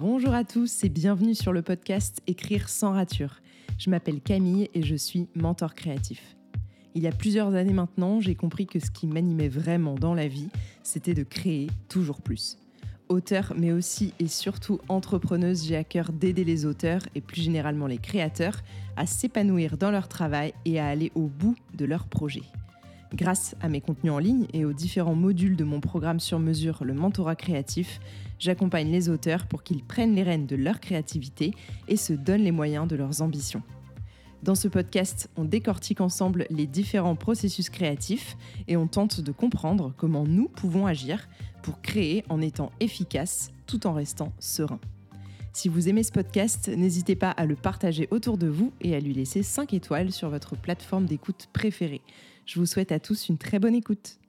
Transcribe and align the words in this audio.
Bonjour 0.00 0.32
à 0.32 0.44
tous 0.44 0.82
et 0.82 0.88
bienvenue 0.88 1.34
sur 1.34 1.52
le 1.52 1.60
podcast 1.60 2.22
Écrire 2.26 2.70
sans 2.70 2.92
rature. 2.92 3.42
Je 3.76 3.90
m'appelle 3.90 4.22
Camille 4.22 4.70
et 4.72 4.82
je 4.82 4.94
suis 4.94 5.28
mentor 5.34 5.74
créatif. 5.74 6.38
Il 6.94 7.02
y 7.02 7.06
a 7.06 7.12
plusieurs 7.12 7.54
années 7.54 7.74
maintenant, 7.74 8.18
j'ai 8.18 8.34
compris 8.34 8.64
que 8.66 8.80
ce 8.80 8.90
qui 8.90 9.06
m'animait 9.06 9.50
vraiment 9.50 9.96
dans 9.96 10.14
la 10.14 10.26
vie, 10.26 10.48
c'était 10.82 11.12
de 11.12 11.22
créer 11.22 11.66
toujours 11.90 12.22
plus. 12.22 12.56
Auteur, 13.10 13.52
mais 13.58 13.72
aussi 13.72 14.14
et 14.18 14.26
surtout 14.26 14.80
entrepreneuse, 14.88 15.66
j'ai 15.66 15.76
à 15.76 15.84
cœur 15.84 16.12
d'aider 16.12 16.44
les 16.44 16.64
auteurs 16.64 17.02
et 17.14 17.20
plus 17.20 17.42
généralement 17.42 17.86
les 17.86 17.98
créateurs 17.98 18.62
à 18.96 19.04
s'épanouir 19.04 19.76
dans 19.76 19.90
leur 19.90 20.08
travail 20.08 20.54
et 20.64 20.80
à 20.80 20.86
aller 20.86 21.12
au 21.14 21.26
bout 21.26 21.56
de 21.74 21.84
leurs 21.84 22.06
projets. 22.06 22.48
Grâce 23.12 23.56
à 23.60 23.68
mes 23.68 23.80
contenus 23.80 24.12
en 24.12 24.18
ligne 24.18 24.46
et 24.54 24.64
aux 24.64 24.72
différents 24.72 25.16
modules 25.16 25.56
de 25.56 25.64
mon 25.64 25.80
programme 25.80 26.20
sur 26.20 26.38
mesure, 26.38 26.84
le 26.84 26.94
mentorat 26.94 27.34
créatif, 27.34 28.00
j'accompagne 28.40 28.90
les 28.90 29.08
auteurs 29.08 29.46
pour 29.46 29.62
qu'ils 29.62 29.84
prennent 29.84 30.16
les 30.16 30.24
rênes 30.24 30.46
de 30.46 30.56
leur 30.56 30.80
créativité 30.80 31.52
et 31.86 31.96
se 31.96 32.12
donnent 32.12 32.42
les 32.42 32.50
moyens 32.50 32.88
de 32.88 32.96
leurs 32.96 33.22
ambitions. 33.22 33.62
Dans 34.42 34.54
ce 34.54 34.68
podcast, 34.68 35.28
on 35.36 35.44
décortique 35.44 36.00
ensemble 36.00 36.46
les 36.48 36.66
différents 36.66 37.14
processus 37.14 37.68
créatifs 37.68 38.36
et 38.68 38.76
on 38.76 38.86
tente 38.86 39.20
de 39.20 39.32
comprendre 39.32 39.92
comment 39.98 40.24
nous 40.24 40.48
pouvons 40.48 40.86
agir 40.86 41.28
pour 41.62 41.82
créer 41.82 42.24
en 42.30 42.40
étant 42.40 42.72
efficace 42.80 43.50
tout 43.66 43.86
en 43.86 43.92
restant 43.92 44.32
serein. 44.38 44.80
Si 45.52 45.68
vous 45.68 45.88
aimez 45.88 46.04
ce 46.04 46.12
podcast, 46.12 46.68
n'hésitez 46.68 47.16
pas 47.16 47.30
à 47.30 47.44
le 47.44 47.56
partager 47.56 48.08
autour 48.10 48.38
de 48.38 48.46
vous 48.46 48.72
et 48.80 48.94
à 48.94 49.00
lui 49.00 49.12
laisser 49.12 49.42
5 49.42 49.74
étoiles 49.74 50.12
sur 50.12 50.30
votre 50.30 50.56
plateforme 50.56 51.04
d'écoute 51.06 51.48
préférée. 51.52 52.00
Je 52.46 52.58
vous 52.58 52.66
souhaite 52.66 52.92
à 52.92 53.00
tous 53.00 53.28
une 53.28 53.36
très 53.36 53.58
bonne 53.58 53.74
écoute. 53.74 54.19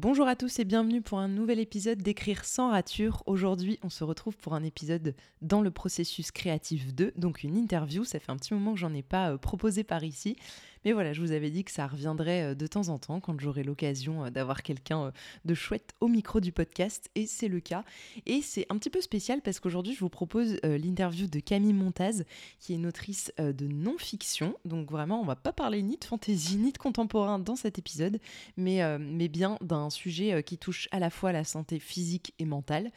Bonjour 0.00 0.28
à 0.28 0.36
tous 0.36 0.60
et 0.60 0.64
bienvenue 0.64 1.02
pour 1.02 1.18
un 1.18 1.26
nouvel 1.26 1.58
épisode 1.58 1.98
d'Écrire 1.98 2.44
sans 2.44 2.70
rature. 2.70 3.24
Aujourd'hui, 3.26 3.80
on 3.82 3.90
se 3.90 4.04
retrouve 4.04 4.36
pour 4.36 4.54
un 4.54 4.62
épisode 4.62 5.16
dans 5.42 5.60
le 5.60 5.72
processus 5.72 6.30
créatif 6.30 6.94
2, 6.94 7.14
donc 7.16 7.42
une 7.42 7.56
interview. 7.56 8.04
Ça 8.04 8.20
fait 8.20 8.30
un 8.30 8.36
petit 8.36 8.54
moment 8.54 8.74
que 8.74 8.78
j'en 8.78 8.94
ai 8.94 9.02
pas 9.02 9.32
euh, 9.32 9.38
proposé 9.38 9.82
par 9.82 10.04
ici, 10.04 10.36
mais 10.84 10.92
voilà, 10.92 11.12
je 11.12 11.20
vous 11.20 11.32
avais 11.32 11.50
dit 11.50 11.64
que 11.64 11.70
ça 11.70 11.86
reviendrait 11.86 12.42
euh, 12.42 12.54
de 12.54 12.66
temps 12.66 12.88
en 12.88 12.98
temps 12.98 13.20
quand 13.20 13.38
j'aurai 13.40 13.62
l'occasion 13.62 14.24
euh, 14.24 14.30
d'avoir 14.30 14.62
quelqu'un 14.62 15.06
euh, 15.06 15.10
de 15.44 15.54
chouette 15.54 15.94
au 16.00 16.08
micro 16.08 16.40
du 16.40 16.52
podcast, 16.52 17.10
et 17.14 17.26
c'est 17.26 17.48
le 17.48 17.60
cas. 17.60 17.84
Et 18.26 18.42
c'est 18.42 18.66
un 18.70 18.78
petit 18.78 18.90
peu 18.90 19.00
spécial 19.00 19.40
parce 19.42 19.60
qu'aujourd'hui, 19.60 19.94
je 19.94 20.00
vous 20.00 20.08
propose 20.08 20.58
l'interview 20.62 21.26
de 21.26 21.40
Camille 21.40 21.72
Montaz, 21.72 22.24
qui 22.58 22.72
est 22.72 22.76
une 22.76 22.86
autrice 22.86 23.32
de 23.38 23.66
non-fiction. 23.66 24.54
Donc 24.64 24.90
vraiment, 24.90 25.20
on 25.20 25.24
va 25.24 25.36
pas 25.36 25.52
parler 25.52 25.82
ni 25.82 25.96
de 25.96 26.04
fantaisie 26.04 26.56
ni 26.56 26.72
de 26.72 26.78
contemporain 26.78 27.38
dans 27.38 27.56
cet 27.56 27.78
épisode, 27.78 28.20
mais, 28.56 28.98
mais 28.98 29.28
bien 29.28 29.58
d'un 29.60 29.90
sujet 29.90 30.42
qui 30.42 30.58
touche 30.58 30.88
à 30.90 30.98
la 30.98 31.10
fois 31.10 31.32
la 31.32 31.44
santé 31.44 31.78
physique 31.78 32.34
et 32.38 32.44
mentale. 32.44 32.90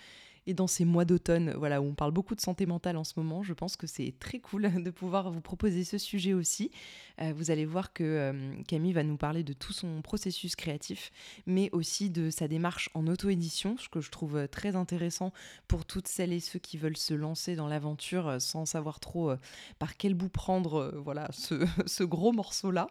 Et 0.48 0.54
dans 0.54 0.68
ces 0.68 0.86
mois 0.86 1.06
d'automne, 1.06 1.54
voilà, 1.58 1.82
où 1.82 1.86
on 1.86 1.94
parle 1.94 2.12
beaucoup 2.12 2.34
de 2.34 2.42
santé 2.42 2.66
mentale 2.66 2.98
en 2.98 3.04
ce 3.04 3.14
moment, 3.18 3.44
je 3.44 3.54
pense 3.54 3.76
que 3.76 3.86
c'est 3.86 4.14
très 4.20 4.40
cool 4.40 4.72
de 4.84 4.90
pouvoir 4.90 5.32
vous 5.32 5.42
proposer 5.42 5.84
ce 5.84 5.98
sujet 5.98 6.34
aussi. 6.34 6.72
Euh, 7.22 7.34
vous 7.36 7.52
allez 7.52 7.66
voir 7.66 7.94
que 7.94 8.04
euh, 8.04 8.64
Camille 8.68 8.94
va 8.94 9.04
nous 9.04 9.18
parler 9.18 9.44
de 9.44 9.54
tout 9.54 9.74
son 9.74 10.02
processus 10.02 10.56
créatif, 10.56 11.12
mais 11.46 11.70
aussi 11.72 12.10
de 12.10 12.30
sa 12.32 12.48
démarche 12.48 12.90
en 12.96 13.06
auto-édition, 13.06 13.78
ce 13.78 13.90
que 13.90 14.02
je 14.02 14.10
trouve 14.10 14.38
euh, 14.38 14.48
très 14.48 14.76
intéressant 14.76 15.32
pour 15.68 15.86
toutes 15.86 16.08
celles 16.08 16.34
et 16.34 16.40
ceux 16.40 16.60
qui 16.60 16.78
veulent 16.78 16.98
se 16.98 17.14
lancer 17.14 17.56
dans 17.56 17.68
l'aventure 17.68 18.42
sans 18.42 18.66
savoir 18.66 19.00
trop 19.00 19.34
par 19.80 19.98
quel 19.98 20.14
bout 20.14 20.30
prendre 20.30 20.94
voilà, 21.04 21.30
ce, 21.32 22.04
gros 22.04 22.32
morceau-là. 22.32 22.88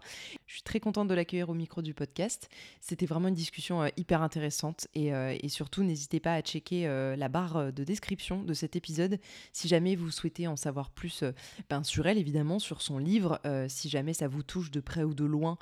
Je 0.47 0.55
suis 0.55 0.63
très 0.63 0.81
contente 0.81 1.09
de 1.09 1.15
l'accueillir 1.15 1.49
au 1.51 1.55
micro 1.55 1.83
du 1.83 1.95
podcast. 1.95 2.49
C'était 2.81 3.07
vraiment 3.07 3.29
une 3.29 3.35
discussion 3.35 3.91
hyper 3.97 4.23
intéressante 4.23 4.87
et, 4.95 5.09
et 5.09 5.49
surtout 5.49 5.83
n'hésitez 5.83 6.21
pas 6.21 6.35
à 6.35 6.43
checker 6.43 6.87
la 7.17 7.29
barre 7.29 7.40
euh, 7.41 7.71
de 7.73 7.85
description 7.85 8.43
de 8.43 8.55
cet 8.55 8.77
épisode 8.77 9.19
si 9.53 9.69
jamais 9.69 9.97
vous 9.97 10.11
souhaitez 10.11 10.47
en 10.47 10.57
savoir 10.57 10.91
plus 10.91 11.23
euh, 11.23 11.33
ben, 11.69 11.83
sur 11.83 12.07
elle, 12.07 12.19
évidemment, 12.19 12.59
sur 12.59 12.83
son 12.83 12.99
livre. 12.99 13.41
Euh, 13.47 13.67
si 13.69 13.89
jamais 13.89 14.15
ça 14.15 14.29
vous 14.29 14.43
touche 14.43 14.71
de 14.71 14.81
près 14.81 15.03
ou 15.03 15.15
de 15.15 15.25
loin, 15.25 15.59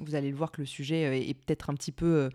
vous 0.00 0.16
allez 0.16 0.32
le 0.32 0.36
voir 0.36 0.50
que 0.50 0.60
le 0.60 0.66
sujet 0.66 1.28
est 1.28 1.34
peut-être 1.34 1.70
un 1.70 1.74
petit 1.74 1.92
peu, 1.92 2.28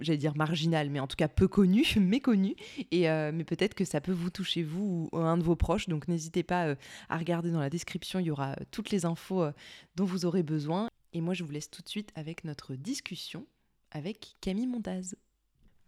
j'allais 0.00 0.16
dire 0.16 0.34
marginal, 0.34 0.88
mais 0.88 0.98
en 0.98 1.06
tout 1.06 1.16
cas 1.16 1.28
peu 1.28 1.46
connu, 1.46 1.84
méconnu. 2.00 2.56
Et, 2.90 3.02
mais 3.02 3.44
peut-être 3.44 3.74
que 3.74 3.84
ça 3.84 4.00
peut 4.00 4.12
vous 4.12 4.30
toucher, 4.30 4.62
vous 4.62 5.10
ou 5.12 5.18
un 5.18 5.36
de 5.36 5.42
vos 5.42 5.56
proches. 5.56 5.90
Donc 5.90 6.08
n'hésitez 6.08 6.42
pas 6.42 6.74
à 7.10 7.18
regarder 7.18 7.50
dans 7.50 7.60
la 7.60 7.68
description, 7.68 8.18
il 8.18 8.28
y 8.28 8.30
aura 8.30 8.56
toutes 8.70 8.88
les 8.88 9.04
infos 9.04 9.44
dont 9.94 10.06
vous 10.06 10.24
aurez 10.24 10.42
besoin. 10.42 10.88
Et 11.12 11.20
moi, 11.20 11.34
je 11.34 11.44
vous 11.44 11.52
laisse 11.52 11.70
tout 11.70 11.82
de 11.82 11.88
suite 11.90 12.12
avec 12.14 12.44
notre 12.44 12.74
discussion 12.76 13.46
avec 13.90 14.36
Camille 14.40 14.66
Montaz. 14.66 15.14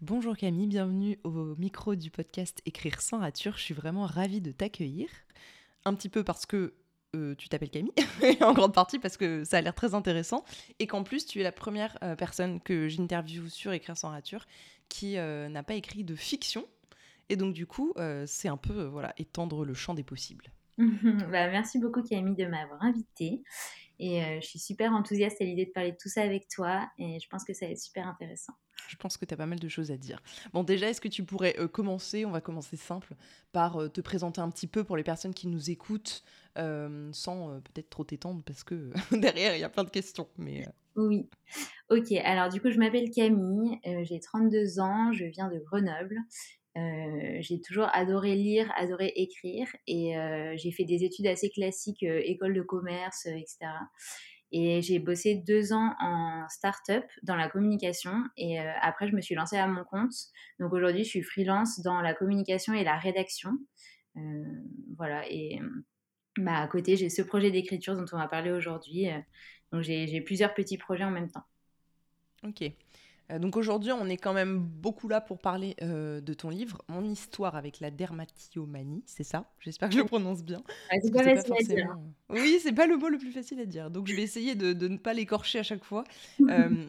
Bonjour 0.03 0.35
Camille, 0.35 0.67
bienvenue 0.67 1.19
au 1.25 1.55
micro 1.57 1.95
du 1.95 2.11
podcast 2.11 2.63
Écrire 2.65 3.03
sans 3.03 3.19
rature. 3.19 3.59
Je 3.59 3.63
suis 3.63 3.75
vraiment 3.75 4.07
ravie 4.07 4.41
de 4.41 4.51
t'accueillir. 4.51 5.11
Un 5.85 5.93
petit 5.93 6.09
peu 6.09 6.25
parce 6.25 6.47
que 6.47 6.73
euh, 7.15 7.35
tu 7.35 7.51
t'appelles 7.51 7.69
Camille, 7.69 7.93
et 8.23 8.43
en 8.43 8.55
grande 8.55 8.73
partie 8.73 8.99
parce 8.99 9.19
que 9.19 9.45
ça 9.45 9.59
a 9.59 9.61
l'air 9.61 9.75
très 9.75 9.93
intéressant, 9.93 10.43
et 10.79 10.87
qu'en 10.87 11.03
plus 11.03 11.27
tu 11.27 11.41
es 11.41 11.43
la 11.43 11.53
première 11.53 11.99
euh, 12.03 12.17
personne 12.17 12.63
que 12.63 12.89
j'interviewe 12.89 13.51
sur 13.51 13.73
Écrire 13.73 13.95
sans 13.95 14.09
rature 14.09 14.47
qui 14.89 15.19
euh, 15.19 15.51
n'a 15.51 15.63
pas 15.63 15.75
écrit 15.75 16.03
de 16.03 16.17
fiction. 16.17 16.67
Et 17.29 17.37
donc 17.37 17.53
du 17.53 17.67
coup, 17.67 17.93
c'est 18.25 18.49
un 18.49 18.57
peu 18.57 18.85
voilà 18.85 19.13
étendre 19.19 19.67
le 19.67 19.75
champ 19.75 19.93
des 19.93 20.03
possibles. 20.03 20.47
bah, 20.79 21.51
merci 21.51 21.79
beaucoup 21.79 22.03
Camille 22.03 22.37
de 22.37 22.47
m'avoir 22.47 22.83
invitée. 22.83 23.43
Et 23.99 24.41
je 24.41 24.47
suis 24.47 24.59
super 24.59 24.93
enthousiaste 24.93 25.43
à 25.43 25.45
l'idée 25.45 25.67
de 25.67 25.73
parler 25.73 25.93
de 25.93 25.99
tout 26.01 26.09
ça 26.09 26.23
avec 26.23 26.49
toi, 26.49 26.89
et 26.97 27.21
je 27.21 27.29
pense 27.29 27.45
que 27.45 27.53
ça 27.53 27.67
va 27.67 27.73
être 27.73 27.79
super 27.79 28.09
intéressant. 28.09 28.55
Je 28.89 28.97
pense 28.97 29.17
que 29.17 29.25
tu 29.25 29.35
as 29.35 29.37
pas 29.37 29.47
mal 29.47 29.59
de 29.59 29.69
choses 29.69 29.91
à 29.91 29.97
dire. 29.97 30.23
Bon, 30.53 30.63
déjà, 30.63 30.89
est-ce 30.89 31.01
que 31.01 31.09
tu 31.09 31.25
pourrais 31.25 31.55
euh, 31.59 31.69
commencer, 31.69 32.25
on 32.25 32.31
va 32.31 32.41
commencer 32.41 32.77
simple, 32.77 33.15
par 33.53 33.81
euh, 33.81 33.89
te 33.89 34.01
présenter 34.01 34.41
un 34.41 34.51
petit 34.51 34.67
peu 34.67 34.85
pour 34.85 34.97
les 34.97 35.03
personnes 35.03 35.35
qui 35.35 35.49
nous 35.49 35.71
écoutent, 35.71 36.23
euh, 36.59 37.09
sans 37.13 37.61
peut-être 37.61 37.91
trop 37.91 38.05
t'étendre, 38.05 38.43
parce 38.45 38.65
que 38.65 38.91
derrière, 39.13 39.55
il 39.55 39.61
y 39.61 39.65
a 39.65 39.69
plein 39.69 39.85
de 39.85 39.91
questions. 39.91 40.29
Mais, 40.39 40.67
Oui. 40.97 41.29
Ok, 41.91 42.13
alors 42.25 42.49
du 42.49 42.61
coup, 42.61 42.71
je 42.71 42.79
m'appelle 42.79 43.11
Camille, 43.11 43.79
j'ai 44.03 44.21
32 44.21 44.81
ans, 44.81 45.13
je 45.13 45.25
viens 45.25 45.49
de 45.49 45.59
Grenoble. 45.59 46.17
j'ai 46.77 47.61
toujours 47.61 47.89
adoré 47.93 48.37
lire, 48.37 48.73
adoré 48.77 49.13
écrire, 49.17 49.67
et 49.89 50.15
j'ai 50.57 50.71
fait 50.71 50.85
des 50.85 51.03
études 51.03 51.27
assez 51.27 51.51
classiques, 51.51 52.05
école 52.05 52.55
de 52.55 52.63
commerce, 52.63 53.27
etc. 53.27 53.67
Et 54.53 54.83
j'ai 54.83 54.99
bossé 54.99 55.37
deux 55.37 55.73
ans 55.73 55.95
en 56.01 56.49
start-up 56.49 57.05
dans 57.23 57.37
la 57.37 57.49
communication. 57.49 58.25
Et 58.37 58.61
euh, 58.61 58.73
après, 58.81 59.09
je 59.09 59.15
me 59.15 59.21
suis 59.21 59.35
lancée 59.35 59.57
à 59.57 59.67
mon 59.67 59.85
compte. 59.85 60.13
Donc 60.59 60.73
aujourd'hui, 60.73 61.05
je 61.05 61.09
suis 61.09 61.23
freelance 61.23 61.81
dans 61.81 62.01
la 62.01 62.15
communication 62.15 62.73
et 62.75 62.83
la 62.83 62.99
rédaction. 62.99 63.53
Euh, 64.17 64.21
voilà. 64.97 65.23
Et 65.31 65.61
bah, 66.37 66.59
à 66.59 66.67
côté, 66.67 66.97
j'ai 66.97 67.11
ce 67.11 67.23
projet 67.23 67.51
d'écriture 67.51 67.97
dont 67.97 68.07
on 68.13 68.17
va 68.17 68.29
parler 68.29 68.51
aujourd'hui. 68.51 69.09
Euh, 69.09 69.19
donc 69.73 69.83
j'ai 69.83 70.21
plusieurs 70.21 70.55
petits 70.55 70.79
projets 70.79 71.05
en 71.05 71.11
même 71.11 71.31
temps. 71.31 71.45
Ok. 72.43 72.65
Euh, 73.31 73.39
donc 73.39 73.57
aujourd'hui, 73.57 73.93
on 73.93 74.07
est 74.09 74.17
quand 74.17 74.33
même 74.33 74.59
beaucoup 74.59 75.09
là 75.09 75.21
pour 75.21 75.39
parler 75.39 75.77
euh, 75.83 76.21
de 76.21 76.35
ton 76.35 76.51
livre, 76.51 76.83
Mon 76.89 77.05
histoire 77.05 77.57
avec 77.57 77.81
la 77.81 77.91
dermatillomanie, 77.91 79.03
c'est 79.07 79.25
ça? 79.25 79.51
J'espère 79.61 79.89
que 79.89 79.95
je 79.95 80.01
le 80.01 80.07
prononce 80.07 80.43
bien. 80.43 80.63
Ah, 80.91 80.97
c'est 81.03 81.13
pas 81.13 81.23
facile 81.23 81.53
à 81.53 81.63
dire. 81.63 81.99
Oui, 82.29 82.59
c'est 82.63 82.73
pas 82.73 82.87
le 82.87 82.97
mot 82.97 83.09
le 83.09 83.19
plus 83.19 83.33
facile 83.33 83.61
à 83.61 83.67
dire. 83.67 83.91
Donc 83.91 84.07
je 84.07 84.15
vais 84.15 84.23
essayer 84.23 84.55
de, 84.55 84.89
ne 84.89 84.97
pas 84.97 85.15
l'écorcher 85.15 85.59
à 85.59 85.63
chaque 85.63 85.85
fois. 85.85 86.05
Euh, 86.51 86.87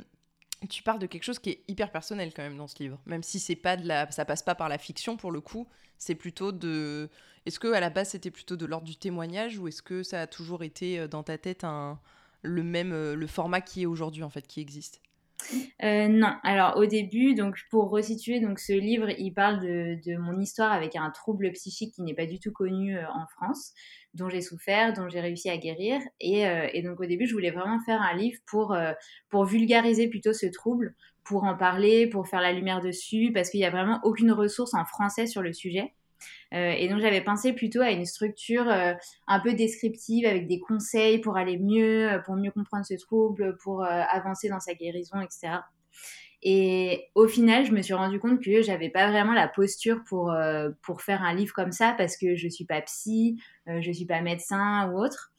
tu 0.70 0.82
parles 0.82 0.98
de 1.00 1.06
quelque 1.06 1.24
chose 1.24 1.38
qui 1.38 1.52
est 1.52 1.64
hyper 1.68 1.92
personnel 1.92 2.34
quand 2.34 2.42
même 2.42 2.58
dans 2.58 2.68
ce 2.68 2.82
livre, 2.82 3.00
même 3.06 3.22
si 3.22 3.40
c'est 3.40 3.56
pas 3.56 3.78
de 3.78 3.88
la, 3.88 4.10
ça 4.12 4.26
passe 4.26 4.42
pas 4.42 4.56
par 4.56 4.70
la 4.70 4.78
fiction 4.78 5.18
pour 5.18 5.32
le 5.32 5.40
coup. 5.40 5.68
C'est 5.98 6.16
plutôt 6.16 6.52
de. 6.52 7.10
Est-ce 7.46 7.60
que 7.60 7.72
à 7.72 7.80
la 7.80 7.90
base 7.92 8.10
c'était 8.10 8.32
plutôt 8.32 8.56
de 8.56 8.66
l'ordre 8.66 8.88
du 8.88 8.96
témoignage 8.96 9.60
ou 9.60 9.68
est-ce 9.68 9.84
que 9.84 10.02
ça 10.02 10.22
a 10.22 10.28
toujours 10.28 10.64
été 10.64 11.08
dans 11.08 11.22
ta 11.22 11.38
tête 11.38 11.64
un 11.64 12.00
le 12.42 12.64
même 12.64 12.92
le 12.92 13.28
format 13.28 13.62
qui 13.62 13.84
est 13.84 13.86
aujourd'hui 13.86 14.24
en 14.24 14.30
fait 14.30 14.48
qui 14.48 14.62
existe? 14.62 15.02
Euh, 15.84 16.08
non, 16.08 16.34
alors 16.44 16.78
au 16.78 16.86
début, 16.86 17.34
donc 17.34 17.58
pour 17.70 17.90
resituer, 17.90 18.40
donc 18.40 18.60
ce 18.60 18.74
livre, 18.74 19.10
il 19.18 19.32
parle 19.34 19.60
de, 19.60 20.18
mon 20.18 20.40
histoire 20.40 20.72
avec 20.72 20.96
un 20.96 21.10
trouble 21.12 21.52
psychique 21.54 21.94
qui 21.96 22.04
n'est 22.04 22.14
pas 22.14 22.26
du 22.26 22.40
tout 22.40 22.52
connu 22.52 22.98
euh, 22.98 23.04
en 23.14 23.26
France, 23.28 23.74
dont 24.14 24.30
j'ai 24.30 24.42
souffert, 24.42 24.94
dont 24.94 25.10
j'ai 25.10 25.22
réussi 25.22 25.50
à 25.50 25.58
guérir. 25.58 26.02
Et, 26.20 26.48
euh, 26.48 26.68
donc 26.84 27.00
au 27.00 27.06
début, 27.06 27.28
je 27.28 27.34
voulais 27.34 27.52
vraiment 27.52 27.80
faire 27.86 28.02
un 28.02 28.16
livre 28.16 28.40
pour, 28.48 28.76
pour 29.30 29.46
vulgariser 29.46 30.08
plutôt 30.08 30.34
ce 30.34 30.48
trouble, 30.48 30.96
pour 31.24 31.44
en 31.44 31.56
parler, 31.56 32.08
pour 32.08 32.28
faire 32.28 32.42
la 32.42 32.54
lumière 32.54 32.82
dessus, 32.82 33.32
parce 33.34 33.50
qu'il 33.50 33.60
n'y 33.60 33.66
a 33.66 33.72
vraiment 33.72 34.00
aucune 34.04 34.32
ressource 34.32 34.74
en 34.74 34.86
français 34.86 35.28
sur 35.28 35.42
le 35.42 35.54
sujet. 35.54 35.94
Euh, 36.54 36.72
et 36.72 36.90
donc 36.90 37.00
j'avais 37.00 37.22
pensé 37.22 37.54
plutôt 37.54 37.82
à 37.82 37.92
une 37.92 38.06
structure 38.06 38.70
euh, 38.70 38.94
un 39.28 39.40
peu 39.40 39.54
descriptive 39.54 40.26
avec 40.26 40.48
des 40.48 40.60
conseils 40.60 41.20
pour 41.20 41.38
aller 41.38 41.58
mieux, 41.58 42.12
euh, 42.12 42.20
pour 42.20 42.36
mieux 42.36 42.52
comprendre 42.52 42.86
ce 42.86 42.96
trouble, 42.96 43.58
pour 43.64 43.84
avancer 43.84 44.50
dans 44.50 44.60
sa 44.60 44.74
guérison, 44.74 45.20
etc. 45.22 45.60
Et 46.44 47.10
au 47.14 47.28
final, 47.28 47.66
je 47.66 47.72
me 47.72 47.82
suis 47.82 47.94
rendu 47.94 48.20
compte 48.20 48.44
que 48.44 48.62
j'avais 48.62 48.90
pas 48.90 49.10
vraiment 49.12 49.34
la 49.34 49.48
posture 49.48 50.04
pour, 50.06 50.34
pour 50.82 51.02
faire 51.04 51.22
un 51.22 51.36
livre 51.36 51.54
comme 51.54 51.72
ça 51.72 51.94
parce 51.96 52.18
que 52.18 52.36
je 52.36 52.48
suis 52.48 52.66
pas 52.66 52.82
psy, 52.82 53.40
je 53.68 53.92
suis 53.92 54.06
pas 54.06 54.22
médecin 54.22 54.90
ou 54.90 55.00
autre. 55.00 55.31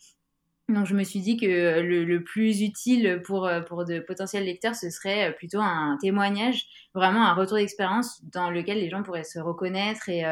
Donc 0.69 0.87
je 0.87 0.95
me 0.95 1.03
suis 1.03 1.21
dit 1.21 1.37
que 1.37 1.81
le, 1.81 2.25
plus 2.25 2.63
utile 2.63 3.21
pour, 3.25 3.51
pour 3.67 3.85
de 3.85 3.99
potentiels 3.99 4.45
lecteurs, 4.45 4.75
ce 4.75 4.91
serait 4.91 5.35
plutôt 5.35 5.61
un 5.61 5.99
témoignage, 6.01 6.67
vraiment 6.95 7.27
un 7.27 7.35
retour 7.35 7.57
d'expérience 7.57 8.23
dans 8.33 8.49
lequel 8.51 8.79
les 8.79 8.89
gens 8.89 9.03
pourraient 9.03 9.25
se 9.25 9.39
reconnaître 9.39 10.09
et 10.09 10.25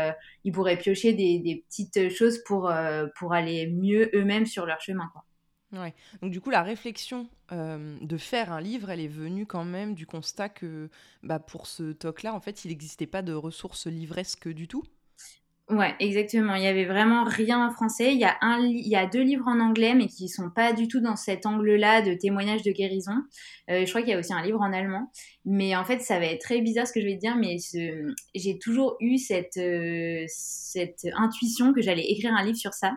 ils 0.45 0.53
pourraient 0.53 0.79
piocher 0.79 1.13
des, 1.13 1.65
petites 1.69 2.09
choses 2.11 2.43
pour, 2.45 2.73
pour 3.19 3.33
aller 3.35 3.67
mieux 3.67 4.09
eux-mêmes 4.15 4.47
sur 4.47 4.67
leur 4.67 4.81
chemin. 4.81 5.11
Ouais. 5.73 5.95
Donc 6.21 6.33
du 6.33 6.41
coup, 6.41 6.51
la 6.51 6.63
réflexion 6.63 7.29
euh, 7.53 7.97
de 8.01 8.17
faire 8.17 8.53
un 8.53 8.61
livre, 8.61 8.91
elle 8.91 9.01
est 9.01 9.09
venue 9.09 9.47
quand 9.47 9.65
même 9.65 9.95
du 9.95 10.07
constat 10.07 10.49
que 10.49 10.91
bah, 11.23 11.39
pour 11.39 11.67
ce 11.67 11.93
TOC-là, 11.93 12.35
en 12.35 12.41
fait, 12.41 12.65
il 12.65 12.69
n'existait 12.69 13.07
pas 13.07 13.23
de 13.23 13.33
ressources 13.33 13.87
livresques 13.87 14.49
du 14.49 14.67
tout? 14.67 14.83
Ouais, 15.71 15.95
exactement. 16.01 16.57
Il 16.57 16.65
y 16.65 16.67
avait 16.67 16.85
vraiment 16.85 17.23
rien 17.23 17.65
en 17.65 17.71
français. 17.71 18.13
Il 18.13 18.19
y 18.19 18.25
a 18.25 18.37
un, 18.41 18.59
il 18.59 18.89
y 18.89 18.97
a 18.97 19.07
deux 19.07 19.23
livres 19.23 19.47
en 19.47 19.61
anglais, 19.61 19.95
mais 19.95 20.09
qui 20.09 20.29
sont 20.29 20.51
pas 20.51 20.73
du 20.73 20.89
tout 20.89 21.01
dans 21.01 21.15
cet 21.15 21.47
angle-là 21.47 22.03
de 22.03 22.15
témoignage 22.15 22.63
de 22.63 22.73
guérison. 22.73 23.15
Euh, 23.71 23.85
je 23.85 23.89
crois 23.89 24.03
qu'il 24.03 24.11
y 24.11 24.15
a 24.15 24.19
aussi 24.19 24.33
un 24.33 24.43
livre 24.43 24.61
en 24.61 24.73
allemand. 24.73 25.13
Mais 25.45 25.77
en 25.77 25.85
fait, 25.85 26.01
ça 26.01 26.19
va 26.19 26.27
être 26.27 26.41
très 26.41 26.61
bizarre 26.61 26.89
ce 26.89 26.93
que 26.93 27.01
je 27.01 27.07
vais 27.07 27.15
te 27.15 27.21
dire, 27.21 27.37
mais 27.37 27.57
j'ai 28.35 28.59
toujours 28.59 28.97
eu 29.01 29.17
cette, 29.17 29.59
euh, 29.59 30.25
cette 30.27 31.07
intuition 31.17 31.73
que 31.73 31.83
j'allais 31.83 32.05
écrire 32.05 32.35
un 32.35 32.43
livre 32.45 32.59
sur 32.59 32.75
ça. 32.75 32.95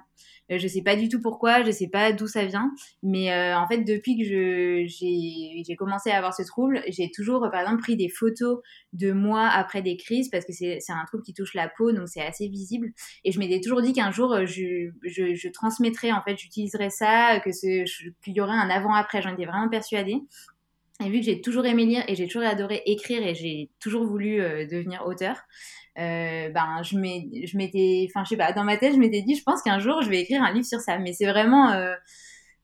Euh, 0.52 0.58
je 0.58 0.68
sais 0.68 0.82
pas 0.82 0.96
du 0.96 1.10
tout 1.10 1.22
pourquoi, 1.22 1.64
je 1.64 1.72
sais 1.72 1.88
pas 1.88 2.12
d'où 2.12 2.28
ça 2.28 2.46
vient, 2.46 2.72
mais 3.02 3.32
euh, 3.32 3.58
en 3.58 3.68
fait 3.68 3.80
depuis 3.80 4.18
que 4.18 4.24
j'ai 4.26 5.76
commencé 5.78 6.12
à 6.12 6.18
avoir 6.18 6.34
ce 6.34 6.44
trouble, 6.44 6.82
j'ai 6.88 7.10
toujours 7.12 7.48
par 7.52 7.62
exemple 7.62 7.82
pris 7.82 7.96
des 7.96 8.10
photos 8.10 8.60
de 8.94 9.12
moi 9.12 9.48
après 9.48 9.82
des 9.82 9.98
crises 9.98 10.30
parce 10.30 10.46
que 10.46 10.54
c'est 10.54 10.80
un 10.90 11.06
trouble 11.06 11.24
qui 11.24 11.34
touche 11.34 11.54
la 11.54 11.70
peau, 11.70 11.92
donc 11.92 12.08
c'est 12.08 12.22
assez 12.22 12.48
visible. 12.48 12.92
Et 13.24 13.32
je 13.32 13.40
m'étais 13.40 13.60
toujours 13.62 13.82
dit 13.82 13.94
qu'un 13.94 14.12
jour 14.12 14.34
euh, 14.34 14.46
je, 14.46 14.90
je, 15.04 15.34
je, 15.34 15.50
transmettrais, 15.50 16.12
en 16.12 16.22
fait, 16.22 16.38
j'utiliserais 16.38 16.90
ça, 16.90 17.40
que 17.40 17.50
qu'il 18.24 18.36
y 18.36 18.42
aurait 18.42 18.52
un 18.54 18.70
avant-après. 18.70 19.22
J'en 19.22 19.34
étais 19.34 19.46
vraiment 19.46 19.70
persuadée. 19.70 20.18
Et 21.06 21.10
vu 21.10 21.20
que 21.20 21.26
j'ai 21.26 21.42
toujours 21.42 21.66
aimé 21.66 21.86
lire 21.86 22.04
et 22.08 22.16
j'ai 22.16 22.28
toujours 22.28 22.48
adoré 22.48 22.82
écrire 22.86 23.26
et 23.26 23.36
j'ai 23.36 23.70
toujours 23.80 24.06
voulu 24.06 24.38
devenir 24.38 25.06
auteur, 25.06 25.38
euh, 26.00 26.50
ben 26.50 26.82
je 26.82 26.98
m'étais 26.98 28.08
enfin 28.10 28.24
je 28.24 28.30
sais 28.30 28.38
pas 28.38 28.52
dans 28.52 28.64
ma 28.64 28.78
tête 28.78 28.94
je 28.94 28.98
m'étais 28.98 29.22
dit 29.22 29.36
je 29.36 29.44
pense 29.44 29.62
qu'un 29.62 29.78
jour 29.78 30.02
je 30.02 30.10
vais 30.10 30.22
écrire 30.22 30.42
un 30.42 30.52
livre 30.52 30.66
sur 30.66 30.80
ça. 30.80 30.98
Mais 30.98 31.14
c'est 31.14 31.28
vraiment 31.28 31.72
euh, 31.72 31.94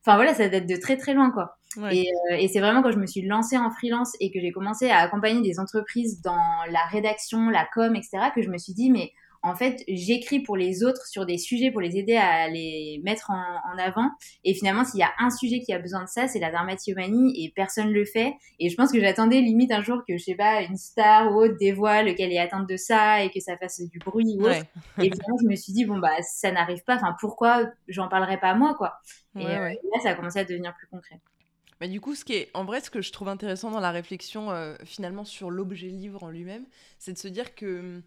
enfin 0.04 0.16
voilà 0.16 0.34
ça 0.34 0.50
date 0.50 0.66
de 0.66 0.76
très 0.76 0.98
très 0.98 1.14
loin 1.14 1.32
quoi. 1.32 1.56
Et, 1.92 2.08
euh, 2.32 2.36
et 2.36 2.48
c'est 2.48 2.60
vraiment 2.60 2.82
quand 2.82 2.92
je 2.92 2.98
me 2.98 3.06
suis 3.06 3.22
lancée 3.22 3.56
en 3.56 3.70
freelance 3.70 4.14
et 4.20 4.32
que 4.32 4.40
j'ai 4.40 4.52
commencé 4.52 4.90
à 4.90 4.98
accompagner 4.98 5.42
des 5.42 5.60
entreprises 5.60 6.20
dans 6.24 6.64
la 6.72 6.84
rédaction 6.90 7.50
la 7.50 7.68
com 7.72 7.96
etc 7.96 8.32
que 8.34 8.42
je 8.42 8.50
me 8.50 8.58
suis 8.58 8.74
dit 8.74 8.90
mais 8.90 9.12
en 9.42 9.56
fait, 9.56 9.84
j'écris 9.88 10.42
pour 10.42 10.58
les 10.58 10.84
autres 10.84 11.06
sur 11.08 11.26
des 11.26 11.38
sujets 11.38 11.72
pour 11.72 11.80
les 11.80 11.98
aider 11.98 12.16
à 12.16 12.50
les 12.50 13.02
mettre 13.06 13.32
en, 13.32 13.78
avant. 13.78 14.10
Et 14.44 14.54
finalement, 14.54 14.84
s'il 14.84 15.00
y 15.00 15.04
a 15.04 15.12
un 15.18 15.30
sujet 15.30 15.62
qui 15.62 15.72
a 15.72 15.80
besoin 15.80 16.04
de 16.04 16.10
ça, 16.10 16.28
c'est 16.28 16.40
la 16.40 16.52
dermatomanie 16.52 17.46
et 17.46 17.54
personne 17.56 17.92
le 17.92 18.04
fait. 18.04 18.34
Et 18.60 18.70
je 18.70 18.76
pense 18.76 18.92
que 18.92 19.00
j'attendais 19.00 19.40
limite 19.40 19.72
un 19.72 19.82
jour 19.82 20.04
que, 20.06 20.18
je 20.18 20.24
sais 20.24 20.36
pas, 20.36 20.62
une 20.64 20.76
star 20.76 21.32
ou 21.32 21.42
autre 21.42 21.56
dévoile 21.58 22.16
qu'elle 22.16 22.34
est 22.34 22.40
atteinte 22.40 22.68
de 22.68 22.76
ça 22.76 23.24
et 23.24 23.30
que 23.30 23.40
ça 23.40 23.56
fasse 23.58 23.82
du 23.82 24.00
bruit 24.00 24.36
ou 24.38 24.44
autre. 24.44 24.66
Et 24.98 25.04
finalement, 25.04 25.38
je 25.42 25.48
me 25.48 25.56
suis 25.56 25.72
dit, 25.72 25.86
bon, 25.86 26.00
bah, 26.00 26.22
ça 26.22 26.52
n'arrive 26.52 26.84
pas. 26.84 26.96
Enfin, 26.96 27.16
pourquoi 27.20 27.64
j'en 27.88 28.10
parlerai 28.10 28.40
pas 28.40 28.54
moi, 28.56 28.76
quoi? 28.76 29.00
Et, 29.40 29.46
euh, 29.46 29.70
là, 29.70 30.00
ça 30.04 30.10
a 30.10 30.16
commencé 30.16 30.40
à 30.40 30.44
devenir 30.44 30.76
plus 30.76 30.88
concret. 30.88 31.22
Mais 31.80 31.88
du 31.88 32.02
coup, 32.02 32.14
ce 32.14 32.26
qui 32.26 32.34
est, 32.34 32.50
en 32.54 32.66
vrai, 32.66 32.82
ce 32.82 32.90
que 32.90 33.02
je 33.02 33.12
trouve 33.14 33.30
intéressant 33.30 33.72
dans 33.72 33.80
la 33.80 33.92
réflexion 33.92 34.52
euh, 34.52 34.76
finalement 34.84 35.24
sur 35.24 35.50
l'objet 35.50 35.88
livre 35.88 36.24
en 36.24 36.30
lui-même, 36.30 36.66
c'est 36.98 37.14
de 37.14 37.18
se 37.18 37.30
dire 37.30 37.56
que 37.56 38.02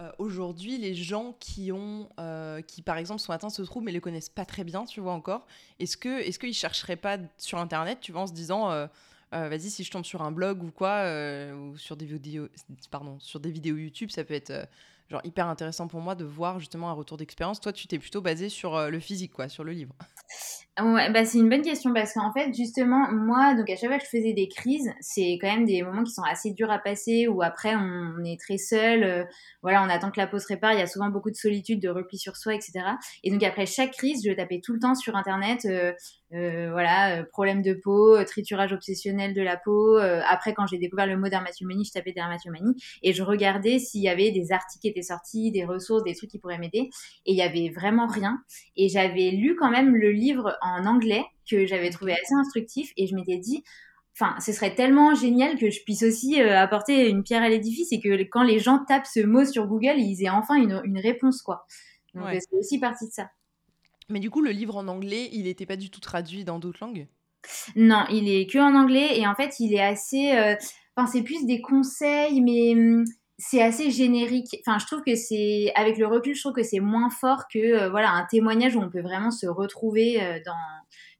euh, 0.00 0.10
aujourd'hui, 0.18 0.78
les 0.78 0.94
gens 0.94 1.36
qui 1.38 1.72
ont, 1.72 2.08
euh, 2.18 2.62
qui 2.62 2.80
par 2.80 2.96
exemple 2.96 3.20
sont 3.20 3.32
atteints 3.32 3.48
de 3.48 3.52
ce 3.52 3.62
trouble 3.62 3.86
mais 3.86 3.92
le 3.92 4.00
connaissent 4.00 4.30
pas 4.30 4.46
très 4.46 4.64
bien, 4.64 4.86
tu 4.86 5.00
vois 5.00 5.12
encore, 5.12 5.46
est-ce 5.78 5.96
que, 5.96 6.20
est-ce 6.20 6.38
qu'ils 6.38 6.54
chercheraient 6.54 6.96
pas 6.96 7.18
sur 7.36 7.58
internet, 7.58 7.98
tu 8.00 8.12
vois, 8.12 8.22
en 8.22 8.26
se 8.26 8.32
disant, 8.32 8.70
euh, 8.70 8.86
vas-y, 9.30 9.68
si 9.70 9.84
je 9.84 9.90
tombe 9.90 10.04
sur 10.04 10.22
un 10.22 10.32
blog 10.32 10.62
ou 10.62 10.70
quoi, 10.70 11.04
ou 11.54 11.76
sur 11.76 11.96
des 11.96 12.06
vidéos, 12.06 12.48
pardon, 12.90 13.18
sur 13.20 13.40
des 13.40 13.50
vidéos 13.50 13.76
YouTube, 13.76 14.10
ça 14.10 14.24
peut 14.24 14.34
être 14.34 14.68
genre 15.10 15.20
hyper 15.24 15.48
intéressant 15.48 15.86
pour 15.86 16.00
moi 16.00 16.14
de 16.14 16.24
voir 16.24 16.60
justement 16.60 16.88
un 16.88 16.94
retour 16.94 17.16
d'expérience. 17.16 17.60
Toi, 17.60 17.72
tu 17.72 17.86
t'es 17.86 17.98
plutôt 17.98 18.22
basé 18.22 18.48
sur 18.48 18.90
le 18.90 19.00
physique, 19.00 19.32
quoi, 19.32 19.48
sur 19.48 19.64
le 19.64 19.72
livre. 19.72 19.94
Bah 20.82 21.24
c'est 21.24 21.38
une 21.38 21.48
bonne 21.48 21.62
question 21.62 21.92
parce 21.92 22.14
qu'en 22.14 22.32
fait, 22.32 22.54
justement, 22.54 23.10
moi, 23.12 23.54
donc 23.54 23.68
à 23.68 23.76
chaque 23.76 23.90
fois 23.90 23.98
que 23.98 24.04
je 24.04 24.08
faisais 24.10 24.32
des 24.32 24.48
crises, 24.48 24.90
c'est 25.00 25.38
quand 25.40 25.48
même 25.48 25.64
des 25.64 25.82
moments 25.82 26.04
qui 26.04 26.12
sont 26.12 26.22
assez 26.22 26.52
durs 26.52 26.70
à 26.70 26.78
passer 26.78 27.28
où 27.28 27.42
après 27.42 27.74
on 27.76 28.24
est 28.24 28.40
très 28.40 28.56
seul, 28.56 29.02
euh, 29.02 29.24
voilà, 29.62 29.82
on 29.82 29.88
attend 29.88 30.10
que 30.10 30.20
la 30.20 30.26
peau 30.26 30.38
se 30.38 30.46
répare, 30.46 30.72
il 30.72 30.78
y 30.78 30.82
a 30.82 30.86
souvent 30.86 31.08
beaucoup 31.08 31.30
de 31.30 31.36
solitude, 31.36 31.80
de 31.80 31.88
repli 31.88 32.18
sur 32.18 32.36
soi, 32.36 32.54
etc. 32.54 32.72
Et 33.24 33.30
donc 33.30 33.42
après 33.42 33.66
chaque 33.66 33.92
crise, 33.92 34.22
je 34.24 34.32
tapais 34.32 34.60
tout 34.64 34.72
le 34.72 34.78
temps 34.78 34.94
sur 34.94 35.16
internet, 35.16 35.66
euh, 35.66 35.92
euh, 36.32 36.70
voilà, 36.70 37.24
problème 37.24 37.60
de 37.60 37.74
peau, 37.74 38.22
triturage 38.24 38.72
obsessionnel 38.72 39.34
de 39.34 39.42
la 39.42 39.56
peau. 39.56 39.96
après, 39.96 40.54
quand 40.54 40.66
j'ai 40.66 40.78
découvert 40.78 41.06
le 41.06 41.16
mot 41.16 41.28
dermatomanie, 41.28 41.84
je 41.84 41.92
tapais 41.92 42.12
dermatomanie 42.12 42.74
et 43.02 43.12
je 43.12 43.22
regardais 43.22 43.80
s'il 43.80 44.02
y 44.02 44.08
avait 44.08 44.30
des 44.30 44.52
articles 44.52 44.80
qui 44.80 44.88
étaient 44.88 45.02
sortis, 45.02 45.50
des 45.50 45.64
ressources, 45.64 46.04
des 46.04 46.14
trucs 46.14 46.30
qui 46.30 46.38
pourraient 46.38 46.58
m'aider. 46.58 46.88
Et 47.26 47.32
il 47.32 47.36
y 47.36 47.42
avait 47.42 47.70
vraiment 47.74 48.06
rien. 48.06 48.38
Et 48.76 48.88
j'avais 48.88 49.30
lu 49.30 49.56
quand 49.56 49.70
même 49.70 49.96
le 49.96 50.12
livre 50.12 50.56
en 50.62 50.69
anglais 50.86 51.24
que 51.48 51.66
j'avais 51.66 51.90
trouvé 51.90 52.12
assez 52.12 52.34
instructif 52.34 52.92
et 52.96 53.06
je 53.06 53.14
m'étais 53.14 53.38
dit, 53.38 53.62
enfin, 54.14 54.38
ce 54.40 54.52
serait 54.52 54.74
tellement 54.74 55.14
génial 55.14 55.58
que 55.58 55.70
je 55.70 55.82
puisse 55.82 56.02
aussi 56.02 56.40
euh, 56.40 56.58
apporter 56.58 57.08
une 57.08 57.22
pierre 57.22 57.42
à 57.42 57.48
l'édifice 57.48 57.92
et 57.92 58.00
que 58.00 58.22
quand 58.24 58.42
les 58.42 58.58
gens 58.58 58.84
tapent 58.84 59.06
ce 59.06 59.20
mot 59.20 59.44
sur 59.44 59.66
Google, 59.66 59.98
ils 59.98 60.22
aient 60.22 60.30
enfin 60.30 60.54
une, 60.56 60.98
réponse, 60.98 61.42
quoi. 61.42 61.66
Donc 62.14 62.24
c'est 62.32 62.56
aussi 62.56 62.78
partie 62.78 63.06
de 63.06 63.12
ça. 63.12 63.30
Mais 64.08 64.18
du 64.18 64.30
coup, 64.30 64.40
le 64.40 64.50
livre 64.50 64.76
en 64.76 64.88
anglais, 64.88 65.28
il 65.32 65.44
n'était 65.44 65.66
pas 65.66 65.76
du 65.76 65.90
tout 65.90 66.00
traduit 66.00 66.44
dans 66.44 66.58
d'autres 66.58 66.84
langues? 66.84 67.06
Non, 67.76 68.04
il 68.10 68.28
est 68.28 68.46
que 68.46 68.58
en 68.58 68.74
anglais 68.74 69.18
et 69.18 69.26
en 69.26 69.34
fait, 69.34 69.60
il 69.60 69.72
est 69.72 69.80
assez. 69.80 70.32
Euh, 70.32 70.56
enfin, 70.96 71.10
c'est 71.10 71.22
plus 71.22 71.46
des 71.46 71.60
conseils, 71.60 72.40
mais 72.40 72.72
hum, 72.74 73.04
c'est 73.40 73.62
assez 73.62 73.90
générique. 73.90 74.56
Enfin, 74.60 74.78
je 74.78 74.86
trouve 74.86 75.02
que 75.02 75.14
c'est, 75.14 75.72
avec 75.74 75.96
le 75.96 76.06
recul, 76.06 76.34
je 76.34 76.40
trouve 76.40 76.52
que 76.52 76.62
c'est 76.62 76.80
moins 76.80 77.08
fort 77.08 77.44
que, 77.52 77.58
euh, 77.58 77.90
voilà, 77.90 78.10
un 78.10 78.26
témoignage 78.26 78.76
où 78.76 78.80
on 78.80 78.90
peut 78.90 79.00
vraiment 79.00 79.30
se 79.30 79.46
retrouver 79.46 80.22
euh, 80.22 80.38
dans, 80.44 80.52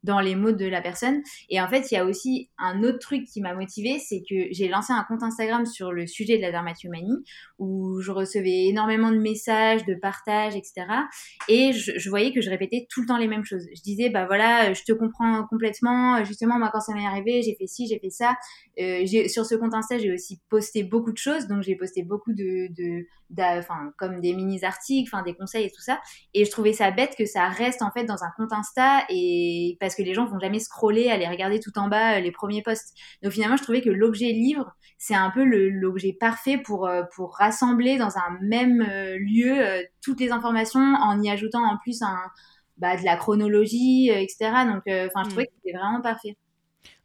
dans 0.03 0.21
les 0.21 0.35
mots 0.35 0.53
de 0.53 0.67
la 0.67 0.81
personne. 0.81 1.23
Et 1.49 1.61
en 1.61 1.69
fait, 1.69 1.91
il 1.91 1.95
y 1.95 1.99
a 1.99 2.05
aussi 2.05 2.51
un 2.59 2.83
autre 2.83 2.99
truc 2.99 3.25
qui 3.25 3.41
m'a 3.41 3.55
motivée, 3.55 3.99
c'est 3.99 4.23
que 4.29 4.47
j'ai 4.51 4.69
lancé 4.69 4.93
un 4.93 5.05
compte 5.05 5.23
Instagram 5.23 5.67
sur 5.67 5.93
le 5.93 6.07
sujet 6.07 6.37
de 6.37 6.43
la 6.43 6.51
dermatomanie, 6.51 7.25
où 7.59 8.01
je 8.01 8.11
recevais 8.11 8.67
énormément 8.67 9.11
de 9.11 9.19
messages, 9.19 9.85
de 9.85 9.95
partages, 9.95 10.57
etc. 10.57 10.87
Et 11.49 11.73
je, 11.73 12.09
voyais 12.09 12.33
que 12.33 12.41
je 12.41 12.51
répétais 12.51 12.87
tout 12.91 13.03
le 13.03 13.07
temps 13.07 13.19
les 13.19 13.29
mêmes 13.29 13.45
choses. 13.45 13.67
Je 13.75 13.83
disais, 13.83 14.09
bah 14.11 14.27
voilà, 14.27 14.73
je 14.73 14.83
te 14.85 14.93
comprends 14.93 15.47
complètement. 15.49 16.25
Justement, 16.25 16.59
moi, 16.59 16.71
quand 16.73 16.81
ça 16.81 16.95
m'est 16.95 17.07
arrivé, 17.07 17.43
j'ai 17.43 17.55
fait 17.57 17.67
ci, 17.67 17.87
j'ai 17.87 17.99
fait 17.99 18.11
ça. 18.11 18.35
Euh, 18.81 19.05
sur 19.29 19.45
ce 19.45 19.55
compte 19.55 19.75
Insta, 19.75 19.99
j'ai 19.99 20.13
aussi 20.13 20.41
posté 20.49 20.83
beaucoup 20.83 21.13
de 21.13 21.19
choses. 21.19 21.47
Donc, 21.47 21.63
j'ai 21.63 21.77
posté 21.77 22.03
beaucoup 22.03 22.33
de, 22.33 22.69
de, 22.73 23.07
enfin, 23.39 23.93
comme 23.99 24.21
des 24.21 24.35
mini-articles, 24.35 25.11
enfin, 25.13 25.23
des 25.23 25.35
conseils 25.35 25.67
et 25.67 25.71
tout 25.71 25.83
ça. 25.83 26.01
Et 26.35 26.45
je 26.45 26.51
trouvais 26.51 26.73
ça 26.73 26.91
bête 26.91 27.15
que 27.17 27.27
ça 27.27 27.49
reste, 27.49 27.83
en 27.83 27.91
fait, 27.91 28.05
dans 28.05 28.23
un 28.25 28.31
compte 28.37 28.53
Insta 28.53 29.05
et 29.09 29.77
que 29.95 30.03
les 30.03 30.15
gens 30.15 30.27
vont 30.27 30.39
jamais 30.39 30.59
scroller, 30.59 31.11
aller 31.11 31.27
regarder 31.27 31.61
tout 31.61 31.79
en 31.79 31.89
bas 31.89 32.17
euh, 32.17 32.21
les 32.21 32.33
premiers 32.33 32.63
posts. 32.63 32.95
Donc 33.23 33.33
finalement, 33.33 33.57
je 33.57 33.63
trouvais 33.63 33.81
que 33.81 33.91
l'objet 33.91 34.33
livre, 34.33 34.75
c'est 34.99 35.15
un 35.15 35.31
peu 35.31 35.45
l'objet 35.45 36.13
parfait 36.19 36.59
pour, 36.59 36.87
euh, 36.87 37.03
pour 37.15 37.37
rassembler 37.37 37.99
dans 37.99 38.17
un 38.17 38.39
même 38.43 38.83
euh, 38.83 39.17
lieu 39.19 39.85
toutes 40.03 40.21
les 40.21 40.31
informations 40.31 40.81
en 40.81 41.23
y 41.23 41.31
ajoutant 41.31 41.65
en 41.65 41.79
plus 41.79 42.03
un, 42.03 42.19
bah, 42.77 42.97
de 42.97 43.05
la 43.05 43.17
chronologie, 43.17 44.11
etc. 44.11 44.51
Donc 44.67 44.83
enfin, 44.87 45.25
je 45.25 45.29
trouvais 45.29 45.45
mm. 45.45 45.47
que 45.47 45.53
c'était 45.65 45.79
vraiment 45.79 46.01
parfait. 46.01 46.37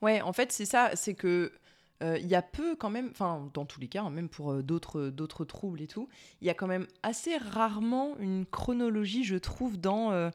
Ouais, 0.02 0.22
en 0.22 0.34
fait, 0.34 0.52
c'est 0.52 0.66
ça, 0.66 0.92
c'est 0.94 1.14
que 1.14 1.52
il 2.02 2.28
y 2.28 2.36
a 2.36 2.44
peu 2.44 2.76
quand 2.76 2.92
même, 2.92 3.08
enfin 3.10 3.50
dans 3.56 3.66
tous 3.66 3.80
les 3.80 3.88
cas, 3.88 4.04
hein, 4.04 4.12
même 4.12 4.30
pour 4.30 4.62
d'autres 4.62 5.10
d'autres 5.10 5.44
troubles 5.44 5.82
et 5.82 5.88
tout, 5.88 6.08
il 6.40 6.46
y 6.46 6.52
a 6.52 6.54
quand 6.54 6.68
même 6.68 6.86
assez 7.02 7.36
rarement 7.36 8.16
une 8.20 8.46
chronologie, 8.46 9.24
je 9.24 9.38
trouve, 9.38 9.80
dans 9.80 10.30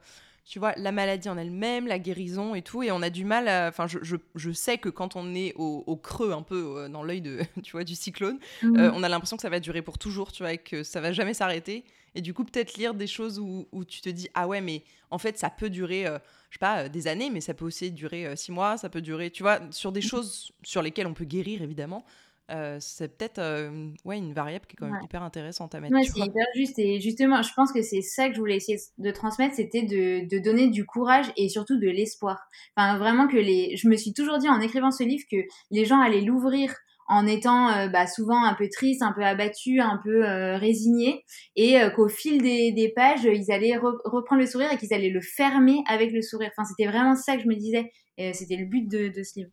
tu 0.50 0.58
vois, 0.58 0.74
la 0.76 0.90
maladie 0.90 1.28
en 1.28 1.38
elle-même, 1.38 1.86
la 1.86 2.00
guérison 2.00 2.56
et 2.56 2.62
tout. 2.62 2.82
Et 2.82 2.90
on 2.90 3.02
a 3.02 3.08
du 3.08 3.24
mal 3.24 3.46
à. 3.46 3.68
Enfin, 3.68 3.86
je, 3.86 4.00
je, 4.02 4.16
je 4.34 4.50
sais 4.50 4.78
que 4.78 4.88
quand 4.88 5.14
on 5.14 5.32
est 5.32 5.54
au, 5.54 5.96
creux, 5.96 6.32
un 6.32 6.42
peu 6.42 6.74
euh, 6.76 6.88
dans 6.88 7.04
l'œil 7.04 7.20
de, 7.20 7.38
tu 7.62 7.70
vois, 7.70 7.84
du 7.84 7.94
cyclone, 7.94 8.40
mhm. 8.60 8.76
euh, 8.76 8.90
on 8.92 9.04
a 9.04 9.08
l'impression 9.08 9.36
que 9.36 9.42
ça 9.42 9.48
va 9.48 9.60
durer 9.60 9.80
pour 9.80 9.96
toujours, 9.96 10.32
tu 10.32 10.42
vois, 10.42 10.54
et 10.54 10.58
que 10.58 10.82
ça 10.82 11.00
va 11.00 11.12
jamais 11.12 11.34
s'arrêter. 11.34 11.84
Et 12.16 12.20
du 12.20 12.34
coup, 12.34 12.42
peut-être 12.42 12.74
lire 12.74 12.94
des 12.94 13.06
choses 13.06 13.38
où, 13.38 13.68
où, 13.70 13.84
tu 13.84 14.00
te 14.00 14.08
dis, 14.08 14.28
ah 14.34 14.48
ouais, 14.48 14.60
mais 14.60 14.82
en 15.12 15.18
fait, 15.18 15.38
ça 15.38 15.50
peut 15.50 15.70
durer, 15.70 16.04
euh, 16.04 16.18
je 16.50 16.56
sais 16.56 16.58
pas, 16.58 16.88
des 16.88 17.06
années, 17.06 17.30
mais 17.30 17.40
ça 17.40 17.54
peut 17.54 17.64
aussi 17.64 17.92
durer 17.92 18.36
six 18.36 18.50
mois, 18.50 18.76
ça 18.76 18.88
peut 18.88 19.02
durer, 19.02 19.30
tu 19.30 19.44
vois, 19.44 19.60
sur 19.70 19.92
des 19.92 20.00
mhm. 20.00 20.08
choses 20.08 20.50
sur 20.64 20.82
lesquelles 20.82 21.06
on 21.06 21.14
peut 21.14 21.26
guérir, 21.26 21.62
évidemment. 21.62 22.04
Euh, 22.50 22.78
c'est 22.80 23.16
peut-être 23.16 23.38
euh, 23.38 23.90
ouais, 24.04 24.18
une 24.18 24.32
variable 24.32 24.66
qui 24.66 24.74
est 24.74 24.76
quand 24.76 24.90
même 24.90 25.02
hyper 25.02 25.22
intéressante 25.22 25.74
à 25.74 25.80
mettre. 25.80 25.94
Ouais, 25.94 26.02
c'est 26.02 26.20
hyper 26.20 26.46
juste. 26.54 26.78
Et 26.78 27.00
justement, 27.00 27.42
je 27.42 27.52
pense 27.54 27.72
que 27.72 27.82
c'est 27.82 28.02
ça 28.02 28.28
que 28.28 28.34
je 28.34 28.40
voulais 28.40 28.56
essayer 28.56 28.78
de 28.98 29.10
transmettre, 29.10 29.54
c'était 29.54 29.82
de, 29.82 30.28
de, 30.28 30.42
donner 30.42 30.68
du 30.68 30.84
courage 30.84 31.26
et 31.36 31.48
surtout 31.48 31.78
de 31.78 31.88
l'espoir. 31.88 32.38
Enfin, 32.76 32.98
vraiment 32.98 33.28
que 33.28 33.36
les... 33.36 33.76
Je 33.76 33.88
me 33.88 33.96
suis 33.96 34.12
toujours 34.12 34.38
dit 34.38 34.48
en 34.48 34.60
écrivant 34.60 34.90
ce 34.90 35.04
livre 35.04 35.24
que 35.30 35.36
les 35.70 35.84
gens 35.84 36.00
allaient 36.00 36.22
l'ouvrir 36.22 36.74
en 37.08 37.26
étant 37.26 37.88
bah, 37.88 38.06
souvent 38.06 38.44
un 38.44 38.54
peu 38.54 38.68
triste, 38.68 39.02
un 39.02 39.12
peu 39.12 39.24
abattu, 39.24 39.80
un 39.80 40.00
peu 40.04 40.22
résigné, 40.54 41.24
et 41.56 41.76
qu'au 41.96 42.08
fil 42.08 42.40
des, 42.40 42.92
pages, 42.94 43.24
ils 43.24 43.50
allaient 43.50 43.76
reprendre 43.76 44.40
le 44.40 44.46
sourire 44.46 44.72
et 44.72 44.76
qu'ils 44.76 44.94
allaient 44.94 45.10
le 45.10 45.20
fermer 45.20 45.82
avec 45.88 46.12
le 46.12 46.22
sourire. 46.22 46.50
Enfin, 46.56 46.64
c'était 46.64 46.88
vraiment 46.88 47.16
ça 47.16 47.34
que 47.34 47.42
je 47.42 47.48
me 47.48 47.56
disais. 47.56 47.90
C'était 48.32 48.54
le 48.54 48.66
but 48.66 48.88
de, 48.88 49.08
de 49.08 49.22
ce 49.24 49.40
livre. 49.40 49.50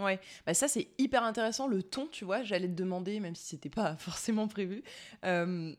Ouais, 0.00 0.20
bah 0.46 0.54
ça 0.54 0.68
c'est 0.68 0.88
hyper 0.98 1.22
intéressant 1.22 1.66
le 1.66 1.82
ton, 1.82 2.06
tu 2.06 2.24
vois. 2.24 2.42
J'allais 2.42 2.68
te 2.68 2.74
demander, 2.74 3.20
même 3.20 3.34
si 3.34 3.46
c'était 3.46 3.68
pas 3.68 3.96
forcément 3.98 4.48
prévu. 4.48 4.82
Euh, 5.24 5.74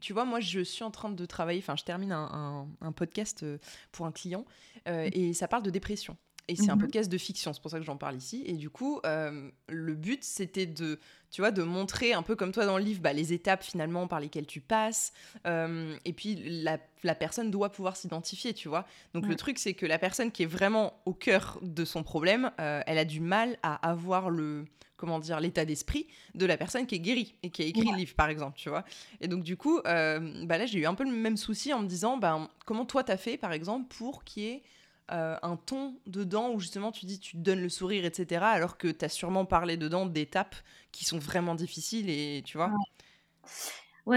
tu 0.00 0.12
vois, 0.12 0.24
moi 0.24 0.40
je 0.40 0.60
suis 0.60 0.84
en 0.84 0.90
train 0.90 1.10
de 1.10 1.26
travailler, 1.26 1.60
enfin 1.60 1.76
je 1.76 1.84
termine 1.84 2.12
un, 2.12 2.92
podcast 2.96 3.44
euh, 3.44 3.58
pour 3.92 4.06
un 4.06 4.12
client 4.12 4.44
euh, 4.88 5.08
et 5.12 5.32
ça 5.32 5.48
parle 5.48 5.62
de 5.62 5.70
dépression. 5.70 6.16
Et 6.48 6.56
c'est 6.56 6.70
un 6.70 6.74
mhm. 6.74 6.82
podcast 6.82 7.10
de 7.10 7.18
fiction, 7.18 7.52
c'est 7.52 7.62
pour 7.62 7.70
ça 7.70 7.78
que 7.78 7.84
j'en 7.84 7.96
parle 7.96 8.16
ici. 8.16 8.42
Et 8.46 8.54
du 8.54 8.68
coup, 8.70 9.00
le 9.04 9.94
but 9.94 10.24
c'était 10.24 10.66
de 10.66 10.98
tu 11.32 11.40
vois, 11.40 11.50
de 11.50 11.62
montrer 11.62 12.12
un 12.12 12.22
peu 12.22 12.36
comme 12.36 12.52
toi 12.52 12.66
dans 12.66 12.76
le 12.76 12.84
livre 12.84 13.00
bah, 13.00 13.14
les 13.14 13.32
étapes 13.32 13.64
finalement 13.64 14.06
par 14.06 14.20
lesquelles 14.20 14.46
tu 14.46 14.60
passes. 14.60 15.14
Euh, 15.46 15.96
et 16.04 16.12
puis 16.12 16.62
la, 16.62 16.78
la, 17.02 17.14
personne 17.14 17.50
doit 17.50 17.72
pouvoir 17.72 17.96
s'identifier, 17.96 18.52
tu 18.52 18.68
vois. 18.68 18.86
Donc 19.14 19.26
le 19.26 19.34
truc, 19.34 19.58
c'est 19.58 19.72
que 19.72 19.86
la 19.86 19.98
personne 19.98 20.30
qui 20.30 20.42
est 20.42 20.46
vraiment 20.46 21.00
au 21.06 21.14
cœur 21.14 21.58
de 21.62 21.86
son 21.86 22.02
problème, 22.02 22.52
euh, 22.60 22.82
elle 22.86 22.98
a 22.98 23.06
du 23.06 23.20
mal 23.20 23.56
à 23.62 23.74
avoir 23.88 24.28
le 24.28 24.66
comment 24.98 25.18
dire 25.18 25.40
l'état 25.40 25.64
d'esprit 25.64 26.06
de 26.36 26.46
la 26.46 26.56
personne 26.56 26.86
qui 26.86 26.94
est 26.94 27.00
guérie 27.00 27.34
et 27.42 27.50
qui 27.50 27.62
a 27.62 27.64
écrit 27.64 27.90
le 27.90 27.96
livre 27.96 28.14
par 28.14 28.28
exemple 28.28 28.56
tu 28.56 28.68
vois 28.68 28.84
et 29.20 29.26
donc 29.26 29.42
du 29.42 29.56
coup 29.56 29.80
euh, 29.84 30.46
bah 30.46 30.58
là 30.58 30.66
j'ai 30.66 30.78
eu 30.78 30.86
un 30.86 30.94
peu 30.94 31.02
le 31.02 31.10
même 31.10 31.36
souci 31.36 31.72
en 31.72 31.80
me 31.80 31.88
disant 31.88 32.18
ben 32.18 32.48
comment 32.66 32.86
toi 32.86 33.02
t'as 33.02 33.16
fait 33.16 33.36
par 33.36 33.52
exemple 33.52 33.92
pour 33.96 34.22
qu'il 34.22 34.42
y 34.44 34.46
ait 34.46 34.62
euh, 35.10 35.36
un 35.42 35.56
ton 35.56 35.98
dedans 36.06 36.50
où 36.50 36.60
justement 36.60 36.92
tu 36.92 37.06
dis 37.06 37.18
tu 37.18 37.32
te 37.32 37.42
donnes 37.42 37.60
le 37.60 37.68
sourire, 37.68 38.04
etc. 38.04 38.44
Alors 38.44 38.78
que 38.78 38.88
tu 38.88 39.04
as 39.04 39.08
sûrement 39.08 39.44
parlé 39.44 39.76
dedans 39.76 40.06
d'étapes 40.06 40.56
qui 40.92 41.04
sont 41.04 41.18
vraiment 41.18 41.54
difficiles 41.54 42.08
et 42.08 42.42
tu 42.44 42.56
vois. 42.56 42.70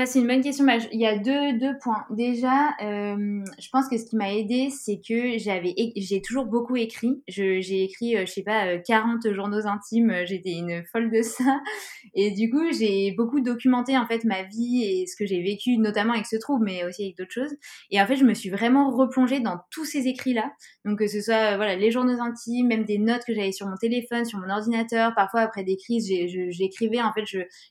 C'est 0.05 0.19
une 0.19 0.27
bonne 0.27 0.41
question. 0.41 0.65
Bah, 0.65 0.77
il 0.91 0.99
y 0.99 1.05
a 1.05 1.17
deux, 1.17 1.59
deux 1.59 1.77
points. 1.81 2.05
Déjà, 2.09 2.69
euh, 2.81 3.43
je 3.59 3.69
pense 3.71 3.87
que 3.87 3.97
ce 3.97 4.05
qui 4.05 4.15
m'a 4.15 4.33
aidé, 4.33 4.69
c'est 4.71 4.99
que 5.07 5.37
j'avais, 5.37 5.75
j'ai 5.95 6.21
toujours 6.21 6.45
beaucoup 6.45 6.75
écrit. 6.75 7.21
j'ai 7.27 7.83
écrit, 7.83 8.17
euh, 8.17 8.25
je 8.25 8.31
sais 8.31 8.43
pas, 8.43 8.77
40 8.79 9.25
euh, 9.25 9.33
journaux 9.35 9.67
intimes. 9.67 10.11
J'étais 10.25 10.53
une 10.53 10.83
folle 10.91 11.11
de 11.11 11.21
ça. 11.21 11.61
Et 12.15 12.31
du 12.31 12.49
coup, 12.49 12.63
j'ai 12.71 13.11
beaucoup 13.11 13.41
documenté 13.41 13.97
en 13.97 14.07
fait 14.07 14.23
ma 14.23 14.43
vie 14.43 14.83
et 14.83 15.07
ce 15.07 15.15
que 15.15 15.25
j'ai 15.25 15.41
vécu, 15.41 15.77
notamment 15.77 16.13
avec 16.13 16.25
ce 16.25 16.35
trouble, 16.37 16.65
mais 16.65 16.83
aussi 16.85 17.03
avec 17.03 17.17
d'autres 17.17 17.33
choses. 17.33 17.55
Et 17.91 18.01
en 18.01 18.07
fait, 18.07 18.15
je 18.15 18.23
me 18.23 18.33
suis 18.33 18.49
vraiment 18.49 18.91
replongée 18.95 19.39
dans 19.39 19.59
tous 19.71 19.85
ces 19.85 20.07
écrits-là. 20.07 20.51
Donc 20.85 20.99
que 20.99 21.07
ce 21.07 21.21
soit 21.21 21.57
voilà 21.57 21.75
les 21.75 21.91
journaux 21.91 22.21
intimes, 22.21 22.67
même 22.67 22.85
des 22.85 22.99
notes 22.99 23.23
que 23.25 23.33
j'avais 23.33 23.51
sur 23.51 23.67
mon 23.67 23.75
téléphone, 23.75 24.23
sur 24.25 24.39
mon 24.39 24.49
ordinateur. 24.49 25.13
Parfois 25.15 25.41
après 25.41 25.63
des 25.63 25.77
crises, 25.77 26.07
j'écrivais. 26.49 27.01
En 27.01 27.11
fait, 27.11 27.23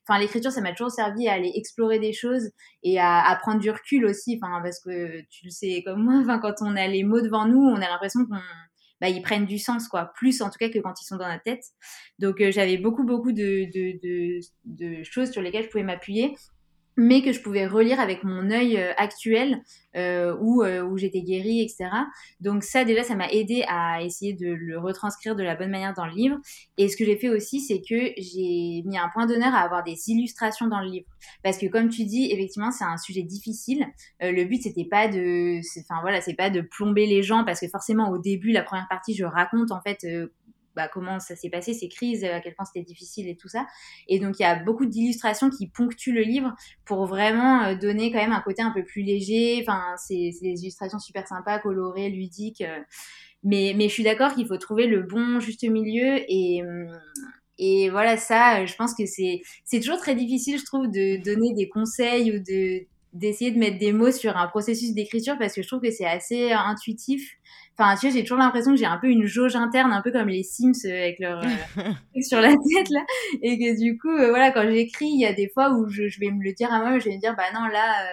enfin 0.06 0.18
l'écriture, 0.18 0.50
ça 0.50 0.60
m'a 0.60 0.72
toujours 0.72 0.90
servi 0.90 1.28
à 1.28 1.32
aller 1.34 1.52
explorer 1.54 1.98
des 1.98 2.03
choses 2.12 2.50
et 2.82 2.98
à, 3.00 3.38
prendre 3.40 3.60
du 3.60 3.70
recul 3.70 4.04
aussi. 4.04 4.38
Enfin, 4.42 4.60
parce 4.62 4.80
que 4.80 5.20
tu 5.30 5.46
le 5.46 5.50
sais 5.50 5.82
comme 5.84 6.04
moi, 6.04 6.20
enfin, 6.22 6.38
quand 6.38 6.54
on 6.60 6.76
a 6.76 6.86
les 6.86 7.04
mots 7.04 7.20
devant 7.20 7.46
nous, 7.46 7.60
on 7.60 7.76
a 7.76 7.88
l'impression 7.88 8.26
qu'on 8.26 8.38
bah, 9.00 9.08
ils 9.08 9.22
prennent 9.22 9.44
du 9.44 9.58
sens, 9.58 9.88
quoi. 9.88 10.12
Plus 10.14 10.40
en 10.40 10.50
tout 10.50 10.58
cas 10.58 10.70
que 10.70 10.78
quand 10.78 11.00
ils 11.00 11.04
sont 11.04 11.16
dans 11.16 11.28
la 11.28 11.38
tête. 11.38 11.62
Donc 12.18 12.40
euh, 12.40 12.50
j'avais 12.50 12.78
beaucoup, 12.78 13.04
beaucoup 13.04 13.32
de, 13.32 13.70
de, 13.70 14.40
de, 14.64 15.02
choses 15.02 15.30
sur 15.30 15.42
lesquelles 15.42 15.64
je 15.64 15.68
pouvais 15.68 15.84
m'appuyer 15.84 16.34
mais 16.96 17.22
que 17.22 17.32
je 17.32 17.40
pouvais 17.40 17.66
relire 17.66 18.00
avec 18.00 18.24
mon 18.24 18.50
œil 18.50 18.78
euh, 18.78 18.92
actuel 18.96 19.62
euh, 19.96 20.36
où, 20.40 20.62
euh, 20.62 20.82
où 20.82 20.96
j'étais 20.96 21.22
guérie, 21.22 21.60
etc. 21.60 21.88
Donc 22.40 22.64
ça 22.64 22.84
déjà, 22.84 23.04
ça 23.04 23.14
m'a 23.14 23.28
aidé 23.30 23.64
à 23.68 24.02
essayer 24.02 24.32
de 24.32 24.48
le 24.48 24.78
retranscrire 24.78 25.36
de 25.36 25.42
la 25.42 25.54
bonne 25.54 25.70
manière 25.70 25.94
dans 25.94 26.06
le 26.06 26.12
livre. 26.12 26.36
Et 26.78 26.88
ce 26.88 26.96
que 26.96 27.04
j'ai 27.04 27.16
fait 27.16 27.28
aussi, 27.28 27.60
c'est 27.60 27.78
que 27.78 28.12
j'ai 28.16 28.82
mis 28.84 28.98
un 28.98 29.08
point 29.12 29.26
d'honneur 29.26 29.54
à 29.54 29.60
avoir 29.60 29.84
des 29.84 30.08
illustrations 30.08 30.66
dans 30.66 30.80
le 30.80 30.88
livre, 30.88 31.06
parce 31.42 31.58
que 31.58 31.66
comme 31.66 31.88
tu 31.88 32.04
dis, 32.04 32.30
effectivement, 32.32 32.70
c'est 32.70 32.84
un 32.84 32.96
sujet 32.96 33.22
difficile. 33.22 33.86
Euh, 34.22 34.32
le 34.32 34.44
but 34.44 34.62
c'était 34.62 34.84
pas 34.84 35.08
de, 35.08 35.60
enfin 35.80 36.00
voilà, 36.00 36.20
c'est 36.20 36.34
pas 36.34 36.50
de 36.50 36.60
plomber 36.60 37.06
les 37.06 37.22
gens, 37.22 37.44
parce 37.44 37.60
que 37.60 37.68
forcément 37.68 38.10
au 38.10 38.18
début, 38.18 38.50
la 38.50 38.62
première 38.62 38.88
partie, 38.88 39.14
je 39.14 39.24
raconte 39.24 39.70
en 39.70 39.80
fait 39.80 40.04
euh, 40.04 40.32
bah, 40.74 40.88
comment 40.88 41.20
ça 41.20 41.36
s'est 41.36 41.50
passé, 41.50 41.74
ces 41.74 41.88
crises, 41.88 42.24
à 42.24 42.40
quel 42.40 42.54
point 42.54 42.64
c'était 42.64 42.84
difficile 42.84 43.28
et 43.28 43.36
tout 43.36 43.48
ça. 43.48 43.66
Et 44.08 44.18
donc 44.18 44.38
il 44.38 44.42
y 44.42 44.46
a 44.46 44.56
beaucoup 44.56 44.86
d'illustrations 44.86 45.50
qui 45.50 45.68
ponctuent 45.68 46.12
le 46.12 46.22
livre 46.22 46.54
pour 46.84 47.06
vraiment 47.06 47.64
euh, 47.64 47.74
donner 47.74 48.10
quand 48.12 48.18
même 48.18 48.32
un 48.32 48.40
côté 48.40 48.62
un 48.62 48.70
peu 48.70 48.84
plus 48.84 49.02
léger. 49.02 49.58
Enfin, 49.62 49.82
c'est 49.96 50.30
des 50.42 50.62
illustrations 50.62 50.98
super 50.98 51.26
sympas, 51.26 51.58
colorées, 51.58 52.10
ludiques. 52.10 52.62
Euh. 52.62 52.80
mais, 53.42 53.74
je 53.78 53.88
suis 53.88 54.04
d'accord 54.04 54.34
qu'il 54.34 54.46
faut 54.46 54.58
trouver 54.58 54.86
le 54.86 55.02
bon 55.02 55.40
juste 55.40 55.64
milieu 55.64 56.20
et, 56.28 56.62
hum, 56.62 56.88
et 57.58 57.88
voilà, 57.90 58.16
ça, 58.16 58.66
je 58.66 58.74
pense 58.74 58.94
que 58.94 59.04
c'est 59.06 59.40
toujours 59.80 59.98
très 59.98 60.14
difficile, 60.14 60.58
je 60.58 60.64
trouve, 60.64 60.90
de 60.90 61.22
donner 61.22 61.54
des 61.54 61.68
conseils 61.68 62.36
ou 62.36 62.42
de 62.42 62.86
d'essayer 63.12 63.52
de 63.52 63.58
mettre 63.58 63.78
des 63.78 63.92
mots 63.92 64.10
sur 64.10 64.36
un 64.36 64.48
processus 64.48 64.92
d'écriture 64.92 65.38
parce 65.38 65.54
que 65.54 65.62
je 65.62 65.68
trouve 65.68 65.80
que 65.80 65.92
c'est 65.92 66.04
assez 66.04 66.50
intuitif 66.50 67.36
Enfin, 67.76 67.96
tu 67.96 68.06
vois, 68.06 68.14
j'ai 68.14 68.22
toujours 68.22 68.38
l'impression 68.38 68.70
que 68.72 68.78
j'ai 68.78 68.86
un 68.86 68.98
peu 68.98 69.08
une 69.08 69.26
jauge 69.26 69.56
interne, 69.56 69.92
un 69.92 70.00
peu 70.00 70.12
comme 70.12 70.28
les 70.28 70.44
Sims 70.44 70.72
euh, 70.84 70.90
avec 70.90 71.18
leur 71.18 71.42
euh, 71.42 71.92
sur 72.22 72.40
la 72.40 72.50
tête 72.50 72.88
là, 72.90 73.00
et 73.42 73.58
que 73.58 73.80
du 73.80 73.98
coup, 73.98 74.10
euh, 74.10 74.28
voilà, 74.28 74.52
quand 74.52 74.62
j'écris, 74.62 75.06
il 75.06 75.20
y 75.20 75.26
a 75.26 75.32
des 75.32 75.48
fois 75.48 75.72
où 75.72 75.88
je, 75.88 76.06
je, 76.06 76.20
vais 76.20 76.30
me 76.30 76.42
le 76.42 76.52
dire 76.52 76.72
à 76.72 76.78
moi, 76.78 76.98
je 77.00 77.06
vais 77.06 77.16
me 77.16 77.20
dire, 77.20 77.34
bah 77.36 77.50
non, 77.52 77.66
là, 77.66 78.06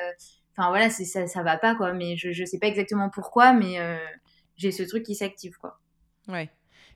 enfin 0.57 0.69
voilà, 0.69 0.89
c'est 0.89 1.05
ça, 1.05 1.27
ça 1.27 1.43
va 1.43 1.57
pas 1.57 1.75
quoi, 1.75 1.93
mais 1.93 2.17
je, 2.17 2.31
je 2.31 2.43
sais 2.43 2.57
pas 2.57 2.67
exactement 2.67 3.09
pourquoi, 3.09 3.53
mais 3.53 3.77
j'ai 4.55 4.71
ce 4.71 4.83
truc 4.83 5.03
qui 5.03 5.13
s'active 5.13 5.57
quoi. 5.57 5.79
Ouais. 6.27 6.49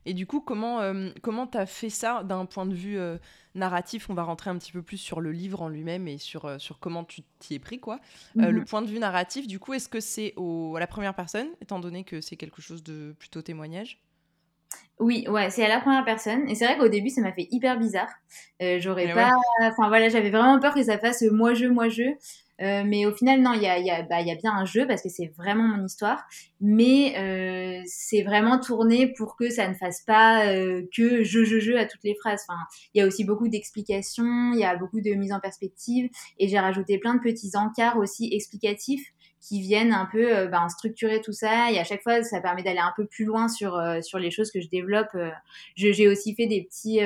Et 0.05 0.13
du 0.13 0.27
coup, 0.27 0.39
comment 0.39 0.81
euh, 0.81 1.09
comment 1.21 1.47
t'as 1.47 1.65
fait 1.65 1.89
ça 1.89 2.24
d'un 2.24 2.45
point 2.45 2.65
de 2.65 2.74
vue 2.74 2.97
euh, 2.97 3.17
narratif? 3.55 4.09
On 4.09 4.13
va 4.13 4.24
rentrer 4.24 4.50
un 4.50 4.57
petit 4.57 4.71
peu 4.71 4.81
plus 4.81 4.97
sur 4.97 5.19
le 5.19 5.31
livre 5.31 5.62
en 5.62 5.69
lui-même 5.69 6.07
et 6.07 6.17
sur, 6.17 6.45
euh, 6.45 6.57
sur 6.59 6.79
comment 6.79 7.03
tu 7.03 7.21
t'y 7.39 7.55
es 7.55 7.59
pris, 7.59 7.79
quoi. 7.79 8.00
Le 8.35 8.51
mhm. 8.51 8.65
point 8.65 8.81
de 8.81 8.88
vue 8.88 9.00
narratif, 9.00 9.47
du 9.47 9.59
coup, 9.59 9.74
est-ce 9.74 9.89
que 9.89 10.00
c'est 10.00 10.35
à 10.38 10.79
la 10.79 10.88
première 10.88 11.15
personne, 11.15 11.47
étant 11.62 11.79
donné 11.79 12.03
que 12.03 12.21
c'est 12.21 12.35
quelque 12.35 12.62
chose 12.62 12.83
de 12.83 13.15
plutôt 13.17 13.41
témoignage? 13.41 14.00
Oui, 15.00 15.25
ouais, 15.27 15.50
c'est 15.50 15.65
à 15.65 15.69
la 15.69 15.81
première 15.81 16.05
personne. 16.05 16.47
Et 16.50 16.55
c'est 16.55 16.65
vrai 16.65 16.77
qu'au 16.77 16.88
début, 16.88 17.09
ça 17.09 17.21
m'a 17.21 17.33
fait 17.33 17.47
hyper 17.51 17.77
bizarre. 17.79 18.09
J'aurais 18.59 19.13
pas. 19.13 19.31
Enfin 19.62 19.88
voilà, 19.88 20.09
j'avais 20.09 20.29
vraiment 20.29 20.59
peur 20.59 20.74
que 20.74 20.83
ça 20.83 20.97
fasse 21.00 21.24
moi-je, 21.24 21.65
moi-je. 21.65 22.03
Euh, 22.62 22.83
mais 22.85 23.05
au 23.05 23.13
final, 23.13 23.41
non, 23.41 23.53
il 23.53 23.62
y 23.62 23.67
a, 23.67 23.79
y, 23.79 23.89
a, 23.89 24.03
bah, 24.03 24.21
y 24.21 24.31
a 24.31 24.35
bien 24.35 24.53
un 24.53 24.65
jeu 24.65 24.88
parce 24.88 25.01
que 25.01 25.09
c'est 25.09 25.31
vraiment 25.38 25.63
mon 25.63 25.85
histoire. 25.85 26.24
Mais 26.62 27.15
euh, 27.17 27.81
c'est 27.85 28.24
vraiment 28.24 28.59
tourné 28.59 29.13
pour 29.13 29.35
que 29.35 29.50
ça 29.50 29.67
ne 29.67 29.74
fasse 29.74 30.01
pas 30.01 30.47
euh, 30.47 30.83
que 30.95 31.24
je, 31.24 31.43
je, 31.43 31.59
je 31.59 31.74
à 31.74 31.85
toutes 31.85 32.03
les 32.03 32.15
phrases. 32.15 32.41
Enfin, 32.47 32.59
il 32.93 33.00
y 33.00 33.03
a 33.03 33.07
aussi 33.07 33.25
beaucoup 33.25 33.50
d'explications, 33.50 34.53
il 34.53 34.59
y 34.59 34.63
a 34.63 34.75
beaucoup 34.75 35.01
de 35.01 35.12
mise 35.12 35.33
en 35.33 35.39
perspective. 35.39 36.09
Et 36.39 36.47
j'ai 36.47 36.59
rajouté 36.59 36.97
plein 36.97 37.15
de 37.15 37.21
petits 37.21 37.51
encarts 37.55 37.97
aussi 37.97 38.29
explicatifs 38.31 39.12
qui 39.41 39.62
viennent 39.62 39.93
un 39.93 40.07
peu 40.12 40.35
euh, 40.35 40.47
bah, 40.47 40.65
structurer 40.69 41.21
tout 41.21 41.33
ça. 41.33 41.71
Et 41.71 41.77
à 41.77 41.83
chaque 41.83 42.01
fois, 42.01 42.24
ça 42.24 42.39
permet 42.39 42.63
d'aller 42.63 42.79
un 42.79 42.93
peu 42.95 43.05
plus 43.05 43.25
loin 43.25 43.50
sur, 43.50 43.75
euh, 43.75 44.01
sur 44.01 44.17
les 44.17 44.31
choses 44.31 44.50
que 44.50 44.62
je 44.62 44.69
développe. 44.69 45.15
j'ai 45.75 46.07
aussi 46.07 46.35
fait 46.35 46.47
des 46.47 46.63
petits 46.63 47.00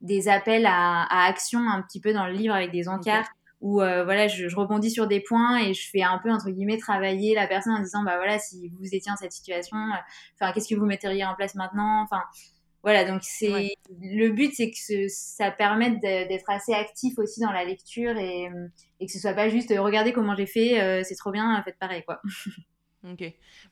des 0.00 0.28
appels 0.28 0.66
à, 0.66 1.04
à, 1.04 1.28
action 1.28 1.60
un 1.60 1.80
petit 1.82 2.00
peu 2.00 2.12
dans 2.12 2.26
le 2.26 2.32
livre 2.32 2.52
avec 2.52 2.72
des 2.72 2.88
encarts 2.88 3.28
où 3.62 3.80
euh, 3.80 4.04
voilà, 4.04 4.26
je, 4.26 4.48
je, 4.48 4.56
rebondis 4.56 4.90
sur 4.90 5.06
des 5.06 5.20
points 5.20 5.58
et 5.58 5.72
je 5.72 5.88
fais 5.88 6.02
un 6.02 6.18
peu 6.18 6.30
entre 6.30 6.50
guillemets 6.50 6.78
travailler 6.78 7.34
la 7.34 7.46
personne 7.46 7.72
en 7.72 7.80
disant 7.80 8.02
bah 8.02 8.16
voilà, 8.16 8.38
si 8.38 8.68
vous 8.80 8.86
étiez 8.86 9.10
dans 9.10 9.16
cette 9.16 9.32
situation, 9.32 9.76
euh, 9.76 9.96
enfin 10.34 10.52
qu'est-ce 10.52 10.68
que 10.68 10.74
vous 10.74 10.84
metteriez 10.84 11.24
en 11.24 11.34
place 11.36 11.54
maintenant, 11.54 12.02
enfin 12.02 12.22
voilà, 12.82 13.04
donc 13.04 13.22
c'est 13.22 13.76
le 14.00 14.30
but, 14.30 14.52
c'est 14.52 14.72
que 14.72 15.06
ça 15.08 15.52
permette 15.52 16.00
d'être 16.00 16.50
assez 16.50 16.72
actif 16.74 17.16
aussi 17.18 17.40
dans 17.40 17.52
la 17.52 17.64
lecture 17.64 18.18
et, 18.18 18.50
et 18.98 19.06
que 19.06 19.12
ce 19.12 19.20
soit 19.20 19.34
pas 19.34 19.48
juste 19.48 19.70
euh, 19.70 19.80
regardez 19.80 20.12
comment 20.12 20.34
j'ai 20.34 20.46
fait, 20.46 21.04
c'est 21.04 21.14
trop 21.14 21.30
bien, 21.30 21.62
faites 21.64 21.78
pareil 21.78 22.02
quoi. 22.04 22.20
Ok. 23.04 23.24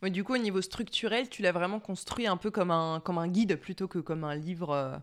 Mais 0.03 0.11
du 0.11 0.25
coup, 0.25 0.35
au 0.35 0.39
niveau 0.39 0.61
structurel, 0.61 1.29
tu 1.29 1.41
l'as 1.41 1.53
vraiment 1.53 1.79
construit 1.79 2.27
un 2.27 2.37
peu 2.37 2.51
comme 2.51 2.73
un, 2.73 2.99
comme 2.99 3.17
un 3.17 3.29
guide 3.29 3.55
plutôt 3.61 3.87
que 3.87 4.01
comme 4.01 4.25
un 4.25 4.35
livre, 4.35 5.01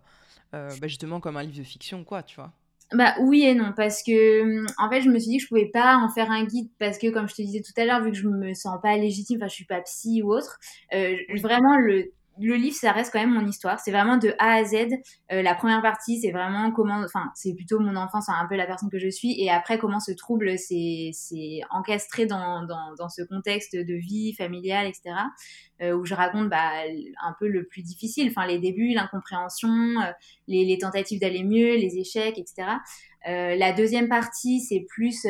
bah 0.52 0.88
justement 0.88 1.22
comme 1.22 1.38
un 1.38 1.44
livre 1.44 1.58
de 1.58 1.64
fiction, 1.64 2.04
quoi, 2.04 2.24
tu 2.24 2.36
vois? 2.36 2.52
Bah 2.94 3.16
oui 3.20 3.44
et 3.44 3.54
non 3.54 3.74
parce 3.76 4.02
que 4.02 4.44
hum, 4.62 4.66
en 4.78 4.90
fait 4.90 5.02
je 5.02 5.10
me 5.10 5.20
suis 5.20 5.32
dit 5.32 5.38
que 5.38 5.44
je 5.44 5.48
pouvais 5.50 5.66
pas 5.74 5.98
en 5.98 6.08
faire 6.08 6.32
un 6.32 6.46
guide 6.46 6.70
parce 6.80 6.98
que 6.98 7.10
comme 7.10 7.28
je 7.28 7.36
te 7.36 7.42
disais 7.42 7.62
tout 7.62 7.74
à 7.76 7.84
l'heure 7.84 8.02
vu 8.02 8.12
que 8.12 8.18
je 8.18 8.26
me 8.30 8.54
sens 8.54 8.80
pas 8.82 8.96
légitime 8.96 9.38
enfin 9.40 9.50
je 9.50 9.56
suis 9.56 9.66
pas 9.66 9.82
psy 9.82 10.22
ou 10.24 10.32
autre 10.34 10.58
euh, 10.94 11.18
vraiment 11.42 11.78
le 11.80 12.14
le 12.40 12.56
livre, 12.56 12.76
ça 12.76 12.92
reste 12.92 13.12
quand 13.12 13.20
même 13.20 13.34
mon 13.34 13.46
histoire. 13.46 13.80
C'est 13.80 13.92
vraiment 13.92 14.18
de 14.18 14.34
A 14.40 14.56
à 14.56 14.64
Z. 14.64 14.76
Euh, 15.32 15.42
la 15.42 15.56
première 15.56 15.82
partie, 15.82 16.20
c'est 16.20 16.32
vraiment 16.32 16.72
comment, 16.72 17.02
enfin, 17.04 17.32
c'est 17.36 17.54
plutôt 17.54 17.80
mon 17.80 17.96
enfance, 17.96 18.30
un 18.30 18.48
peu 18.48 18.56
la 18.56 18.66
personne 18.66 18.90
que 18.90 19.00
je 19.00 19.10
suis. 19.10 19.42
Et 19.42 19.50
après, 19.50 19.78
comment 19.78 20.00
ce 20.00 20.12
trouble 20.12 20.58
s'est 20.58 21.62
encastré 21.70 22.26
dans, 22.26 22.66
dans, 22.66 22.94
dans, 22.98 23.10
ce 23.10 23.22
contexte 23.24 23.76
de 23.76 23.94
vie 23.94 24.34
familiale, 24.34 24.86
etc. 24.88 25.16
Euh, 25.82 25.96
où 25.96 26.06
je 26.06 26.16
raconte 26.16 26.50
bah, 26.50 26.72
un 27.24 27.36
peu 27.40 27.48
le 27.48 27.66
plus 27.68 27.84
difficile, 27.84 28.30
enfin, 28.30 28.48
les 28.48 28.60
débuts, 28.60 28.94
l'incompréhension, 28.94 29.70
euh, 29.70 30.12
les, 30.48 30.66
les, 30.66 30.78
tentatives 30.78 31.20
d'aller 31.20 31.44
mieux, 31.44 31.76
les 31.76 31.98
échecs, 31.98 32.38
etc. 32.38 32.70
Euh, 33.28 33.56
la 33.56 33.74
deuxième 33.74 34.08
partie, 34.08 34.60
c'est 34.62 34.86
plus 34.90 35.26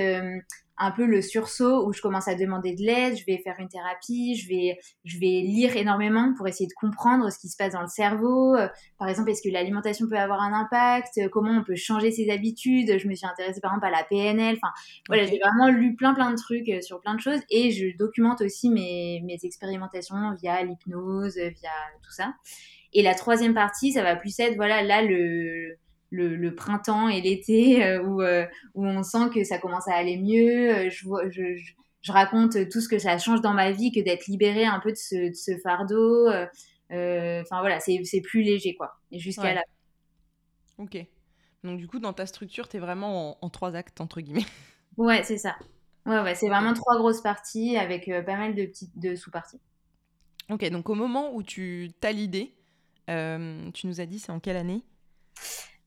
un 0.77 0.91
peu 0.91 1.05
le 1.05 1.22
sursaut 1.22 1.88
où 1.88 1.93
je 1.93 2.01
commence 2.01 2.27
à 2.27 2.36
demander 2.36 2.75
de 2.75 2.81
l'aide, 2.81 3.17
je 3.17 3.25
vais 3.25 3.38
faire 3.39 3.55
une 3.60 3.67
thérapie, 3.67 4.36
je 4.36 4.48
vais, 4.48 4.77
je 5.03 5.19
vais 5.19 5.41
lire 5.41 5.75
énormément 5.75 6.34
pour 6.36 6.48
essayer 6.48 6.67
de 6.67 6.74
comprendre 6.74 7.31
ce 7.31 7.39
qui 7.39 7.50
se 7.50 7.57
passe 7.57 7.74
dans 7.74 7.81
le 7.81 7.88
cerveau. 7.88 8.55
Euh, 8.55 8.67
par 8.98 9.07
exemple, 9.07 9.31
est-ce 9.31 9.41
que 9.41 9.51
l'alimentation 9.51 10.07
peut 10.07 10.17
avoir 10.17 10.41
un 10.41 10.53
impact? 10.53 11.29
Comment 11.31 11.51
on 11.51 11.63
peut 11.63 11.75
changer 11.75 12.12
ses 12.12 12.29
habitudes? 12.29 13.00
Je 13.00 13.07
me 13.07 13.15
suis 13.15 13.27
intéressée 13.27 13.62
par 13.62 13.72
exemple 13.72 13.88
à 13.88 13.91
la 13.91 14.03
PNL. 14.03 14.57
Enfin, 14.62 14.74
voilà, 15.07 15.25
j'ai 15.25 15.39
vraiment 15.39 15.69
lu 15.69 15.96
plein 15.96 16.13
plein 16.13 16.31
de 16.31 16.38
trucs 16.38 16.69
euh, 16.69 16.81
sur 16.81 17.00
plein 17.01 17.15
de 17.15 17.22
choses 17.22 17.41
et 17.50 17.72
je 17.72 17.96
documente 17.98 18.41
aussi 18.41 18.69
mes, 18.69 19.22
mes 19.25 19.38
expérimentations 19.43 20.34
via 20.41 20.63
l'hypnose, 20.63 21.36
via 21.38 21.72
tout 22.03 22.12
ça. 22.12 22.34
Et 22.93 23.03
la 23.03 23.15
troisième 23.15 23.53
partie, 23.53 23.91
ça 23.91 24.03
va 24.03 24.15
plus 24.15 24.39
être, 24.39 24.55
voilà, 24.55 24.81
là, 24.81 25.01
le 25.01 25.77
le, 26.09 26.55
printemps 26.55 27.09
et 27.09 27.21
l'été 27.21 27.83
euh, 27.83 28.03
où, 28.03 28.21
euh, 28.21 28.45
où 28.73 28.85
on 28.85 29.03
sent 29.03 29.29
que 29.33 29.43
ça 29.43 29.57
commence 29.57 29.87
à 29.87 29.95
aller 29.95 30.17
mieux. 30.17 30.75
Euh, 30.75 30.89
je, 30.89 31.07
je, 31.29 31.55
je, 32.01 32.11
raconte 32.11 32.69
tout 32.69 32.81
ce 32.81 32.87
que 32.87 32.99
ça 32.99 33.17
change 33.17 33.41
dans 33.41 33.53
ma 33.53 33.71
vie 33.71 33.91
que 33.91 33.99
d'être 33.99 34.27
libérée 34.27 34.65
un 34.65 34.79
peu 34.79 34.91
de 34.91 34.97
ce, 34.97 35.29
de 35.29 35.33
ce 35.33 35.57
fardeau. 35.57 36.27
Enfin 36.89 37.59
voilà, 37.59 37.79
c'est 37.79 38.21
plus 38.21 38.41
léger 38.41 38.75
quoi. 38.75 38.93
Et 39.11 39.19
jusqu'à 39.19 39.53
là. 39.53 39.63
Ok. 40.77 40.97
Donc 41.63 41.79
du 41.79 41.87
coup, 41.87 41.99
dans 41.99 42.13
ta 42.13 42.25
structure, 42.25 42.69
tu 42.69 42.77
es 42.77 42.79
vraiment 42.79 43.43
en, 43.43 43.49
trois 43.49 43.75
actes, 43.75 43.99
entre 43.99 44.21
guillemets. 44.21 44.45
Ouais, 44.95 45.23
c'est 45.23 45.37
ça. 45.37 45.55
Ouais, 46.05 46.21
ouais, 46.21 46.35
c'est 46.35 46.47
vraiment 46.47 46.73
trois 46.73 46.97
grosses 46.97 47.21
parties 47.21 47.77
avec 47.77 48.09
pas 48.25 48.37
mal 48.37 48.55
de 48.55 48.65
petites 48.65 48.97
de 48.97 49.15
sous-parties. 49.15 49.59
Ok, 50.49 50.67
donc 50.69 50.89
au 50.89 50.95
moment 50.95 51.35
où 51.35 51.43
tu 51.43 51.91
as 52.01 52.11
l'idée, 52.13 52.55
tu 53.07 53.87
nous 53.87 53.99
as 53.99 54.05
dit 54.05 54.19
c'est 54.19 54.31
en 54.31 54.39
quelle 54.39 54.57
année? 54.57 54.83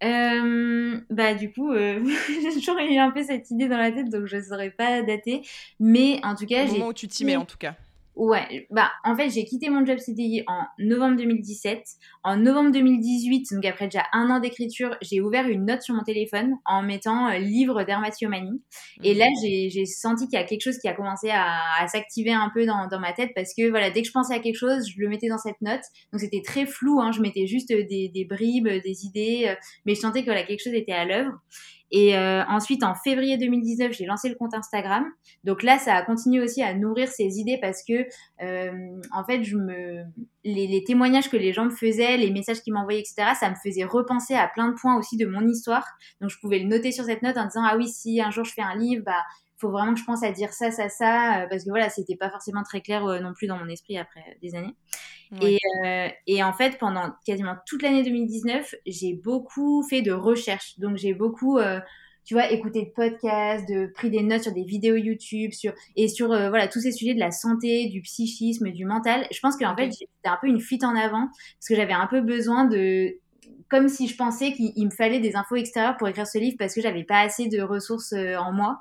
Euh, 0.02 1.00
bah 1.10 1.34
du 1.34 1.52
coup, 1.52 1.72
euh, 1.72 2.02
j'ai 2.42 2.52
toujours 2.54 2.78
eu 2.78 2.96
un 2.96 3.10
peu 3.10 3.22
cette 3.22 3.50
idée 3.50 3.68
dans 3.68 3.76
la 3.78 3.92
tête, 3.92 4.08
donc 4.08 4.26
je 4.26 4.36
ne 4.36 4.42
saurais 4.42 4.70
pas 4.70 5.02
dater. 5.02 5.42
Mais 5.78 6.20
en 6.22 6.34
tout 6.34 6.46
cas, 6.46 6.64
au 6.64 6.72
moment 6.72 6.88
où 6.88 6.92
tu 6.92 7.08
t'y 7.08 7.24
mets, 7.24 7.36
en 7.36 7.44
tout 7.44 7.58
cas. 7.58 7.74
Ouais, 8.16 8.66
bah 8.70 8.90
en 9.04 9.16
fait 9.16 9.30
j'ai 9.30 9.44
quitté 9.44 9.70
mon 9.70 9.86
job 9.86 9.98
CDI 9.98 10.42
en 10.46 10.64
novembre 10.78 11.16
2017. 11.16 11.80
En 12.24 12.36
novembre 12.36 12.72
2018, 12.72 13.54
donc 13.54 13.64
après 13.64 13.86
déjà 13.86 14.04
un 14.12 14.28
an 14.30 14.40
d'écriture, 14.40 14.96
j'ai 15.00 15.20
ouvert 15.20 15.48
une 15.48 15.64
note 15.64 15.80
sur 15.82 15.94
mon 15.94 16.02
téléphone 16.02 16.56
en 16.64 16.82
mettant 16.82 17.28
euh, 17.28 17.38
livre 17.38 17.84
dermatomanie. 17.84 18.60
Et 19.04 19.14
là 19.14 19.26
mhm. 19.26 19.70
j'ai 19.70 19.86
senti 19.86 20.26
qu'il 20.26 20.38
y 20.38 20.42
a 20.42 20.44
quelque 20.44 20.62
chose 20.62 20.78
qui 20.78 20.88
a 20.88 20.92
commencé 20.92 21.30
à, 21.30 21.60
à 21.80 21.86
s'activer 21.86 22.32
un 22.32 22.50
peu 22.52 22.66
dans, 22.66 22.88
dans, 22.88 23.00
ma 23.00 23.12
tête 23.12 23.30
parce 23.34 23.54
que 23.54 23.70
voilà 23.70 23.90
dès 23.90 24.02
que 24.02 24.08
je 24.08 24.12
pensais 24.12 24.34
à 24.34 24.40
quelque 24.40 24.58
chose, 24.58 24.86
je 24.88 25.00
le 25.00 25.08
mettais 25.08 25.28
dans 25.28 25.38
cette 25.38 25.60
note. 25.60 25.82
Donc 26.12 26.20
c'était 26.20 26.42
très 26.44 26.66
flou, 26.66 27.00
hein, 27.00 27.12
je 27.12 27.20
mettais 27.20 27.46
juste 27.46 27.68
des, 27.68 28.10
des 28.12 28.24
bribes, 28.24 28.68
des 28.68 29.06
idées, 29.06 29.46
euh, 29.48 29.54
mais 29.86 29.94
je 29.94 30.00
sentais 30.00 30.20
que 30.20 30.26
voilà 30.26 30.42
quelque 30.42 30.62
chose 30.62 30.74
était 30.74 30.92
à 30.92 31.04
l'œuvre. 31.04 31.38
Et 31.90 32.16
euh, 32.16 32.44
ensuite, 32.46 32.84
en 32.84 32.94
février 32.94 33.36
2019, 33.36 33.92
j'ai 33.92 34.06
lancé 34.06 34.28
le 34.28 34.36
compte 34.36 34.54
Instagram. 34.54 35.04
Donc 35.44 35.62
là, 35.62 35.78
ça 35.78 35.94
a 35.94 36.02
continué 36.02 36.40
aussi 36.42 36.62
à 36.62 36.74
nourrir 36.74 37.08
ces 37.08 37.38
idées 37.38 37.58
parce 37.60 37.82
que, 37.82 38.06
euh, 38.42 39.00
en 39.12 39.24
fait, 39.24 39.42
je 39.42 39.56
me... 39.56 40.04
les, 40.44 40.84
témoignages 40.84 41.28
que 41.28 41.36
les 41.36 41.52
gens 41.52 41.64
me 41.64 41.70
faisaient, 41.70 42.16
les 42.16 42.30
messages 42.30 42.62
qu'ils 42.62 42.74
m'envoyaient, 42.74 43.00
etc., 43.00 43.32
ça 43.38 43.50
me 43.50 43.56
faisait 43.56 43.84
repenser 43.84 44.34
à 44.34 44.48
plein 44.48 44.68
de 44.68 44.74
points 44.74 44.96
aussi 44.96 45.16
de 45.16 45.26
mon 45.26 45.46
histoire. 45.48 45.86
Donc 46.20 46.30
je 46.30 46.38
pouvais 46.38 46.60
le 46.60 46.68
noter 46.68 46.92
sur 46.92 47.04
cette 47.04 47.22
note 47.22 47.36
en 47.36 47.46
disant, 47.46 47.62
ah 47.64 47.76
oui, 47.76 47.88
si 47.88 48.20
un 48.20 48.30
jour 48.30 48.44
je 48.44 48.52
fais 48.52 48.62
un 48.62 48.76
livre, 48.76 49.02
bah 49.04 49.22
faut 49.60 49.70
vraiment 49.70 49.92
que 49.92 50.00
je 50.00 50.04
pense 50.04 50.22
à 50.22 50.32
dire 50.32 50.52
ça, 50.52 50.70
ça, 50.70 50.88
ça, 50.88 51.42
euh, 51.42 51.46
parce 51.48 51.64
que 51.64 51.70
voilà, 51.70 51.90
c'était 51.90 52.16
pas 52.16 52.30
forcément 52.30 52.62
très 52.62 52.80
clair 52.80 53.04
euh, 53.04 53.20
non 53.20 53.34
plus 53.34 53.46
dans 53.46 53.58
mon 53.58 53.68
esprit 53.68 53.98
après 53.98 54.38
des 54.42 54.54
années. 54.54 54.74
Et, 55.40 55.58
euh, 55.84 56.08
et, 56.26 56.42
en 56.42 56.52
fait, 56.52 56.78
pendant 56.78 57.12
quasiment 57.24 57.54
toute 57.66 57.82
l'année 57.82 58.02
2019, 58.02 58.74
j'ai 58.86 59.14
beaucoup 59.14 59.82
fait 59.88 60.02
de 60.02 60.12
recherches. 60.12 60.78
Donc, 60.78 60.96
j'ai 60.96 61.14
beaucoup, 61.14 61.58
tu 62.24 62.34
vois, 62.34 62.50
écouté 62.50 62.84
de 62.84 62.90
podcasts, 62.90 63.68
de 63.68 63.86
pris 63.94 64.10
des 64.10 64.22
notes 64.22 64.42
sur 64.42 64.52
des 64.52 64.64
vidéos 64.64 64.96
YouTube, 64.96 65.52
sur 65.52 65.72
et 65.96 66.08
sur 66.08 66.28
voilà 66.28 66.66
tous 66.66 66.80
ces 66.80 66.92
sujets 66.92 67.14
de 67.14 67.20
la 67.20 67.30
santé, 67.30 67.86
du 67.86 68.02
psychisme, 68.02 68.70
du 68.70 68.84
mental. 68.84 69.26
Je 69.30 69.38
pense 69.40 69.56
qu'en 69.56 69.76
fait, 69.76 69.92
c'était 69.92 70.08
un 70.24 70.38
peu 70.40 70.48
une 70.48 70.60
fuite 70.60 70.84
en 70.84 70.96
avant 70.96 71.26
parce 71.26 71.68
que 71.68 71.76
j'avais 71.76 71.92
un 71.92 72.06
peu 72.06 72.20
besoin 72.20 72.64
de 72.64 73.16
comme 73.70 73.88
si 73.88 74.08
je 74.08 74.16
pensais 74.16 74.52
qu'il 74.52 74.84
me 74.84 74.90
fallait 74.90 75.20
des 75.20 75.36
infos 75.36 75.54
extérieures 75.54 75.96
pour 75.96 76.08
écrire 76.08 76.26
ce 76.26 76.38
livre 76.38 76.56
parce 76.58 76.74
que 76.74 76.80
j'avais 76.80 77.04
pas 77.04 77.20
assez 77.20 77.46
de 77.46 77.62
ressources 77.62 78.12
euh, 78.12 78.36
en 78.36 78.52
moi. 78.52 78.80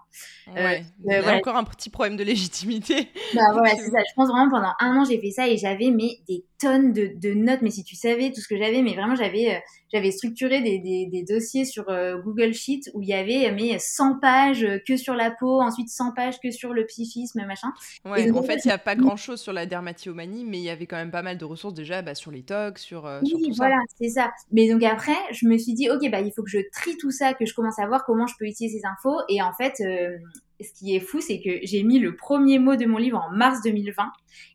Euh, 0.49 0.63
ouais. 0.63 0.85
Il 1.05 1.11
y 1.11 1.15
a 1.15 1.35
encore 1.35 1.55
un 1.55 1.63
petit 1.63 1.91
problème 1.91 2.17
de 2.17 2.23
légitimité. 2.23 3.07
Bah 3.35 3.41
voilà, 3.53 3.69
c'est 3.75 3.91
ça. 3.91 3.99
Je 3.99 4.13
pense 4.15 4.29
vraiment 4.29 4.49
pendant 4.49 4.73
un 4.79 4.97
an 4.97 5.05
j'ai 5.05 5.19
fait 5.21 5.29
ça 5.29 5.47
et 5.47 5.55
j'avais 5.55 5.91
mais 5.91 6.17
des 6.27 6.43
tonnes 6.59 6.93
de, 6.93 7.11
de, 7.15 7.33
notes. 7.35 7.61
Mais 7.61 7.69
si 7.69 7.83
tu 7.83 7.95
savais 7.95 8.31
tout 8.31 8.41
ce 8.41 8.47
que 8.47 8.57
j'avais, 8.57 8.81
mais 8.81 8.95
vraiment 8.95 9.15
j'avais 9.15 9.55
euh, 9.55 9.59
j'avais 9.91 10.11
structuré 10.11 10.61
des, 10.61 10.79
des, 10.79 11.07
des, 11.07 11.23
dossiers 11.23 11.65
sur 11.65 11.85
Google 12.23 12.53
Sheet 12.53 12.91
où 12.93 13.01
il 13.01 13.09
y 13.09 13.13
avait 13.13 13.51
mais 13.51 13.77
100 13.79 14.19
pages 14.19 14.67
que 14.87 14.97
sur 14.97 15.15
la 15.15 15.31
peau, 15.31 15.61
ensuite 15.61 15.89
100 15.89 16.13
pages 16.13 16.39
que 16.39 16.51
sur 16.51 16.73
le 16.73 16.85
psychisme, 16.85 17.43
machin. 17.45 17.69
Ouais. 18.05 18.27
donc, 18.27 18.37
en 18.37 18.43
fait, 18.43 18.59
il 18.65 18.67
n'y 18.67 18.73
a 18.73 18.77
pas 18.77 18.95
grand 18.95 19.15
chose 19.15 19.41
sur 19.41 19.53
la 19.53 19.65
dermatillomanie, 19.65 20.45
mais 20.45 20.57
il 20.57 20.63
y 20.63 20.69
avait 20.69 20.85
quand 20.85 20.97
même 20.97 21.11
pas 21.11 21.21
mal 21.21 21.37
de 21.37 21.45
ressources 21.45 21.73
déjà 21.73 22.01
bah, 22.01 22.15
sur 22.15 22.31
les 22.31 22.43
tox, 22.43 22.81
sur, 22.81 23.09
oui, 23.23 23.29
sur 23.29 23.39
tout 23.39 23.53
voilà, 23.57 23.77
c'est 23.99 24.09
ça. 24.09 24.31
Mais 24.51 24.69
donc 24.69 24.83
après, 24.83 25.17
je 25.31 25.47
me 25.47 25.57
suis 25.57 25.73
dit, 25.73 25.89
ok, 25.89 26.09
bah, 26.11 26.21
il 26.21 26.31
faut 26.31 26.43
que 26.43 26.49
je 26.49 26.59
trie 26.71 26.97
tout 26.97 27.11
ça, 27.11 27.33
que 27.33 27.45
je 27.45 27.53
commence 27.53 27.79
à 27.79 27.87
voir 27.87 28.05
comment 28.05 28.27
je 28.27 28.35
peux 28.37 28.45
utiliser 28.45 28.79
ces 28.79 28.85
infos. 28.85 29.19
Et 29.29 29.41
en 29.41 29.53
fait, 29.53 29.73
euh, 29.81 30.17
ce 30.61 30.71
qui 30.73 30.95
est 30.95 30.99
fou, 30.99 31.21
c'est 31.21 31.39
que 31.39 31.59
j'ai 31.63 31.83
mis 31.83 31.99
le 31.99 32.15
premier 32.15 32.59
mot 32.59 32.75
de 32.75 32.85
mon 32.85 32.97
livre 32.97 33.17
en 33.17 33.31
mars 33.35 33.61
2020 33.63 34.11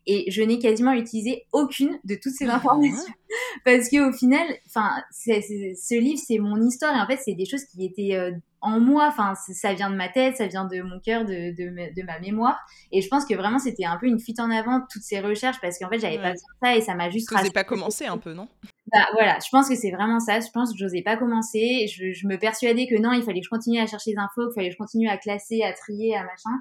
et 0.07 0.29
je 0.31 0.41
n'ai 0.41 0.59
quasiment 0.59 0.93
utilisé 0.93 1.45
aucune 1.51 1.99
de 2.03 2.15
toutes 2.15 2.33
ces 2.33 2.47
ah 2.47 2.55
informations. 2.55 3.13
Parce 3.65 3.89
qu'au 3.89 4.11
final, 4.11 4.47
enfin, 4.67 4.91
ce 5.11 5.99
livre, 5.99 6.21
c'est 6.25 6.37
mon 6.37 6.61
histoire 6.61 6.95
et 6.95 6.99
en 6.99 7.07
fait, 7.07 7.19
c'est 7.23 7.33
des 7.33 7.45
choses 7.45 7.63
qui 7.65 7.85
étaient 7.85 8.15
euh, 8.15 8.31
en 8.61 8.79
moi. 8.79 9.07
Enfin, 9.07 9.33
ça 9.35 9.73
vient 9.73 9.89
de 9.89 9.95
ma 9.95 10.09
tête, 10.09 10.37
ça 10.37 10.47
vient 10.47 10.65
de 10.65 10.81
mon 10.81 10.99
cœur, 10.99 11.25
de, 11.25 11.55
de, 11.55 12.03
ma 12.03 12.19
mémoire. 12.19 12.59
Et 12.91 13.01
je 13.01 13.07
pense 13.07 13.25
que 13.25 13.33
vraiment, 13.33 13.59
c'était 13.59 13.85
un 13.85 13.97
peu 13.97 14.07
une 14.07 14.19
fuite 14.19 14.39
en 14.39 14.51
avant, 14.51 14.81
toutes 14.91 15.03
ces 15.03 15.19
recherches, 15.19 15.59
parce 15.61 15.79
qu'en 15.79 15.89
fait, 15.89 15.99
j'avais 15.99 16.17
pas 16.17 16.31
besoin 16.31 16.49
ça 16.61 16.75
et 16.75 16.81
ça 16.81 16.95
m'a 16.95 17.09
juste. 17.09 17.29
Tu 17.29 17.35
n'osais 17.35 17.51
pas 17.51 17.63
commencer 17.63 18.05
un 18.05 18.17
peu, 18.17 18.33
non? 18.33 18.47
Bah, 18.95 19.07
voilà, 19.11 19.39
je 19.43 19.49
pense 19.51 19.67
que 19.67 19.75
c'est 19.75 19.91
vraiment 19.91 20.21
ça. 20.21 20.39
Je 20.39 20.49
pense 20.53 20.71
que 20.71 20.77
j'osais 20.77 21.01
pas 21.01 21.17
commencer. 21.17 21.85
Je, 21.87 22.25
me 22.25 22.37
persuadais 22.37 22.87
que 22.87 22.95
non, 22.97 23.11
il 23.11 23.23
fallait 23.23 23.41
que 23.41 23.45
je 23.45 23.49
continue 23.49 23.79
à 23.79 23.87
chercher 23.87 24.11
des 24.11 24.17
infos, 24.17 24.47
qu'il 24.47 24.53
fallait 24.55 24.69
que 24.69 24.73
je 24.73 24.77
continue 24.77 25.09
à 25.09 25.17
classer, 25.17 25.63
à 25.63 25.73
trier, 25.73 26.15
à 26.15 26.23
machin. 26.23 26.57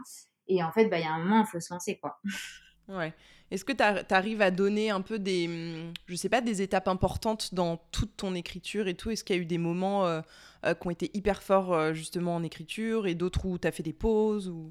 Et 0.49 0.61
en 0.61 0.73
fait, 0.73 0.87
bah, 0.87 0.99
il 0.99 1.05
y 1.05 1.07
a 1.07 1.13
un 1.13 1.21
moment, 1.21 1.45
il 1.47 1.47
faut 1.47 1.61
se 1.61 1.73
lancer, 1.73 1.97
quoi. 1.97 2.19
Ouais. 2.87 3.15
Est-ce 3.51 3.65
que 3.65 3.73
tu 3.73 4.15
arrives 4.15 4.43
à 4.43 4.51
donner 4.51 4.91
un 4.91 5.01
peu 5.01 5.19
des, 5.19 5.47
hum, 5.47 5.95
je 6.07 6.17
sais 6.17 6.29
pas, 6.29 6.43
des 6.43 6.61
étapes 6.61 6.87
importantes 6.87 7.55
dans 7.55 7.79
toute 7.93 8.15
ton 8.15 8.35
écriture 8.35 8.89
et 8.89 8.95
tout? 8.95 9.11
Est-ce 9.11 9.25
qu'il 9.25 9.37
y 9.37 9.39
a 9.39 9.43
eu 9.43 9.47
des 9.47 9.57
moments 9.57 10.05
euh, 10.05 10.21
euh, 10.67 10.75
qui 10.75 10.87
ont 10.87 10.91
été 10.91 11.11
hyper 11.15 11.43
forts 11.43 11.73
euh, 11.73 11.95
justement 11.95 12.35
en 12.35 12.43
écriture 12.43 13.07
et 13.07 13.15
d'autres 13.15 13.47
où 13.47 13.57
tu 13.57 13.67
as 13.67 13.73
fait 13.73 13.83
des 13.83 13.95
pauses 13.95 14.51
ou... 14.51 14.71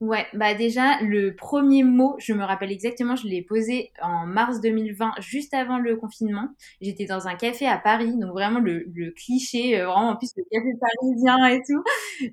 Ouais, 0.00 0.26
bah 0.32 0.54
déjà, 0.54 0.98
le 1.02 1.36
premier 1.36 1.82
mot, 1.84 2.16
je 2.18 2.32
me 2.32 2.42
rappelle 2.42 2.72
exactement, 2.72 3.16
je 3.16 3.26
l'ai 3.28 3.42
posé 3.42 3.92
en 4.00 4.24
mars 4.26 4.58
2020, 4.62 5.12
juste 5.20 5.52
avant 5.52 5.78
le 5.78 5.94
confinement. 5.96 6.48
J'étais 6.80 7.04
dans 7.04 7.28
un 7.28 7.34
café 7.34 7.66
à 7.66 7.76
Paris, 7.76 8.16
donc 8.16 8.30
vraiment 8.30 8.60
le, 8.60 8.84
le 8.94 9.10
cliché, 9.10 9.78
euh, 9.78 9.84
vraiment 9.84 10.08
en 10.10 10.16
plus 10.16 10.30
le 10.38 10.44
café 10.50 10.68
parisien 10.80 11.46
et 11.48 11.58
tout. 11.60 11.84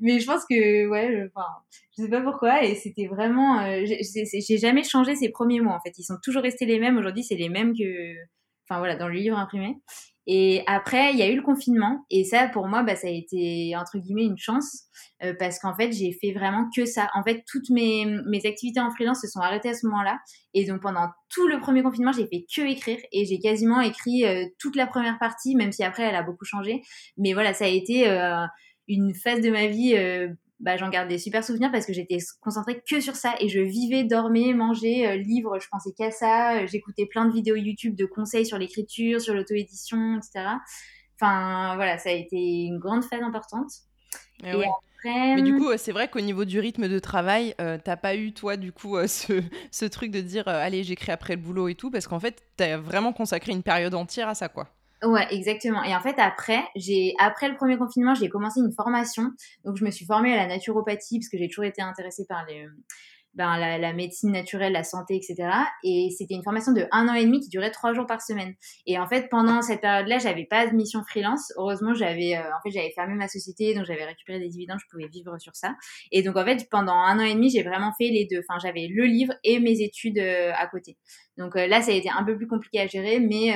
Mais 0.01 0.19
je 0.21 0.25
pense 0.25 0.45
que, 0.49 0.87
ouais, 0.87 1.29
enfin, 1.35 1.45
je 1.97 2.03
sais 2.03 2.09
pas 2.09 2.21
pourquoi, 2.21 2.63
et 2.63 2.73
c'était 2.75 3.07
vraiment, 3.07 3.59
euh, 3.59 3.83
j'ai 3.85 4.57
jamais 4.57 4.83
changé 4.85 5.15
ces 5.17 5.27
premiers 5.29 5.59
mots 5.59 5.71
en 5.71 5.81
fait. 5.81 5.91
Ils 5.97 6.03
sont 6.05 6.17
toujours 6.23 6.43
restés 6.43 6.65
les 6.65 6.79
mêmes. 6.79 6.97
Aujourd'hui, 6.97 7.23
c'est 7.25 7.35
les 7.35 7.49
mêmes 7.49 7.73
que, 7.77 8.13
enfin 8.69 8.79
voilà, 8.79 8.95
dans 8.95 9.09
le 9.09 9.15
livre 9.15 9.37
imprimé. 9.37 9.75
Et 10.29 10.61
après, 10.67 11.13
il 11.13 11.17
y 11.17 11.21
a 11.21 11.29
eu 11.29 11.37
le 11.37 11.41
confinement. 11.41 12.05
Et 12.09 12.25
ça, 12.25 12.49
pour 12.49 12.67
moi, 12.67 12.83
bah, 12.83 12.97
ça 12.97 13.07
a 13.07 13.09
été, 13.09 13.73
entre 13.77 13.97
guillemets, 13.97 14.25
une 14.25 14.37
chance. 14.37 14.83
Euh, 15.23 15.33
parce 15.39 15.57
qu'en 15.57 15.73
fait, 15.73 15.93
j'ai 15.93 16.11
fait 16.11 16.33
vraiment 16.33 16.69
que 16.75 16.85
ça. 16.85 17.09
En 17.15 17.23
fait, 17.23 17.43
toutes 17.49 17.69
mes, 17.69 18.05
mes 18.27 18.45
activités 18.45 18.81
en 18.81 18.91
freelance 18.91 19.21
se 19.21 19.27
sont 19.27 19.39
arrêtées 19.39 19.69
à 19.69 19.73
ce 19.73 19.87
moment-là. 19.87 20.19
Et 20.53 20.65
donc, 20.65 20.81
pendant 20.81 21.07
tout 21.29 21.47
le 21.47 21.59
premier 21.59 21.81
confinement, 21.81 22.11
j'ai 22.11 22.27
fait 22.27 22.45
que 22.53 22.61
écrire. 22.69 22.99
Et 23.13 23.25
j'ai 23.25 23.39
quasiment 23.39 23.79
écrit 23.79 24.25
euh, 24.25 24.45
toute 24.59 24.75
la 24.75 24.85
première 24.85 25.17
partie, 25.17 25.55
même 25.55 25.71
si 25.71 25.83
après, 25.83 26.03
elle 26.03 26.15
a 26.15 26.23
beaucoup 26.23 26.45
changé. 26.45 26.81
Mais 27.17 27.33
voilà, 27.33 27.53
ça 27.53 27.63
a 27.63 27.69
été 27.69 28.09
euh, 28.09 28.45
une 28.89 29.15
phase 29.15 29.39
de 29.39 29.49
ma 29.49 29.67
vie 29.67 29.95
bah, 30.59 30.75
j'en 30.75 30.89
garde 30.89 31.07
des 31.07 31.19
super 31.19 31.43
souvenirs 31.43 31.71
parce 31.71 31.85
que 31.85 31.93
j'étais 31.93 32.17
concentrée 32.41 32.81
que 32.89 32.99
sur 32.99 33.15
ça 33.15 33.35
et 33.39 33.47
je 33.47 33.59
vivais, 33.59 34.03
dormais, 34.03 34.53
mangeais, 34.53 35.07
euh, 35.07 35.15
livres, 35.15 35.59
je 35.59 35.67
pensais 35.69 35.91
qu'à 35.95 36.09
ça. 36.09 36.57
Euh, 36.57 36.67
j'écoutais 36.67 37.05
plein 37.05 37.25
de 37.25 37.33
vidéos 37.33 37.55
YouTube 37.55 37.95
de 37.95 38.05
conseils 38.05 38.45
sur 38.45 38.57
l'écriture, 38.57 39.21
sur 39.21 39.35
l'auto-édition, 39.35 40.17
etc. 40.17 40.55
Enfin, 41.19 41.75
voilà, 41.75 41.97
ça 41.99 42.09
a 42.09 42.13
été 42.13 42.37
une 42.37 42.79
grande 42.79 43.03
phase 43.03 43.21
importante. 43.21 43.69
Eh 44.43 44.49
et, 44.49 44.53
après... 44.53 45.35
Mais 45.35 45.43
du 45.43 45.55
coup, 45.55 45.69
c'est 45.77 45.91
vrai 45.91 46.07
qu'au 46.07 46.21
niveau 46.21 46.43
du 46.43 46.59
rythme 46.59 46.87
de 46.87 46.97
travail, 46.97 47.53
euh, 47.61 47.77
t'as 47.83 47.97
pas 47.97 48.15
eu, 48.15 48.33
toi, 48.33 48.57
du 48.57 48.71
coup, 48.71 48.97
ce, 49.07 49.43
ce, 49.71 49.85
truc 49.85 50.09
de 50.09 50.21
dire, 50.21 50.47
allez, 50.47 50.83
j'écris 50.83 51.11
après 51.11 51.35
le 51.35 51.41
boulot 51.41 51.67
et 51.67 51.75
tout, 51.75 51.91
parce 51.91 52.07
qu'en 52.07 52.19
fait, 52.19 52.41
t'as 52.55 52.77
vraiment 52.77 53.13
consacré 53.13 53.51
une 53.51 53.63
période 53.63 53.93
entière 53.93 54.27
à 54.27 54.33
ça, 54.33 54.49
quoi. 54.49 54.69
Ouais, 55.03 55.27
exactement. 55.29 55.83
Et 55.83 55.95
en 55.95 56.01
fait, 56.01 56.15
après, 56.17 56.63
j'ai 56.75 57.13
après 57.19 57.49
le 57.49 57.55
premier 57.55 57.77
confinement, 57.77 58.15
j'ai 58.15 58.29
commencé 58.29 58.59
une 58.59 58.71
formation. 58.71 59.31
Donc, 59.63 59.77
je 59.77 59.85
me 59.85 59.91
suis 59.91 60.05
formée 60.05 60.33
à 60.33 60.37
la 60.37 60.47
naturopathie 60.47 61.19
parce 61.19 61.29
que 61.29 61.37
j'ai 61.37 61.47
toujours 61.47 61.65
été 61.65 61.83
intéressée 61.83 62.25
par 62.27 62.45
les 62.47 62.65
ben, 63.37 63.57
la, 63.57 63.93
médecine 63.93 64.31
naturelle, 64.31 64.73
la 64.73 64.83
santé, 64.83 65.15
etc. 65.15 65.49
Et 65.83 66.09
c'était 66.17 66.33
une 66.33 66.43
formation 66.43 66.73
de 66.73 66.85
un 66.91 67.07
an 67.07 67.13
et 67.13 67.23
demi 67.23 67.39
qui 67.39 67.49
durait 67.49 67.71
trois 67.71 67.93
jours 67.93 68.05
par 68.05 68.21
semaine. 68.21 68.55
Et 68.85 68.99
en 68.99 69.07
fait, 69.07 69.29
pendant 69.29 69.61
cette 69.61 69.81
période-là, 69.81 70.17
j'avais 70.17 70.45
pas 70.45 70.67
de 70.67 70.75
mission 70.75 71.03
freelance. 71.07 71.53
Heureusement, 71.57 71.93
j'avais, 71.93 72.37
en 72.37 72.61
fait, 72.63 72.71
j'avais 72.71 72.91
fermé 72.91 73.13
ma 73.13 73.27
société, 73.27 73.73
donc 73.73 73.85
j'avais 73.85 74.05
récupéré 74.05 74.39
des 74.39 74.49
dividendes, 74.49 74.79
je 74.79 74.87
pouvais 74.89 75.07
vivre 75.07 75.37
sur 75.39 75.55
ça. 75.55 75.75
Et 76.11 76.23
donc, 76.23 76.35
en 76.35 76.43
fait, 76.43 76.67
pendant 76.69 76.93
un 76.93 77.19
an 77.19 77.23
et 77.23 77.35
demi, 77.35 77.49
j'ai 77.49 77.63
vraiment 77.63 77.93
fait 77.97 78.09
les 78.09 78.27
deux. 78.29 78.41
Enfin, 78.47 78.59
j'avais 78.59 78.87
le 78.89 79.05
livre 79.05 79.33
et 79.43 79.59
mes 79.59 79.81
études 79.81 80.19
à 80.19 80.67
côté. 80.67 80.97
Donc 81.37 81.55
là, 81.55 81.81
ça 81.81 81.91
a 81.91 81.93
été 81.93 82.09
un 82.09 82.23
peu 82.23 82.35
plus 82.35 82.47
compliqué 82.47 82.79
à 82.79 82.87
gérer, 82.87 83.19
mais, 83.19 83.53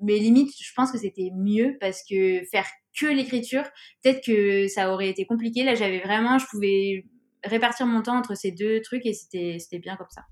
mais 0.00 0.18
limite, 0.18 0.50
je 0.58 0.72
pense 0.74 0.90
que 0.90 0.98
c'était 0.98 1.30
mieux 1.34 1.76
parce 1.80 2.02
que 2.08 2.42
faire 2.50 2.66
que 2.98 3.06
l'écriture, 3.06 3.62
peut-être 4.02 4.24
que 4.24 4.68
ça 4.68 4.92
aurait 4.92 5.08
été 5.08 5.24
compliqué. 5.24 5.64
Là, 5.64 5.74
j'avais 5.74 6.00
vraiment, 6.00 6.38
je 6.38 6.46
pouvais 6.46 7.04
répartir 7.44 7.86
mon 7.86 8.02
temps 8.02 8.16
entre 8.16 8.34
ces 8.34 8.52
deux 8.52 8.80
trucs 8.80 9.06
et 9.06 9.12
c'était, 9.12 9.58
c'était 9.58 9.78
bien 9.78 9.96
comme 9.96 10.10
ça. 10.10 10.24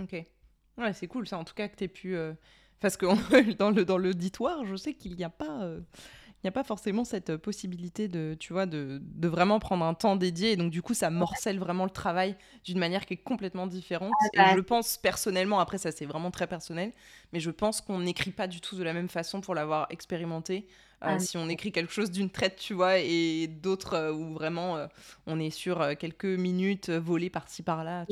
Ok. 0.00 0.12
Ouais, 0.78 0.92
c'est 0.92 1.08
cool 1.08 1.26
ça, 1.26 1.38
en 1.38 1.44
tout 1.44 1.54
cas, 1.54 1.68
que 1.68 1.76
tu 1.76 1.84
aies 1.84 1.88
pu. 1.88 2.16
Euh, 2.16 2.32
parce 2.80 2.96
que 2.96 3.06
dans, 3.58 3.70
le, 3.70 3.84
dans 3.84 3.98
l'auditoire, 3.98 4.64
je 4.64 4.76
sais 4.76 4.94
qu'il 4.94 5.16
n'y 5.16 5.24
a 5.24 5.30
pas. 5.30 5.62
Euh, 5.62 5.80
il 6.42 6.46
n'y 6.46 6.48
a 6.48 6.52
pas 6.52 6.64
forcément 6.64 7.04
cette 7.04 7.36
possibilité 7.36 8.08
de, 8.08 8.34
tu 8.40 8.54
vois, 8.54 8.64
de, 8.64 8.98
de, 9.02 9.28
vraiment 9.28 9.58
prendre 9.58 9.84
un 9.84 9.92
temps 9.92 10.16
dédié. 10.16 10.52
Et 10.52 10.56
donc, 10.56 10.70
du 10.70 10.80
coup, 10.80 10.94
ça 10.94 11.10
morcelle 11.10 11.58
vraiment 11.58 11.84
le 11.84 11.90
travail 11.90 12.34
d'une 12.64 12.78
manière 12.78 13.04
qui 13.04 13.12
est 13.12 13.18
complètement 13.18 13.66
différente. 13.66 14.14
Et 14.32 14.38
je 14.54 14.60
pense 14.60 14.96
personnellement, 14.96 15.60
après, 15.60 15.76
ça 15.76 15.92
c'est 15.92 16.06
vraiment 16.06 16.30
très 16.30 16.46
personnel, 16.46 16.94
mais 17.34 17.40
je 17.40 17.50
pense 17.50 17.82
qu'on 17.82 17.98
n'écrit 17.98 18.30
pas 18.30 18.46
du 18.46 18.62
tout 18.62 18.74
de 18.74 18.82
la 18.82 18.94
même 18.94 19.10
façon 19.10 19.42
pour 19.42 19.54
l'avoir 19.54 19.86
expérimenté. 19.90 20.66
Euh, 21.02 21.06
ah 21.12 21.18
si 21.18 21.38
on 21.38 21.48
écrit 21.48 21.72
quelque 21.72 21.92
chose 21.92 22.10
d'une 22.10 22.28
traite, 22.28 22.56
tu 22.56 22.74
vois, 22.74 22.98
et 22.98 23.46
d'autres 23.46 23.94
euh, 23.94 24.12
où 24.12 24.34
vraiment 24.34 24.76
euh, 24.76 24.86
on 25.26 25.40
est 25.40 25.48
sur 25.50 25.96
quelques 25.98 26.26
minutes 26.26 26.90
volées 26.90 27.30
par-ci 27.30 27.62
par-là. 27.62 28.04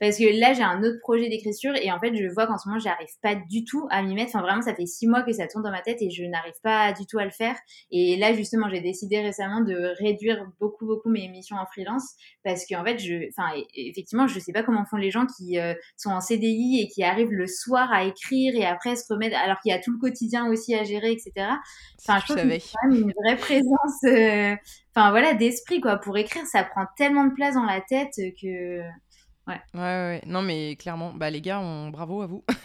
Parce 0.00 0.16
que 0.16 0.40
là, 0.40 0.54
j'ai 0.54 0.62
un 0.62 0.82
autre 0.82 1.00
projet 1.00 1.28
d'écriture 1.28 1.74
et 1.76 1.92
en 1.92 2.00
fait, 2.00 2.14
je 2.14 2.26
vois 2.32 2.46
qu'en 2.46 2.56
ce 2.56 2.66
moment, 2.66 2.80
j'arrive 2.80 3.14
pas 3.22 3.34
du 3.34 3.64
tout 3.64 3.86
à 3.90 4.02
m'y 4.02 4.14
mettre. 4.14 4.30
Enfin, 4.34 4.40
vraiment, 4.40 4.62
ça 4.62 4.74
fait 4.74 4.86
six 4.86 5.06
mois 5.06 5.22
que 5.22 5.32
ça 5.32 5.46
tourne 5.48 5.64
dans 5.64 5.70
ma 5.70 5.82
tête 5.82 6.00
et 6.00 6.08
je 6.08 6.24
n'arrive 6.24 6.54
pas 6.62 6.92
du 6.94 7.04
tout 7.04 7.18
à 7.18 7.24
le 7.26 7.30
faire. 7.30 7.56
Et 7.90 8.16
là, 8.16 8.32
justement, 8.32 8.70
j'ai 8.70 8.80
décidé 8.80 9.20
récemment 9.20 9.60
de 9.60 9.92
réduire 10.02 10.46
beaucoup, 10.60 10.86
beaucoup 10.86 11.10
mes 11.10 11.24
émissions 11.24 11.56
en 11.56 11.66
freelance 11.66 12.14
parce 12.42 12.64
qu'en 12.66 12.84
fait, 12.84 12.98
je, 12.98 13.28
enfin, 13.28 13.50
effectivement, 13.74 14.26
je 14.26 14.38
sais 14.38 14.52
pas 14.52 14.62
comment 14.62 14.86
font 14.86 14.96
les 14.96 15.10
gens 15.10 15.26
qui 15.26 15.58
sont 15.98 16.10
en 16.10 16.20
CDI 16.20 16.80
et 16.80 16.88
qui 16.88 17.02
arrivent 17.02 17.32
le 17.32 17.46
soir 17.46 17.92
à 17.92 18.04
écrire 18.04 18.54
et 18.56 18.64
après 18.64 18.96
se 18.96 19.12
remettre, 19.12 19.36
alors 19.36 19.58
qu'il 19.60 19.72
y 19.72 19.74
a 19.74 19.78
tout 19.78 19.92
le 19.92 19.98
quotidien 19.98 20.48
aussi 20.48 20.74
à 20.74 20.84
gérer, 20.84 21.12
etc. 21.12 21.48
Enfin, 22.00 22.13
je 22.18 22.24
trouve 22.24 22.36
que 22.36 22.50
c'est 22.50 22.72
quand 22.72 22.88
même 22.88 23.02
une 23.02 23.12
vraie 23.12 23.36
présence, 23.36 24.04
euh, 24.04 24.56
enfin 24.94 25.10
voilà, 25.10 25.34
d'esprit 25.34 25.80
quoi. 25.80 25.96
Pour 25.96 26.16
écrire, 26.16 26.46
ça 26.46 26.64
prend 26.64 26.86
tellement 26.96 27.24
de 27.24 27.34
place 27.34 27.54
dans 27.54 27.64
la 27.64 27.80
tête 27.80 28.14
que. 28.40 28.80
Ouais. 29.46 29.60
ouais. 29.74 29.80
ouais, 29.80 30.22
Non, 30.26 30.40
mais 30.40 30.74
clairement, 30.76 31.12
bah, 31.12 31.28
les 31.28 31.42
gars, 31.42 31.60
on... 31.60 31.90
bravo 31.90 32.22
à 32.22 32.26
vous. 32.26 32.42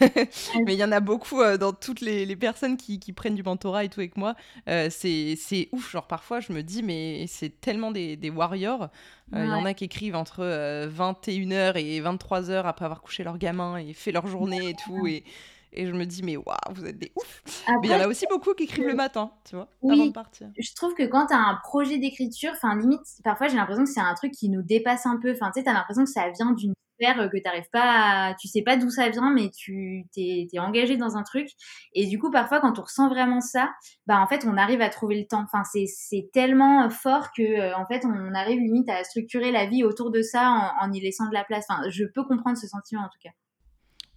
mais 0.64 0.72
il 0.72 0.78
y 0.78 0.84
en 0.84 0.92
a 0.92 1.00
beaucoup 1.00 1.42
euh, 1.42 1.58
dans 1.58 1.74
toutes 1.74 2.00
les, 2.00 2.24
les 2.24 2.36
personnes 2.36 2.78
qui, 2.78 2.98
qui, 2.98 3.12
prennent 3.12 3.34
du 3.34 3.42
mentorat 3.42 3.84
et 3.84 3.90
tout 3.90 4.00
avec 4.00 4.16
moi. 4.16 4.34
Euh, 4.66 4.88
c'est 4.90 5.68
ouf. 5.72 5.90
Genre, 5.90 6.06
parfois, 6.06 6.40
je 6.40 6.54
me 6.54 6.62
dis, 6.62 6.82
mais 6.82 7.26
c'est 7.26 7.60
tellement 7.60 7.90
des, 7.90 8.16
des 8.16 8.30
warriors. 8.30 8.88
Il 9.32 9.44
y 9.44 9.52
en 9.52 9.64
a 9.64 9.74
qui 9.74 9.84
écrivent 9.84 10.16
entre 10.16 10.42
21h 10.88 11.76
et 11.76 12.00
23h 12.00 12.64
après 12.64 12.84
avoir 12.84 13.00
couché 13.00 13.22
leur 13.22 13.38
gamin 13.38 13.76
et 13.76 13.92
fait 13.92 14.10
leur 14.10 14.26
journée 14.26 14.70
et 14.70 14.74
tout. 14.74 15.06
Et 15.06 15.22
et 15.72 15.86
je 15.86 15.92
me 15.92 16.04
dis, 16.04 16.22
mais 16.22 16.36
waouh, 16.36 16.56
vous 16.72 16.86
êtes 16.86 16.98
des 16.98 17.12
ouf. 17.16 17.42
mais 17.68 17.88
il 17.88 17.90
y 17.90 17.94
en 17.94 18.00
a 18.00 18.08
aussi 18.08 18.26
beaucoup 18.28 18.54
qui 18.54 18.64
écrivent 18.64 18.88
le 18.88 18.94
matin, 18.94 19.32
tu 19.48 19.56
vois, 19.56 19.68
avant 19.88 20.06
de 20.06 20.12
partir. 20.12 20.48
Je 20.58 20.74
trouve 20.74 20.94
que 20.94 21.04
quand 21.04 21.26
tu 21.26 21.34
as 21.34 21.38
un 21.38 21.58
projet 21.62 21.98
d'écriture, 21.98 22.52
enfin, 22.54 22.76
limite, 22.76 23.00
parfois 23.24 23.48
j'ai 23.48 23.56
l'impression 23.56 23.84
que 23.84 23.90
c'est 23.90 24.00
un 24.00 24.14
truc 24.14 24.32
qui 24.32 24.48
nous 24.48 24.62
dépasse 24.62 25.06
un 25.06 25.18
peu. 25.20 25.32
Enfin, 25.32 25.50
tu 25.52 25.60
sais, 25.60 25.64
tu 25.64 25.70
as 25.70 25.74
l'impression 25.74 26.04
que 26.04 26.10
ça 26.10 26.28
vient 26.30 26.52
d'une 26.52 26.74
sphère 27.00 27.20
euh, 27.20 27.28
que 27.28 27.36
tu 27.36 27.70
pas 27.72 28.28
à... 28.30 28.34
Tu 28.34 28.48
sais 28.48 28.62
pas 28.62 28.76
d'où 28.76 28.90
ça 28.90 29.08
vient, 29.08 29.32
mais 29.32 29.50
tu 29.50 30.04
t'es 30.12 30.48
es 30.52 30.58
engagé 30.58 30.96
dans 30.96 31.16
un 31.16 31.22
truc. 31.22 31.48
Et 31.94 32.06
du 32.06 32.18
coup, 32.18 32.30
parfois, 32.30 32.60
quand 32.60 32.78
on 32.78 32.82
ressent 32.82 33.08
vraiment 33.08 33.40
ça, 33.40 33.70
bah, 34.06 34.20
en 34.20 34.26
fait, 34.26 34.44
on 34.46 34.56
arrive 34.56 34.80
à 34.80 34.88
trouver 34.88 35.18
le 35.18 35.26
temps. 35.26 35.44
Enfin, 35.44 35.62
c'est 35.64 36.30
tellement 36.32 36.84
euh, 36.84 36.88
fort 36.90 37.28
que, 37.36 37.42
euh, 37.42 37.76
en 37.76 37.86
fait, 37.86 38.04
on 38.04 38.34
arrive 38.34 38.60
limite 38.60 38.88
à 38.88 39.02
structurer 39.04 39.52
la 39.52 39.66
vie 39.66 39.84
autour 39.84 40.10
de 40.10 40.22
ça 40.22 40.74
en, 40.80 40.88
en 40.88 40.92
y 40.92 41.00
laissant 41.00 41.28
de 41.28 41.34
la 41.34 41.44
place. 41.44 41.64
Enfin, 41.68 41.88
je 41.88 42.04
peux 42.04 42.24
comprendre 42.24 42.58
ce 42.58 42.66
sentiment, 42.66 43.02
en 43.02 43.08
tout 43.08 43.20
cas. 43.22 43.30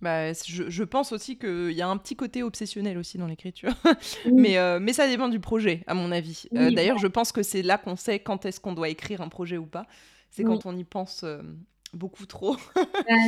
Bah, 0.03 0.33
je, 0.33 0.83
pense 0.83 1.13
aussi 1.13 1.37
qu'il 1.37 1.71
y 1.71 1.81
a 1.81 1.87
un 1.87 1.95
petit 1.95 2.17
côté 2.17 2.43
obsessionnel 2.43 2.97
aussi 2.97 3.17
dans 3.17 3.25
l'écriture. 3.25 3.71
mais, 4.25 4.57
euh, 4.57 4.77
mais 4.81 4.91
ça 4.91 5.07
dépend 5.07 5.29
du 5.29 5.39
projet, 5.39 5.81
à 5.87 5.93
mon 5.93 6.11
avis. 6.11 6.43
Euh, 6.55 6.71
d'ailleurs, 6.71 6.97
je 6.97 7.07
pense 7.07 7.31
que 7.31 7.41
c'est 7.41 7.61
là 7.61 7.77
qu'on 7.77 7.95
sait 7.95 8.19
quand 8.19 8.45
est-ce 8.45 8.59
qu'on 8.59 8.73
doit 8.73 8.89
écrire 8.89 9.21
un 9.21 9.29
projet 9.29 9.57
ou 9.57 9.65
pas. 9.65 9.87
C'est 10.29 10.43
quand 10.43 10.65
on 10.65 10.75
y 10.75 10.83
pense 10.83 11.23
euh, 11.23 11.41
beaucoup 11.93 12.25
trop. 12.25 12.57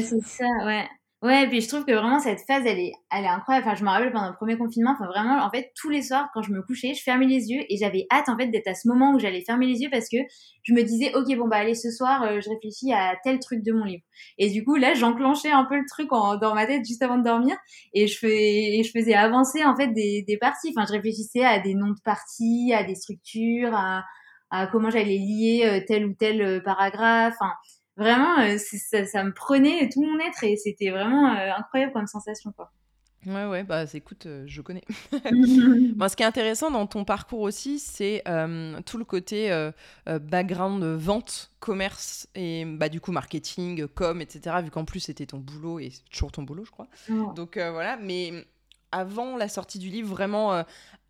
c'est 0.04 0.22
ça, 0.26 0.46
ouais. 0.66 0.86
Ouais, 1.26 1.48
puis 1.50 1.60
je 1.60 1.68
trouve 1.68 1.86
que 1.86 1.92
vraiment 1.92 2.20
cette 2.20 2.42
phase, 2.42 2.64
elle 2.68 2.78
est, 2.78 2.92
elle 3.12 3.24
est 3.24 3.28
incroyable. 3.28 3.66
Enfin, 3.66 3.76
je 3.76 3.84
me 3.84 3.90
rappelle 3.90 4.12
pendant 4.12 4.30
le 4.30 4.36
premier 4.36 4.60
confinement, 4.60 4.92
enfin 4.92 5.08
vraiment, 5.08 5.44
en 5.44 5.50
fait, 5.50 5.72
tous 5.76 5.90
les 5.90 6.04
soirs, 6.04 6.30
quand 6.36 6.44
je 6.44 6.52
me 6.52 6.62
couchais, 6.62 6.94
je 6.94 7.02
fermais 7.02 7.26
les 7.26 7.50
yeux 7.50 7.64
et 7.68 7.78
j'avais 7.78 8.06
hâte 8.12 8.30
en 8.30 8.38
fait 8.38 8.46
d'être 8.50 8.68
à 8.68 8.76
ce 8.76 8.88
moment 8.88 9.12
où 9.12 9.18
j'allais 9.18 9.42
fermer 9.42 9.66
les 9.66 9.80
yeux 9.80 9.90
parce 9.90 10.08
que 10.08 10.18
je 10.62 10.74
me 10.74 10.84
disais, 10.84 11.16
ok, 11.16 11.36
bon 11.36 11.48
bah 11.48 11.56
allez, 11.58 11.74
ce 11.74 11.90
soir, 11.90 12.22
euh, 12.22 12.42
je 12.42 12.50
réfléchis 12.52 12.94
à 12.94 13.16
tel 13.24 13.40
truc 13.40 13.64
de 13.64 13.72
mon 13.72 13.86
livre. 13.86 14.04
Et 14.38 14.52
du 14.52 14.64
coup, 14.64 14.76
là, 14.76 14.94
j'enclenchais 14.94 15.50
un 15.50 15.66
peu 15.66 15.78
le 15.78 15.86
truc 15.90 16.14
en, 16.14 16.38
dans 16.38 16.54
ma 16.54 16.68
tête 16.68 16.86
juste 16.86 17.02
avant 17.02 17.18
de 17.18 17.24
dormir 17.24 17.58
et 17.96 18.06
je 18.06 18.20
faisais 18.20 19.16
avancer 19.16 19.66
en 19.66 19.76
fait 19.76 19.88
des, 19.88 20.38
parties. 20.40 20.76
Enfin, 20.78 20.86
je 20.88 20.94
réfléchissais 20.94 21.44
à 21.44 21.58
des 21.58 21.74
noms 21.74 21.90
de 21.90 22.02
parties, 22.04 22.72
à 22.72 22.84
des 22.84 22.94
structures, 22.94 23.74
à, 23.74 24.04
comment 24.72 24.92
j'allais 24.92 25.18
lier 25.18 25.64
euh, 25.66 25.84
tel 25.88 26.06
ou 26.06 26.14
tel 26.14 26.40
euh, 26.44 26.60
paragraphe. 26.64 27.38
Vraiment, 27.98 28.40
euh, 28.40 28.58
ça, 28.58 29.24
me 29.24 29.32
prenait 29.32 29.90
tout 29.90 30.02
mon 30.02 30.20
être 30.20 30.44
et 30.44 30.58
c'était 30.58 30.90
vraiment 30.90 31.34
euh, 31.36 31.52
incroyable 31.58 31.94
comme 31.94 32.08
sensation, 32.08 32.52
quoi. 32.52 32.72
Ouais, 33.26 33.46
ouais, 33.46 33.64
bah 33.64 33.86
écoute, 33.92 34.28
euh, 34.28 34.44
je 34.46 34.62
connais. 34.62 34.84
Moi, 35.96 36.10
ce 36.10 36.16
qui 36.16 36.22
est 36.22 36.28
intéressant 36.28 36.70
dans 36.70 36.86
ton 36.86 37.06
parcours 37.06 37.42
aussi, 37.42 37.80
c'est 37.80 38.24
tout 38.86 38.98
le 38.98 39.06
côté 39.06 39.72
background 40.06 40.84
vente, 40.84 41.52
commerce 41.60 42.28
et 42.36 42.66
bah, 42.66 42.90
du 42.90 43.02
coup 43.02 43.12
marketing, 43.12 43.88
com, 43.88 44.22
etc. 44.22 44.58
Vu 44.64 44.70
qu'en 44.70 44.86
plus 44.86 45.00
c'était 45.00 45.26
ton 45.26 45.40
boulot 45.40 45.80
et 45.80 45.92
toujours 46.12 46.32
ton 46.32 46.44
boulot, 46.44 46.66
je 46.66 46.72
crois. 46.72 46.88
Donc 47.36 47.58
voilà, 47.58 47.98
mais 47.98 48.46
avant 48.92 49.38
la 49.38 49.50
sortie 49.50 49.80
du 49.80 49.90
livre, 49.90 50.10
vraiment 50.10 50.64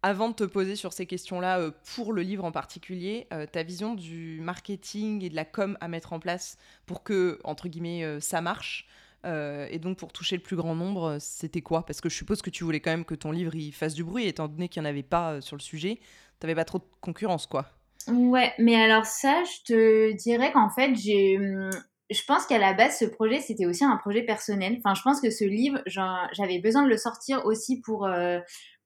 avant 0.06 0.30
de 0.30 0.36
te 0.36 0.44
poser 0.44 0.76
sur 0.76 0.94
ces 0.94 1.08
questions-là 1.08 1.58
euh, 1.58 1.72
pour 1.96 2.14
le 2.14 2.22
livre 2.22 2.46
en 2.46 2.52
particulier, 2.52 3.26
euh, 3.34 3.48
ta 3.48 3.64
vision 3.64 3.96
du 3.96 4.40
marketing 4.40 5.24
et 5.24 5.30
de 5.32 5.36
la 5.36 5.46
com 5.46 5.80
à 5.82 5.88
mettre 5.88 6.14
en 6.14 6.20
place 6.20 6.60
pour 6.86 7.02
que, 7.02 7.40
entre 7.44 7.68
guillemets, 7.68 8.04
euh, 8.04 8.20
ça 8.20 8.40
marche 8.40 8.88
et 9.28 9.80
donc 9.80 9.98
pour 9.98 10.14
toucher 10.14 10.36
le 10.36 10.44
plus 10.44 10.56
grand 10.56 10.76
nombre, 10.76 11.18
c'était 11.20 11.62
quoi? 11.62 11.84
Parce 11.84 12.00
que 12.00 12.10
je 12.10 12.16
suppose 12.16 12.44
que 12.44 12.52
tu 12.52 12.64
voulais 12.64 12.80
quand 12.80 12.92
même 12.92 13.06
que 13.06 13.16
ton 13.16 13.32
livre 13.32 13.56
il 13.56 13.72
fasse 13.72 13.96
du 13.96 14.04
bruit, 14.04 14.28
étant 14.28 14.48
donné 14.48 14.70
qu'il 14.70 14.84
n'y 14.84 14.88
en 14.88 14.92
avait 14.92 15.02
pas 15.02 15.42
sur 15.42 15.56
le 15.56 15.64
sujet. 15.64 15.96
Tu 16.40 16.46
n'avais 16.46 16.54
pas 16.54 16.64
trop 16.64 16.78
de 16.78 16.84
concurrence, 17.02 17.48
quoi. 17.48 17.66
Ouais, 18.08 18.54
mais 18.60 18.76
alors 18.76 19.08
ça, 19.08 19.42
je 19.44 19.74
te 19.74 20.12
dirais 20.14 20.52
qu'en 20.52 20.70
fait, 20.70 20.94
j'ai 20.94 21.40
hum, 21.40 21.72
je 22.12 22.22
pense 22.28 22.46
qu'à 22.46 22.60
la 22.60 22.74
base, 22.74 23.00
ce 23.00 23.06
projet, 23.06 23.40
c'était 23.40 23.66
aussi 23.66 23.84
un 23.84 23.98
projet 23.98 24.22
personnel. 24.22 24.76
Enfin, 24.78 24.94
je 24.94 25.02
pense 25.02 25.20
que 25.20 25.32
ce 25.32 25.44
livre, 25.44 25.82
j'avais 25.88 26.60
besoin 26.60 26.84
de 26.84 26.90
le 26.90 26.98
sortir 26.98 27.46
aussi 27.46 27.82
pour, 27.82 28.08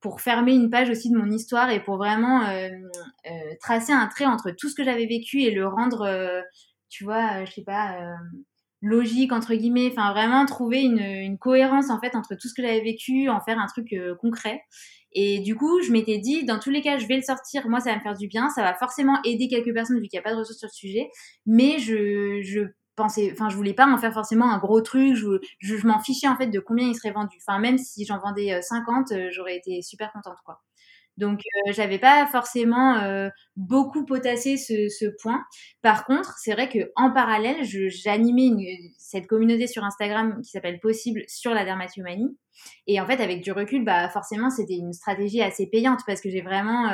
pour 0.02 0.22
fermer 0.22 0.54
une 0.54 0.70
page 0.70 0.90
aussi 0.90 1.10
de 1.10 1.18
mon 1.18 1.30
histoire 1.30 1.70
et 1.70 1.84
pour 1.84 1.98
vraiment 1.98 2.44
euh, 2.44 2.70
euh, 3.26 3.30
tracer 3.60 3.92
un 3.92 4.08
trait 4.08 4.26
entre 4.26 4.52
tout 4.52 4.70
ce 4.70 4.76
que 4.76 4.84
j'avais 4.84 5.06
vécu 5.06 5.42
et 5.42 5.52
le 5.52 5.68
rendre, 5.68 6.04
euh, 6.04 6.42
tu 6.90 7.04
vois, 7.04 7.44
je 7.46 7.52
sais 7.52 7.64
pas, 7.64 7.98
logique 8.82 9.32
entre 9.32 9.54
guillemets. 9.54 9.90
Enfin, 9.92 10.12
vraiment 10.12 10.46
trouver 10.46 10.82
une, 10.82 11.38
cohérence 11.38 11.90
en 11.90 12.00
fait 12.00 12.16
entre 12.16 12.36
tout 12.36 12.48
ce 12.48 12.54
que 12.54 12.62
j'avais 12.62 12.82
vécu, 12.82 13.30
en 13.30 13.42
faire 13.42 13.60
un 13.60 13.68
truc 13.68 13.94
concret. 14.20 14.62
Et 15.12 15.40
du 15.40 15.56
coup, 15.56 15.82
je 15.82 15.92
m'étais 15.92 16.20
dit, 16.20 16.46
dans 16.46 16.60
tous 16.60 16.70
les 16.70 16.82
cas, 16.82 16.98
je 16.98 17.08
vais 17.08 17.16
le 17.16 17.22
sortir. 17.22 17.68
Moi, 17.68 17.80
ça 17.80 17.92
va 17.92 17.98
me 17.98 18.02
faire 18.02 18.16
du 18.18 18.28
bien. 18.28 18.50
Ça 18.50 18.62
va 18.64 18.74
forcément 18.76 19.20
aider 19.24 19.48
quelques 19.48 19.74
personnes 19.74 20.00
vu 20.00 20.08
qu'il 20.08 20.18
n'y 20.18 20.22
a 20.22 20.24
pas 20.24 20.34
de 20.34 20.40
ressources 20.40 20.60
sur 20.60 20.68
le 20.68 20.74
sujet. 20.74 21.10
Mais 21.46 21.80
je 21.80 22.70
enfin, 23.06 23.50
je 23.50 23.56
voulais 23.56 23.74
pas 23.74 23.88
en 23.88 23.98
faire 23.98 24.14
forcément 24.14 24.52
un 24.52 24.58
gros 24.58 24.82
truc, 24.82 25.16
je, 25.16 25.88
m'en 25.88 26.00
fichais 26.00 26.28
en 26.28 26.36
fait 26.36 26.48
de 26.48 26.60
combien 26.60 26.88
il 26.88 26.96
serait 26.96 27.12
vendu. 27.12 27.38
Enfin, 27.46 27.60
même 27.60 27.78
si 27.78 28.06
j'en 28.06 28.20
vendais 28.20 28.62
50, 28.62 29.12
euh, 29.12 29.16
euh, 29.16 29.30
j'aurais 29.32 29.58
été 29.58 29.82
super 29.82 30.12
contente, 30.12 30.38
quoi. 30.46 30.62
Donc, 31.18 31.42
euh, 31.42 31.74
j'avais 31.74 32.00
pas 32.00 32.26
forcément 32.28 32.96
beaucoup 33.58 34.06
potassé 34.06 34.56
ce, 34.56 35.06
point. 35.22 35.44
Par 35.82 36.06
contre, 36.06 36.36
c'est 36.38 36.54
vrai 36.54 36.70
que 36.70 36.92
en 36.96 37.12
parallèle, 37.12 37.58
j'animais 37.64 38.52
cette 38.98 39.28
communauté 39.28 39.68
sur 39.68 39.84
Instagram 39.84 40.40
qui 40.42 40.52
s'appelle 40.52 40.80
Possible 40.80 41.24
sur 41.28 41.54
la 41.54 41.66
dermatomanie. 41.66 42.38
Et 42.88 43.02
en 43.02 43.06
fait, 43.06 43.22
avec 43.22 43.42
du 43.42 43.52
recul, 43.52 43.84
bah 43.84 44.08
forcément, 44.08 44.50
c'était 44.50 44.76
une 44.76 44.94
stratégie 44.94 45.42
assez 45.42 45.68
payante 45.68 46.00
parce 46.08 46.22
que 46.22 46.30
j'ai 46.30 46.42
vraiment 46.42 46.88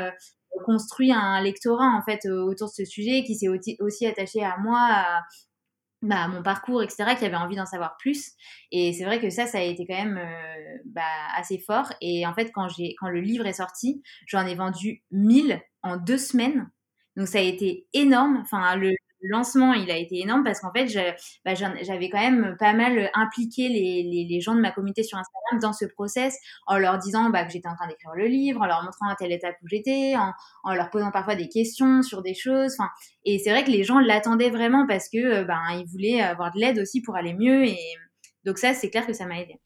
construit 0.63 1.11
un 1.11 1.41
lectorat 1.41 1.95
en 1.95 2.01
fait 2.01 2.27
autour 2.27 2.69
de 2.69 2.73
ce 2.73 2.85
sujet 2.85 3.23
qui 3.23 3.35
s'est 3.35 3.47
aussi 3.79 4.07
attaché 4.07 4.43
à 4.43 4.57
moi, 4.57 5.21
bah, 6.01 6.27
mon 6.27 6.43
parcours, 6.43 6.83
etc., 6.83 7.15
qui 7.17 7.25
avait 7.25 7.35
envie 7.35 7.55
d'en 7.55 7.65
savoir 7.65 7.97
plus. 7.97 8.31
Et 8.71 8.93
c'est 8.93 9.05
vrai 9.05 9.19
que 9.19 9.29
ça, 9.29 9.47
ça 9.47 9.59
a 9.59 9.61
été 9.61 9.85
quand 9.87 9.95
même 9.95 10.17
euh, 10.17 10.77
bah, 10.85 11.01
assez 11.35 11.57
fort. 11.59 11.91
Et 12.01 12.25
en 12.27 12.33
fait, 12.33 12.51
quand, 12.53 12.67
j'ai, 12.69 12.95
quand 12.99 13.09
le 13.09 13.21
livre 13.21 13.45
est 13.45 13.53
sorti, 13.53 14.03
j'en 14.27 14.45
ai 14.45 14.55
vendu 14.55 15.03
1000 15.11 15.61
en 15.83 15.97
deux 15.97 16.17
semaines. 16.17 16.69
Donc 17.15 17.27
ça 17.27 17.39
a 17.39 17.41
été 17.41 17.87
énorme. 17.93 18.37
Enfin, 18.41 18.75
le, 18.75 18.93
lancement, 19.29 19.73
il 19.73 19.89
a 19.91 19.97
été 19.97 20.19
énorme 20.19 20.43
parce 20.43 20.59
qu'en 20.59 20.71
fait, 20.71 20.87
bah, 21.43 21.53
j'avais 21.53 22.09
quand 22.09 22.19
même 22.19 22.55
pas 22.59 22.73
mal 22.73 23.09
impliqué 23.13 23.69
les, 23.69 24.41
gens 24.41 24.55
de 24.55 24.59
ma 24.59 24.71
communauté 24.71 25.03
sur 25.03 25.17
Instagram 25.17 25.59
dans 25.61 25.73
ce 25.73 25.85
process 25.85 26.37
en 26.67 26.77
leur 26.77 26.97
disant 26.97 27.29
bah, 27.29 27.45
que 27.45 27.51
j'étais 27.51 27.67
en 27.67 27.75
train 27.75 27.87
d'écrire 27.87 28.11
le 28.15 28.25
livre, 28.25 28.61
en 28.61 28.65
leur 28.65 28.83
montrant 28.83 29.07
à 29.09 29.15
telle 29.15 29.31
étape 29.31 29.55
où 29.63 29.67
j'étais, 29.67 30.15
en, 30.17 30.73
leur 30.73 30.89
posant 30.89 31.11
parfois 31.11 31.35
des 31.35 31.49
questions 31.49 32.01
sur 32.01 32.21
des 32.21 32.33
choses. 32.33 32.77
Et 33.23 33.39
c'est 33.39 33.51
vrai 33.51 33.63
que 33.63 33.71
les 33.71 33.83
gens 33.83 33.99
l'attendaient 33.99 34.49
vraiment 34.49 34.85
parce 34.87 35.09
que 35.09 35.43
ben, 35.43 35.61
ils 35.73 35.85
voulaient 35.85 36.21
avoir 36.21 36.51
de 36.53 36.59
l'aide 36.59 36.79
aussi 36.79 37.01
pour 37.01 37.15
aller 37.15 37.33
mieux. 37.33 37.65
Et 37.65 37.77
donc 38.45 38.57
ça, 38.57 38.73
c'est 38.73 38.89
clair 38.89 39.05
que 39.07 39.13
ça 39.13 39.25
m'a 39.25 39.39
aidé. 39.39 39.59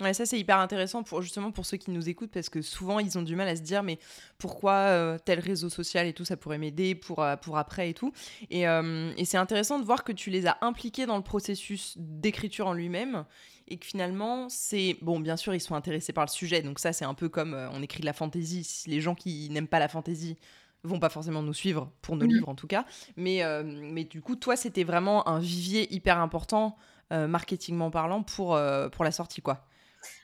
Ouais, 0.00 0.14
ça 0.14 0.24
c'est 0.24 0.38
hyper 0.38 0.58
intéressant 0.58 1.02
pour 1.02 1.20
justement 1.20 1.50
pour 1.50 1.66
ceux 1.66 1.76
qui 1.76 1.90
nous 1.90 2.08
écoutent 2.08 2.30
parce 2.30 2.48
que 2.48 2.62
souvent 2.62 3.00
ils 3.00 3.18
ont 3.18 3.22
du 3.22 3.36
mal 3.36 3.48
à 3.48 3.56
se 3.56 3.60
dire 3.60 3.82
mais 3.82 3.98
pourquoi 4.38 4.72
euh, 4.72 5.18
tel 5.22 5.40
réseau 5.40 5.68
social 5.68 6.06
et 6.06 6.14
tout 6.14 6.24
ça 6.24 6.38
pourrait 6.38 6.56
m'aider 6.56 6.94
pour, 6.94 7.22
euh, 7.22 7.36
pour 7.36 7.58
après 7.58 7.90
et 7.90 7.94
tout. 7.94 8.12
Et, 8.50 8.66
euh, 8.66 9.12
et 9.18 9.26
c'est 9.26 9.36
intéressant 9.36 9.78
de 9.78 9.84
voir 9.84 10.02
que 10.02 10.12
tu 10.12 10.30
les 10.30 10.46
as 10.46 10.56
impliqués 10.62 11.04
dans 11.04 11.18
le 11.18 11.22
processus 11.22 11.94
d'écriture 11.98 12.66
en 12.66 12.72
lui-même 12.72 13.26
et 13.68 13.76
que 13.76 13.84
finalement 13.84 14.48
c'est 14.48 14.96
bon 15.02 15.20
bien 15.20 15.36
sûr 15.36 15.54
ils 15.54 15.60
sont 15.60 15.74
intéressés 15.74 16.14
par 16.14 16.24
le 16.24 16.30
sujet 16.30 16.62
donc 16.62 16.78
ça 16.78 16.94
c'est 16.94 17.04
un 17.04 17.14
peu 17.14 17.28
comme 17.28 17.54
on 17.72 17.82
écrit 17.82 18.00
de 18.00 18.06
la 18.06 18.14
fantaisie 18.14 18.64
si 18.64 18.88
les 18.88 19.00
gens 19.00 19.14
qui 19.14 19.48
n'aiment 19.50 19.68
pas 19.68 19.78
la 19.78 19.88
fantaisie 19.88 20.38
vont 20.82 20.98
pas 20.98 21.10
forcément 21.10 21.42
nous 21.42 21.52
suivre 21.52 21.92
pour 22.00 22.16
nos 22.16 22.24
mmh. 22.24 22.30
livres 22.30 22.48
en 22.48 22.54
tout 22.54 22.66
cas 22.66 22.84
mais 23.16 23.42
mais 23.64 24.02
du 24.04 24.22
coup 24.22 24.34
toi 24.34 24.56
c'était 24.56 24.82
vraiment 24.82 25.28
un 25.28 25.38
vivier 25.38 25.92
hyper 25.94 26.18
important 26.18 26.76
marketingment 27.10 27.92
parlant 27.92 28.24
pour 28.24 28.58
pour 28.90 29.04
la 29.04 29.12
sortie 29.12 29.42
quoi. 29.42 29.66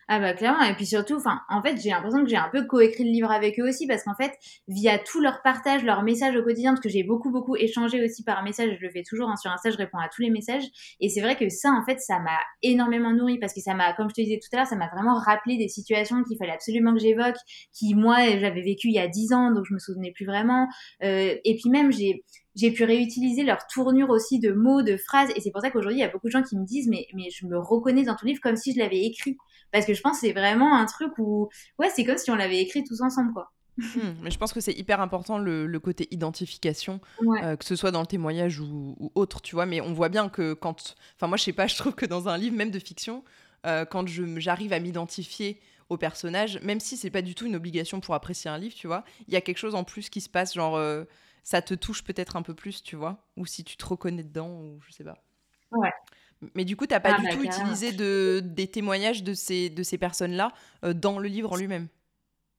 Ah 0.09 0.21
bah 0.21 0.35
clairement, 0.35 0.63
et 0.63 0.73
puis 0.75 0.87
surtout, 0.87 1.17
enfin, 1.17 1.41
en 1.49 1.61
fait, 1.63 1.79
j'ai 1.83 1.91
l'impression 1.91 2.23
que 2.23 2.31
j'ai 2.31 2.37
un 2.37 2.49
peu 2.49 2.65
coécrit 2.65 3.03
le 3.03 3.11
livre 3.11 3.29
avec 3.33 3.59
eux 3.59 3.69
aussi, 3.69 3.89
parce 3.89 4.05
qu'en 4.05 4.15
fait, 4.15 4.33
via 4.69 5.01
tout 5.01 5.21
leur 5.21 5.43
partage, 5.43 5.83
leur 5.83 6.05
message 6.05 6.37
au 6.37 6.45
quotidien, 6.45 6.75
parce 6.75 6.81
que 6.81 6.89
j'ai 6.89 7.03
beaucoup, 7.03 7.33
beaucoup 7.33 7.57
échangé 7.57 8.01
aussi 8.05 8.23
par 8.23 8.45
message, 8.45 8.77
je 8.79 8.87
le 8.87 8.91
fais 8.93 9.03
toujours 9.03 9.29
hein, 9.29 9.35
sur 9.35 9.51
Insta, 9.51 9.71
je 9.73 9.77
réponds 9.77 9.99
à 9.99 10.09
tous 10.09 10.23
les 10.23 10.31
messages, 10.31 10.63
et 11.01 11.09
c'est 11.09 11.21
vrai 11.21 11.35
que 11.35 11.49
ça, 11.49 11.71
en 11.71 11.85
fait, 11.85 11.99
ça 11.99 12.21
m'a 12.21 12.39
énormément 12.63 13.13
nourri, 13.13 13.41
parce 13.41 13.53
que 13.53 13.61
ça 13.61 13.75
m'a, 13.75 13.95
comme 13.95 14.09
je 14.09 14.15
te 14.15 14.21
disais 14.21 14.39
tout 14.41 14.49
à 14.53 14.59
l'heure, 14.59 14.67
ça 14.69 14.77
m'a 14.77 14.89
vraiment 14.95 15.19
rappelé 15.19 15.57
des 15.57 15.67
situations 15.67 16.23
qu'il 16.23 16.39
fallait 16.39 16.53
absolument 16.53 16.95
que 16.95 17.01
j'évoque, 17.01 17.37
qui, 17.77 17.97
moi, 17.97 18.19
j'avais 18.39 18.63
vécu 18.63 18.87
il 18.89 18.95
y 18.95 19.01
a 19.01 19.09
dix 19.09 19.33
ans, 19.33 19.51
donc 19.51 19.65
je 19.69 19.75
me 19.75 19.81
souvenais 19.81 20.13
plus 20.13 20.25
vraiment, 20.25 20.69
euh, 21.03 21.35
et 21.45 21.57
puis 21.57 21.69
même, 21.69 21.91
j'ai 21.91 22.23
j'ai 22.59 22.71
pu 22.71 22.85
réutiliser 22.85 23.43
leur 23.43 23.67
tournure 23.67 24.09
aussi 24.09 24.39
de 24.41 24.51
mots, 24.51 24.81
de 24.81 24.97
phrases. 24.97 25.29
Et 25.37 25.41
c'est 25.43 25.51
pour 25.51 25.61
ça 25.61 25.71
qu'aujourd'hui, 25.71 25.99
il 25.99 26.03
y 26.03 26.05
a 26.05 26.09
beaucoup 26.09 26.29
de 26.29 26.33
gens 26.33 26.43
qui 26.43 26.57
me 26.57 26.65
disent, 26.65 26.89
mais, 26.89 27.07
mais 27.15 27.29
je 27.31 27.47
me 27.47 27.59
reconnais 27.59 28.03
dans 28.05 28.17
ton 28.17 28.27
livre 28.27 28.41
comme 28.43 28.57
si 28.57 28.73
je 28.73 28.79
l'avais 28.79 29.05
écrit. 29.05 29.37
Parce 29.73 29.87
que 29.87 29.95
je 29.95 30.01
pense 30.01 30.21
que 30.21 30.27
c'est 30.27 30.33
vraiment 30.33 30.77
un 30.77 30.87
truc 30.87 31.13
où, 31.19 31.49
ouais, 31.79 31.91
c'est 31.91 32.05
comme 32.05 32.19
si 32.19 32.31
on 32.31 32.37
l'avait 32.37 32.61
écrit 32.61 32.85
tous 32.85 33.01
ensemble, 33.03 33.33
quoi. 33.33 33.53
Hmm, 33.79 34.15
mais 34.23 34.31
je 34.31 34.39
pense 34.39 34.55
que 34.55 34.61
c'est 34.61 34.73
hyper 34.73 35.03
important 35.03 35.37
le, 35.39 35.79
côté 35.79 36.09
identification, 36.11 37.01
euh, 37.43 37.57
que 37.57 37.65
ce 37.65 37.77
soit 37.77 37.91
dans 37.91 38.01
le 38.01 38.07
témoignage 38.07 38.59
ou, 38.59 39.13
autre, 39.15 39.43
tu 39.43 39.55
vois. 39.55 39.67
Mais 39.67 39.81
on 39.81 39.93
voit 39.93 40.09
bien 40.09 40.29
que 40.29 40.55
quand. 40.55 40.95
Enfin, 41.17 41.27
moi, 41.27 41.37
je 41.37 41.45
sais 41.45 41.53
pas, 41.53 41.67
je 41.67 41.77
trouve 41.77 41.95
que 41.95 42.07
dans 42.07 42.29
un 42.29 42.39
livre, 42.39 42.57
même 42.57 42.71
de 42.71 42.79
fiction, 42.79 43.23
euh, 43.67 43.85
quand 43.85 44.07
j'arrive 44.09 44.73
à 44.73 44.81
m'identifier 44.81 45.61
au 45.89 45.97
personnage, 45.97 46.61
même 46.63 46.81
si 46.81 46.97
c'est 46.97 47.11
pas 47.11 47.23
du 47.23 47.35
tout 47.35 47.47
une 47.47 47.55
obligation 47.55 48.01
pour 48.01 48.15
apprécier 48.15 48.51
un 48.51 48.59
livre, 48.59 48.75
tu 48.75 48.87
vois, 48.87 49.05
il 49.29 49.35
y 49.35 49.37
a 49.37 49.41
quelque 49.41 49.59
chose 49.59 49.75
en 49.75 49.85
plus 49.85 50.09
qui 50.09 50.21
se 50.21 50.29
passe, 50.29 50.55
genre. 50.55 50.77
Euh, 50.77 51.05
ça 51.43 51.63
te 51.63 51.75
touche 51.75 52.03
peut-être 52.03 52.35
un 52.35 52.43
peu 52.43 52.55
plus, 52.55 52.83
tu 52.83 52.97
vois, 52.97 53.25
ou 53.37 53.47
si 53.47 53.63
tu 53.63 53.77
te 53.77 53.87
reconnais 53.87 54.25
dedans, 54.25 54.51
ou 54.51 54.81
je 54.85 54.93
sais 54.93 55.05
pas. 55.05 55.23
Ouais. 55.71 55.93
Mais 56.55 56.65
du 56.65 56.77
coup, 56.77 56.87
tu 56.87 56.95
n'as 56.95 57.01
pas 57.01 57.15
ah, 57.15 57.21
du 57.21 57.25
bah, 57.25 57.35
tout 57.35 57.43
utilisé 57.43 57.93
de, 57.93 58.43
des 58.45 58.69
témoignages 58.69 59.23
de 59.23 59.35
ces, 59.35 59.71
de 59.71 59.83
ces 59.83 59.99
personnes-là 59.99 60.53
euh, 60.85 60.93
dans 60.93 61.19
le 61.19 61.29
livre 61.29 61.53
en 61.53 61.57
lui-même? 61.57 61.89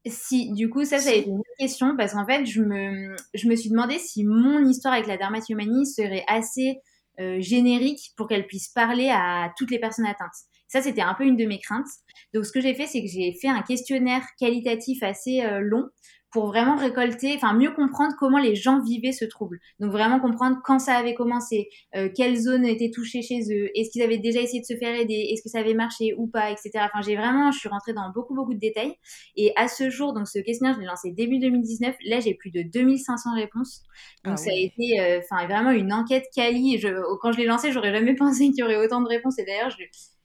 Si, 0.05 0.51
du 0.53 0.69
coup, 0.69 0.85
ça, 0.85 0.99
ça 0.99 1.09
a 1.09 1.13
été 1.13 1.29
une 1.29 1.41
question 1.59 1.95
parce 1.97 2.13
qu'en 2.13 2.25
fait, 2.25 2.45
je 2.45 2.61
me, 2.61 3.15
je 3.33 3.47
me 3.47 3.55
suis 3.55 3.69
demandé 3.69 3.99
si 3.99 4.23
mon 4.23 4.65
histoire 4.65 4.93
avec 4.93 5.07
la 5.07 5.17
dermatomanie 5.17 5.85
serait 5.85 6.23
assez 6.27 6.79
euh, 7.19 7.37
générique 7.39 8.13
pour 8.15 8.27
qu'elle 8.27 8.47
puisse 8.47 8.69
parler 8.69 9.09
à 9.09 9.51
toutes 9.57 9.71
les 9.71 9.79
personnes 9.79 10.05
atteintes. 10.05 10.29
Ça, 10.67 10.81
c'était 10.81 11.01
un 11.01 11.13
peu 11.13 11.25
une 11.25 11.35
de 11.35 11.45
mes 11.45 11.59
craintes. 11.59 11.87
Donc, 12.33 12.45
ce 12.45 12.51
que 12.51 12.61
j'ai 12.61 12.73
fait, 12.73 12.87
c'est 12.87 13.01
que 13.01 13.07
j'ai 13.07 13.33
fait 13.39 13.47
un 13.47 13.61
questionnaire 13.61 14.23
qualitatif 14.39 15.03
assez 15.03 15.41
euh, 15.41 15.59
long 15.61 15.89
pour 16.31 16.47
vraiment 16.47 16.75
récolter, 16.75 17.33
enfin 17.35 17.53
mieux 17.53 17.71
comprendre 17.71 18.13
comment 18.19 18.37
les 18.37 18.55
gens 18.55 18.81
vivaient 18.81 19.11
ce 19.11 19.25
trouble. 19.25 19.59
Donc 19.79 19.91
vraiment 19.91 20.19
comprendre 20.19 20.57
quand 20.63 20.79
ça 20.79 20.95
avait 20.95 21.13
commencé, 21.13 21.69
euh, 21.95 22.09
quelles 22.13 22.35
zones 22.35 22.65
étaient 22.65 22.91
touchées 22.91 23.21
chez 23.21 23.39
eux, 23.51 23.69
est-ce 23.75 23.91
qu'ils 23.91 24.01
avaient 24.01 24.17
déjà 24.17 24.41
essayé 24.41 24.59
de 24.59 24.65
se 24.65 24.75
faire 24.77 24.93
aider, 24.93 25.29
est-ce 25.31 25.41
que 25.41 25.49
ça 25.49 25.59
avait 25.59 25.73
marché 25.73 26.13
ou 26.17 26.27
pas, 26.27 26.51
etc. 26.51 26.71
Enfin 26.75 27.01
j'ai 27.01 27.15
vraiment, 27.15 27.51
je 27.51 27.59
suis 27.59 27.69
rentrée 27.69 27.93
dans 27.93 28.11
beaucoup 28.13 28.35
beaucoup 28.35 28.53
de 28.53 28.59
détails. 28.59 28.95
Et 29.35 29.53
à 29.55 29.67
ce 29.67 29.89
jour, 29.89 30.13
donc 30.13 30.27
ce 30.27 30.39
questionnaire, 30.39 30.75
je 30.75 30.81
l'ai 30.81 30.87
lancé 30.87 31.11
début 31.11 31.39
2019. 31.39 31.95
Là 32.05 32.19
j'ai 32.19 32.33
plus 32.33 32.51
de 32.51 32.61
2500 32.61 33.35
réponses. 33.35 33.83
Donc 34.25 34.33
ah 34.33 34.37
ça 34.37 34.51
a 34.51 34.55
été, 34.55 34.99
euh, 34.99 35.19
enfin 35.19 35.45
vraiment 35.47 35.71
une 35.71 35.93
enquête 35.93 36.25
quali. 36.35 36.77
Je, 36.77 36.89
quand 37.21 37.31
je 37.31 37.37
l'ai 37.37 37.45
lancé, 37.45 37.71
j'aurais 37.71 37.93
jamais 37.93 38.15
pensé 38.17 38.45
qu'il 38.49 38.59
y 38.59 38.63
aurait 38.63 38.77
autant 38.77 39.01
de 39.01 39.07
réponses. 39.07 39.39
Et 39.39 39.45
d'ailleurs 39.45 39.69
je 39.69 39.77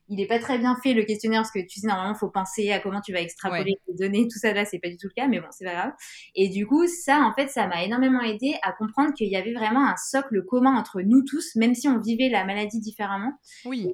il 0.09 0.17
n'est 0.17 0.27
pas 0.27 0.39
très 0.39 0.59
bien 0.59 0.77
fait 0.83 0.95
le 0.95 1.05
questionnaire 1.05 1.43
parce 1.43 1.53
que 1.53 1.61
tu 1.67 1.81
sais 1.81 1.87
normalement 1.87 2.15
il 2.15 2.19
faut 2.19 2.31
penser 2.31 2.71
à 2.71 2.81
comment 2.81 3.01
tu 3.01 3.13
vas 3.13 3.21
extrapoler 3.21 3.77
les 3.89 3.95
données 3.95 4.29
tout 4.29 4.39
ça 4.39 4.53
là 4.53 4.65
c'est 4.65 4.79
pas 4.79 4.89
du 4.89 4.97
tout 4.97 5.07
le 5.07 5.15
cas 5.15 5.29
mais 5.29 5.41
bon 5.41 5.47
c'est 5.51 5.65
pas 5.65 5.75
grave. 5.75 5.93
Et 6.35 6.49
du 6.49 6.67
coup 6.67 6.87
ça 6.87 7.21
en 7.21 7.33
fait 7.35 7.49
ça 7.49 7.67
m'a 7.67 7.85
énormément 7.85 8.21
aidé 8.21 8.55
à 8.63 8.73
comprendre 8.73 9.15
qu'il 9.15 9.29
y 9.29 9.37
avait 9.37 9.53
vraiment 9.53 9.87
un 9.87 9.97
socle 9.97 10.45
commun 10.45 10.77
entre 10.77 11.01
nous 11.03 11.25
tous 11.25 11.55
même 11.57 11.75
si 11.75 11.89
on 11.89 11.99
vivait 11.99 12.29
la 12.29 12.45
maladie 12.45 12.81
différemment. 12.81 13.33
Oui. 13.65 13.89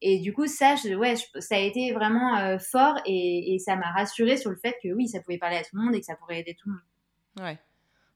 Et, 0.00 0.18
euh, 0.18 0.22
du 0.22 0.32
coup 0.32 0.46
ça 0.46 0.74
ouais 0.98 1.14
ça 1.38 1.56
a 1.56 1.58
été 1.58 1.92
vraiment 1.92 2.36
euh, 2.36 2.58
fort 2.58 2.96
et, 3.06 3.54
et 3.54 3.58
ça 3.58 3.76
m'a 3.76 3.90
rassuré 3.92 4.36
sur 4.36 4.50
le 4.50 4.56
fait 4.56 4.74
que 4.82 4.92
oui 4.92 5.08
ça 5.08 5.20
pouvait 5.20 5.38
parler 5.38 5.56
à 5.56 5.62
tout 5.62 5.74
le 5.76 5.82
monde 5.82 5.94
et 5.94 6.00
que 6.00 6.06
ça 6.06 6.16
pourrait 6.16 6.40
aider 6.40 6.54
tout 6.54 6.68
le 6.68 6.74
monde. 6.74 7.46
Ouais. 7.48 7.58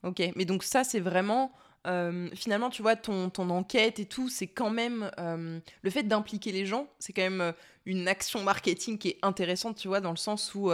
Ok. 0.03 0.23
Mais 0.37 0.45
donc 0.45 0.63
ça 0.63 0.85
c'est 0.85 1.01
vraiment 1.01 1.53
euh, 1.87 2.29
finalement, 2.35 2.71
tu 2.71 2.83
vois, 2.83 2.97
ton, 2.97 3.31
enquête 3.37 3.99
et 3.99 4.07
tout, 4.07 4.29
c'est 4.29 4.47
quand 4.47 4.71
même 4.71 5.11
euh, 5.19 5.61
le 5.83 5.91
fait 5.91 6.03
d'impliquer 6.03 6.53
les 6.53 6.67
gens, 6.67 6.89
c'est 6.99 7.13
quand 7.13 7.23
même 7.23 7.41
euh, 7.41 7.53
une 7.89 8.07
action 8.07 8.43
marketing 8.43 8.99
qui 8.99 9.09
est 9.09 9.19
intéressante, 9.23 9.77
tu 9.77 9.89
vois, 9.89 10.01
dans 10.01 10.11
le 10.11 10.17
sens 10.17 10.55
où 10.55 10.71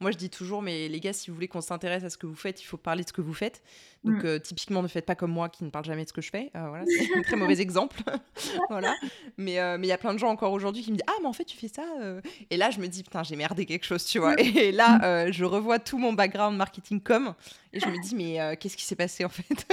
moi 0.00 0.10
je 0.10 0.16
dis 0.16 0.28
toujours, 0.28 0.60
mais 0.60 0.88
les 0.88 1.00
gars, 1.00 1.12
si 1.12 1.30
vous 1.30 1.34
voulez 1.34 1.48
qu'on 1.48 1.60
s'intéresse 1.60 2.04
à 2.04 2.10
ce 2.10 2.18
que 2.18 2.26
vous 2.26 2.34
faites, 2.34 2.60
il 2.60 2.64
faut 2.64 2.76
parler 2.76 3.04
de 3.04 3.08
ce 3.08 3.12
que 3.12 3.20
vous 3.20 3.34
faites. 3.34 3.62
Donc 4.04 4.22
mm. 4.22 4.40
typiquement, 4.40 4.82
ne 4.82 4.88
faites 4.88 5.06
pas 5.06 5.14
comme 5.14 5.30
moi 5.30 5.48
qui 5.48 5.64
ne 5.64 5.70
parle 5.70 5.84
jamais 5.84 6.04
de 6.04 6.08
ce 6.08 6.12
que 6.12 6.20
je 6.20 6.30
fais. 6.30 6.50
voilà, 6.52 6.84
c'est 6.86 7.16
un 7.16 7.22
très 7.22 7.36
mauvais 7.36 7.60
exemple. 7.60 8.00
voilà. 8.70 8.94
Mais 9.36 9.54
il 9.54 9.86
y 9.86 9.92
a 9.92 9.98
plein 9.98 10.14
de 10.14 10.18
gens 10.18 10.28
encore 10.28 10.52
aujourd'hui 10.52 10.82
qui 10.82 10.90
me 10.90 10.96
disent 10.96 11.06
ah 11.06 11.16
mais 11.20 11.28
en 11.28 11.32
fait 11.32 11.44
tu 11.44 11.56
fais 11.56 11.68
ça. 11.68 11.84
Et 12.50 12.56
là 12.56 12.70
je 12.70 12.80
me 12.80 12.88
dis 12.88 13.04
putain 13.04 13.22
j'ai 13.22 13.36
merdé 13.36 13.64
quelque 13.64 13.86
chose, 13.86 14.04
tu 14.04 14.18
vois. 14.18 14.34
Et 14.38 14.72
là 14.72 15.30
je 15.30 15.44
revois 15.44 15.78
tout 15.78 15.98
mon 15.98 16.12
background 16.12 16.56
marketing 16.56 17.00
comme 17.00 17.34
et 17.72 17.80
je 17.80 17.86
me 17.86 18.00
dis, 18.00 18.14
mais 18.14 18.40
euh, 18.40 18.54
qu'est-ce 18.58 18.76
qui 18.76 18.84
s'est 18.84 18.96
passé 18.96 19.24
en 19.24 19.28
fait 19.28 19.66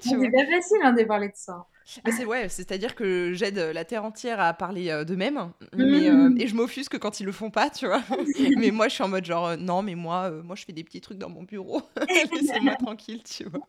C'est 0.00 0.16
pas 0.16 0.46
facile 0.46 0.78
hein, 0.82 0.92
de 0.92 1.04
parler 1.04 1.28
de 1.28 1.36
ça. 1.36 1.66
C'est 2.10 2.24
ouais, 2.24 2.48
c'est-à-dire 2.48 2.94
que 2.94 3.32
j'aide 3.32 3.58
la 3.58 3.84
terre 3.84 4.04
entière 4.04 4.40
à 4.40 4.52
parler 4.54 4.90
euh, 4.90 5.04
d'eux-mêmes, 5.04 5.50
mais 5.76 6.08
euh, 6.08 6.34
et 6.38 6.46
je 6.46 6.54
m'offusque 6.54 6.98
quand 6.98 7.20
ils 7.20 7.26
le 7.26 7.32
font 7.32 7.50
pas, 7.50 7.70
tu 7.70 7.86
vois. 7.86 8.02
mais 8.56 8.70
moi, 8.70 8.88
je 8.88 8.94
suis 8.94 9.04
en 9.04 9.08
mode 9.08 9.24
genre 9.24 9.56
non, 9.56 9.82
mais 9.82 9.94
moi, 9.94 10.30
moi, 10.30 10.56
je 10.56 10.64
fais 10.64 10.72
des 10.72 10.84
petits 10.84 11.00
trucs 11.00 11.18
dans 11.18 11.30
mon 11.30 11.42
bureau, 11.42 11.82
laissez-moi 12.32 12.76
tranquille, 12.76 13.22
tu 13.24 13.44
vois. 13.44 13.66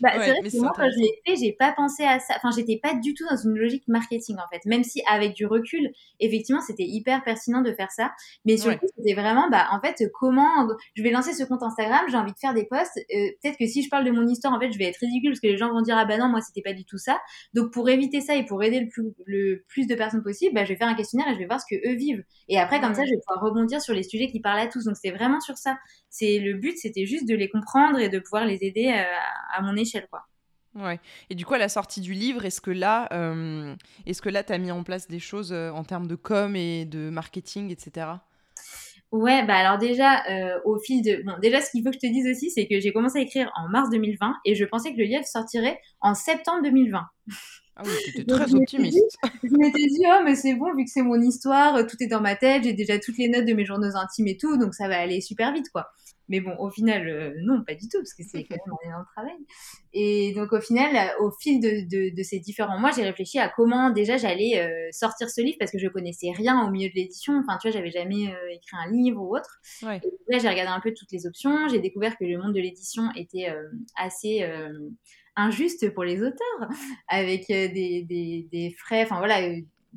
Bah, 0.00 0.10
c'est 0.14 0.30
vrai 0.30 0.40
que 0.42 0.60
moi, 0.60 0.72
quand 0.74 0.90
je 0.90 0.98
l'ai 0.98 1.12
fait, 1.26 1.36
j'ai 1.36 1.52
pas 1.52 1.72
pensé 1.72 2.04
à 2.04 2.18
ça. 2.18 2.34
Enfin, 2.36 2.50
j'étais 2.56 2.78
pas 2.82 2.94
du 2.94 3.14
tout 3.14 3.24
dans 3.28 3.36
une 3.36 3.56
logique 3.56 3.84
marketing, 3.88 4.36
en 4.36 4.48
fait. 4.52 4.64
Même 4.66 4.84
si, 4.84 5.02
avec 5.08 5.34
du 5.34 5.46
recul, 5.46 5.90
effectivement, 6.20 6.60
c'était 6.60 6.84
hyper 6.84 7.22
pertinent 7.22 7.62
de 7.62 7.72
faire 7.72 7.90
ça. 7.90 8.12
Mais 8.44 8.56
surtout, 8.56 8.86
c'était 8.96 9.14
vraiment, 9.14 9.48
bah, 9.50 9.68
en 9.70 9.80
fait, 9.80 10.02
comment 10.14 10.68
je 10.94 11.02
vais 11.02 11.10
lancer 11.10 11.32
ce 11.32 11.44
compte 11.44 11.62
Instagram, 11.62 12.00
j'ai 12.08 12.16
envie 12.16 12.32
de 12.32 12.38
faire 12.38 12.54
des 12.54 12.64
posts. 12.64 12.98
Euh, 12.98 13.28
peut-être 13.42 13.58
que 13.58 13.66
si 13.66 13.82
je 13.82 13.88
parle 13.88 14.04
de 14.04 14.10
mon 14.10 14.26
histoire, 14.26 14.52
en 14.52 14.60
fait, 14.60 14.72
je 14.72 14.78
vais 14.78 14.86
être 14.86 14.98
ridicule 14.98 15.30
parce 15.30 15.40
que 15.40 15.48
les 15.48 15.56
gens 15.56 15.70
vont 15.70 15.82
dire, 15.82 15.96
ah 15.96 16.04
bah 16.04 16.16
non, 16.16 16.28
moi, 16.28 16.40
c'était 16.40 16.62
pas 16.62 16.72
du 16.74 16.84
tout 16.84 16.98
ça. 16.98 17.20
Donc, 17.54 17.72
pour 17.72 17.88
éviter 17.88 18.20
ça 18.20 18.34
et 18.34 18.44
pour 18.44 18.62
aider 18.62 18.80
le 18.80 18.88
plus, 18.88 19.12
le 19.26 19.64
plus 19.68 19.86
de 19.86 19.94
personnes 19.94 20.22
possible, 20.22 20.54
bah, 20.54 20.64
je 20.64 20.70
vais 20.70 20.76
faire 20.76 20.88
un 20.88 20.94
questionnaire 20.94 21.28
et 21.28 21.34
je 21.34 21.38
vais 21.38 21.46
voir 21.46 21.60
ce 21.60 21.66
que 21.68 21.76
eux 21.88 21.94
vivent. 21.94 22.24
Et 22.48 22.58
après, 22.58 22.80
comme 22.80 22.94
ça, 22.94 23.04
je 23.04 23.10
vais 23.10 23.20
pouvoir 23.26 23.44
rebondir 23.44 23.80
sur 23.80 23.94
les 23.94 24.02
sujets 24.02 24.28
qui 24.28 24.40
parlent 24.40 24.60
à 24.60 24.66
tous. 24.66 24.84
Donc, 24.84 24.96
c'est 25.00 25.10
vraiment 25.10 25.40
sur 25.40 25.56
ça. 25.56 25.78
C'est 26.10 26.38
le 26.38 26.54
but, 26.54 26.76
c'était 26.76 27.06
juste 27.06 27.28
de 27.28 27.34
les 27.34 27.48
comprendre 27.48 27.98
et 27.98 28.08
de 28.08 28.18
pouvoir 28.18 28.46
les 28.46 28.64
aider 28.64 28.88
à, 28.88 29.02
euh, 29.02 29.18
à 29.54 29.62
mon 29.62 29.76
échelle, 29.76 30.06
quoi. 30.10 30.26
Ouais. 30.74 31.00
Et 31.28 31.34
du 31.34 31.44
coup, 31.44 31.54
à 31.54 31.58
la 31.58 31.68
sortie 31.68 32.00
du 32.00 32.14
livre, 32.14 32.44
est-ce 32.44 32.60
que 32.60 32.70
là, 32.70 33.08
euh, 33.12 33.74
est-ce 34.06 34.22
que 34.22 34.28
là, 34.28 34.42
tu 34.42 34.52
as 34.52 34.58
mis 34.58 34.70
en 34.70 34.82
place 34.82 35.06
des 35.06 35.18
choses 35.18 35.52
euh, 35.52 35.70
en 35.70 35.84
termes 35.84 36.06
de 36.06 36.14
com 36.14 36.56
et 36.56 36.86
de 36.86 37.10
marketing, 37.10 37.70
etc. 37.70 38.06
Ouais, 39.10 39.44
bah 39.44 39.56
alors 39.56 39.76
déjà, 39.76 40.24
euh, 40.30 40.58
au 40.64 40.78
fil 40.78 41.02
de... 41.02 41.22
Bon, 41.26 41.34
déjà, 41.42 41.60
ce 41.60 41.70
qu'il 41.70 41.82
faut 41.82 41.90
que 41.90 41.96
je 42.02 42.06
te 42.06 42.10
dise 42.10 42.26
aussi, 42.26 42.50
c'est 42.50 42.66
que 42.66 42.80
j'ai 42.80 42.94
commencé 42.94 43.18
à 43.18 43.22
écrire 43.22 43.52
en 43.56 43.68
mars 43.68 43.90
2020 43.90 44.36
et 44.46 44.54
je 44.54 44.64
pensais 44.64 44.92
que 44.94 44.98
le 44.98 45.04
livre 45.04 45.26
sortirait 45.26 45.78
en 46.00 46.14
septembre 46.14 46.62
2020. 46.62 47.00
Ah 47.76 47.82
oui, 47.84 47.90
étais 48.08 48.24
très 48.24 48.54
optimiste. 48.54 49.18
je 49.42 49.56
m'étais 49.56 49.86
dit, 49.86 50.04
oh, 50.06 50.22
mais 50.24 50.34
c'est 50.34 50.54
bon, 50.54 50.74
vu 50.74 50.84
que 50.84 50.90
c'est 50.90 51.02
mon 51.02 51.20
histoire, 51.20 51.86
tout 51.86 51.96
est 52.00 52.06
dans 52.06 52.22
ma 52.22 52.36
tête, 52.36 52.64
j'ai 52.64 52.72
déjà 52.72 52.98
toutes 52.98 53.18
les 53.18 53.28
notes 53.28 53.44
de 53.44 53.52
mes 53.52 53.66
journaux 53.66 53.96
intimes 53.96 54.28
et 54.28 54.38
tout, 54.38 54.56
donc 54.56 54.74
ça 54.74 54.88
va 54.88 54.98
aller 54.98 55.20
super 55.20 55.52
vite, 55.52 55.68
quoi. 55.70 55.90
Mais 56.28 56.40
bon, 56.40 56.56
au 56.58 56.70
final, 56.70 57.08
euh, 57.08 57.34
non, 57.42 57.62
pas 57.64 57.74
du 57.74 57.88
tout, 57.88 57.98
parce 57.98 58.14
que 58.14 58.22
c'est 58.22 58.44
quand 58.44 58.56
même 58.56 58.76
un 58.82 58.88
énorme 58.88 59.04
travail. 59.14 59.36
Et 59.92 60.32
donc, 60.34 60.52
au 60.52 60.60
final, 60.60 61.14
au 61.20 61.30
fil 61.30 61.60
de, 61.60 62.14
de, 62.14 62.22
ces 62.22 62.38
différents 62.38 62.78
mois, 62.78 62.90
j'ai 62.92 63.02
réfléchi 63.02 63.38
à 63.38 63.48
comment 63.48 63.90
déjà 63.90 64.16
j'allais 64.16 64.58
euh, 64.60 64.88
sortir 64.92 65.28
ce 65.28 65.40
livre, 65.40 65.56
parce 65.58 65.70
que 65.70 65.78
je 65.78 65.88
connaissais 65.88 66.30
rien 66.30 66.66
au 66.66 66.70
milieu 66.70 66.88
de 66.88 66.94
l'édition. 66.94 67.38
Enfin, 67.38 67.58
tu 67.60 67.68
vois, 67.68 67.76
j'avais 67.76 67.90
jamais 67.90 68.28
euh, 68.28 68.54
écrit 68.54 68.76
un 68.76 68.90
livre 68.90 69.20
ou 69.20 69.36
autre. 69.36 69.60
Ouais. 69.82 70.00
Et 70.04 70.32
là, 70.32 70.38
j'ai 70.38 70.48
regardé 70.48 70.72
un 70.72 70.80
peu 70.80 70.94
toutes 70.94 71.12
les 71.12 71.26
options. 71.26 71.68
J'ai 71.68 71.80
découvert 71.80 72.16
que 72.16 72.24
le 72.24 72.38
monde 72.38 72.54
de 72.54 72.60
l'édition 72.60 73.10
était 73.16 73.52
assez 73.96 74.48
injuste 75.36 75.92
pour 75.94 76.04
les 76.04 76.22
auteurs, 76.22 76.68
avec 77.08 77.48
des, 77.48 78.02
des, 78.02 78.48
des 78.50 78.74
frais, 78.78 79.02
enfin 79.02 79.18
voilà, 79.18 79.40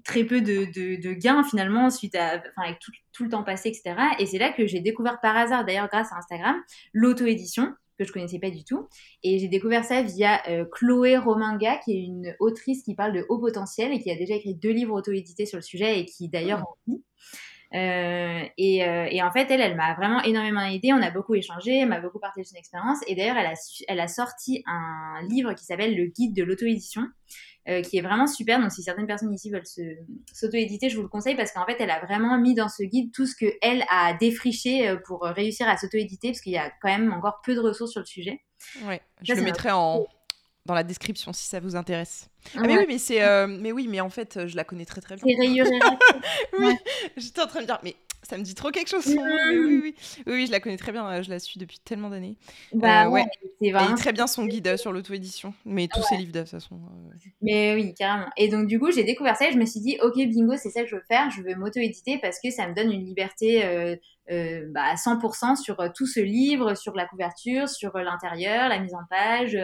très 0.05 0.23
peu 0.23 0.39
de, 0.39 0.65
de, 0.65 1.13
gains 1.13 1.43
finalement 1.43 1.89
suite 1.89 2.15
à, 2.15 2.37
enfin, 2.37 2.67
avec 2.67 2.79
tout, 2.79 2.91
tout, 3.11 3.23
le 3.23 3.29
temps 3.29 3.43
passé, 3.43 3.69
etc. 3.69 3.95
Et 4.19 4.25
c'est 4.25 4.37
là 4.37 4.51
que 4.51 4.65
j'ai 4.67 4.79
découvert 4.79 5.19
par 5.19 5.35
hasard, 5.35 5.65
d'ailleurs 5.65 5.89
grâce 5.89 6.13
à 6.13 6.17
Instagram, 6.17 6.55
l'auto-édition 6.93 7.73
que 7.97 8.03
je 8.03 8.11
connaissais 8.11 8.39
pas 8.39 8.49
du 8.49 8.63
tout. 8.63 8.87
Et 9.23 9.39
j'ai 9.39 9.47
découvert 9.47 9.83
ça 9.83 10.03
via 10.03 10.41
euh, 10.47 10.65
Chloé 10.71 11.17
Rominga, 11.17 11.77
qui 11.77 11.93
est 11.93 12.03
une 12.03 12.35
autrice 12.39 12.83
qui 12.83 12.95
parle 12.95 13.13
de 13.13 13.25
haut 13.29 13.39
potentiel 13.39 13.91
et 13.93 13.99
qui 13.99 14.11
a 14.11 14.15
déjà 14.15 14.35
écrit 14.35 14.53
deux 14.53 14.71
livres 14.71 14.93
auto-édités 14.93 15.45
sur 15.45 15.57
le 15.57 15.63
sujet 15.63 15.99
et 15.99 16.05
qui 16.05 16.29
d'ailleurs 16.29 16.59
en 16.59 16.75
vit. 16.87 17.03
Euh, 17.73 18.43
et, 18.57 18.87
euh, 18.87 19.07
et, 19.09 19.21
en 19.23 19.31
fait, 19.31 19.49
elle, 19.49 19.61
elle 19.61 19.75
m'a 19.75 19.95
vraiment 19.95 20.21
énormément 20.21 20.61
aidée. 20.61 20.93
On 20.93 21.01
a 21.01 21.11
beaucoup 21.11 21.35
échangé, 21.35 21.79
elle 21.79 21.89
m'a 21.89 21.99
beaucoup 21.99 22.19
partagé 22.19 22.45
son 22.45 22.55
expérience. 22.55 22.99
Et 23.07 23.15
d'ailleurs, 23.15 23.37
elle 23.37 23.47
a, 23.47 23.53
elle 23.87 23.99
a 23.99 24.07
sorti 24.07 24.63
un 24.65 25.21
livre 25.27 25.53
qui 25.53 25.65
s'appelle 25.65 25.95
Le 25.95 26.05
guide 26.05 26.35
de 26.35 26.43
l'auto-édition, 26.43 27.07
euh, 27.67 27.81
qui 27.81 27.97
est 27.97 28.01
vraiment 28.01 28.27
super. 28.27 28.59
Donc, 28.59 28.71
si 28.71 28.83
certaines 28.83 29.07
personnes 29.07 29.33
ici 29.33 29.49
veulent 29.49 29.65
s'auto-éditer, 30.31 30.89
je 30.89 30.95
vous 30.95 31.03
le 31.03 31.09
conseille 31.09 31.35
parce 31.35 31.51
qu'en 31.51 31.65
fait, 31.65 31.77
elle 31.79 31.91
a 31.91 31.99
vraiment 31.99 32.37
mis 32.37 32.53
dans 32.53 32.69
ce 32.69 32.83
guide 32.83 33.11
tout 33.13 33.25
ce 33.25 33.35
qu'elle 33.35 33.83
a 33.89 34.13
défriché 34.13 34.95
pour 35.05 35.21
réussir 35.23 35.67
à 35.67 35.77
s'auto-éditer 35.77 36.29
parce 36.29 36.41
qu'il 36.41 36.53
y 36.53 36.57
a 36.57 36.71
quand 36.81 36.89
même 36.89 37.11
encore 37.11 37.41
peu 37.43 37.55
de 37.55 37.59
ressources 37.59 37.91
sur 37.91 38.01
le 38.01 38.05
sujet. 38.05 38.41
Ouais, 38.85 39.01
je 39.21 39.33
le 39.33 39.41
mettrai 39.41 39.71
en, 39.71 40.05
dans 40.65 40.73
la 40.73 40.83
description 40.83 41.31
si 41.33 41.45
ça 41.45 41.59
vous 41.59 41.75
intéresse. 41.75 42.29
Ah, 42.55 42.61
mais 42.61 42.77
oui, 42.77 42.85
mais 42.87 42.97
c'est, 42.97 43.23
euh, 43.23 43.47
mais 43.47 43.71
oui, 43.71 43.87
mais 43.89 44.01
en 44.01 44.09
fait, 44.09 44.47
je 44.47 44.55
la 44.55 44.63
connais 44.63 44.85
très 44.85 45.01
très 45.01 45.15
bien. 45.15 45.23
C'est 45.27 45.39
rayuré. 45.39 45.79
oui, 46.59 46.75
j'étais 47.17 47.41
en 47.41 47.47
train 47.47 47.61
de 47.61 47.65
dire, 47.65 47.79
mais 47.83 47.95
ça 48.23 48.37
me 48.37 48.43
dit 48.43 48.55
trop 48.55 48.71
quelque 48.71 48.89
chose. 48.89 49.05
Oui, 49.05 49.17
oui, 49.17 49.81
oui, 49.83 49.95
oui, 50.25 50.47
je 50.47 50.51
la 50.51 50.59
connais 50.59 50.77
très 50.77 50.91
bien. 50.91 51.07
Euh, 51.07 51.23
je 51.23 51.29
la 51.29 51.39
suis 51.39 51.59
depuis 51.59 51.79
tellement 51.79 52.09
d'années. 52.09 52.35
Bah, 52.73 53.05
euh, 53.05 53.09
ouais. 53.09 53.25
C'est 53.61 53.71
vraiment... 53.71 53.95
très 53.95 54.13
bien 54.13 54.25
son 54.25 54.45
guide 54.45 54.77
sur 54.77 54.91
l'auto-édition, 54.91 55.53
mais 55.65 55.87
tous 55.87 56.01
ses 56.03 56.17
livres 56.17 56.31
de 56.31 56.39
toute 56.39 56.49
façon. 56.49 56.79
Mais 57.41 57.75
oui, 57.75 57.93
carrément. 57.93 58.29
Et 58.37 58.47
donc, 58.47 58.67
du 58.67 58.79
coup, 58.79 58.91
j'ai 58.91 59.03
découvert 59.03 59.37
ça 59.37 59.49
et 59.49 59.53
je 59.53 59.57
me 59.57 59.65
suis 59.65 59.79
dit, 59.79 59.97
ok, 60.01 60.15
bingo, 60.15 60.55
c'est 60.57 60.71
ça 60.71 60.81
que 60.81 60.87
je 60.87 60.95
veux 60.95 61.03
faire. 61.07 61.29
Je 61.29 61.41
veux 61.41 61.55
m'auto-éditer 61.55 62.17
parce 62.19 62.39
que 62.39 62.49
ça 62.49 62.67
me 62.67 62.73
donne 62.73 62.91
une 62.91 63.05
liberté 63.05 63.97
euh, 64.31 64.65
bah, 64.71 64.83
à 64.83 64.95
100% 64.95 65.55
sur 65.55 65.79
euh, 65.79 65.89
tout 65.95 66.07
ce 66.07 66.19
livre, 66.19 66.73
sur 66.75 66.95
la 66.95 67.05
couverture, 67.05 67.69
sur 67.69 67.95
euh, 67.95 68.01
l'intérieur, 68.01 68.69
la 68.69 68.79
mise 68.79 68.95
en 68.95 69.05
page, 69.07 69.55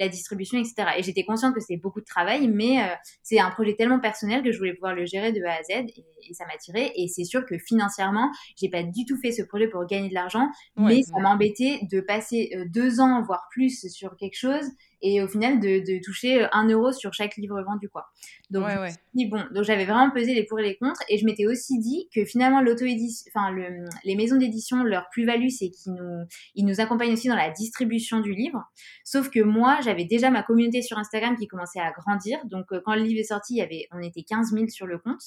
la 0.00 0.08
distribution, 0.08 0.58
etc. 0.58 0.88
Et 0.96 1.04
j'étais 1.04 1.24
consciente 1.24 1.54
que 1.54 1.60
c'était 1.60 1.76
beaucoup 1.76 2.00
de 2.00 2.06
travail, 2.06 2.48
mais 2.48 2.78
c'est 3.22 3.38
un 3.38 3.50
projet 3.50 3.74
tellement 3.74 4.00
personnel 4.00 4.42
que 4.42 4.50
je 4.50 4.58
voulais 4.58 4.74
pouvoir 4.74 4.94
le 4.94 5.06
gérer 5.06 5.32
de 5.32 5.42
A 5.44 5.52
à 5.52 5.62
Z 5.62 5.86
et, 5.96 6.34
ça 6.34 6.44
m'a 6.46 6.56
tiré. 6.58 6.92
Et 6.96 7.08
c'est 7.08 7.24
sûr 7.24 7.46
que 7.46 7.56
financièrement, 7.58 8.30
j'ai 8.60 8.68
pas 8.68 8.82
du 8.82 9.04
tout 9.06 9.16
fait 9.16 9.32
ce 9.32 9.42
projet 9.42 9.68
pour 9.68 9.86
gagner 9.86 10.08
de 10.08 10.14
l'argent, 10.14 10.48
mais 10.76 11.02
ça 11.02 11.18
m'embêtait 11.20 11.80
de 11.90 12.00
passer 12.00 12.50
deux 12.66 13.00
ans, 13.00 13.22
voire 13.22 13.46
plus, 13.50 13.88
sur 13.88 14.16
quelque 14.16 14.36
chose 14.36 14.68
et 15.00 15.22
au 15.22 15.28
final 15.28 15.60
de, 15.60 15.80
de, 15.80 16.02
toucher 16.02 16.46
un 16.52 16.68
euro 16.68 16.92
sur 16.92 17.12
chaque 17.12 17.36
livre 17.36 17.62
vendu 17.62 17.88
quoi. 17.88 18.06
Donc 18.50 18.66
bon, 19.14 19.44
donc 19.54 19.64
j'avais 19.64 19.84
vraiment 19.84 20.10
pesé 20.10 20.34
les 20.34 20.44
pour 20.44 20.58
et 20.58 20.62
les 20.62 20.76
contre 20.76 21.00
et 21.08 21.18
je 21.18 21.24
m'étais 21.24 21.46
aussi 21.46 21.78
dit 21.78 22.08
que 22.14 22.24
finalement 22.24 22.60
l'auto 22.60 22.84
enfin 23.28 23.50
le, 23.50 23.84
les 24.04 24.16
maisons 24.16 24.36
d'édition 24.36 24.82
leur 24.82 25.08
plus-value 25.10 25.48
c'est 25.48 25.70
qu'ils 25.70 25.92
nous 25.92 26.24
ils 26.54 26.64
nous 26.64 26.80
accompagnent 26.80 27.12
aussi 27.12 27.28
dans 27.28 27.36
la 27.36 27.50
distribution 27.50 28.20
du 28.20 28.32
livre. 28.32 28.64
Sauf 29.04 29.28
que 29.30 29.40
moi 29.40 29.78
j'avais 29.82 30.04
déjà 30.04 30.30
ma 30.30 30.42
communauté 30.42 30.82
sur 30.82 30.98
Instagram 30.98 31.36
qui 31.36 31.46
commençait 31.46 31.80
à 31.80 31.92
grandir 31.92 32.38
donc 32.46 32.66
euh, 32.72 32.80
quand 32.84 32.94
le 32.94 33.02
livre 33.02 33.20
est 33.20 33.24
sorti 33.24 33.54
il 33.54 33.58
y 33.58 33.62
avait 33.62 33.86
on 33.92 34.00
était 34.00 34.22
15 34.22 34.52
000 34.52 34.68
sur 34.68 34.86
le 34.86 34.98
compte 34.98 35.20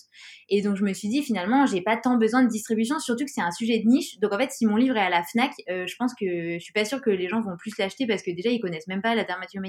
et 0.50 0.62
donc 0.62 0.78
je 0.78 0.84
me 0.84 0.94
suis 0.94 1.10
dit 1.10 1.22
finalement 1.22 1.66
j'ai 1.66 1.82
pas 1.82 1.98
tant 1.98 2.18
besoin 2.18 2.44
de 2.44 2.50
distribution 2.50 3.00
surtout 3.00 3.26
que 3.26 3.32
c'est 3.32 3.42
un 3.42 3.52
sujet 3.52 3.80
de 3.80 3.88
niche 3.88 4.20
donc 4.20 4.34
en 4.34 4.38
fait 4.38 4.52
si 4.52 4.66
mon 4.66 4.76
livre 4.76 4.98
est 4.98 5.02
à 5.02 5.10
la 5.10 5.24
Fnac 5.24 5.52
euh, 5.70 5.86
je 5.86 5.96
pense 5.96 6.14
que 6.14 6.54
je 6.54 6.60
suis 6.60 6.74
pas 6.74 6.86
sûre 6.86 7.02
que 7.02 7.10
les 7.10 7.28
gens 7.28 7.42
vont 7.42 7.56
plus 7.58 7.78
l'acheter 7.78 8.08
parce 8.08 8.24
que 8.24 8.32
déjà 8.32 8.50
ils 8.50 8.60
connaissent 8.60 8.88
même 8.88 9.02
pas 9.02 9.14
la 9.16 9.24
dermatologie 9.24 9.61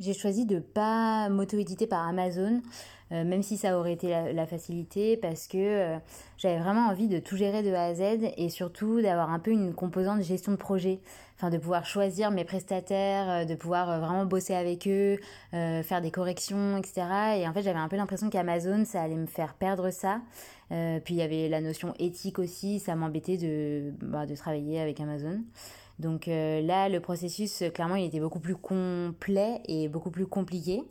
j'ai 0.00 0.14
choisi 0.14 0.46
de 0.46 0.58
pas 0.58 1.28
m'auto-éditer 1.28 1.86
par 1.86 2.08
Amazon, 2.08 2.62
euh, 3.12 3.24
même 3.24 3.42
si 3.42 3.58
ça 3.58 3.78
aurait 3.78 3.92
été 3.92 4.08
la, 4.32 4.46
facilité, 4.46 5.16
parce 5.18 5.46
que 5.46 5.58
euh, 5.58 5.98
j'avais 6.38 6.58
vraiment 6.58 6.88
envie 6.88 7.06
de 7.06 7.18
tout 7.18 7.36
gérer 7.36 7.62
de 7.62 7.72
A 7.72 7.84
à 7.84 7.94
Z 7.94 8.02
et 8.36 8.48
surtout 8.48 9.02
d'avoir 9.02 9.30
un 9.30 9.38
peu 9.38 9.50
une 9.50 9.74
composante 9.74 10.22
gestion 10.22 10.52
de 10.52 10.56
projet, 10.56 11.00
enfin 11.36 11.50
de 11.50 11.58
pouvoir 11.58 11.84
choisir 11.84 12.30
mes 12.30 12.44
prestataires, 12.44 13.30
euh, 13.30 13.44
de 13.44 13.54
pouvoir 13.54 14.00
vraiment 14.00 14.24
bosser 14.24 14.54
avec 14.54 14.88
eux, 14.88 15.18
faire 15.52 16.00
des 16.00 16.10
corrections, 16.10 16.78
etc. 16.78 17.02
Et 17.36 17.46
en 17.46 17.52
fait, 17.52 17.62
j'avais 17.62 17.78
un 17.78 17.88
peu 17.88 17.96
l'impression 17.96 18.30
qu'Amazon, 18.30 18.84
ça 18.86 19.02
allait 19.02 19.16
me 19.16 19.26
faire 19.26 19.52
perdre 19.54 19.90
ça. 19.90 20.22
puis 20.70 21.14
il 21.14 21.16
y 21.16 21.22
avait 21.22 21.48
la 21.48 21.60
notion 21.60 21.94
éthique 21.98 22.38
aussi, 22.38 22.78
ça 22.78 22.94
m'embêtait 22.94 23.36
de, 23.36 23.92
bah, 24.02 24.24
de 24.24 24.34
travailler 24.34 24.80
avec 24.80 24.98
Amazon. 25.00 25.40
Donc 26.00 26.28
euh, 26.28 26.60
là, 26.62 26.88
le 26.88 26.98
processus, 27.00 27.62
clairement, 27.74 27.96
il 27.96 28.06
était 28.06 28.20
beaucoup 28.20 28.40
plus 28.40 28.56
complet 28.56 29.60
et 29.66 29.88
beaucoup 29.88 30.10
plus 30.10 30.26
compliqué 30.26 30.82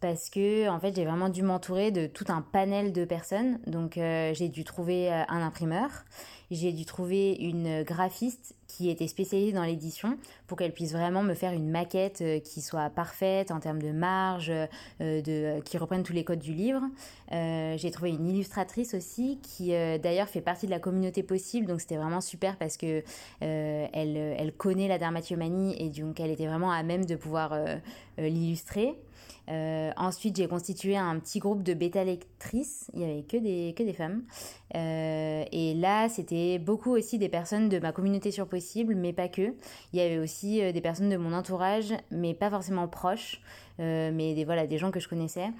parce 0.00 0.30
que 0.30 0.68
en 0.68 0.78
fait, 0.78 0.94
j'ai 0.94 1.04
vraiment 1.04 1.30
dû 1.30 1.42
m'entourer 1.42 1.90
de 1.90 2.06
tout 2.06 2.26
un 2.28 2.42
panel 2.42 2.92
de 2.92 3.04
personnes. 3.04 3.58
Donc 3.66 3.96
euh, 3.96 4.32
j'ai 4.34 4.48
dû 4.48 4.64
trouver 4.64 5.10
euh, 5.10 5.22
un 5.28 5.42
imprimeur, 5.42 5.88
j'ai 6.50 6.72
dû 6.72 6.84
trouver 6.84 7.32
une 7.40 7.82
graphiste 7.82 8.54
qui 8.78 8.90
était 8.90 9.08
spécialisée 9.08 9.50
dans 9.50 9.64
l'édition 9.64 10.16
pour 10.46 10.56
qu'elle 10.56 10.72
puisse 10.72 10.92
vraiment 10.92 11.24
me 11.24 11.34
faire 11.34 11.52
une 11.52 11.68
maquette 11.68 12.20
euh, 12.20 12.38
qui 12.38 12.60
soit 12.60 12.90
parfaite 12.90 13.50
en 13.50 13.58
termes 13.58 13.82
de 13.82 13.90
marge, 13.90 14.50
euh, 14.50 14.66
de, 15.00 15.60
qui 15.62 15.78
reprenne 15.78 16.04
tous 16.04 16.12
les 16.12 16.22
codes 16.22 16.38
du 16.38 16.52
livre. 16.52 16.82
Euh, 17.32 17.76
j'ai 17.76 17.90
trouvé 17.90 18.10
une 18.10 18.28
illustratrice 18.28 18.94
aussi 18.94 19.40
qui 19.42 19.70
d'ailleurs 19.70 20.28
fait 20.28 20.40
partie 20.40 20.66
de 20.66 20.70
la 20.70 20.78
communauté 20.78 21.24
possible, 21.24 21.66
donc 21.66 21.80
c'était 21.80 21.96
vraiment 21.96 22.20
super 22.20 22.56
parce 22.56 22.76
que 22.76 23.02
elle, 23.40 24.16
elle 24.16 24.52
connaît 24.52 24.86
la 24.86 24.98
dermatillomanie 24.98 25.74
et 25.82 25.88
donc 25.88 26.20
elle 26.20 26.30
était 26.30 26.46
vraiment 26.46 26.70
à 26.70 26.82
même 26.84 27.04
de 27.04 27.16
pouvoir 27.16 27.58
l'illustrer. 28.16 28.94
Euh, 29.50 29.90
ensuite, 29.96 30.36
j'ai 30.36 30.46
constitué 30.46 30.96
un 30.96 31.18
petit 31.18 31.38
groupe 31.38 31.62
de 31.62 31.74
bêta 31.74 32.04
lectrices. 32.04 32.90
Il 32.92 33.00
n'y 33.00 33.04
avait 33.04 33.22
que 33.22 33.36
des, 33.36 33.74
que 33.76 33.82
des 33.82 33.92
femmes. 33.92 34.22
Euh, 34.74 35.44
et 35.50 35.74
là, 35.74 36.08
c'était 36.08 36.58
beaucoup 36.58 36.90
aussi 36.90 37.18
des 37.18 37.28
personnes 37.28 37.68
de 37.68 37.78
ma 37.78 37.92
communauté 37.92 38.30
sur 38.30 38.46
Possible, 38.46 38.94
mais 38.94 39.12
pas 39.12 39.28
que. 39.28 39.54
Il 39.92 39.98
y 39.98 40.00
avait 40.00 40.18
aussi 40.18 40.62
euh, 40.62 40.72
des 40.72 40.80
personnes 40.80 41.08
de 41.08 41.16
mon 41.16 41.32
entourage, 41.32 41.94
mais 42.10 42.34
pas 42.34 42.50
forcément 42.50 42.88
proches, 42.88 43.40
mais 43.78 44.42
voilà, 44.44 44.66
des 44.66 44.76
gens 44.76 44.90
que 44.90 44.98
je 44.98 45.08
connaissais 45.08 45.50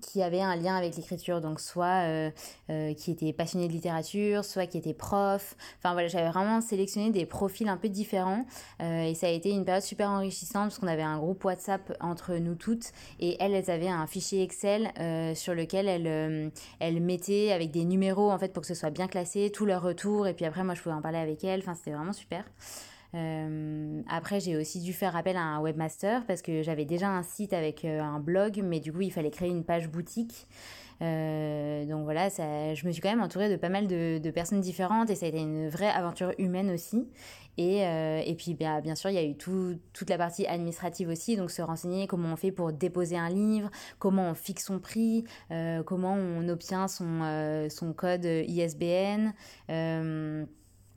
qui 0.00 0.22
avait 0.22 0.40
un 0.40 0.56
lien 0.56 0.76
avec 0.76 0.96
l'écriture, 0.96 1.40
donc 1.40 1.60
soit 1.60 2.06
euh, 2.06 2.30
euh, 2.70 2.94
qui 2.94 3.10
était 3.10 3.32
passionné 3.32 3.68
de 3.68 3.72
littérature, 3.72 4.44
soit 4.44 4.66
qui 4.66 4.78
était 4.78 4.94
prof. 4.94 5.56
Enfin 5.78 5.92
voilà, 5.92 6.08
j'avais 6.08 6.30
vraiment 6.30 6.60
sélectionné 6.60 7.10
des 7.10 7.26
profils 7.26 7.68
un 7.68 7.76
peu 7.76 7.88
différents 7.88 8.44
euh, 8.80 9.04
et 9.04 9.14
ça 9.14 9.26
a 9.26 9.30
été 9.30 9.50
une 9.50 9.64
période 9.64 9.82
super 9.82 10.08
enrichissante 10.10 10.68
parce 10.68 10.78
qu'on 10.78 10.86
avait 10.86 11.02
un 11.02 11.18
groupe 11.18 11.44
WhatsApp 11.44 11.96
entre 12.00 12.34
nous 12.34 12.54
toutes 12.54 12.92
et 13.20 13.36
elles, 13.40 13.52
elles 13.52 13.70
avaient 13.70 13.88
un 13.88 14.06
fichier 14.06 14.42
Excel 14.42 14.92
sur 15.36 15.54
lequel 15.54 15.88
elles, 15.88 16.52
elles 16.80 17.00
mettaient 17.00 17.52
avec 17.52 17.70
des 17.70 17.84
numéros 17.84 18.30
en 18.30 18.38
fait 18.38 18.52
pour 18.52 18.62
que 18.62 18.66
ce 18.66 18.74
soit 18.74 18.90
bien 18.90 19.08
classé, 19.08 19.50
tous 19.52 19.66
leurs 19.66 19.82
retours 19.82 20.26
et 20.26 20.34
puis 20.34 20.44
après 20.44 20.64
moi 20.64 20.74
je 20.74 20.82
pouvais 20.82 20.94
en 20.94 21.02
parler 21.02 21.18
avec 21.18 21.44
elles. 21.44 21.60
Enfin 21.60 21.74
c'était 21.74 21.92
vraiment 21.92 22.12
super. 22.12 22.44
Euh, 23.14 24.00
après, 24.08 24.40
j'ai 24.40 24.56
aussi 24.56 24.80
dû 24.80 24.92
faire 24.92 25.16
appel 25.16 25.36
à 25.36 25.42
un 25.42 25.60
webmaster 25.60 26.24
parce 26.26 26.42
que 26.42 26.62
j'avais 26.62 26.84
déjà 26.84 27.08
un 27.08 27.22
site 27.22 27.52
avec 27.52 27.84
euh, 27.84 28.00
un 28.00 28.20
blog, 28.20 28.62
mais 28.64 28.80
du 28.80 28.92
coup, 28.92 29.02
il 29.02 29.12
fallait 29.12 29.30
créer 29.30 29.50
une 29.50 29.64
page 29.64 29.88
boutique. 29.88 30.46
Euh, 31.02 31.84
donc 31.84 32.04
voilà, 32.04 32.28
je 32.28 32.86
me 32.86 32.92
suis 32.92 33.02
quand 33.02 33.10
même 33.10 33.22
entourée 33.22 33.50
de 33.50 33.56
pas 33.56 33.68
mal 33.68 33.88
de, 33.88 34.30
personnes 34.30 34.60
différentes 34.60 35.10
et 35.10 35.16
ça 35.16 35.26
a 35.26 35.30
été 35.30 35.40
une 35.40 35.68
vraie 35.68 35.88
aventure 35.90 36.32
humaine 36.38 36.70
aussi. 36.70 37.08
Et, 37.58 37.80
et 37.80 38.34
puis 38.38 38.54
bah, 38.54 38.80
bien 38.80 38.94
sûr, 38.94 39.10
il 39.10 39.14
y 39.14 39.18
a 39.18 39.24
eu 39.24 39.36
tout, 39.36 39.78
toute 39.92 40.08
la 40.08 40.16
partie 40.16 40.46
administrative 40.46 41.08
aussi, 41.08 41.36
donc 41.36 41.50
se 41.50 41.60
renseigner 41.60 42.06
comment 42.06 42.32
on 42.32 42.36
fait 42.36 42.52
pour 42.52 42.72
déposer 42.72 43.18
un 43.18 43.28
livre, 43.28 43.68
comment 43.98 44.30
on 44.30 44.34
fixe 44.34 44.66
son 44.66 44.78
prix, 44.78 45.24
comment 45.84 46.14
on 46.14 46.48
obtient 46.48 46.86
son, 46.86 47.66
son 47.68 47.92
code 47.92 48.24
ISBN 48.24 49.32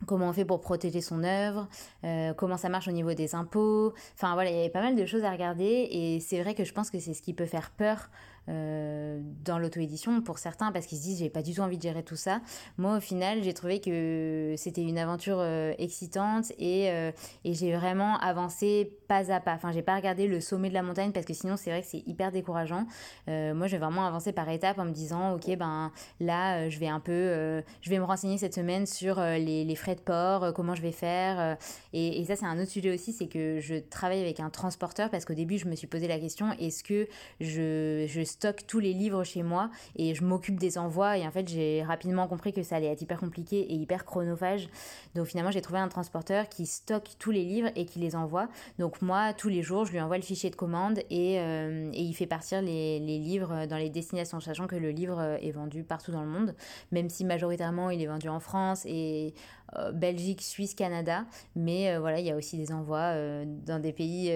comment 0.04 0.28
on 0.28 0.32
fait 0.32 0.44
pour 0.44 0.60
protéger 0.60 1.00
son 1.00 1.24
œuvre, 1.24 1.68
euh, 2.04 2.34
comment 2.34 2.56
ça 2.56 2.68
marche 2.68 2.88
au 2.88 2.92
niveau 2.92 3.14
des 3.14 3.34
impôts. 3.34 3.94
Enfin 4.14 4.34
voilà, 4.34 4.50
il 4.50 4.56
y 4.56 4.60
avait 4.60 4.68
pas 4.68 4.82
mal 4.82 4.94
de 4.94 5.06
choses 5.06 5.24
à 5.24 5.30
regarder 5.30 5.88
et 5.90 6.20
c'est 6.20 6.40
vrai 6.42 6.54
que 6.54 6.64
je 6.64 6.72
pense 6.72 6.90
que 6.90 6.98
c'est 6.98 7.14
ce 7.14 7.22
qui 7.22 7.32
peut 7.32 7.46
faire 7.46 7.70
peur 7.70 8.10
euh, 8.48 9.20
dans 9.44 9.58
l'auto-édition 9.58 10.20
pour 10.20 10.38
certains 10.38 10.70
parce 10.70 10.86
qu'ils 10.86 10.98
se 10.98 11.02
disent 11.02 11.18
j'ai 11.18 11.30
pas 11.30 11.42
du 11.42 11.54
tout 11.54 11.62
envie 11.62 11.78
de 11.78 11.82
gérer 11.82 12.02
tout 12.02 12.16
ça. 12.16 12.40
Moi 12.78 12.98
au 12.98 13.00
final 13.00 13.42
j'ai 13.42 13.54
trouvé 13.54 13.80
que 13.80 14.54
c'était 14.56 14.82
une 14.82 14.98
aventure 14.98 15.38
euh, 15.40 15.72
excitante 15.78 16.52
et, 16.58 16.86
et 16.86 17.54
j'ai 17.54 17.74
vraiment 17.74 18.18
avancé 18.18 18.98
pas 19.06 19.32
à 19.32 19.40
pas. 19.40 19.54
Enfin 19.54 19.72
j'ai 19.72 19.82
pas 19.82 19.96
regardé 19.96 20.26
le 20.26 20.40
sommet 20.40 20.68
de 20.68 20.74
la 20.74 20.82
montagne 20.82 21.12
parce 21.12 21.26
que 21.26 21.34
sinon 21.34 21.56
c'est 21.56 21.70
vrai 21.70 21.82
que 21.82 21.88
c'est 21.88 22.02
hyper 22.06 22.32
décourageant. 22.32 22.86
moi 23.26 23.66
j'ai 23.66 23.78
vraiment 23.78 24.06
avancé 24.06 24.32
par 24.32 24.48
étapes 24.48 24.78
en 24.78 24.84
me 24.84 24.92
disant 24.92 25.34
ok 25.34 25.56
ben 25.56 25.92
là 26.20 26.68
je 26.68 26.78
vais 26.78 26.88
un 26.88 27.00
peu 27.00 27.62
je 27.80 27.90
vais 27.90 27.98
me 27.98 28.04
renseigner 28.04 28.38
cette 28.38 28.54
semaine 28.54 28.86
sur 28.86 29.20
les, 29.20 29.64
les, 29.64 29.74
frais 29.76 29.94
de 29.94 30.00
port, 30.00 30.52
comment 30.54 30.74
je 30.74 30.82
vais 30.82 30.92
faire 30.92 31.56
et, 31.92 32.20
et 32.20 32.24
ça 32.24 32.36
c'est 32.36 32.46
un 32.46 32.60
autre 32.60 32.70
sujet 32.70 32.92
aussi 32.92 33.12
c'est 33.12 33.26
que 33.26 33.60
je 33.60 33.76
travaille 33.76 34.20
avec 34.20 34.40
un 34.40 34.50
transporteur 34.50 35.10
parce 35.10 35.24
qu'au 35.24 35.34
début 35.34 35.58
je 35.58 35.66
me 35.66 35.74
suis 35.74 35.86
posé 35.86 36.08
la 36.08 36.18
question 36.18 36.52
est-ce 36.58 36.82
que 36.84 37.08
je, 37.40 38.06
je 38.08 38.24
stocke 38.24 38.66
tous 38.66 38.80
les 38.80 38.92
livres 38.92 39.24
chez 39.24 39.42
moi 39.42 39.70
et 39.96 40.14
je 40.14 40.24
m'occupe 40.24 40.58
des 40.58 40.78
envois? 40.78 41.18
Et 41.18 41.26
en 41.26 41.30
fait, 41.30 41.48
j'ai 41.48 41.82
rapidement 41.82 42.26
compris 42.26 42.52
que 42.52 42.62
ça 42.62 42.76
allait 42.76 42.92
être 42.92 43.02
hyper 43.02 43.18
compliqué 43.18 43.60
et 43.60 43.74
hyper 43.74 44.04
chronophage. 44.04 44.68
Donc 45.14 45.26
finalement, 45.26 45.50
j'ai 45.50 45.62
trouvé 45.62 45.78
un 45.78 45.88
transporteur 45.88 46.48
qui 46.48 46.66
stocke 46.66 47.10
tous 47.18 47.30
les 47.30 47.44
livres 47.44 47.70
et 47.76 47.86
qui 47.86 47.98
les 47.98 48.16
envoie. 48.16 48.48
Donc 48.78 48.95
moi, 49.02 49.32
tous 49.32 49.48
les 49.48 49.62
jours, 49.62 49.84
je 49.84 49.92
lui 49.92 50.00
envoie 50.00 50.16
le 50.16 50.22
fichier 50.22 50.50
de 50.50 50.56
commande 50.56 51.00
et, 51.10 51.38
euh, 51.40 51.90
et 51.92 52.02
il 52.02 52.14
fait 52.14 52.26
partir 52.26 52.62
les, 52.62 52.98
les, 53.00 53.18
livres 53.18 53.66
dans 53.66 53.76
les 53.76 53.90
destinations, 53.90 54.40
sachant 54.40 54.66
que 54.66 54.76
le 54.76 54.90
livre 54.90 55.38
est 55.40 55.50
vendu 55.50 55.82
partout 55.82 56.12
dans 56.12 56.22
le 56.22 56.28
monde, 56.28 56.54
même 56.92 57.08
si 57.08 57.24
majoritairement 57.24 57.90
il 57.90 58.02
est 58.02 58.06
vendu 58.06 58.28
en 58.28 58.40
France 58.40 58.84
et 58.86 59.34
euh, 59.78 59.92
Belgique, 59.92 60.42
Suisse, 60.42 60.74
Canada. 60.74 61.24
Mais 61.54 61.90
euh, 61.90 62.00
voilà, 62.00 62.20
il 62.20 62.26
y 62.26 62.30
a 62.30 62.36
aussi 62.36 62.56
des 62.56 62.72
envois 62.72 63.14
euh, 63.14 63.44
dans 63.46 63.80
des 63.80 63.92
pays 63.92 64.32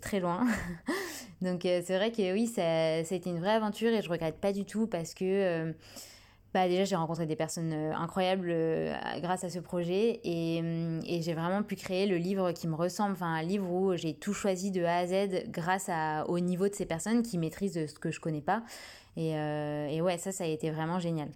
très 0.00 0.20
loin. 0.20 0.46
Donc 1.42 1.60
c'est 1.62 1.96
vrai 1.96 2.12
que 2.12 2.32
oui, 2.32 2.46
ça, 2.46 3.04
ça, 3.04 3.14
a 3.14 3.18
été 3.18 3.28
une 3.28 3.40
vraie 3.40 3.52
aventure 3.52 3.92
et 3.92 4.00
je 4.00 4.08
regrette 4.08 4.40
pas 4.40 4.52
du 4.52 4.64
tout 4.64 4.86
parce 4.86 5.12
que 5.12 5.74
bah 6.54 6.68
déjà 6.68 6.84
j'ai 6.84 6.96
rencontré 6.96 7.26
des 7.26 7.36
personnes 7.36 7.72
incroyables 7.72 8.54
grâce 9.20 9.44
à 9.44 9.50
ce 9.50 9.58
projet 9.58 10.20
et, 10.24 10.58
et 11.06 11.22
j'ai 11.22 11.34
vraiment 11.34 11.62
pu 11.62 11.76
créer 11.76 12.06
le 12.06 12.16
livre 12.16 12.52
qui 12.52 12.66
me 12.66 12.74
ressemble, 12.74 13.12
enfin 13.12 13.34
un 13.34 13.42
livre 13.42 13.70
où 13.70 13.94
j'ai 13.96 14.14
tout 14.14 14.32
choisi 14.32 14.70
de 14.70 14.82
A 14.84 14.98
à 14.98 15.06
Z 15.06 15.50
grâce 15.50 15.88
à, 15.88 16.24
au 16.28 16.40
niveau 16.40 16.68
de 16.68 16.74
ces 16.74 16.86
personnes 16.86 17.22
qui 17.22 17.36
maîtrisent 17.38 17.86
ce 17.86 17.98
que 17.98 18.10
je 18.10 18.20
connais 18.20 18.40
pas. 18.40 18.62
Et, 19.16 19.32
et 19.32 20.00
ouais, 20.00 20.18
ça, 20.18 20.32
ça 20.32 20.44
a 20.44 20.46
été 20.46 20.70
vraiment 20.70 20.98
génial. 20.98 21.28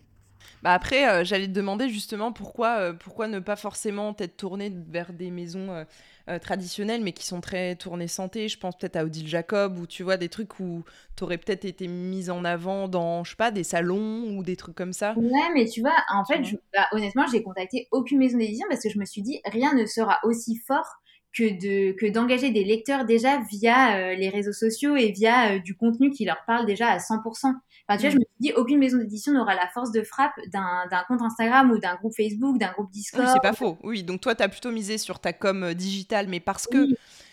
Bah 0.62 0.72
après, 0.72 1.08
euh, 1.08 1.24
j'allais 1.24 1.46
te 1.46 1.52
demander 1.52 1.88
justement 1.88 2.32
pourquoi, 2.32 2.78
euh, 2.78 2.92
pourquoi 2.92 3.28
ne 3.28 3.38
pas 3.38 3.56
forcément 3.56 4.14
être 4.18 4.36
tourné 4.36 4.72
vers 4.88 5.12
des 5.12 5.30
maisons 5.30 5.84
euh, 6.30 6.38
traditionnelles, 6.38 7.02
mais 7.02 7.12
qui 7.12 7.26
sont 7.26 7.40
très 7.40 7.76
tournées 7.76 8.08
santé. 8.08 8.48
Je 8.48 8.58
pense 8.58 8.76
peut-être 8.78 8.96
à 8.96 9.04
Odile 9.04 9.28
Jacob, 9.28 9.78
ou 9.78 9.86
tu 9.86 10.02
vois, 10.02 10.16
des 10.16 10.28
trucs 10.28 10.60
où 10.60 10.84
tu 11.16 11.24
aurais 11.24 11.38
peut-être 11.38 11.64
été 11.64 11.88
mise 11.88 12.30
en 12.30 12.44
avant 12.44 12.88
dans, 12.88 13.24
je 13.24 13.30
sais 13.30 13.36
pas, 13.36 13.50
des 13.50 13.64
salons 13.64 14.36
ou 14.36 14.42
des 14.42 14.56
trucs 14.56 14.76
comme 14.76 14.92
ça. 14.92 15.14
Ouais, 15.16 15.50
mais 15.54 15.66
tu 15.66 15.80
vois, 15.80 15.96
en 16.12 16.24
fait, 16.24 16.40
bah, 16.72 16.86
honnêtement, 16.92 17.26
j'ai 17.26 17.42
contacté 17.42 17.88
aucune 17.90 18.18
maison 18.18 18.38
d'édition 18.38 18.66
parce 18.70 18.82
que 18.82 18.90
je 18.90 18.98
me 18.98 19.04
suis 19.04 19.22
dit, 19.22 19.40
rien 19.44 19.74
ne 19.74 19.86
sera 19.86 20.18
aussi 20.22 20.60
fort 20.66 20.86
que 21.32 21.44
de 21.44 21.92
que 21.92 22.10
d'engager 22.10 22.50
des 22.50 22.64
lecteurs 22.64 23.04
déjà 23.04 23.40
via 23.52 24.14
les 24.14 24.28
réseaux 24.28 24.52
sociaux 24.52 24.96
et 24.96 25.12
via 25.12 25.60
du 25.60 25.76
contenu 25.76 26.10
qui 26.10 26.24
leur 26.24 26.44
parle 26.46 26.66
déjà 26.66 26.88
à 26.88 26.98
100%. 26.98 27.54
Enfin, 27.90 27.98
tu 27.98 28.06
vois, 28.06 28.10
je 28.10 28.18
me 28.18 28.20
suis 28.20 28.38
dit, 28.38 28.52
aucune 28.52 28.78
maison 28.78 28.98
d'édition 28.98 29.32
n'aura 29.32 29.56
la 29.56 29.66
force 29.66 29.90
de 29.90 30.02
frappe 30.02 30.34
d'un 30.52 31.02
compte 31.08 31.22
Instagram 31.22 31.72
ou 31.72 31.78
d'un 31.78 31.96
groupe 31.96 32.14
Facebook, 32.14 32.56
d'un 32.56 32.70
groupe 32.70 32.90
Discord. 32.92 33.24
Oui, 33.24 33.30
c'est 33.32 33.42
pas 33.42 33.52
faux. 33.52 33.78
Oui, 33.82 34.04
donc 34.04 34.20
toi, 34.20 34.36
tu 34.36 34.44
as 34.44 34.48
plutôt 34.48 34.70
misé 34.70 34.96
sur 34.96 35.18
ta 35.18 35.32
com 35.32 35.64
euh, 35.64 35.74
digitale, 35.74 36.28
mais 36.28 36.38
parce 36.38 36.68
que, 36.68 36.86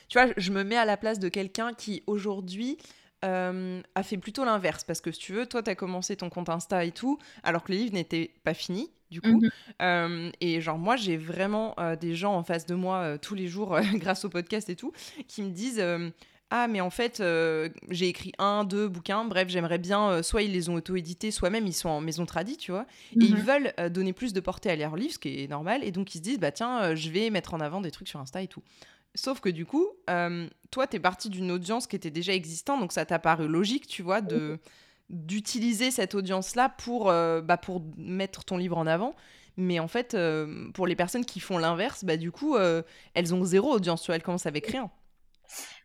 tu 0.08 0.20
vois, 0.20 0.34
je 0.36 0.52
me 0.52 0.64
mets 0.64 0.78
à 0.78 0.86
la 0.86 0.98
place 0.98 1.20
de 1.20 1.30
quelqu'un 1.30 1.74
qui, 1.74 2.02
aujourd'hui, 2.08 2.80
euh, 3.24 3.82
a 3.94 4.02
fait 4.02 4.18
plutôt 4.18 4.46
l'inverse. 4.46 4.84
Parce 4.84 5.00
que 5.00 5.12
si 5.12 5.20
tu 5.20 5.34
veux, 5.34 5.46
toi, 5.46 5.62
tu 5.62 5.70
as 5.70 5.76
commencé 5.76 6.16
ton 6.16 6.32
compte 6.32 6.50
Insta 6.50 6.84
et 6.86 6.92
tout, 6.92 7.20
alors 7.44 7.64
que 7.64 7.72
le 7.72 7.78
livre 7.78 7.94
n'était 7.94 8.32
pas 8.44 8.56
fini, 8.56 8.90
du 9.12 9.22
coup. 9.22 9.40
Mhm. 9.40 9.50
Euh, 9.84 10.32
et 10.42 10.60
genre, 10.60 10.80
moi, 10.80 10.96
j'ai 10.96 11.18
vraiment 11.18 11.76
des 12.02 12.16
gens 12.16 12.34
en 12.34 12.42
face 12.42 12.66
de 12.66 12.74
moi 12.74 13.20
tous 13.20 13.36
les 13.36 13.48
jours, 13.48 13.78
grâce 13.94 14.26
au 14.26 14.30
podcast 14.30 14.70
et 14.72 14.76
tout, 14.76 14.92
qui 15.28 15.44
me 15.44 15.52
disent 15.52 15.84
ah 16.50 16.68
mais 16.68 16.80
en 16.80 16.90
fait 16.90 17.20
euh, 17.20 17.70
j'ai 17.90 18.08
écrit 18.08 18.32
un, 18.38 18.64
deux 18.64 18.88
bouquins, 18.88 19.26
bref 19.26 19.50
j'aimerais 19.50 19.80
bien, 19.80 20.10
euh, 20.10 20.24
soit 20.24 20.44
ils 20.44 20.52
les 20.52 20.70
ont 20.70 20.76
auto-édités, 20.76 21.30
soit 21.30 21.50
même 21.50 21.68
ils 21.68 21.74
sont 21.74 21.90
en 21.90 22.00
maison 22.00 22.26
tradie, 22.26 22.56
tu 22.56 22.72
vois, 22.72 22.86
et 23.16 23.26
ils 23.26 23.36
mhm. 23.36 23.42
veulent 23.42 23.74
euh, 23.80 23.90
donner 23.90 24.14
plus 24.14 24.32
de 24.32 24.40
portée 24.40 24.70
à 24.70 24.76
leurs 24.78 24.96
livres, 24.96 25.14
ce 25.14 25.20
qui 25.20 25.44
est 25.44 25.50
normal, 25.50 25.84
et 25.84 25.92
donc 25.92 26.16
ils 26.16 26.20
se 26.20 26.24
disent 26.24 26.40
bah 26.40 26.52
tiens 26.52 26.96
je 26.96 27.10
vais 27.10 27.30
mettre 27.32 27.54
en 27.54 27.60
avant 27.60 27.82
des 27.82 27.92
trucs 27.92 28.08
sur 28.08 28.20
Insta 28.20 28.42
et 28.42 28.48
tout. 28.48 28.64
Sauf 29.14 29.40
que 29.40 29.50
du 29.50 29.66
coup, 29.66 29.88
toi 30.70 30.86
t'es 30.88 31.00
parti 31.00 31.30
d'une 31.30 31.52
audience 31.52 31.88
qui 31.88 31.96
était 31.96 32.12
déjà 32.12 32.34
existante, 32.34 32.80
donc 32.80 32.92
ça 32.92 33.04
t'a 33.04 33.18
paru 33.18 33.48
logique, 33.48 33.88
tu 33.88 34.04
vois, 34.04 34.22
de 34.22 34.60
d'utiliser 35.10 35.90
cette 35.90 36.14
audience-là 36.16 36.70
pour, 36.70 37.06
bah, 37.06 37.58
pour 37.58 37.82
mettre 37.98 38.44
ton 38.44 38.58
livre 38.58 38.78
en 38.78 38.86
avant. 38.86 39.16
Mais 39.56 39.80
en 39.80 39.88
fait, 39.88 40.16
pour 40.76 40.86
les 40.86 40.96
personnes 40.96 41.26
qui 41.26 41.40
font 41.40 41.58
l'inverse, 41.58 42.04
bah, 42.04 42.16
du 42.16 42.32
coup, 42.32 42.58
elles 43.16 43.34
ont 43.34 43.44
zéro 43.44 43.72
audience, 43.72 44.04
tu 44.04 44.08
vois, 44.08 44.18
elles 44.18 44.22
commencent 44.22 44.46
avec 44.46 44.68
rien. 44.68 44.92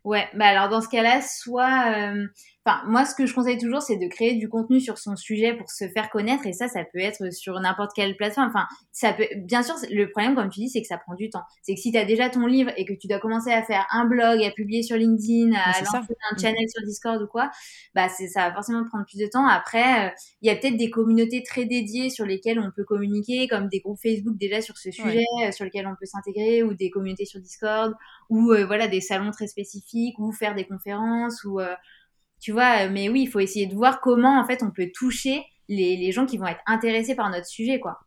Ouais, 0.04 0.28
bah 0.34 0.46
alors 0.46 0.68
dans 0.68 0.80
ce 0.80 0.88
cas-là, 0.88 1.20
soit, 1.22 1.92
euh, 1.96 2.26
enfin 2.64 2.82
moi 2.86 3.04
ce 3.04 3.14
que 3.14 3.26
je 3.26 3.34
conseille 3.34 3.58
toujours, 3.58 3.82
c'est 3.82 3.96
de 3.96 4.06
créer 4.08 4.34
du 4.34 4.48
contenu 4.48 4.80
sur 4.80 4.98
son 4.98 5.16
sujet 5.16 5.54
pour 5.54 5.70
se 5.70 5.88
faire 5.88 6.10
connaître 6.10 6.46
et 6.46 6.52
ça, 6.52 6.68
ça 6.68 6.84
peut 6.84 7.00
être 7.00 7.32
sur 7.32 7.58
n'importe 7.60 7.92
quelle 7.94 8.16
plateforme. 8.16 8.48
Enfin, 8.48 8.66
ça 8.92 9.12
peut, 9.12 9.26
bien 9.36 9.62
sûr, 9.62 9.74
le 9.90 10.10
problème 10.10 10.34
comme 10.34 10.48
tu 10.48 10.60
dis, 10.60 10.68
c'est 10.68 10.80
que 10.80 10.86
ça 10.86 10.98
prend 10.98 11.14
du 11.14 11.30
temps. 11.30 11.42
C'est 11.62 11.74
que 11.74 11.80
si 11.80 11.92
tu 11.92 11.98
as 11.98 12.04
déjà 12.04 12.30
ton 12.30 12.46
livre 12.46 12.70
et 12.76 12.84
que 12.84 12.92
tu 12.92 13.08
dois 13.08 13.18
commencer 13.18 13.50
à 13.50 13.62
faire 13.62 13.86
un 13.90 14.04
blog, 14.06 14.42
à 14.42 14.50
publier 14.50 14.82
sur 14.82 14.96
LinkedIn, 14.96 15.52
à 15.54 15.80
lancer 15.80 16.14
un 16.30 16.36
channel 16.36 16.68
sur 16.68 16.84
Discord 16.86 17.20
ou 17.22 17.26
quoi, 17.26 17.50
bah 17.94 18.08
c'est 18.08 18.28
ça 18.28 18.48
va 18.48 18.54
forcément 18.54 18.84
prendre 18.84 19.04
plus 19.06 19.18
de 19.18 19.26
temps. 19.26 19.46
Après, 19.46 20.08
euh, 20.08 20.10
il 20.40 20.48
y 20.48 20.50
a 20.50 20.56
peut-être 20.56 20.76
des 20.76 20.90
communautés 20.90 21.42
très 21.42 21.64
dédiées 21.64 22.10
sur 22.10 22.26
lesquelles 22.26 22.58
on 22.58 22.70
peut 22.74 22.84
communiquer, 22.84 23.48
comme 23.48 23.68
des 23.68 23.80
groupes 23.80 24.00
Facebook 24.00 24.36
déjà 24.36 24.60
sur 24.60 24.76
ce 24.76 24.90
sujet, 24.90 25.24
euh, 25.44 25.52
sur 25.52 25.64
lesquels 25.64 25.86
on 25.86 25.96
peut 25.98 26.06
s'intégrer, 26.06 26.62
ou 26.62 26.74
des 26.74 26.90
communautés 26.90 27.26
sur 27.26 27.40
Discord, 27.40 27.94
ou 28.30 28.54
voilà 28.66 28.88
des 28.88 29.00
salons 29.00 29.30
très 29.30 29.46
spécifiques 29.46 30.18
ou 30.18 30.32
faire 30.32 30.54
des 30.54 30.64
conférences 30.64 31.44
ou 31.44 31.60
euh, 31.60 31.74
tu 32.42 32.52
vois 32.52 32.88
mais 32.88 33.08
oui 33.08 33.22
il 33.22 33.26
faut 33.28 33.40
essayer 33.40 33.66
de 33.66 33.74
voir 33.74 34.00
comment 34.02 34.38
en 34.38 34.46
fait 34.46 34.62
on 34.62 34.70
peut 34.70 34.90
toucher 34.94 35.42
les, 35.68 35.96
les 35.96 36.12
gens 36.12 36.26
qui 36.26 36.36
vont 36.36 36.46
être 36.46 36.60
intéressés 36.66 37.14
par 37.14 37.30
notre 37.30 37.46
sujet 37.46 37.80
quoi 37.80 38.00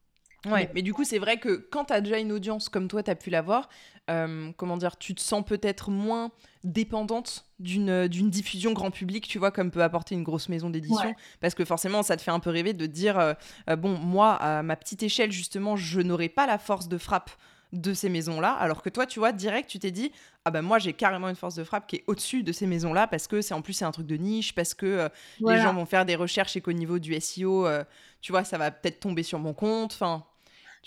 Ouais, 0.51 0.69
mais 0.73 0.81
du 0.81 0.93
coup, 0.93 1.03
c'est 1.03 1.17
vrai 1.17 1.37
que 1.37 1.67
quand 1.71 1.85
tu 1.85 1.93
as 1.93 2.01
déjà 2.01 2.19
une 2.19 2.31
audience 2.31 2.69
comme 2.69 2.87
toi, 2.87 3.01
tu 3.01 3.09
as 3.09 3.15
pu 3.15 3.29
l'avoir, 3.29 3.69
euh, 4.09 4.51
comment 4.57 4.77
dire, 4.77 4.97
tu 4.97 5.15
te 5.15 5.21
sens 5.21 5.43
peut-être 5.43 5.89
moins 5.89 6.31
dépendante 6.63 7.45
d'une 7.59 8.29
diffusion 8.29 8.73
grand 8.73 8.91
public, 8.91 9.27
tu 9.27 9.39
vois, 9.39 9.51
comme 9.51 9.71
peut 9.71 9.81
apporter 9.81 10.13
une 10.13 10.23
grosse 10.23 10.49
maison 10.49 10.69
d'édition. 10.69 11.15
Parce 11.39 11.55
que 11.55 11.65
forcément, 11.65 12.03
ça 12.03 12.15
te 12.15 12.21
fait 12.21 12.31
un 12.31 12.39
peu 12.39 12.49
rêver 12.49 12.73
de 12.73 12.85
dire, 12.85 13.17
euh, 13.17 13.75
bon, 13.75 13.97
moi, 13.97 14.33
à 14.35 14.61
ma 14.61 14.75
petite 14.75 15.03
échelle, 15.03 15.31
justement, 15.31 15.75
je 15.75 16.01
n'aurai 16.01 16.29
pas 16.29 16.45
la 16.45 16.57
force 16.57 16.87
de 16.87 16.97
frappe 16.97 17.31
de 17.73 17.93
ces 17.93 18.09
maisons-là, 18.09 18.51
alors 18.53 18.81
que 18.81 18.89
toi, 18.89 19.05
tu 19.05 19.19
vois, 19.19 19.31
direct, 19.31 19.69
tu 19.69 19.79
t'es 19.79 19.91
dit, 19.91 20.11
ah 20.45 20.51
ben 20.51 20.61
moi, 20.61 20.79
j'ai 20.79 20.93
carrément 20.93 21.29
une 21.29 21.35
force 21.35 21.55
de 21.55 21.63
frappe 21.63 21.87
qui 21.87 21.97
est 21.97 22.03
au-dessus 22.07 22.43
de 22.43 22.51
ces 22.51 22.67
maisons-là, 22.67 23.07
parce 23.07 23.27
que 23.27 23.41
c'est 23.41 23.53
en 23.53 23.61
plus, 23.61 23.73
c'est 23.73 23.85
un 23.85 23.91
truc 23.91 24.07
de 24.07 24.17
niche, 24.17 24.55
parce 24.55 24.73
que 24.73 24.85
euh, 24.85 25.09
les 25.39 25.59
gens 25.59 25.73
vont 25.73 25.85
faire 25.85 26.05
des 26.05 26.15
recherches 26.15 26.55
et 26.55 26.61
qu'au 26.61 26.73
niveau 26.73 26.99
du 26.99 27.19
SEO, 27.19 27.65
euh, 27.67 27.83
tu 28.21 28.31
vois, 28.31 28.43
ça 28.43 28.57
va 28.57 28.71
peut-être 28.71 28.99
tomber 28.99 29.23
sur 29.23 29.39
mon 29.39 29.53
compte, 29.53 29.93
enfin... 29.93 30.25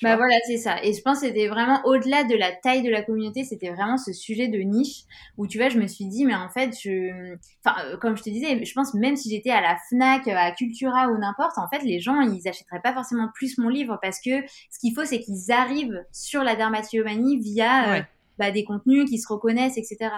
Bah 0.01 0.17
voilà, 0.17 0.37
c'est 0.47 0.59
ça. 0.59 0.77
Et 0.85 0.93
je 0.93 1.03
pense 1.03 1.21
que 1.21 1.27
c'était 1.27 1.49
vraiment 1.49 1.81
au-delà 1.85 2.23
de 2.23 2.37
la 2.37 2.53
taille 2.53 2.83
de 2.83 2.91
la 2.91 3.03
communauté, 3.03 3.43
c'était 3.43 3.71
vraiment 3.71 3.97
ce 3.99 4.13
sujet 4.13 4.47
de 4.47 4.59
niche 4.59 5.03
où 5.37 5.49
tu 5.49 5.59
vois, 5.59 5.71
je 5.71 5.79
me 5.79 5.89
suis 5.89 6.07
dit, 6.07 6.25
mais 6.25 6.37
en 6.37 6.49
fait, 6.49 6.71
je, 6.81 7.35
enfin, 7.65 7.77
euh, 7.85 7.97
comme 7.97 8.17
je 8.17 8.23
te 8.23 8.31
disais, 8.31 8.65
je 8.65 8.73
pense 8.75 8.95
même 8.95 9.17
si 9.17 9.29
j'étais 9.29 9.51
à 9.51 9.61
la 9.61 9.77
Fnac, 9.89 10.29
à 10.29 10.53
Cultura 10.53 11.09
ou 11.09 11.19
n'importe, 11.19 11.59
en 11.59 11.69
fait, 11.69 11.83
les 11.83 11.99
gens, 11.99 12.21
ils 12.21 12.47
achèteraient 12.47 12.81
pas 12.81 12.93
forcément 12.95 13.29
plus 13.35 13.59
mon 13.59 13.69
livre 13.69 13.99
parce 14.01 14.21
que 14.21 14.47
ce 14.71 14.79
qu'il 14.79 14.95
faut, 14.95 15.05
c'est 15.05 15.19
qu'ils 15.19 15.51
arrivent 15.51 16.01
sur 16.13 16.45
la 16.45 16.55
dermatillomanie 16.55 17.39
via 17.41 17.97
euh, 17.97 18.03
bah, 18.39 18.53
des 18.53 18.63
contenus 18.63 19.11
qui 19.11 19.19
se 19.19 19.27
reconnaissent, 19.27 19.79
etc. 19.79 20.11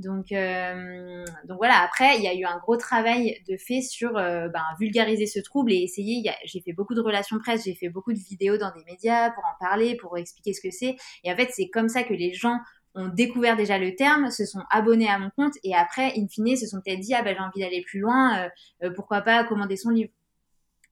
Donc, 0.00 0.32
euh, 0.32 1.24
donc 1.44 1.58
voilà, 1.58 1.80
après, 1.82 2.16
il 2.16 2.24
y 2.24 2.28
a 2.28 2.34
eu 2.34 2.44
un 2.44 2.58
gros 2.58 2.76
travail 2.76 3.42
de 3.48 3.56
fait 3.56 3.82
sur 3.82 4.16
euh, 4.16 4.48
ben, 4.48 4.62
vulgariser 4.78 5.26
ce 5.26 5.40
trouble 5.40 5.72
et 5.72 5.76
essayer. 5.76 6.22
J'ai 6.44 6.60
fait 6.60 6.72
beaucoup 6.72 6.94
de 6.94 7.00
relations 7.00 7.38
presse, 7.38 7.64
j'ai 7.64 7.74
fait 7.74 7.88
beaucoup 7.88 8.12
de 8.12 8.18
vidéos 8.18 8.56
dans 8.56 8.72
des 8.72 8.84
médias 8.84 9.30
pour 9.30 9.44
en 9.44 9.58
parler, 9.60 9.96
pour 9.96 10.16
expliquer 10.16 10.52
ce 10.54 10.60
que 10.60 10.70
c'est. 10.70 10.96
Et 11.24 11.32
en 11.32 11.36
fait, 11.36 11.50
c'est 11.52 11.68
comme 11.68 11.88
ça 11.88 12.02
que 12.02 12.14
les 12.14 12.32
gens 12.32 12.58
ont 12.94 13.08
découvert 13.08 13.56
déjà 13.56 13.78
le 13.78 13.94
terme, 13.94 14.30
se 14.30 14.44
sont 14.44 14.62
abonnés 14.70 15.08
à 15.08 15.18
mon 15.18 15.30
compte 15.30 15.54
et 15.62 15.74
après, 15.74 16.12
in 16.16 16.26
fine, 16.28 16.56
se 16.56 16.66
sont 16.66 16.80
peut-être 16.84 17.00
dit 17.00 17.14
ah 17.14 17.22
ben 17.22 17.36
j'ai 17.36 17.42
envie 17.42 17.60
d'aller 17.60 17.82
plus 17.82 18.00
loin, 18.00 18.48
euh, 18.82 18.90
pourquoi 18.96 19.20
pas 19.20 19.44
commander 19.44 19.76
son 19.76 19.90
livre. 19.90 20.10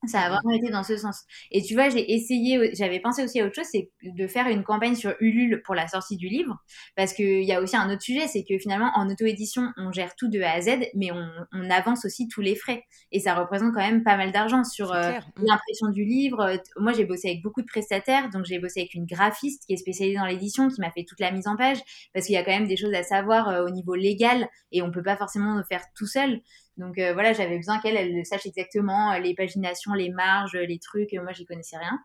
Ça 0.07 0.21
a 0.21 0.29
vraiment 0.29 0.53
été 0.53 0.71
dans 0.71 0.85
ce 0.85 0.97
sens. 0.97 1.25
Et 1.51 1.61
tu 1.61 1.75
vois, 1.75 1.89
j'ai 1.89 2.13
essayé, 2.15 2.71
j'avais 2.75 3.01
pensé 3.01 3.25
aussi 3.25 3.41
à 3.41 3.47
autre 3.47 3.57
chose, 3.57 3.67
c'est 3.71 3.91
de 4.03 4.27
faire 4.29 4.47
une 4.47 4.63
campagne 4.63 4.95
sur 4.95 5.15
Ulule 5.19 5.61
pour 5.65 5.75
la 5.75 5.89
sortie 5.89 6.17
du 6.17 6.29
livre. 6.29 6.57
Parce 6.95 7.13
qu'il 7.13 7.43
y 7.43 7.53
a 7.53 7.61
aussi 7.61 7.77
un 7.77 7.91
autre 7.91 8.03
sujet, 8.03 8.29
c'est 8.29 8.45
que 8.45 8.57
finalement, 8.59 8.93
en 8.95 9.11
auto-édition, 9.11 9.73
on 9.77 9.91
gère 9.91 10.15
tout 10.15 10.29
de 10.29 10.41
A 10.41 10.53
à 10.53 10.61
Z, 10.61 10.87
mais 10.95 11.11
on, 11.11 11.29
on, 11.53 11.69
avance 11.69 12.05
aussi 12.05 12.29
tous 12.29 12.41
les 12.41 12.55
frais. 12.55 12.85
Et 13.11 13.19
ça 13.19 13.35
représente 13.35 13.75
quand 13.75 13.81
même 13.81 14.05
pas 14.05 14.17
mal 14.17 14.31
d'argent 14.31 14.63
sur 14.63 14.93
euh, 14.93 15.11
mm. 15.11 15.45
l'impression 15.45 15.89
du 15.89 16.05
livre. 16.05 16.59
Moi, 16.77 16.93
j'ai 16.93 17.05
bossé 17.05 17.31
avec 17.31 17.43
beaucoup 17.43 17.63
de 17.63 17.67
prestataires, 17.67 18.31
donc 18.31 18.45
j'ai 18.45 18.61
bossé 18.61 18.81
avec 18.81 18.95
une 18.95 19.05
graphiste 19.05 19.65
qui 19.67 19.73
est 19.73 19.79
spécialisée 19.79 20.17
dans 20.17 20.27
l'édition, 20.27 20.69
qui 20.69 20.81
m'a 20.81 20.93
fait 20.93 21.05
toute 21.05 21.19
la 21.19 21.33
mise 21.33 21.49
en 21.49 21.57
page, 21.57 21.79
parce 22.15 22.27
qu'il 22.27 22.37
y 22.37 22.39
a 22.39 22.45
quand 22.45 22.53
même 22.53 22.69
des 22.69 22.77
choses 22.77 22.95
à 22.95 23.03
savoir 23.03 23.49
euh, 23.49 23.65
au 23.65 23.71
niveau 23.71 23.97
légal, 23.97 24.49
et 24.71 24.81
on 24.81 24.93
peut 24.93 25.03
pas 25.03 25.17
forcément 25.17 25.57
le 25.57 25.65
faire 25.65 25.83
tout 25.97 26.07
seul. 26.07 26.41
Donc 26.79 26.97
euh, 26.99 27.12
voilà, 27.12 27.33
j'avais 27.33 27.57
besoin 27.57 27.81
qu'elle 27.81 27.97
elle 27.97 28.24
sache 28.24 28.47
exactement 28.47 29.12
euh, 29.12 29.18
les 29.18 29.35
paginations, 29.35 29.93
les 29.93 30.11
marges, 30.11 30.55
les 30.55 30.79
trucs. 30.79 31.12
Moi, 31.12 31.33
j'y 31.33 31.45
connaissais 31.45 31.76
rien. 31.76 31.99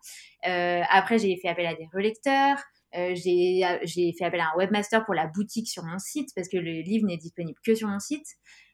Euh, 0.48 0.84
après, 0.90 1.20
j'ai 1.20 1.38
fait 1.38 1.48
appel 1.48 1.68
à 1.68 1.76
des 1.76 1.88
relecteurs. 1.94 2.58
j'ai 2.94 4.14
fait 4.18 4.26
appel 4.26 4.42
à 4.42 4.52
un 4.54 4.58
webmaster 4.58 5.06
pour 5.06 5.14
la 5.14 5.28
boutique 5.28 5.70
sur 5.70 5.84
mon 5.84 6.00
site 6.00 6.30
parce 6.36 6.50
que 6.50 6.58
le 6.58 6.82
livre 6.82 7.06
n'est 7.06 7.18
disponible 7.18 7.58
que 7.66 7.76
sur 7.76 7.88
mon 7.88 8.00
site. 8.00 8.26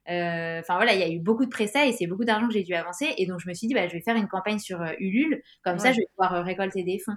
Enfin 0.08 0.76
voilà, 0.76 0.93
il 0.93 1.00
y 1.00 1.04
a 1.04 1.10
eu 1.10 1.20
beaucoup 1.20 1.45
de 1.45 1.52
prestats 1.52 1.86
et 1.86 1.91
c'est 1.91 2.08
beaucoup 2.08 2.26
d'argent 2.26 2.47
que 2.47 2.54
j'ai 2.54 2.64
dû 2.64 2.74
avancer. 2.74 3.14
Et 3.18 3.28
donc 3.28 3.39
je 3.39 3.47
me 3.47 3.54
suis 3.54 3.68
dit, 3.68 3.74
bah, 3.74 3.88
je 3.88 3.93
vais 3.93 4.02
faire 4.02 4.16
une 4.16 4.28
campagne 4.28 4.58
sur 4.58 4.82
Ulule, 5.00 5.43
comme 5.64 5.78
ça 5.78 5.91
je 5.91 5.97
vais 5.97 6.08
pouvoir 6.16 6.43
récolter 6.43 6.84
des 6.84 6.97
fonds. 6.97 7.16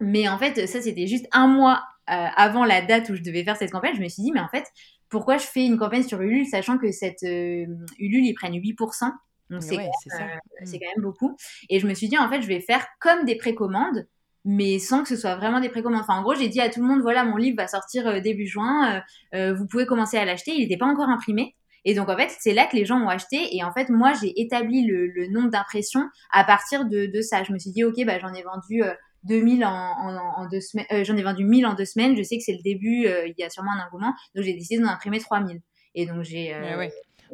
Mais 0.00 0.28
en 0.28 0.36
fait, 0.38 0.66
ça 0.66 0.82
c'était 0.82 1.06
juste 1.06 1.26
un 1.32 1.46
mois 1.46 1.82
avant 2.06 2.64
la 2.64 2.82
date 2.82 3.08
où 3.08 3.14
je 3.14 3.22
devais 3.22 3.44
faire 3.44 3.56
cette 3.56 3.70
campagne. 3.70 3.94
Je 3.94 4.02
me 4.02 4.08
suis 4.08 4.22
dit, 4.22 4.32
mais 4.32 4.40
en 4.40 4.48
fait, 4.48 4.64
pourquoi 5.10 5.36
je 5.36 5.46
fais 5.46 5.66
une 5.66 5.76
campagne 5.76 6.02
sur 6.02 6.20
Ulule, 6.22 6.46
sachant 6.46 6.78
que 6.78 6.90
cette 6.92 7.22
euh, 7.24 7.66
Ulule, 7.98 8.24
ils 8.24 8.34
prennent 8.34 8.54
8%. 8.54 9.10
Donc 9.50 9.62
c'est 9.62 9.76
quand, 9.76 9.82
mmh. 9.82 10.64
quand, 10.64 10.78
même 10.80 11.02
beaucoup. 11.02 11.36
Et 11.68 11.80
je 11.80 11.86
me 11.86 11.94
suis 11.94 12.08
dit, 12.08 12.16
en 12.16 12.30
fait, 12.30 12.40
je 12.40 12.46
vais 12.46 12.60
faire 12.60 12.86
comme 13.00 13.24
des 13.24 13.34
précommandes, 13.34 14.06
mais 14.44 14.78
sans 14.78 15.02
que 15.02 15.08
ce 15.08 15.16
soit 15.16 15.34
vraiment 15.34 15.60
des 15.60 15.68
précommandes. 15.68 16.02
Enfin, 16.02 16.18
en 16.18 16.22
gros, 16.22 16.34
j'ai 16.34 16.48
dit 16.48 16.60
à 16.60 16.70
tout 16.70 16.80
le 16.80 16.86
monde, 16.86 17.02
voilà, 17.02 17.24
mon 17.24 17.36
livre 17.36 17.56
va 17.56 17.66
sortir 17.66 18.22
début 18.22 18.46
juin, 18.46 19.02
vous 19.32 19.66
pouvez 19.66 19.86
commencer 19.86 20.16
à 20.16 20.24
l'acheter. 20.24 20.52
Il 20.52 20.60
n'était 20.60 20.78
pas 20.78 20.86
encore 20.86 21.08
imprimé. 21.08 21.56
Et 21.84 21.94
donc, 21.94 22.08
en 22.08 22.16
fait, 22.16 22.30
c'est 22.38 22.54
là 22.54 22.66
que 22.66 22.76
les 22.76 22.84
gens 22.84 23.00
ont 23.00 23.08
acheté. 23.08 23.56
Et 23.56 23.64
en 23.64 23.72
fait, 23.72 23.88
moi, 23.88 24.12
j'ai 24.20 24.40
établi 24.40 24.86
le, 24.86 25.26
nombre 25.32 25.50
d'impressions 25.50 26.08
à 26.30 26.44
partir 26.44 26.84
de, 26.84 27.06
de, 27.06 27.20
ça. 27.20 27.42
Je 27.42 27.52
me 27.52 27.58
suis 27.58 27.72
dit, 27.72 27.82
OK, 27.82 27.96
bah, 28.06 28.20
j'en 28.20 28.32
ai 28.32 28.42
vendu 28.42 28.82
2000 29.24 29.64
en, 29.64 29.70
en, 29.70 30.48
deux 30.48 30.60
semaines. 30.60 30.86
Euh, 30.92 31.04
j'en 31.04 31.16
ai 31.16 31.22
vendu 31.22 31.44
1000 31.44 31.66
en 31.66 31.74
deux 31.74 31.84
semaines. 31.84 32.16
Je 32.16 32.22
sais 32.22 32.36
que 32.36 32.42
c'est 32.42 32.52
le 32.52 32.62
début, 32.62 33.06
euh, 33.06 33.26
il 33.26 33.34
y 33.38 33.44
a 33.44 33.50
sûrement 33.50 33.72
un 33.72 33.86
engouement. 33.86 34.14
Donc, 34.34 34.44
j'ai 34.44 34.54
décidé 34.54 34.82
d'en 34.82 34.88
imprimer 34.88 35.20
3000. 35.20 35.60
Et 35.94 36.06
donc, 36.06 36.22
j'ai. 36.22 36.54
Euh, 36.54 36.88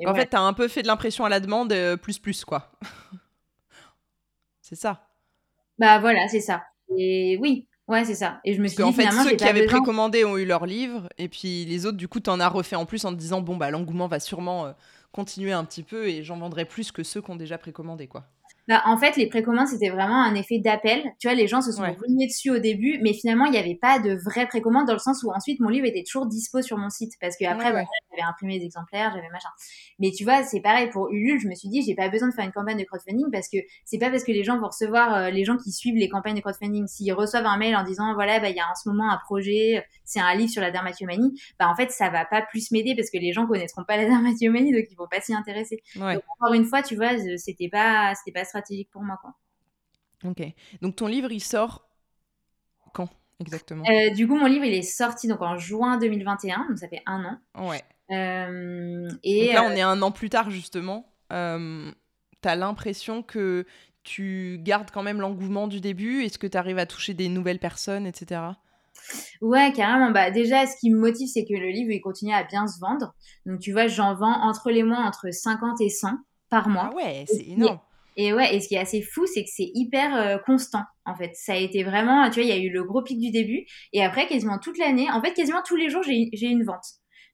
en 0.06 0.14
fait, 0.14 0.28
tu 0.28 0.36
as 0.36 0.40
un 0.40 0.52
peu 0.52 0.68
fait 0.68 0.82
de 0.82 0.86
l'impression 0.86 1.24
à 1.24 1.28
la 1.28 1.40
demande, 1.40 1.74
plus, 2.02 2.18
plus, 2.18 2.44
quoi. 2.44 2.72
c'est 4.60 4.74
ça. 4.74 5.08
Bah, 5.78 5.98
voilà, 6.00 6.28
c'est 6.28 6.40
ça. 6.40 6.64
Et 6.96 7.38
oui, 7.40 7.68
Ouais, 7.88 8.04
c'est 8.04 8.16
ça. 8.16 8.40
Et 8.44 8.52
je 8.52 8.60
me 8.60 8.66
suis 8.66 8.78
dit, 8.78 8.82
en 8.82 8.92
fait, 8.92 9.08
ceux 9.12 9.36
qui 9.36 9.44
avaient 9.44 9.66
précommandé 9.66 10.24
ont 10.24 10.36
eu 10.36 10.44
leur 10.44 10.66
livre, 10.66 11.08
et 11.18 11.28
puis 11.28 11.64
les 11.66 11.86
autres, 11.86 11.96
du 11.96 12.08
coup, 12.08 12.18
t'en 12.18 12.40
as 12.40 12.48
refait 12.48 12.74
en 12.74 12.84
plus 12.84 13.04
en 13.04 13.12
te 13.12 13.16
disant, 13.16 13.40
bon, 13.40 13.56
bah, 13.56 13.70
l'engouement 13.70 14.08
va 14.08 14.18
sûrement 14.18 14.74
continuer 15.12 15.52
un 15.52 15.64
petit 15.64 15.84
peu, 15.84 16.08
et 16.08 16.24
j'en 16.24 16.36
vendrai 16.36 16.64
plus 16.64 16.90
que 16.90 17.04
ceux 17.04 17.22
qui 17.22 17.30
ont 17.30 17.36
déjà 17.36 17.58
précommandé, 17.58 18.08
quoi. 18.08 18.24
Bah, 18.68 18.82
en 18.84 18.96
fait, 18.96 19.16
les 19.16 19.28
précommandes, 19.28 19.68
c'était 19.68 19.90
vraiment 19.90 20.22
un 20.22 20.34
effet 20.34 20.58
d'appel. 20.58 21.02
Tu 21.20 21.28
vois, 21.28 21.34
les 21.34 21.46
gens 21.46 21.60
se 21.60 21.70
sont 21.70 21.82
ouais. 21.82 21.96
dessus 22.26 22.50
au 22.50 22.58
début, 22.58 22.98
mais 23.02 23.12
finalement, 23.12 23.44
il 23.44 23.52
n'y 23.52 23.58
avait 23.58 23.78
pas 23.80 24.00
de 24.00 24.14
vraie 24.24 24.46
précommande 24.46 24.86
dans 24.86 24.92
le 24.92 24.98
sens 24.98 25.22
où 25.22 25.30
ensuite, 25.30 25.60
mon 25.60 25.68
livre 25.68 25.86
était 25.86 26.02
toujours 26.02 26.26
dispo 26.26 26.62
sur 26.62 26.76
mon 26.76 26.90
site 26.90 27.12
parce 27.20 27.36
que 27.36 27.44
après, 27.44 27.72
bah, 27.72 27.84
j'avais 28.10 28.28
imprimé 28.28 28.58
des 28.58 28.64
exemplaires, 28.64 29.12
j'avais 29.14 29.28
machin. 29.30 29.48
Mais 29.98 30.10
tu 30.10 30.24
vois, 30.24 30.42
c'est 30.42 30.60
pareil 30.60 30.90
pour 30.90 31.10
Ulule. 31.10 31.40
Je 31.40 31.48
me 31.48 31.54
suis 31.54 31.68
dit, 31.68 31.82
j'ai 31.82 31.94
pas 31.94 32.08
besoin 32.08 32.28
de 32.28 32.34
faire 32.34 32.44
une 32.44 32.52
campagne 32.52 32.78
de 32.78 32.84
crowdfunding 32.84 33.30
parce 33.30 33.48
que 33.48 33.58
c'est 33.84 33.98
pas 33.98 34.10
parce 34.10 34.24
que 34.24 34.32
les 34.32 34.42
gens 34.42 34.58
vont 34.58 34.68
recevoir, 34.68 35.14
euh, 35.14 35.30
les 35.30 35.44
gens 35.44 35.56
qui 35.56 35.70
suivent 35.70 35.96
les 35.96 36.08
campagnes 36.08 36.36
de 36.36 36.40
crowdfunding, 36.40 36.86
s'ils 36.88 37.12
reçoivent 37.12 37.46
un 37.46 37.58
mail 37.58 37.76
en 37.76 37.84
disant, 37.84 38.14
voilà, 38.14 38.40
bah, 38.40 38.48
il 38.48 38.56
y 38.56 38.60
a 38.60 38.64
en 38.64 38.74
ce 38.74 38.88
moment 38.88 39.10
un 39.10 39.18
projet, 39.18 39.84
c'est 40.04 40.20
un 40.20 40.34
livre 40.34 40.50
sur 40.50 40.62
la 40.62 40.72
dermatomanie, 40.72 41.40
bah, 41.58 41.68
en 41.68 41.76
fait, 41.76 41.90
ça 41.90 42.10
va 42.10 42.24
pas 42.24 42.42
plus 42.42 42.70
m'aider 42.72 42.94
parce 42.96 43.10
que 43.10 43.18
les 43.18 43.32
gens 43.32 43.46
connaîtront 43.46 43.84
pas 43.84 43.96
la 43.96 44.04
dermatomanie, 44.08 44.72
donc 44.72 44.84
ils 44.90 44.96
vont 44.96 45.08
pas 45.08 45.20
s'y 45.20 45.34
intéresser. 45.34 45.82
Donc, 45.94 46.22
encore 46.38 46.54
une 46.54 46.64
fois, 46.64 46.82
tu 46.82 46.96
vois, 46.96 47.10
c'était 47.36 47.68
pas, 47.68 48.12
c'était 48.14 48.32
pas 48.32 48.44
stratégique 48.56 48.90
pour 48.90 49.02
moi, 49.02 49.18
quoi. 49.20 49.34
Ok. 50.24 50.42
Donc 50.80 50.96
ton 50.96 51.06
livre, 51.06 51.30
il 51.30 51.40
sort 51.40 51.88
quand 52.92 53.08
exactement? 53.40 53.84
Euh, 53.88 54.10
Du 54.14 54.26
coup, 54.26 54.36
mon 54.36 54.46
livre, 54.46 54.64
il 54.64 54.74
est 54.74 54.82
sorti 54.82 55.28
donc 55.28 55.42
en 55.42 55.56
juin 55.56 55.98
2021, 55.98 56.66
donc 56.68 56.78
ça 56.78 56.88
fait 56.88 57.02
un 57.06 57.24
an. 57.24 57.68
Ouais. 57.68 57.82
Euh, 58.10 59.08
et 59.22 59.46
donc 59.46 59.54
là, 59.54 59.64
on 59.64 59.70
euh, 59.70 59.74
est 59.74 59.82
un 59.82 60.02
an 60.02 60.10
plus 60.10 60.30
tard, 60.30 60.50
justement. 60.50 61.12
Euh, 61.32 61.90
tu 62.42 62.48
as 62.48 62.56
l'impression 62.56 63.22
que 63.22 63.66
tu 64.02 64.58
gardes 64.62 64.90
quand 64.90 65.02
même 65.02 65.20
l'engouement 65.20 65.66
du 65.66 65.80
début? 65.80 66.22
Est-ce 66.24 66.38
que 66.38 66.46
tu 66.46 66.56
arrives 66.56 66.78
à 66.78 66.86
toucher 66.86 67.14
des 67.14 67.28
nouvelles 67.28 67.58
personnes, 67.58 68.06
etc. 68.06 68.40
Ouais, 69.40 69.72
carrément. 69.72 70.10
Bah, 70.10 70.30
déjà, 70.30 70.66
ce 70.66 70.76
qui 70.78 70.90
me 70.90 70.98
motive, 70.98 71.28
c'est 71.28 71.44
que 71.44 71.54
le 71.54 71.68
livre, 71.68 71.90
il 71.90 72.00
continue 72.00 72.32
à 72.32 72.44
bien 72.44 72.66
se 72.66 72.78
vendre. 72.80 73.14
Donc, 73.44 73.60
tu 73.60 73.72
vois, 73.72 73.88
j'en 73.88 74.14
vends 74.14 74.40
entre 74.42 74.70
les 74.70 74.82
mois 74.82 74.98
entre 74.98 75.30
50 75.30 75.80
et 75.80 75.90
100 75.90 76.18
par 76.48 76.68
mois. 76.68 76.90
Ah 76.92 76.94
ouais, 76.94 77.24
c'est 77.26 77.48
énorme. 77.48 77.80
Et 78.16 78.32
ouais, 78.32 78.54
et 78.54 78.60
ce 78.60 78.68
qui 78.68 78.74
est 78.74 78.78
assez 78.78 79.02
fou, 79.02 79.26
c'est 79.26 79.44
que 79.44 79.50
c'est 79.52 79.70
hyper 79.74 80.16
euh, 80.16 80.38
constant, 80.38 80.82
en 81.04 81.14
fait. 81.14 81.32
Ça 81.34 81.52
a 81.52 81.56
été 81.56 81.84
vraiment, 81.84 82.28
tu 82.30 82.40
vois, 82.40 82.44
il 82.44 82.48
y 82.48 82.52
a 82.52 82.62
eu 82.62 82.70
le 82.70 82.82
gros 82.84 83.02
pic 83.02 83.18
du 83.18 83.30
début, 83.30 83.66
et 83.92 84.02
après, 84.02 84.26
quasiment 84.26 84.58
toute 84.58 84.78
l'année, 84.78 85.10
en 85.10 85.20
fait, 85.22 85.34
quasiment 85.34 85.62
tous 85.64 85.76
les 85.76 85.90
jours, 85.90 86.02
j'ai 86.02 86.46
une 86.46 86.64
vente. 86.64 86.84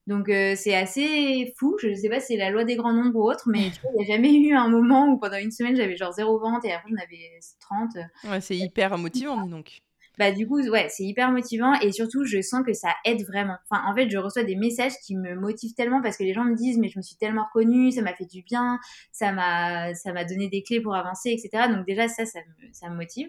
Donc 0.08 0.28
euh, 0.28 0.54
c'est 0.56 0.74
assez 0.74 1.54
fou, 1.56 1.76
je 1.80 1.86
ne 1.86 1.94
sais 1.94 2.08
pas 2.08 2.18
si 2.18 2.32
c'est 2.32 2.36
la 2.36 2.50
loi 2.50 2.64
des 2.64 2.74
grands 2.74 2.92
nombres 2.92 3.20
ou 3.20 3.30
autre, 3.30 3.44
mais 3.46 3.70
il 3.94 3.98
n'y 3.98 4.02
a 4.02 4.14
jamais 4.16 4.34
eu 4.34 4.52
un 4.52 4.68
moment 4.68 5.06
où 5.06 5.18
pendant 5.18 5.36
une 5.36 5.52
semaine, 5.52 5.76
j'avais 5.76 5.96
genre 5.96 6.12
zéro 6.12 6.40
vente, 6.40 6.64
et 6.64 6.72
après, 6.72 6.90
j'en 6.90 6.96
avais 6.96 7.38
30. 7.60 7.90
Ouais, 8.24 8.40
c'est 8.40 8.56
hyper 8.56 8.98
motivant, 8.98 9.46
donc 9.46 9.80
bah 10.18 10.30
du 10.30 10.46
coup 10.46 10.60
ouais 10.60 10.88
c'est 10.90 11.04
hyper 11.04 11.30
motivant 11.30 11.72
et 11.80 11.90
surtout 11.92 12.24
je 12.24 12.40
sens 12.42 12.62
que 12.64 12.72
ça 12.72 12.94
aide 13.04 13.22
vraiment. 13.26 13.56
Enfin 13.70 13.82
en 13.86 13.94
fait 13.94 14.10
je 14.10 14.18
reçois 14.18 14.44
des 14.44 14.56
messages 14.56 14.92
qui 15.04 15.16
me 15.16 15.34
motivent 15.34 15.74
tellement 15.74 16.02
parce 16.02 16.16
que 16.16 16.24
les 16.24 16.34
gens 16.34 16.44
me 16.44 16.54
disent 16.54 16.78
mais 16.78 16.88
je 16.88 16.98
me 16.98 17.02
suis 17.02 17.16
tellement 17.16 17.44
reconnue 17.44 17.90
ça 17.92 18.02
m'a 18.02 18.14
fait 18.14 18.26
du 18.26 18.42
bien 18.42 18.78
ça 19.10 19.32
m'a 19.32 19.94
ça 19.94 20.12
m'a 20.12 20.24
donné 20.24 20.48
des 20.48 20.62
clés 20.62 20.80
pour 20.80 20.94
avancer 20.94 21.30
etc 21.30 21.68
donc 21.68 21.86
déjà 21.86 22.08
ça 22.08 22.26
ça 22.26 22.40
me, 22.40 22.72
ça 22.72 22.88
me 22.90 22.96
motive. 22.96 23.28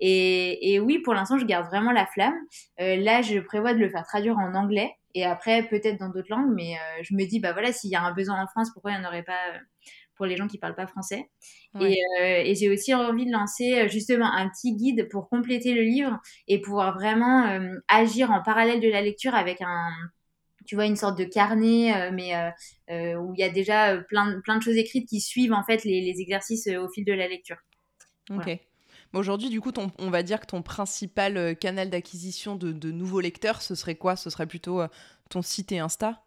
Et, 0.00 0.74
et 0.74 0.80
oui 0.80 0.98
pour 0.98 1.14
l'instant 1.14 1.38
je 1.38 1.44
garde 1.44 1.66
vraiment 1.66 1.92
la 1.92 2.06
flamme. 2.06 2.34
Euh, 2.80 2.96
là 2.96 3.22
je 3.22 3.38
prévois 3.38 3.74
de 3.74 3.78
le 3.78 3.88
faire 3.88 4.04
traduire 4.04 4.36
en 4.38 4.54
anglais 4.54 4.90
et 5.14 5.24
après 5.24 5.62
peut-être 5.68 5.98
dans 5.98 6.08
d'autres 6.08 6.30
langues 6.30 6.52
mais 6.54 6.74
euh, 6.74 7.02
je 7.02 7.14
me 7.14 7.24
dis 7.24 7.40
bah 7.40 7.52
voilà 7.52 7.72
s'il 7.72 7.90
y 7.90 7.94
a 7.94 8.02
un 8.02 8.12
besoin 8.12 8.42
en 8.42 8.46
France 8.48 8.70
pourquoi 8.72 8.92
il 8.92 8.98
n'y 8.98 9.06
en 9.06 9.08
aurait 9.08 9.22
pas 9.22 9.32
euh, 9.54 9.58
pour 10.16 10.26
les 10.26 10.36
gens 10.36 10.46
qui 10.46 10.58
parlent 10.58 10.74
pas 10.74 10.86
français. 10.86 11.28
Et, 11.80 11.98
euh, 12.20 12.42
et 12.44 12.54
j'ai 12.54 12.70
aussi 12.70 12.94
envie 12.94 13.26
de 13.26 13.32
lancer 13.32 13.80
euh, 13.80 13.88
justement 13.88 14.32
un 14.32 14.48
petit 14.48 14.74
guide 14.74 15.08
pour 15.10 15.28
compléter 15.28 15.74
le 15.74 15.82
livre 15.82 16.18
et 16.46 16.60
pouvoir 16.60 16.94
vraiment 16.94 17.46
euh, 17.46 17.78
agir 17.88 18.30
en 18.30 18.42
parallèle 18.42 18.80
de 18.80 18.88
la 18.88 19.02
lecture 19.02 19.34
avec 19.34 19.60
un, 19.60 19.90
tu 20.66 20.76
vois, 20.76 20.86
une 20.86 20.96
sorte 20.96 21.18
de 21.18 21.24
carnet, 21.24 22.10
mais 22.12 22.32
où 23.16 23.34
il 23.34 23.40
y 23.40 23.42
a 23.42 23.50
déjà 23.50 23.98
plein, 23.98 24.40
plein 24.40 24.56
de 24.56 24.62
choses 24.62 24.76
écrites 24.76 25.08
qui 25.08 25.20
suivent 25.20 25.52
en 25.52 25.64
fait 25.64 25.84
les, 25.84 26.00
les 26.00 26.20
exercices 26.20 26.68
au 26.68 26.88
fil 26.88 27.04
de 27.04 27.12
la 27.12 27.28
lecture. 27.28 27.58
Ok. 28.30 28.58
Aujourd'hui, 29.12 29.48
du 29.48 29.60
coup, 29.60 29.70
ton, 29.70 29.92
on 29.98 30.10
va 30.10 30.24
dire 30.24 30.40
que 30.40 30.46
ton 30.46 30.62
principal 30.62 31.56
canal 31.58 31.88
d'acquisition 31.88 32.56
de, 32.56 32.72
de, 32.72 32.90
nouveaux 32.90 33.20
lecteurs, 33.20 33.62
ce 33.62 33.76
serait 33.76 33.94
quoi? 33.94 34.16
Ce 34.16 34.28
serait 34.28 34.46
plutôt 34.46 34.80
ton 35.28 35.42
site 35.42 35.70
et 35.70 35.78
Insta? 35.78 36.23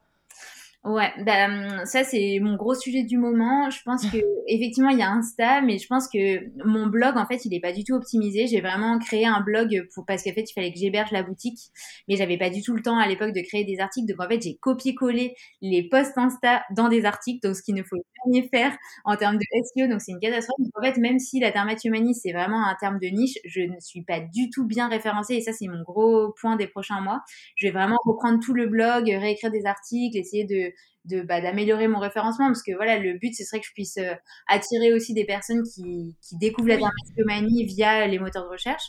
Ouais, 0.88 1.12
bah, 1.26 1.84
ça 1.86 2.06
c'est 2.06 2.40
mon 2.42 2.56
gros 2.56 2.74
sujet 2.74 3.04
du 3.04 3.18
moment. 3.18 3.70
Je 3.70 3.82
pense 3.84 4.10
que 4.10 4.18
effectivement 4.48 4.88
il 4.90 4.98
y 5.00 5.02
a 5.02 5.10
Insta, 5.12 5.60
mais 5.62 5.80
je 5.80 5.86
pense 5.88 6.08
que 6.08 6.40
mon 6.66 6.88
blog 6.88 7.18
en 7.18 7.26
fait 7.26 7.44
il 7.44 7.54
est 7.54 7.60
pas 7.60 7.74
du 7.74 7.84
tout 7.84 7.94
optimisé. 7.94 8.48
J'ai 8.48 8.62
vraiment 8.62 8.98
créé 8.98 9.26
un 9.26 9.42
blog 9.42 9.86
pour 9.94 10.06
parce 10.06 10.24
qu'en 10.24 10.32
fait 10.32 10.50
il 10.50 10.54
fallait 10.54 10.72
que 10.72 10.80
j'héberge 10.80 11.12
la 11.12 11.24
boutique, 11.24 11.60
mais 12.08 12.16
j'avais 12.16 12.38
pas 12.38 12.50
du 12.50 12.62
tout 12.62 12.74
le 12.74 12.82
temps 12.82 12.98
à 12.98 13.06
l'époque 13.06 13.34
de 13.34 13.42
créer 13.42 13.66
des 13.66 13.82
articles. 13.82 14.08
Donc 14.08 14.22
en 14.26 14.30
fait 14.30 14.42
j'ai 14.42 14.56
copié-collé 14.62 15.36
les 15.62 15.90
posts 15.90 16.18
Insta 16.18 16.64
dans 16.74 16.88
des 16.88 17.04
articles, 17.04 17.46
donc 17.46 17.58
ce 17.58 17.64
qu'il 17.64 17.76
ne 17.76 17.84
faut 17.84 17.98
jamais 18.26 18.48
faire 18.48 18.72
en 19.04 19.18
termes 19.18 19.38
de 19.38 19.44
SEO. 19.60 19.88
Donc 19.90 20.00
c'est 20.00 20.14
une 20.14 20.20
catastrophe. 20.22 20.56
Donc, 20.60 20.72
en 20.78 20.82
fait 20.86 20.98
même 21.02 21.20
si 21.20 21.42
la 21.42 21.52
dermatomanie 21.52 22.16
c'est 22.16 22.32
vraiment 22.32 22.66
un 22.66 22.76
terme 22.80 22.98
de 23.00 23.08
niche, 23.08 23.38
je 23.44 23.60
ne 23.60 23.78
suis 23.82 24.04
pas 24.04 24.22
du 24.22 24.50
tout 24.52 24.66
bien 24.66 24.88
référencée 24.88 25.34
et 25.36 25.42
ça 25.42 25.52
c'est 25.52 25.68
mon 25.68 25.82
gros 25.84 26.34
point 26.40 26.56
des 26.56 26.68
prochains 26.68 27.02
mois. 27.02 27.24
Je 27.58 27.68
vais 27.68 27.74
vraiment 27.74 27.98
reprendre 28.06 28.40
tout 28.40 28.54
le 28.54 28.68
blog, 28.68 29.06
réécrire 29.10 29.52
des 29.52 29.66
articles, 29.66 30.18
essayer 30.18 30.46
de 30.46 30.72
de 31.08 31.22
bah, 31.22 31.42
d'améliorer 31.42 31.88
mon 31.88 32.00
référencement 32.00 32.48
parce 32.48 32.64
que 32.64 32.76
voilà 32.76 33.00
le 33.00 33.18
but 33.18 33.34
ce 33.34 33.44
serait 33.44 33.60
que 33.60 33.68
je 33.68 33.74
puisse 33.74 33.98
euh, 33.98 34.14
attirer 34.48 34.94
aussi 34.94 35.14
des 35.14 35.26
personnes 35.26 35.64
qui, 35.64 36.16
qui 36.22 36.38
découvrent 36.38 36.70
la 36.70 36.78
dermatomanie 36.78 37.66
via 37.66 38.08
les 38.08 38.20
moteurs 38.20 38.46
de 38.46 38.50
recherche. 38.50 38.84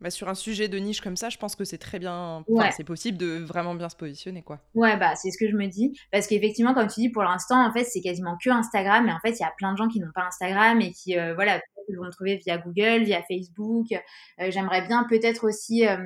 Bah, 0.00 0.10
sur 0.10 0.28
un 0.28 0.34
sujet 0.34 0.68
de 0.68 0.76
niche 0.76 1.00
comme 1.00 1.16
ça, 1.16 1.30
je 1.30 1.38
pense 1.38 1.56
que 1.56 1.64
c'est 1.64 1.78
très 1.78 1.98
bien, 1.98 2.44
c'est 2.76 2.84
possible 2.84 3.16
de 3.16 3.38
vraiment 3.38 3.74
bien 3.74 3.88
se 3.88 3.96
positionner, 3.96 4.42
quoi. 4.42 4.60
Ouais, 4.74 4.98
bah 4.98 5.14
c'est 5.16 5.30
ce 5.30 5.38
que 5.38 5.48
je 5.48 5.56
me 5.56 5.66
dis, 5.66 5.98
parce 6.12 6.26
qu'effectivement, 6.26 6.74
comme 6.74 6.88
tu 6.88 7.00
dis, 7.00 7.08
pour 7.08 7.22
l'instant, 7.22 7.64
en 7.66 7.72
fait, 7.72 7.84
c'est 7.84 8.02
quasiment 8.02 8.36
que 8.36 8.50
Instagram, 8.50 9.06
mais 9.06 9.12
en 9.12 9.20
fait, 9.20 9.30
il 9.30 9.40
y 9.40 9.44
a 9.44 9.52
plein 9.56 9.72
de 9.72 9.78
gens 9.78 9.88
qui 9.88 10.00
n'ont 10.00 10.12
pas 10.14 10.26
Instagram 10.26 10.78
et 10.82 10.92
qui, 10.92 11.16
euh, 11.16 11.34
voilà, 11.34 11.58
vont 11.88 12.04
me 12.04 12.10
trouver 12.10 12.36
via 12.36 12.58
Google, 12.58 13.04
via 13.04 13.22
Facebook. 13.22 13.86
Euh, 13.92 14.50
j'aimerais 14.50 14.86
bien 14.86 15.04
peut-être 15.08 15.46
aussi, 15.46 15.86
euh, 15.86 15.96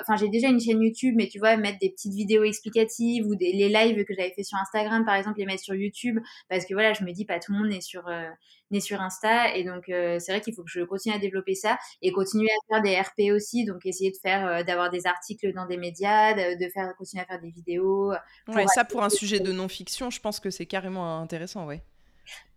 enfin 0.00 0.16
j'ai 0.16 0.28
déjà 0.28 0.48
une 0.48 0.60
chaîne 0.60 0.80
YouTube, 0.80 1.14
mais 1.16 1.28
tu 1.28 1.38
vois 1.38 1.56
mettre 1.56 1.78
des 1.78 1.90
petites 1.90 2.14
vidéos 2.14 2.44
explicatives 2.44 3.26
ou 3.26 3.34
des, 3.34 3.52
les 3.52 3.68
lives 3.68 4.04
que 4.04 4.14
j'avais 4.14 4.32
fait 4.32 4.42
sur 4.42 4.58
Instagram 4.58 5.04
par 5.04 5.14
exemple, 5.14 5.38
les 5.38 5.46
mettre 5.46 5.62
sur 5.62 5.74
YouTube, 5.74 6.18
parce 6.48 6.64
que 6.64 6.74
voilà, 6.74 6.92
je 6.92 7.04
me 7.04 7.12
dis 7.12 7.24
pas 7.24 7.38
tout 7.38 7.52
le 7.52 7.58
monde 7.58 7.72
est 7.72 7.80
sur 7.80 8.06
euh, 8.08 8.28
n'est 8.70 8.80
sur 8.80 9.00
Insta 9.00 9.56
et 9.56 9.64
donc 9.64 9.84
c'est 9.86 10.28
vrai 10.28 10.40
qu'il 10.40 10.54
faut 10.54 10.62
que 10.62 10.70
je 10.70 10.82
continue 10.82 11.14
à 11.14 11.18
développer 11.18 11.56
ça 11.56 11.76
et 12.02 12.12
continuer 12.12 12.48
à 12.48 12.74
faire 12.74 12.82
des 12.82 13.00
RP 13.00 13.34
aussi, 13.34 13.64
donc 13.64 13.84
essayer 13.84 14.12
de 14.12 14.16
faire 14.16 14.64
d'avoir 14.64 14.90
des 14.90 15.08
articles 15.08 15.52
dans 15.52 15.66
des 15.66 15.76
médias, 15.76 16.34
de, 16.34 16.68
faire 16.72 16.94
continuer 16.96 17.24
à 17.24 17.26
faire 17.26 17.40
des 17.40 17.50
vidéos. 17.50 18.12
Ouais, 18.46 18.66
ça 18.68 18.84
pour 18.84 19.02
un 19.02 19.10
sujet 19.10 19.40
de 19.40 19.50
non-fiction, 19.50 20.10
je 20.10 20.20
pense 20.20 20.38
que 20.38 20.50
c'est 20.50 20.66
carrément 20.66 21.20
intéressant, 21.20 21.66
ouais. 21.66 21.82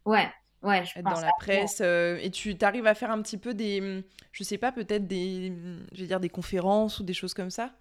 Ouais, 0.05 0.27
Ouais, 0.63 0.83
je 0.85 1.01
dans 1.01 1.19
la 1.19 1.31
presse 1.37 1.81
euh, 1.81 2.17
et 2.21 2.29
tu 2.29 2.55
arrives 2.61 2.87
à 2.87 2.95
faire 2.95 3.11
un 3.11 3.21
petit 3.21 3.37
peu 3.37 3.53
des 3.53 4.03
je 4.31 4.43
sais 4.43 4.57
pas 4.57 4.71
peut-être 4.71 5.07
des 5.07 5.51
je 5.91 6.01
vais 6.01 6.07
dire 6.07 6.21
des 6.21 6.29
conférences 6.29 6.99
ou 6.99 7.03
des 7.03 7.13
choses 7.13 7.33
comme 7.33 7.49
ça 7.49 7.71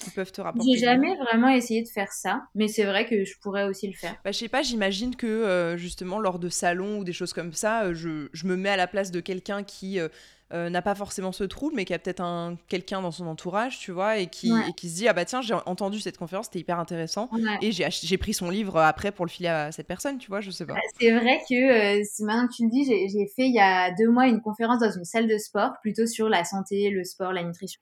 qui 0.00 0.10
peuvent 0.10 0.30
te 0.30 0.40
rapporter 0.40 0.70
j'ai 0.72 0.78
jamais 0.78 1.16
vraiment 1.16 1.48
essayé 1.48 1.82
de 1.82 1.88
faire 1.88 2.12
ça 2.12 2.42
mais 2.54 2.68
c'est 2.68 2.84
vrai 2.84 3.06
que 3.06 3.24
je 3.24 3.34
pourrais 3.42 3.64
aussi 3.64 3.88
le 3.88 3.94
faire. 3.94 4.14
Bah, 4.24 4.30
je 4.30 4.38
sais 4.38 4.48
pas 4.48 4.62
j'imagine 4.62 5.16
que 5.16 5.26
euh, 5.26 5.76
justement 5.76 6.20
lors 6.20 6.38
de 6.38 6.48
salons 6.48 6.98
ou 6.98 7.04
des 7.04 7.12
choses 7.12 7.32
comme 7.32 7.52
ça 7.52 7.82
euh, 7.82 7.94
je, 7.94 8.28
je, 8.32 8.46
me 8.46 8.56
mets 8.56 8.70
à 8.70 8.76
la 8.76 8.86
place 8.86 9.10
de 9.10 9.18
quelqu'un 9.18 9.64
qui 9.64 9.98
euh, 10.52 10.68
n'a 10.70 10.82
pas 10.82 10.94
forcément 10.94 11.32
ce 11.32 11.44
trouble, 11.44 11.76
mais 11.76 11.84
qui 11.84 11.94
a 11.94 11.98
peut-être 11.98 12.20
un 12.20 12.56
quelqu'un 12.68 13.02
dans 13.02 13.10
son 13.10 13.26
entourage, 13.26 13.78
tu 13.78 13.92
vois, 13.92 14.18
et 14.18 14.26
qui, 14.26 14.52
qui 14.76 14.90
se 14.90 14.96
dit 14.96 15.08
ah 15.08 15.12
bah 15.12 15.24
tiens 15.24 15.42
j'ai 15.42 15.54
entendu 15.66 16.00
cette 16.00 16.18
conférence, 16.18 16.46
c'était 16.46 16.60
hyper 16.60 16.78
intéressant, 16.78 17.28
et 17.62 17.70
j'ai 17.72 18.18
pris 18.18 18.34
son 18.34 18.50
livre 18.50 18.78
après 18.78 19.12
pour 19.12 19.24
le 19.24 19.30
filer 19.30 19.48
à 19.48 19.72
cette 19.72 19.86
personne, 19.86 20.18
tu 20.18 20.28
vois, 20.28 20.40
je 20.40 20.50
sais 20.50 20.66
pas. 20.66 20.74
Bah, 20.74 20.80
c'est 20.98 21.12
vrai 21.12 21.40
que 21.48 22.00
euh, 22.00 22.04
maintenant 22.20 22.46
que 22.48 22.54
tu 22.54 22.64
le 22.64 22.70
dis, 22.70 22.84
j'ai 22.84 23.26
fait 23.26 23.46
il 23.46 23.54
y 23.54 23.60
a 23.60 23.92
deux 23.94 24.08
mois 24.08 24.26
une 24.26 24.40
conférence 24.40 24.80
dans 24.80 24.90
une 24.90 25.04
salle 25.04 25.28
de 25.28 25.38
sport, 25.38 25.72
plutôt 25.82 26.06
sur 26.06 26.28
la 26.28 26.44
santé, 26.44 26.90
le 26.90 27.04
sport, 27.04 27.32
la 27.32 27.44
nutrition. 27.44 27.80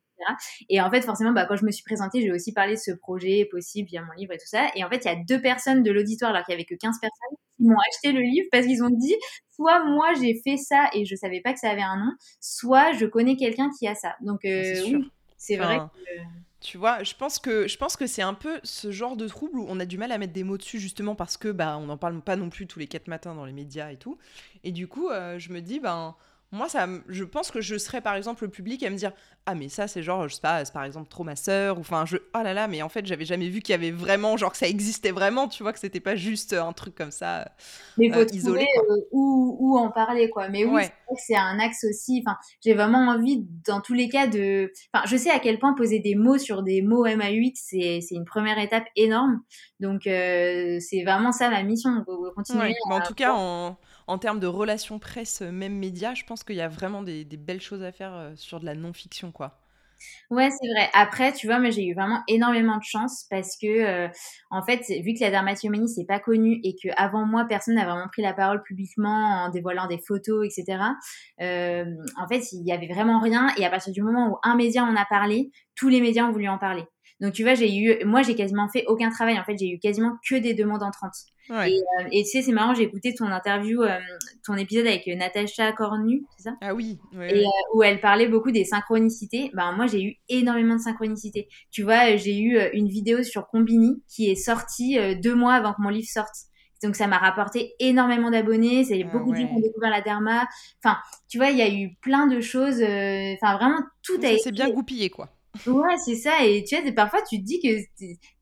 Et 0.69 0.81
en 0.81 0.91
fait, 0.91 1.03
forcément, 1.03 1.33
bah, 1.33 1.47
quand 1.47 1.57
je 1.57 1.65
me 1.65 1.71
suis 1.71 1.85
présentée, 1.85 2.21
j'ai 2.21 2.33
aussi 2.33 2.53
parlé 2.53 2.75
de 2.75 2.81
ce 2.81 2.93
projet 2.93 3.47
possible 3.51 3.89
via 3.89 4.03
mon 4.03 4.13
livre 4.13 4.33
et 4.33 4.39
tout 4.39 4.47
ça. 4.47 4.69
Et 4.75 4.85
en 4.85 4.89
fait, 4.89 5.05
il 5.05 5.07
y 5.07 5.11
a 5.11 5.17
deux 5.17 5.41
personnes 5.41 5.83
de 5.83 5.91
l'auditoire, 5.91 6.31
alors 6.33 6.45
qu'il 6.45 6.55
n'y 6.55 6.61
avait 6.61 6.67
que 6.67 6.75
15 6.75 6.97
personnes, 7.01 7.39
ils 7.59 7.69
m'ont 7.69 7.77
acheté 7.91 8.13
le 8.13 8.21
livre 8.21 8.47
parce 8.53 8.67
qu'ils 8.67 8.83
ont 8.83 8.91
dit 8.91 9.15
soit 9.51 9.85
moi 9.85 10.13
j'ai 10.21 10.41
fait 10.45 10.57
ça 10.57 10.89
et 10.93 11.05
je 11.05 11.17
savais 11.17 11.41
pas 11.41 11.53
que 11.53 11.59
ça 11.59 11.71
avait 11.71 11.83
un 11.83 11.97
nom, 11.97 12.13
soit 12.41 12.93
je 12.93 13.07
connais 13.07 13.37
quelqu'un 13.37 13.71
qui 13.77 13.87
a 13.89 13.95
ça. 13.95 14.15
Donc 14.21 14.45
euh, 14.45 14.75
oui, 14.85 15.11
c'est 15.37 15.57
vrai. 15.57 15.81
Tu 16.61 16.77
vois, 16.77 17.05
je 17.05 17.15
pense 17.15 17.39
que 17.39 17.69
je 17.69 17.77
pense 17.79 17.97
que 17.97 18.09
c'est 18.09 18.23
un 18.23 18.35
peu 18.35 18.59
ce 18.65 18.91
genre 18.91 19.17
de 19.17 19.29
trouble 19.29 19.61
où 19.61 19.67
on 19.69 19.79
a 19.79 19.85
du 19.85 19.97
mal 19.97 20.11
à 20.11 20.19
mettre 20.19 20.33
des 20.33 20.43
mots 20.43 20.59
dessus 20.59 20.81
justement 20.81 21.15
parce 21.15 21.37
que 21.37 21.53
bah 21.53 21.79
on 21.79 21.87
n'en 21.87 21.97
parle 21.97 22.21
pas 22.21 22.35
non 22.35 22.51
plus 22.51 22.67
tous 22.67 22.81
les 22.81 22.89
quatre 22.89 23.07
matins 23.07 23.35
dans 23.35 23.45
les 23.45 23.53
médias 23.53 23.93
et 23.93 23.97
tout. 23.97 24.19
Et 24.65 24.73
du 24.73 24.89
coup, 24.89 25.09
euh, 25.09 25.39
je 25.39 25.53
me 25.53 25.61
dis 25.61 25.79
ben 25.79 26.17
moi, 26.51 26.69
ça, 26.71 26.87
je 27.09 27.25
pense 27.25 27.51
que 27.51 27.61
je 27.61 27.77
serais 27.77 28.01
par 28.01 28.15
exemple 28.15 28.45
le 28.45 28.51
public 28.51 28.83
à 28.83 28.89
me 28.89 28.97
dire 28.97 29.13
Ah, 29.45 29.55
mais 29.55 29.69
ça, 29.69 29.87
c'est 29.87 30.03
genre, 30.03 30.29
je 30.29 30.35
sais 30.35 30.41
pas, 30.41 30.65
c'est 30.65 30.73
par 30.73 30.85
exemple 30.85 31.09
trop 31.11 31.23
ma 31.23 31.37
sœur, 31.37 31.77
ou 31.77 31.81
enfin, 31.81 32.07
je, 32.07 32.17
oh 32.17 32.43
là 32.43 32.55
là, 32.55 32.69
mais 32.69 32.81
en 32.81 32.89
fait, 32.89 33.05
j'avais 33.05 33.27
jamais 33.27 33.51
vu 33.51 33.61
qu'il 33.61 33.75
y 33.75 33.75
avait 33.75 33.91
vraiment, 33.91 34.39
genre 34.39 34.53
que 34.53 34.57
ça 34.57 34.67
existait 34.67 35.11
vraiment, 35.11 35.49
tu 35.49 35.63
vois, 35.63 35.75
que 35.75 35.79
c'était 35.79 36.01
pas 36.01 36.17
juste 36.17 36.55
un 36.55 36.73
truc 36.73 36.95
comme 36.95 37.11
ça. 37.11 37.51
Mais 37.99 38.09
faut 38.11 38.21
euh, 38.21 38.27
isolé, 38.33 38.67
euh, 38.79 38.97
où, 39.13 39.77
en 39.77 39.91
parler, 39.91 40.31
quoi. 40.31 40.49
Mais 40.49 40.65
oui, 40.65 40.85
c'est 41.17 41.37
un 41.37 41.59
axe 41.59 41.85
aussi. 41.85 42.23
Enfin, 42.27 42.39
j'ai 42.65 42.73
vraiment 42.73 43.07
envie, 43.09 43.47
dans 43.67 43.83
tous 43.83 43.95
les 43.95 44.09
cas, 44.09 44.27
de. 44.27 44.73
Enfin, 44.95 45.05
je 45.07 45.19
sais 45.19 45.31
à 45.31 45.41
quel 45.41 45.59
point 45.59 45.75
poser 45.75 45.99
des 45.99 46.15
mots 46.15 46.39
sur 46.39 46.63
des 46.63 46.81
mots 46.81 47.07
MA8, 47.07 47.53
c'est 47.57 48.15
une 48.15 48.25
première 48.25 48.59
étape 48.59 48.87
énorme. 48.97 49.43
Donc, 49.81 50.07
euh, 50.07 50.79
c'est 50.81 51.05
vraiment 51.05 51.33
ça 51.33 51.51
ma 51.51 51.63
mission, 51.63 51.91
continuer. 52.35 52.75
en 52.89 53.01
tout 53.03 53.15
cas, 53.15 53.35
en 53.35 53.77
en 54.09 54.19
termes 54.19 54.41
de 54.41 54.47
relations 54.47 54.99
presse, 54.99 55.43
euh, 55.43 55.53
même 55.53 55.75
médias, 55.75 56.15
je 56.15 56.25
pense 56.25 56.43
qu'il 56.43 56.57
y 56.57 56.63
a 56.63 56.69
vraiment 56.69 57.03
des, 57.03 57.25
belles 57.25 57.61
choses 57.61 57.83
à 57.83 57.93
faire 57.93 58.15
euh, 58.15 58.33
sur 58.37 58.59
de 58.59 58.65
la 58.65 58.75
non-fiction, 58.75 59.31
quoi. 59.31 59.61
Ouais, 60.31 60.49
c'est 60.51 60.69
vrai. 60.69 60.89
Après, 60.95 61.33
tu 61.33 61.49
vois, 61.49 61.59
moi, 61.59 61.71
j'ai 61.71 61.85
eu 61.85 61.95
vraiment 61.95 62.23
énormément 62.29 62.77
de 62.77 62.85
chance 62.85 63.27
parce 63.31 63.57
que, 63.61 63.67
euh, 63.67 64.09
en 64.51 64.63
fait, 64.63 64.85
vu 65.03 65.13
que 65.13 65.21
la 65.21 65.31
dermatillomanie, 65.31 65.89
c'est 65.89 66.07
pas 66.07 66.21
connu 66.21 66.61
et 66.63 66.77
que 66.81 66.89
avant 66.97 67.27
moi, 67.27 67.47
personne 67.49 67.75
n'a 67.75 67.85
vraiment 67.85 68.07
pris 68.07 68.23
la 68.23 68.33
parole 68.33 68.63
publiquement 68.63 69.45
en 69.45 69.51
dévoilant 69.51 69.89
des 69.89 69.99
photos, 69.99 70.47
etc. 70.47 70.79
en 71.41 72.29
fait, 72.29 72.53
il 72.53 72.65
y 72.65 72.73
avait 72.73 72.87
vraiment 72.87 73.19
rien. 73.21 73.49
Et 73.59 73.67
à 73.67 73.71
partir 73.71 73.93
du 73.93 74.03
moment 74.03 74.31
où 74.31 74.37
un 74.45 74.55
média 74.55 74.85
en 74.85 74.95
a 74.95 75.05
parlé, 75.05 75.51
tous 75.75 75.89
les 75.89 76.01
médias 76.01 76.25
ont 76.25 76.33
voulu 76.33 76.49
en 76.49 76.59
parler. 76.59 76.85
Donc 77.21 77.33
tu 77.33 77.43
vois, 77.43 77.55
j'ai 77.55 77.75
eu, 77.75 78.05
moi 78.05 78.23
j'ai 78.23 78.35
quasiment 78.35 78.69
fait 78.69 78.85
aucun 78.87 79.11
travail. 79.11 79.39
En 79.39 79.45
fait, 79.45 79.57
j'ai 79.59 79.69
eu 79.69 79.79
quasiment 79.79 80.17
que 80.29 80.37
des 80.37 80.55
demandes 80.55 80.83
entrantes. 80.83 81.17
Ouais. 81.51 81.73
Et, 81.73 81.77
euh, 81.77 82.09
et, 82.13 82.23
tu 82.25 82.31
sais, 82.31 82.43
c'est 82.43 82.53
marrant, 82.53 82.75
j'ai 82.75 82.83
écouté 82.83 83.15
ton 83.15 83.27
interview, 83.27 83.83
euh, 83.83 83.99
ton 84.45 84.55
épisode 84.55 84.87
avec 84.87 85.07
Natacha 85.07 85.73
Cornu, 85.73 86.27
c'est 86.37 86.45
ça? 86.45 86.57
Ah 86.61 86.75
oui. 86.75 86.99
et 87.15 87.45
euh, 87.45 87.75
où 87.75 87.83
elle 87.83 88.01
parlait 88.01 88.29
beaucoup 88.29 88.51
des 88.51 88.65
synchronicités. 88.65 89.51
Ben 89.55 89.73
moi, 89.73 89.87
j'ai 89.87 90.03
eu 90.03 90.17
énormément 90.29 90.77
de 90.77 90.81
synchronicités. 90.81 91.49
Tu 91.71 91.83
vois, 91.83 92.17
j'ai 92.17 92.39
eu 92.39 92.59
une 92.75 92.89
vidéo 92.89 93.23
sur 93.23 93.49
Combini 93.49 94.03
qui 94.09 94.31
est 94.31 94.37
sortie 94.37 94.99
deux 95.23 95.35
mois 95.35 95.55
avant 95.55 95.73
que 95.73 95.81
mon 95.81 95.89
livre 95.89 96.09
sorte. 96.09 96.35
Donc 96.83 96.95
ça 96.95 97.09
m'a 97.09 97.19
rapporté 97.19 97.73
énormément 97.81 98.31
d'abonnés, 98.31 98.83
a 98.83 98.95
ah 98.95 99.11
beaucoup 99.11 99.33
de 99.33 99.37
gens 99.37 99.49
qui 99.49 99.55
ont 99.55 99.61
découvert 99.61 99.91
la 99.91 100.01
derma. 100.01 100.47
Enfin, 100.85 100.99
tu 101.29 101.39
vois, 101.39 101.51
il 101.51 101.59
y 101.59 101.63
a 101.63 101.69
eu 101.69 101.97
plein 102.03 102.29
de 102.29 102.41
choses. 102.41 102.77
Enfin, 102.77 103.57
vraiment, 103.57 103.81
tout 104.05 104.21
a 104.23 104.29
été. 104.29 104.39
C'est 104.39 104.53
bien 104.53 104.71
goupillé, 104.71 105.11
quoi. 105.11 105.31
Ouais, 105.67 105.97
c'est 106.05 106.17
ça. 106.17 106.45
Et 106.45 106.65
tu 106.65 106.77
vois, 106.77 106.93
parfois, 106.93 107.21
tu 107.23 107.39
te 107.39 107.45
dis 107.45 107.61
que 107.61 107.69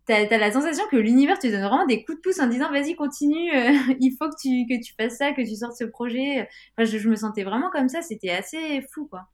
t'as 0.07 0.27
as 0.29 0.39
la 0.39 0.53
sensation 0.53 0.85
que 0.91 0.97
l'univers 0.97 1.39
te 1.39 1.47
donne 1.47 1.61
vraiment 1.61 1.87
des 1.87 2.05
coups 2.05 2.19
de 2.19 2.23
pouce 2.23 2.39
en 2.41 2.47
disant 2.47 2.71
vas-y, 2.71 2.95
continue, 2.95 3.55
euh, 3.55 3.73
il 4.01 4.17
faut 4.19 4.29
que 4.29 4.37
tu, 4.41 4.67
que 4.69 4.83
tu 4.83 4.95
fasses 4.95 5.19
ça, 5.19 5.33
que 5.33 5.43
tu 5.43 5.57
sortes 5.57 5.77
ce 5.77 5.85
projet. 5.85 6.49
Enfin, 6.77 6.85
je, 6.85 7.09
me 7.09 7.17
sentais 7.17 7.45
vraiment 7.45 7.71
comme 7.71 7.89
ça. 7.89 8.03
C'était 8.03 8.31
assez 8.31 8.83
fou, 8.93 9.07
quoi. 9.07 9.27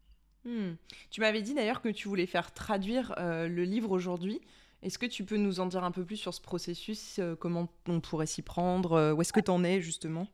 Hmm. 0.45 0.73
Tu 1.11 1.21
m'avais 1.21 1.43
dit 1.43 1.55
d'ailleurs 1.55 1.83
que 1.83 1.89
tu 1.89 2.09
voulais 2.09 2.27
faire 2.27 2.53
traduire 2.53 3.15
euh, 3.19 3.47
le 3.47 3.65
livre 3.65 3.91
aujourd'hui. 3.91 4.41
Est-ce 4.83 4.99
que 4.99 5.07
tu 5.07 5.25
peux 5.25 5.37
nous 5.37 5.61
en 5.61 5.67
dire 5.67 5.85
un 5.85 5.93
peu 5.93 6.05
plus 6.05 6.17
sur 6.17 6.35
ce 6.35 6.41
processus 6.41 7.21
euh, 7.21 7.37
Comment 7.37 7.69
on 7.87 8.01
pourrait 8.01 8.27
s'y 8.27 8.43
prendre 8.43 9.13
Où 9.13 9.21
est-ce 9.21 9.33
que 9.33 9.41
tu 9.41 9.51
en 9.51 9.63
es 9.63 9.81
justement? 9.81 10.27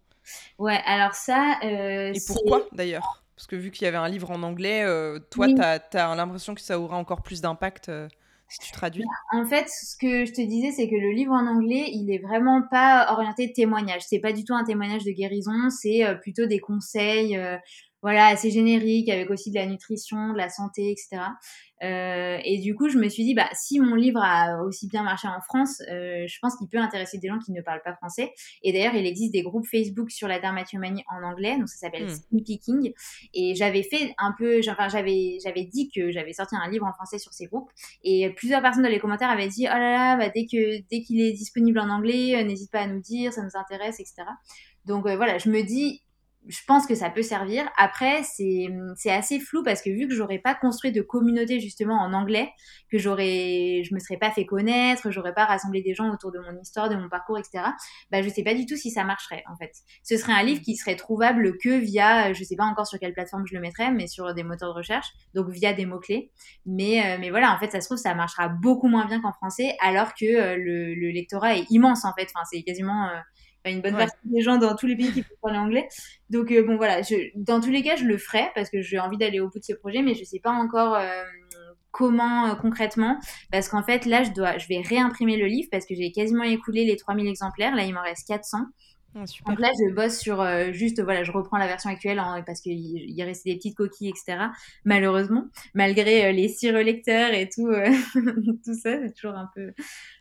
Ouais, 0.59 0.80
alors 0.86 1.14
ça. 1.14 1.59
Et 1.62 2.18
pourquoi 2.26 2.66
d'ailleurs? 2.72 3.22
Parce 3.39 3.47
que 3.47 3.55
vu 3.55 3.70
qu'il 3.70 3.84
y 3.84 3.86
avait 3.86 3.97
un 3.97 4.09
livre 4.09 4.32
en 4.32 4.43
anglais, 4.43 4.82
euh, 4.82 5.20
toi, 5.30 5.47
tu 5.47 5.97
as, 5.97 6.16
l'impression 6.16 6.57
que 6.57 6.61
ça 6.61 6.80
aura 6.80 6.97
encore 6.97 7.22
plus 7.22 7.41
d'impact 7.41 7.89
euh, 7.89 8.09
si 8.49 8.59
tu 8.59 8.72
traduis 8.72 9.05
En 9.32 9.47
fait, 9.47 9.68
ce 9.68 9.97
que 9.97 10.24
je 10.24 10.32
te 10.32 10.41
disais, 10.41 10.72
c'est 10.72 10.89
que 10.89 10.97
le 10.97 11.12
livre 11.12 11.30
en 11.30 11.47
anglais, 11.47 11.89
il 11.93 12.11
est 12.11 12.18
vraiment 12.18 12.62
pas 12.68 13.12
orienté 13.12 13.53
témoignage. 13.53 14.03
C'est 14.05 14.18
pas 14.18 14.32
du 14.32 14.43
tout 14.43 14.55
un 14.55 14.64
témoignage 14.64 15.05
de 15.05 15.12
guérison, 15.12 15.70
c'est 15.70 16.05
euh, 16.05 16.16
plutôt 16.16 16.47
des 16.47 16.59
conseils 16.59 17.39
voilà, 18.03 18.26
assez 18.26 18.51
génériques, 18.51 19.09
avec 19.09 19.30
aussi 19.30 19.51
de 19.51 19.57
la 19.57 19.66
nutrition, 19.66 20.32
de 20.32 20.38
la 20.38 20.49
santé, 20.49 20.90
etc. 20.90 21.22
Euh, 21.82 22.38
et 22.44 22.59
du 22.59 22.74
coup, 22.74 22.88
je 22.88 22.99
me 22.99 23.09
suis 23.09 23.24
dit, 23.24 23.34
bah, 23.34 23.49
si 23.55 23.80
mon 23.80 23.94
livre 23.94 24.20
a 24.22 24.62
aussi 24.62 24.88
bien 24.88 25.03
marché 25.03 25.28
en 25.28 25.40
France, 25.40 25.80
euh, 25.90 26.26
je 26.26 26.38
pense 26.40 26.57
qu'il 26.57 26.68
peut 26.68 26.78
intéresser 26.78 27.18
des 27.18 27.28
gens 27.28 27.38
qui 27.38 27.53
ne 27.53 27.61
parlent 27.61 27.82
pas 27.84 27.94
français. 27.94 28.32
Et 28.62 28.72
d'ailleurs, 28.72 28.94
il 28.94 29.07
existe 29.07 29.32
des 29.32 29.42
groupes 29.42 29.66
Facebook 29.66 30.11
sur 30.11 30.28
la 30.28 30.38
dermatomanie 30.38 31.05
en 31.11 31.24
anglais, 31.24 31.57
donc 31.57 31.68
ça 31.68 31.76
s'appelle 31.76 32.09
mmh. 32.32 32.42
Picking. 32.42 32.92
Et 33.34 33.55
j'avais 33.55 33.82
fait 33.82 34.14
un 34.18 34.34
peu, 34.36 34.61
enfin, 34.68 34.88
j'avais, 34.88 35.38
j'avais 35.42 35.64
dit 35.64 35.90
que 35.94 36.11
j'avais 36.11 36.32
sorti 36.32 36.57
un 36.57 36.70
livre 36.70 36.86
en 36.86 36.92
français 36.92 37.18
sur 37.18 37.32
ces 37.32 37.46
groupes. 37.46 37.70
Et 38.05 38.30
plusieurs 38.30 38.62
personnes 38.62 38.82
dans 38.82 38.88
les 38.88 39.01
commentaires 39.01 39.30
avaient 39.30 39.49
dit, 39.49 39.66
oh 39.66 39.74
là 39.74 39.92
là, 39.92 40.16
bah, 40.16 40.30
dès 40.34 40.46
que, 40.46 40.82
dès 40.90 41.03
qu'il 41.03 41.20
est 41.20 41.32
disponible 41.32 41.78
en 41.78 41.88
anglais, 41.88 42.36
euh, 42.36 42.44
n'hésite 42.44 42.70
pas 42.70 42.80
à 42.80 42.86
nous 42.86 43.01
dire, 43.01 43.32
ça 43.32 43.42
nous 43.42 43.57
intéresse, 43.57 44.01
etc. 44.01 44.22
Donc 44.84 45.07
euh, 45.07 45.16
voilà, 45.16 45.38
je 45.38 45.51
me 45.51 45.62
dis, 45.62 46.03
je 46.49 46.61
pense 46.66 46.86
que 46.86 46.94
ça 46.94 47.11
peut 47.11 47.22
servir. 47.22 47.68
Après, 47.76 48.22
c'est 48.22 49.11
assez 49.11 49.38
flou 49.38 49.62
parce 49.62 49.82
que 49.82 49.90
vu 49.90 50.09
que 50.09 50.14
j'aurais 50.14 50.38
pas 50.38 50.55
construit 50.55 50.92
de 50.92 51.03
communauté 51.03 51.61
justement 51.61 52.01
en 52.01 52.14
anglais, 52.14 52.51
que 52.90 52.99
j'aurais, 52.99 53.82
je 53.84 53.94
me 53.94 54.01
serais 54.01 54.16
pas 54.16 54.30
fait 54.30 54.46
connaître, 54.46 55.11
j'aurais 55.11 55.34
pas 55.34 55.44
rassemblé 55.44 55.82
des 55.82 55.94
gens 55.94 56.11
autour 56.11 56.32
de 56.32 56.38
mon 56.38 56.59
histoire, 56.59 56.88
de 56.88 56.96
mon 56.96 57.09
parcours, 57.11 57.38
etc. 57.38 57.64
Bah, 58.11 58.22
je 58.22 58.28
sais 58.30 58.42
pas 58.42 58.55
du 58.55 58.64
tout 58.64 58.76
si 58.76 58.90
ça 58.90 59.05
marcherait 59.05 59.44
en 59.53 59.57
fait. 59.57 59.72
Ce 60.03 60.16
serait 60.16 60.32
un 60.32 60.42
livre 60.42 60.62
qui 60.62 60.76
serait 60.76 60.96
trouvable 60.96 61.59
que 61.59 61.78
via, 61.78 62.32
je 62.32 62.42
sais 62.42 62.57
pas 62.57 62.64
encore 62.64 62.86
sur 62.86 62.99
quelle 62.99 63.12
plateforme 63.12 63.44
je 63.46 63.55
le 63.55 63.61
mettrais, 63.61 63.90
mais 63.92 64.07
sur 64.07 64.32
des 64.34 64.42
moteurs 64.42 64.70
de 64.70 64.78
recherche, 64.78 65.09
donc 65.34 65.51
via 65.51 65.74
des 65.74 65.84
mots 65.84 66.01
clés. 66.01 66.32
Mais 66.64 67.05
euh, 67.05 67.18
mais 67.20 67.28
voilà, 67.30 67.55
en 67.55 67.59
fait, 67.59 67.70
ça 67.70 67.80
se 67.80 67.86
trouve 67.86 67.99
ça 67.99 68.14
marchera 68.14 68.49
beaucoup 68.49 68.88
moins 68.88 69.07
bien 69.07 69.20
qu'en 69.20 69.32
français, 69.32 69.76
alors 69.80 70.14
que 70.14 70.24
euh, 70.24 70.57
le, 70.57 70.94
le, 70.94 71.11
lectorat 71.11 71.57
est 71.57 71.70
immense 71.70 72.05
en 72.05 72.12
fait. 72.14 72.28
Enfin, 72.34 72.44
c'est 72.51 72.62
quasiment 72.62 73.09
euh, 73.09 73.18
une 73.70 73.80
bonne 73.80 73.96
partie 73.96 74.16
des 74.24 74.40
gens 74.40 74.56
dans 74.58 74.74
tous 74.74 74.86
les 74.86 74.96
pays 74.96 75.12
qui 75.12 75.22
peuvent 75.22 75.38
parler 75.42 75.58
anglais. 75.58 75.88
Donc 76.30 76.50
euh, 76.50 76.62
bon 76.62 76.76
voilà, 76.76 77.02
je, 77.02 77.14
dans 77.36 77.60
tous 77.60 77.70
les 77.70 77.82
cas, 77.82 77.96
je 77.96 78.04
le 78.04 78.18
ferai 78.18 78.50
parce 78.54 78.70
que 78.70 78.82
j'ai 78.82 78.98
envie 78.98 79.16
d'aller 79.16 79.40
au 79.40 79.48
bout 79.48 79.58
de 79.58 79.64
ce 79.64 79.72
projet, 79.72 80.02
mais 80.02 80.14
je 80.14 80.24
sais 80.24 80.40
pas 80.40 80.50
encore 80.50 80.94
euh, 80.94 81.22
comment 81.90 82.46
euh, 82.46 82.54
concrètement 82.54 83.18
parce 83.50 83.68
qu'en 83.68 83.82
fait 83.82 84.04
là 84.04 84.22
je 84.22 84.30
dois 84.30 84.58
je 84.58 84.68
vais 84.68 84.80
réimprimer 84.80 85.36
le 85.36 85.46
livre 85.46 85.68
parce 85.72 85.86
que 85.86 85.94
j'ai 85.94 86.12
quasiment 86.12 86.44
écoulé 86.44 86.84
les 86.84 86.96
3000 86.96 87.26
exemplaires, 87.26 87.74
là 87.74 87.84
il 87.84 87.94
m'en 87.94 88.02
reste 88.02 88.26
400. 88.28 88.58
Ah, 89.14 89.24
Donc 89.46 89.59
là, 89.59 89.70
je 89.78 89.94
bosse 89.94 90.18
sur 90.18 90.40
euh, 90.40 90.70
juste, 90.72 91.00
voilà, 91.02 91.24
je 91.24 91.32
reprends 91.32 91.56
la 91.56 91.66
version 91.66 91.88
actuelle 91.88 92.20
parce 92.46 92.61
qu'il 92.61 92.78
y 92.78 93.22
restait 93.22 93.50
des 93.50 93.56
petites 93.56 93.76
coquilles, 93.76 94.11
etc. 94.11 94.48
Malheureusement, 94.84 95.46
malgré 95.74 96.26
euh, 96.26 96.32
les 96.32 96.48
six 96.48 96.70
relecteurs 96.70 97.32
et 97.32 97.48
tout, 97.48 97.68
euh, 97.68 97.90
tout 98.64 98.74
ça, 98.74 99.00
c'est 99.00 99.14
toujours 99.14 99.36
un 99.36 99.50
peu 99.54 99.72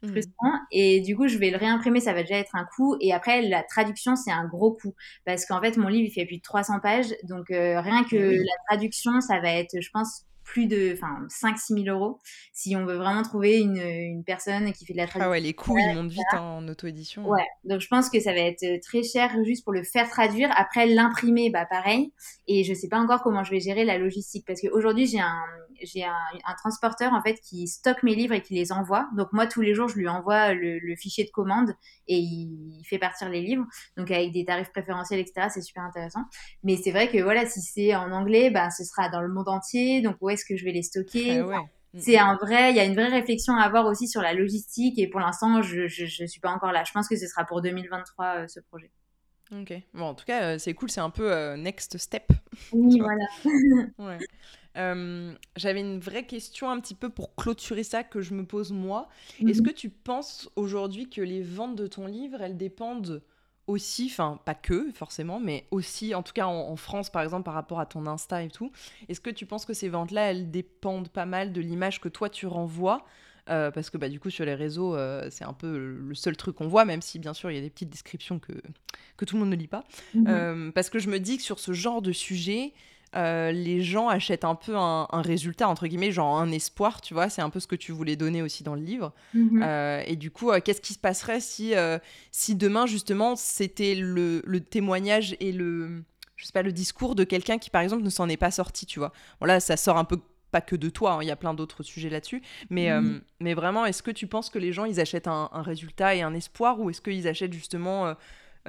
mmh. 0.03 0.07
frustrant. 0.09 0.53
Et 0.71 1.01
du 1.01 1.17
coup, 1.17 1.27
je 1.27 1.37
vais 1.37 1.51
le 1.51 1.57
réimprimer, 1.57 1.99
ça 1.99 2.13
va 2.13 2.21
déjà 2.21 2.37
être 2.37 2.55
un 2.55 2.65
coup. 2.75 2.95
Et 3.01 3.13
après, 3.13 3.41
la 3.41 3.63
traduction, 3.63 4.15
c'est 4.15 4.31
un 4.31 4.45
gros 4.45 4.71
coup 4.71 4.95
parce 5.25 5.45
qu'en 5.45 5.61
fait, 5.61 5.77
mon 5.77 5.89
livre, 5.89 6.07
il 6.07 6.13
fait 6.13 6.25
plus 6.25 6.37
de 6.37 6.43
300 6.43 6.79
pages. 6.79 7.13
Donc, 7.23 7.47
rien 7.49 8.03
que 8.05 8.15
la 8.15 8.57
traduction, 8.69 9.19
ça 9.19 9.39
va 9.41 9.51
être, 9.51 9.81
je 9.81 9.89
pense, 9.91 10.23
plus 10.47 10.65
de 10.65 10.93
enfin 10.93 11.25
5 11.29 11.59
6 11.59 11.83
000 11.83 11.95
euros 11.95 12.19
si 12.53 12.75
on 12.75 12.85
veut 12.85 12.95
vraiment 12.95 13.21
trouver 13.21 13.59
une, 13.59 13.77
une 13.77 14.23
personne 14.23 14.71
qui 14.71 14.85
fait 14.85 14.93
de 14.93 14.97
la 14.97 15.05
traduction. 15.05 15.27
Ah 15.27 15.31
ouais, 15.31 15.41
les 15.41 15.53
coûts 15.53 15.77
ils 15.77 15.93
montent 15.93 16.09
vite 16.09 16.33
en 16.33 16.65
auto-édition. 16.67 17.27
Ouais, 17.27 17.45
donc 17.65 17.81
je 17.81 17.87
pense 17.87 18.09
que 18.09 18.19
ça 18.19 18.31
va 18.31 18.39
être 18.39 18.63
euh, 18.63 18.79
très 18.81 19.03
cher 19.03 19.29
juste 19.43 19.63
pour 19.63 19.73
le 19.73 19.83
faire 19.83 20.09
traduire. 20.09 20.49
Après 20.55 20.87
l'imprimer, 20.87 21.49
bah 21.49 21.65
pareil. 21.65 22.13
Et 22.47 22.63
je 22.63 22.73
sais 22.73 22.87
pas 22.87 22.97
encore 22.97 23.21
comment 23.21 23.43
je 23.43 23.51
vais 23.51 23.59
gérer 23.59 23.83
la 23.83 23.97
logistique 23.97 24.45
parce 24.47 24.61
qu'aujourd'hui 24.61 25.05
j'ai 25.05 25.19
un 25.19 25.43
j'ai 25.83 26.03
un, 26.03 26.15
un, 26.45 26.55
transporteur 26.55 27.13
en 27.13 27.21
fait 27.21 27.39
qui 27.41 27.67
stocke 27.67 28.03
mes 28.03 28.15
livres 28.15 28.33
et 28.33 28.41
qui 28.41 28.53
les 28.53 28.71
envoie. 28.71 29.07
Donc 29.15 29.27
moi 29.33 29.47
tous 29.47 29.61
les 29.61 29.73
jours 29.75 29.87
je 29.89 29.97
lui 29.97 30.07
envoie 30.07 30.53
le, 30.53 30.79
le 30.79 30.95
fichier 30.95 31.23
de 31.25 31.29
commande 31.29 31.73
et 32.07 32.17
il, 32.17 32.83
fait 32.85 32.97
partir 32.97 33.29
les 33.29 33.41
livres. 33.41 33.65
Donc 33.97 34.09
avec 34.11 34.31
des 34.31 34.45
tarifs 34.45 34.71
préférentiels 34.71 35.19
etc. 35.19 35.49
C'est 35.53 35.61
super 35.61 35.83
intéressant. 35.83 36.21
Mais 36.63 36.77
c'est 36.77 36.91
vrai 36.91 37.09
que 37.09 37.21
voilà 37.21 37.45
si 37.45 37.61
c'est 37.61 37.95
en 37.95 38.11
anglais, 38.11 38.49
bah 38.49 38.69
ce 38.69 38.83
sera 38.83 39.09
dans 39.09 39.21
le 39.21 39.29
monde 39.29 39.49
entier. 39.49 40.01
Donc 40.01 40.15
où 40.21 40.29
est-ce 40.37 40.45
que 40.45 40.57
je 40.57 40.63
vais 40.63 40.71
les 40.71 40.83
stocker 40.83 41.41
mm, 41.41 41.99
C'est 41.99 42.17
un 42.17 42.35
vrai, 42.35 42.71
il 42.71 42.77
y 42.77 42.79
a 42.79 42.85
une 42.85 42.95
vraie 42.95 43.09
réflexion 43.09 43.55
à 43.55 43.63
avoir 43.63 43.85
aussi 43.85 44.07
sur 44.07 44.21
la 44.21 44.33
logistique 44.33 44.99
et 44.99 45.07
pour 45.07 45.19
l'instant 45.19 45.61
je, 45.61 45.87
je 45.87 46.25
suis 46.25 46.39
pas 46.39 46.51
encore 46.51 46.71
là. 46.71 46.83
Je 46.83 46.91
pense 46.91 47.07
que 47.07 47.15
ce 47.15 47.27
sera 47.27 47.45
pour 47.45 47.61
2023 47.61 48.25
euh, 48.25 48.47
ce 48.47 48.59
projet. 48.59 48.91
Ok. 49.51 49.73
Bon, 49.93 50.05
en 50.05 50.13
tout 50.13 50.25
cas, 50.25 50.43
euh, 50.43 50.57
c'est 50.57 50.73
cool, 50.73 50.89
c'est 50.89 50.99
un 50.99 51.09
peu 51.09 51.31
euh, 51.31 51.57
next 51.57 51.97
step. 51.97 52.31
Oui, 52.71 52.99
voilà. 52.99 53.25
ouais. 53.99 54.17
Euh, 54.77 55.33
j'avais 55.55 55.79
une 55.79 55.99
vraie 55.99 56.25
question 56.25 56.69
un 56.69 56.79
petit 56.79 56.95
peu 56.95 57.09
pour 57.09 57.35
clôturer 57.35 57.83
ça 57.83 58.03
que 58.03 58.21
je 58.21 58.33
me 58.33 58.45
pose 58.45 58.71
moi. 58.71 59.09
Est-ce 59.47 59.61
mhm. 59.61 59.67
que 59.67 59.73
tu 59.73 59.89
penses 59.89 60.49
aujourd'hui 60.55 61.09
que 61.09 61.21
les 61.21 61.41
ventes 61.41 61.75
de 61.75 61.87
ton 61.87 62.05
livre, 62.05 62.41
elles 62.41 62.57
dépendent 62.57 63.23
aussi, 63.67 64.07
enfin 64.09 64.39
pas 64.45 64.55
que 64.55 64.91
forcément, 64.93 65.39
mais 65.39 65.65
aussi, 65.71 66.15
en 66.15 66.23
tout 66.23 66.33
cas 66.33 66.47
en, 66.47 66.75
France 66.75 67.09
par 67.09 67.21
exemple 67.21 67.43
par 67.43 67.53
rapport 67.53 67.79
à 67.79 67.85
ton 67.85 68.05
Insta 68.07 68.43
et 68.43 68.49
tout, 68.49 68.71
est-ce 69.09 69.19
que 69.19 69.29
tu 69.29 69.45
penses 69.45 69.65
que 69.65 69.73
ces 69.73 69.89
ventes-là, 69.89 70.31
elles 70.31 70.49
dépendent 70.49 71.09
pas 71.09 71.25
mal 71.25 71.53
de 71.53 71.61
l'image 71.61 71.99
que 72.01 72.09
toi 72.09 72.29
tu 72.29 72.47
renvoies? 72.47 73.05
Parce 73.45 73.89
que 73.89 73.97
bah, 73.97 74.09
du 74.09 74.19
coup, 74.19 74.29
sur 74.29 74.43
les 74.43 74.55
réseaux, 74.55 74.97
c'est 75.29 75.45
un 75.45 75.53
peu 75.53 75.77
le 75.77 76.15
seul 76.15 76.35
truc 76.35 76.57
qu'on 76.57 76.67
voit, 76.67 76.83
même 76.83 77.01
si 77.01 77.17
bien 77.17 77.33
sûr, 77.33 77.49
il 77.49 77.55
y 77.55 77.57
a 77.57 77.61
des 77.61 77.69
petites 77.69 77.89
descriptions 77.89 78.39
que, 78.39 78.51
que 79.15 79.23
tout 79.23 79.35
le 79.35 79.39
monde 79.39 79.51
ne 79.51 79.55
lit 79.55 79.69
pas. 79.69 79.85
Mhm. 80.13 80.73
parce 80.73 80.89
que 80.89 80.99
je 80.99 81.09
me 81.09 81.17
dis 81.19 81.37
que 81.37 81.43
sur 81.43 81.59
ce 81.59 81.71
genre 81.71 82.01
de 82.01 82.11
sujet, 82.11 82.73
euh, 83.15 83.51
les 83.51 83.81
gens 83.81 84.09
achètent 84.09 84.43
un 84.43 84.55
peu 84.55 84.75
un, 84.75 85.07
résultat, 85.11 85.67
entre 85.67 85.87
guillemets, 85.87 86.11
genre 86.11 86.37
un 86.37 86.51
espoir, 86.51 87.01
tu 87.01 87.13
vois. 87.13 87.29
C'est 87.29 87.41
un 87.41 87.49
peu 87.49 87.59
ce 87.59 87.67
que 87.67 87.75
tu 87.75 87.91
voulais 87.91 88.15
donner 88.15 88.41
aussi 88.41 88.63
dans 88.63 88.75
le 88.75 88.81
livre. 88.81 89.13
Mhm. 89.33 89.61
Euh, 89.63 90.03
et 90.05 90.15
du 90.15 90.31
coup, 90.31 90.51
euh, 90.51 90.59
qu'est-ce 90.63 90.81
qui 90.81 90.93
se 90.93 90.99
passerait 90.99 91.39
si, 91.39 91.73
si 92.31 92.55
demain, 92.55 92.85
justement, 92.85 93.35
c'était 93.35 93.95
le, 93.95 94.41
témoignage 94.59 95.35
et 95.39 95.51
le, 95.51 96.03
je 96.35 96.45
sais 96.45 96.53
pas, 96.53 96.63
le 96.63 96.71
discours 96.71 97.15
de 97.15 97.23
quelqu'un 97.23 97.57
qui, 97.57 97.69
par 97.69 97.81
exemple, 97.81 98.03
ne 98.03 98.09
s'en 98.09 98.27
est 98.29 98.37
pas 98.37 98.51
sorti, 98.51 98.85
tu 98.85 98.99
vois. 98.99 99.13
Bon, 99.39 99.45
là, 99.45 99.59
ça 99.59 99.77
sort 99.77 99.97
un 99.97 100.05
peu 100.05 100.19
pas 100.49 100.61
que 100.61 100.77
de 100.77 100.89
toi, 100.89 101.13
hein, 101.13 101.19
il 101.21 101.27
y 101.27 101.31
a 101.31 101.35
plein 101.35 101.53
d'autres 101.53 101.83
sujets 101.83 102.09
là-dessus. 102.09 102.41
Mais, 102.69 102.89
mhm. 102.89 103.21
mais 103.39 103.53
vraiment, 103.53 103.85
est-ce 103.85 104.01
que 104.01 104.11
tu 104.11 104.27
penses 104.27 104.49
que 104.49 104.59
les 104.59 104.71
gens, 104.71 104.85
ils 104.85 104.99
achètent 104.99 105.27
un, 105.27 105.49
un 105.51 105.61
résultat 105.61 106.15
et 106.15 106.21
un 106.21 106.33
espoir 106.33 106.79
ou 106.79 106.89
est-ce 106.89 107.01
qu'ils 107.01 107.27
achètent 107.27 107.53
justement 107.53 108.15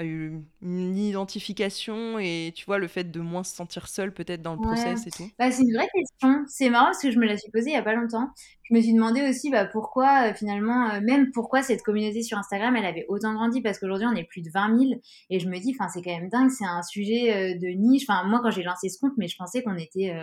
une 0.05 0.97
identification 0.97 2.19
et 2.19 2.53
tu 2.55 2.65
vois 2.67 2.79
le 2.79 2.89
fait 2.89 3.11
de 3.11 3.21
moins 3.21 3.43
se 3.43 3.55
sentir 3.55 3.89
seul 3.89 4.13
peut-être 4.13 4.43
dans 4.43 4.55
le 4.55 4.61
process 4.61 5.07
et 5.07 5.11
tout 5.11 5.29
bah, 5.39 5.51
C'est 5.51 5.63
une 5.63 5.75
vraie 5.75 5.89
question. 5.95 6.45
C'est 6.47 6.71
marrant 6.71 6.87
parce 6.87 7.03
que 7.03 7.11
je 7.11 7.19
me 7.19 7.27
la 7.27 7.37
suis 7.37 7.51
posée 7.51 7.71
il 7.71 7.75
y 7.75 7.77
a 7.77 7.83
pas 7.83 7.95
longtemps. 7.95 8.29
Je 8.63 8.75
me 8.75 8.81
suis 8.81 8.93
demandé 8.93 9.29
aussi 9.29 9.51
bah, 9.51 9.65
pourquoi 9.67 10.29
euh, 10.29 10.35
finalement, 10.35 10.91
euh, 10.91 11.01
même 11.01 11.31
pourquoi 11.33 11.63
cette 11.63 11.83
communauté 11.83 12.23
sur 12.23 12.39
Instagram 12.39 12.77
elle 12.77 12.85
avait 12.85 13.07
autant 13.09 13.35
grandi? 13.35 13.61
Parce 13.63 13.79
qu'aujourd'hui 13.79 14.07
on 14.11 14.17
est 14.17 14.25
plus 14.25 14.43
de 14.43 14.51
20 14.53 14.79
000 14.79 14.91
et 15.31 15.41
je 15.41 15.49
me 15.49 15.59
dis 15.59 15.75
enfin 15.79 15.89
c'est 15.89 16.03
quand 16.03 16.17
même 16.17 16.29
dingue, 16.29 16.51
c'est 16.51 16.67
un 16.67 16.83
sujet 16.83 17.33
euh, 17.33 17.59
de 17.59 17.69
niche. 17.69 18.05
Enfin 18.09 18.25
moi 18.25 18.41
quand 18.43 18.51
j'ai 18.51 18.63
lancé 18.63 18.89
ce 18.89 18.99
compte, 18.99 19.13
mais 19.17 19.29
je 19.29 19.37
pensais 19.37 19.63
qu'on 19.63 19.77
était 19.77 20.15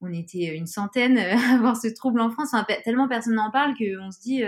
on 0.00 0.12
était 0.12 0.56
une 0.56 0.66
centaine 0.66 1.18
à 1.18 1.54
avoir 1.54 1.76
ce 1.76 1.88
trouble 1.88 2.20
en 2.20 2.30
France. 2.30 2.50
Enfin, 2.52 2.66
tellement 2.84 3.08
personne 3.08 3.34
n'en 3.34 3.50
parle 3.50 3.74
qu'on 3.76 4.10
se 4.10 4.20
dit 4.20 4.42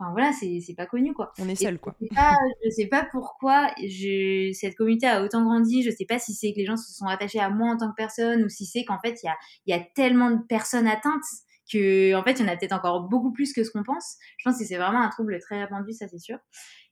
Enfin 0.00 0.12
voilà, 0.12 0.32
c'est 0.32 0.74
pas 0.74 0.86
connu 0.86 1.12
quoi. 1.12 1.30
On 1.38 1.46
est 1.46 1.54
seul 1.54 1.78
quoi. 1.78 1.94
Je 2.00 2.06
sais 2.06 2.14
pas, 2.14 2.36
je 2.64 2.70
sais 2.70 2.86
pas 2.86 3.06
pourquoi 3.12 3.70
je, 3.76 4.50
cette 4.54 4.74
communauté 4.74 5.06
a 5.06 5.22
autant 5.22 5.44
grandi. 5.44 5.82
Je 5.82 5.90
sais 5.90 6.06
pas 6.06 6.18
si 6.18 6.32
c'est 6.32 6.52
que 6.52 6.58
les 6.58 6.64
gens 6.64 6.78
se 6.78 6.94
sont 6.94 7.06
attachés 7.06 7.38
à 7.38 7.50
moi 7.50 7.74
en 7.74 7.76
tant 7.76 7.90
que 7.90 7.96
personne 7.96 8.42
ou 8.42 8.48
si 8.48 8.64
c'est 8.64 8.84
qu'en 8.84 8.98
fait 8.98 9.18
il 9.22 9.26
y 9.26 9.28
a, 9.28 9.36
y 9.66 9.72
a 9.78 9.84
tellement 9.94 10.30
de 10.30 10.40
personnes 10.48 10.86
atteintes 10.86 11.20
que 11.70 12.14
en 12.14 12.24
fait 12.24 12.32
il 12.40 12.46
y 12.46 12.48
en 12.48 12.52
a 12.52 12.56
peut-être 12.56 12.72
encore 12.72 13.08
beaucoup 13.08 13.30
plus 13.30 13.52
que 13.52 13.62
ce 13.62 13.70
qu'on 13.70 13.82
pense. 13.82 14.16
Je 14.38 14.48
pense 14.48 14.58
que 14.58 14.64
c'est 14.64 14.78
vraiment 14.78 15.02
un 15.02 15.10
trouble 15.10 15.38
très 15.38 15.60
répandu, 15.60 15.92
ça 15.92 16.08
c'est 16.08 16.18
sûr. 16.18 16.38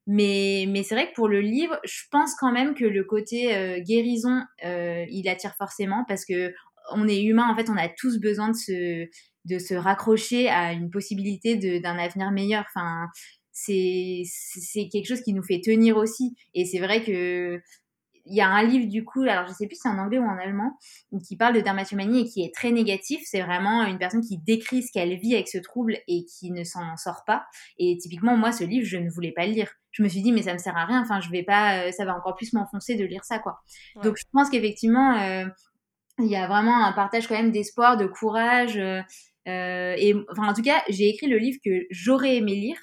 Mais, 0.06 0.66
mais 0.68 0.82
c'est 0.82 0.94
vrai 0.94 1.08
que 1.08 1.14
pour 1.14 1.28
le 1.28 1.40
livre, 1.40 1.78
je 1.84 2.02
pense 2.10 2.34
quand 2.34 2.52
même 2.52 2.74
que 2.74 2.84
le 2.84 3.04
côté 3.04 3.54
euh, 3.54 3.78
guérison, 3.80 4.42
euh, 4.64 5.04
il 5.10 5.28
attire 5.28 5.54
forcément 5.56 6.04
parce 6.08 6.24
que 6.24 6.52
on 6.94 7.06
est 7.06 7.22
humain, 7.22 7.48
en 7.50 7.54
fait, 7.54 7.68
on 7.68 7.76
a 7.76 7.88
tous 7.88 8.18
besoin 8.18 8.48
de 8.48 8.56
se, 8.56 9.06
de 9.48 9.58
se 9.58 9.74
raccrocher 9.74 10.48
à 10.48 10.72
une 10.72 10.90
possibilité 10.90 11.56
d'un 11.80 11.98
avenir 11.98 12.30
meilleur. 12.30 12.64
Enfin, 12.74 13.08
c'est 13.52 14.88
quelque 14.92 15.06
chose 15.06 15.22
qui 15.22 15.32
nous 15.32 15.42
fait 15.42 15.60
tenir 15.60 15.96
aussi. 15.96 16.36
Et 16.54 16.64
c'est 16.64 16.80
vrai 16.80 17.02
que 17.02 17.60
il 18.30 18.36
y 18.36 18.40
a 18.40 18.48
un 18.48 18.62
livre 18.62 18.88
du 18.88 19.04
coup, 19.04 19.22
alors 19.22 19.46
je 19.46 19.52
sais 19.52 19.66
plus 19.66 19.76
si 19.76 19.82
c'est 19.82 19.88
en 19.88 19.98
anglais 19.98 20.18
ou 20.18 20.24
en 20.24 20.38
allemand, 20.38 20.78
qui 21.26 21.36
parle 21.36 21.54
de 21.54 21.60
dermatomanie 21.60 22.20
et 22.20 22.24
qui 22.26 22.44
est 22.44 22.54
très 22.54 22.70
négatif. 22.70 23.22
C'est 23.24 23.42
vraiment 23.42 23.84
une 23.84 23.98
personne 23.98 24.20
qui 24.20 24.38
décrit 24.38 24.82
ce 24.82 24.92
qu'elle 24.92 25.16
vit 25.16 25.34
avec 25.34 25.48
ce 25.48 25.58
trouble 25.58 25.98
et 26.06 26.24
qui 26.24 26.50
ne 26.50 26.62
s'en 26.62 26.96
sort 26.96 27.24
pas. 27.26 27.46
Et 27.78 27.96
typiquement, 27.96 28.36
moi, 28.36 28.52
ce 28.52 28.64
livre, 28.64 28.86
je 28.86 28.98
ne 28.98 29.10
voulais 29.10 29.32
pas 29.32 29.46
le 29.46 29.52
lire. 29.52 29.70
Je 29.92 30.02
me 30.02 30.08
suis 30.08 30.22
dit, 30.22 30.32
mais 30.32 30.42
ça 30.42 30.52
me 30.52 30.58
sert 30.58 30.76
à 30.76 30.84
rien. 30.84 31.00
Enfin, 31.00 31.20
je 31.20 31.30
vais 31.30 31.42
pas, 31.42 31.86
euh, 31.86 31.90
ça 31.90 32.04
va 32.04 32.14
encore 32.14 32.36
plus 32.36 32.52
m'enfoncer 32.52 32.96
de 32.96 33.04
lire 33.04 33.24
ça, 33.24 33.38
quoi. 33.38 33.60
Donc, 34.02 34.16
je 34.18 34.24
pense 34.32 34.50
qu'effectivement, 34.50 35.18
euh, 35.18 35.46
il 36.18 36.26
y 36.26 36.36
a 36.36 36.46
vraiment 36.46 36.84
un 36.84 36.92
partage 36.92 37.26
quand 37.26 37.34
même 37.34 37.50
d'espoir, 37.50 37.96
de 37.96 38.06
courage. 38.06 38.76
Euh, 38.76 39.00
euh, 39.48 39.94
et 39.96 40.14
enfin, 40.30 40.48
en 40.48 40.52
tout 40.52 40.62
cas, 40.62 40.82
j'ai 40.88 41.08
écrit 41.08 41.26
le 41.26 41.38
livre 41.38 41.58
que 41.64 41.86
j'aurais 41.90 42.36
aimé 42.36 42.54
lire. 42.54 42.78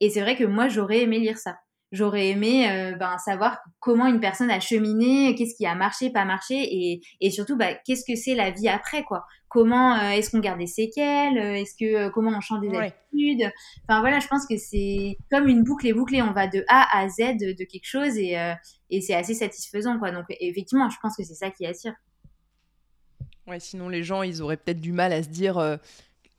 Et 0.00 0.10
c'est 0.10 0.20
vrai 0.20 0.36
que 0.36 0.44
moi, 0.44 0.68
j'aurais 0.68 1.02
aimé 1.02 1.18
lire 1.18 1.38
ça. 1.38 1.56
J'aurais 1.92 2.28
aimé 2.28 2.70
euh, 2.70 2.96
ben, 2.96 3.18
savoir 3.18 3.58
comment 3.80 4.06
une 4.06 4.20
personne 4.20 4.50
a 4.50 4.60
cheminé, 4.60 5.34
qu'est-ce 5.34 5.56
qui 5.56 5.66
a 5.66 5.74
marché, 5.74 6.10
pas 6.10 6.24
marché, 6.24 6.54
et, 6.54 7.00
et 7.20 7.30
surtout, 7.30 7.56
bah, 7.56 7.74
qu'est-ce 7.84 8.04
que 8.04 8.16
c'est 8.16 8.34
la 8.34 8.50
vie 8.50 8.68
après, 8.68 9.02
quoi. 9.02 9.24
Comment 9.48 9.96
euh, 9.96 10.10
est-ce 10.10 10.30
qu'on 10.30 10.38
garde 10.38 10.60
des 10.60 10.68
séquelles 10.68 11.36
Est-ce 11.36 11.74
que 11.74 12.08
comment 12.10 12.30
on 12.36 12.40
change 12.40 12.60
des 12.60 12.76
habitudes? 12.76 13.50
Enfin 13.88 14.00
voilà, 14.00 14.20
je 14.20 14.28
pense 14.28 14.46
que 14.46 14.56
c'est 14.56 15.16
comme 15.30 15.48
une 15.48 15.64
boucle 15.64 15.88
et 15.88 15.92
bouclée. 15.92 16.22
On 16.22 16.32
va 16.32 16.46
de 16.46 16.64
A 16.68 16.86
à 16.96 17.08
Z 17.08 17.36
de, 17.40 17.52
de 17.58 17.64
quelque 17.64 17.88
chose 17.88 18.16
et, 18.16 18.36
et 18.90 19.00
c'est 19.00 19.14
assez 19.14 19.34
satisfaisant, 19.34 19.98
quoi. 19.98 20.12
Donc 20.12 20.26
effectivement, 20.28 20.88
je 20.88 20.98
pense 21.02 21.16
que 21.16 21.24
c'est 21.24 21.34
ça 21.34 21.50
qui 21.50 21.66
attire. 21.66 21.94
Ouais, 23.46 23.60
sinon 23.60 23.88
les 23.88 24.02
gens, 24.02 24.22
ils 24.22 24.42
auraient 24.42 24.56
peut-être 24.56 24.80
du 24.80 24.92
mal 24.92 25.12
à 25.12 25.22
se 25.22 25.28
dire. 25.28 25.58
Euh, 25.58 25.76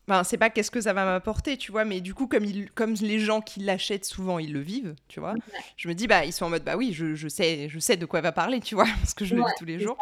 enfin, 0.07 0.23
c'est 0.23 0.37
pas 0.37 0.49
qu'est-ce 0.49 0.71
que 0.71 0.81
ça 0.81 0.93
va 0.93 1.05
m'apporter, 1.05 1.57
tu 1.57 1.71
vois, 1.71 1.85
mais 1.85 2.01
du 2.01 2.13
coup, 2.13 2.27
comme, 2.27 2.45
ils, 2.45 2.69
comme 2.71 2.93
les 3.01 3.19
gens 3.19 3.41
qui 3.41 3.59
l'achètent 3.61 4.05
souvent, 4.05 4.39
ils 4.39 4.53
le 4.53 4.59
vivent, 4.59 4.95
tu 5.07 5.19
vois, 5.19 5.35
je 5.77 5.87
me 5.87 5.93
dis, 5.93 6.07
bah, 6.07 6.25
ils 6.25 6.33
sont 6.33 6.45
en 6.45 6.49
mode, 6.49 6.63
bah 6.63 6.77
oui, 6.77 6.93
je, 6.93 7.15
je 7.15 7.27
sais, 7.27 7.69
je 7.69 7.79
sais 7.79 7.97
de 7.97 8.05
quoi 8.05 8.19
elle 8.19 8.23
va 8.23 8.31
parler, 8.31 8.59
tu 8.59 8.75
vois, 8.75 8.85
parce 9.01 9.13
que 9.13 9.25
je 9.25 9.35
le 9.35 9.41
vis 9.41 9.53
tous 9.57 9.65
les 9.65 9.79
jours. 9.79 9.97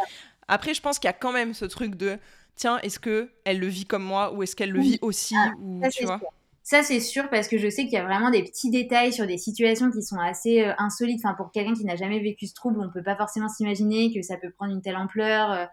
Après, 0.47 0.73
je 0.73 0.81
pense 0.81 0.99
qu'il 0.99 1.07
y 1.07 1.11
a 1.11 1.13
quand 1.13 1.31
même 1.31 1.53
ce 1.53 1.65
truc 1.65 1.95
de, 1.95 2.17
tiens, 2.55 2.79
est-ce 2.79 2.99
que 2.99 3.29
elle 3.45 3.59
le 3.59 3.67
vit 3.67 3.85
comme 3.85 4.03
moi 4.03 4.33
ou 4.33 4.43
est-ce 4.43 4.55
qu'elle 4.55 4.71
le 4.71 4.81
vit 4.81 4.99
aussi 5.01 5.35
ah, 5.37 5.53
ou, 5.61 5.81
ça, 5.83 5.89
tu 5.89 6.05
vois? 6.05 6.19
Ça, 6.63 6.83
c'est 6.83 6.99
sûr, 6.99 7.29
parce 7.29 7.47
que 7.47 7.57
je 7.57 7.67
sais 7.67 7.85
qu'il 7.85 7.93
y 7.93 7.97
a 7.97 8.03
vraiment 8.03 8.29
des 8.29 8.43
petits 8.43 8.69
détails 8.69 9.11
sur 9.11 9.25
des 9.25 9.39
situations 9.39 9.89
qui 9.89 10.03
sont 10.03 10.19
assez 10.19 10.61
euh, 10.61 10.73
insolites. 10.77 11.19
Enfin, 11.23 11.33
pour 11.33 11.51
quelqu'un 11.51 11.73
qui 11.73 11.83
n'a 11.83 11.95
jamais 11.95 12.19
vécu 12.19 12.45
ce 12.45 12.53
trouble, 12.53 12.79
on 12.79 12.91
peut 12.91 13.01
pas 13.01 13.15
forcément 13.15 13.49
s'imaginer 13.49 14.13
que 14.13 14.21
ça 14.21 14.37
peut 14.37 14.51
prendre 14.51 14.73
une 14.73 14.81
telle 14.81 14.97
ampleur. 14.97 15.51
Euh, 15.51 15.65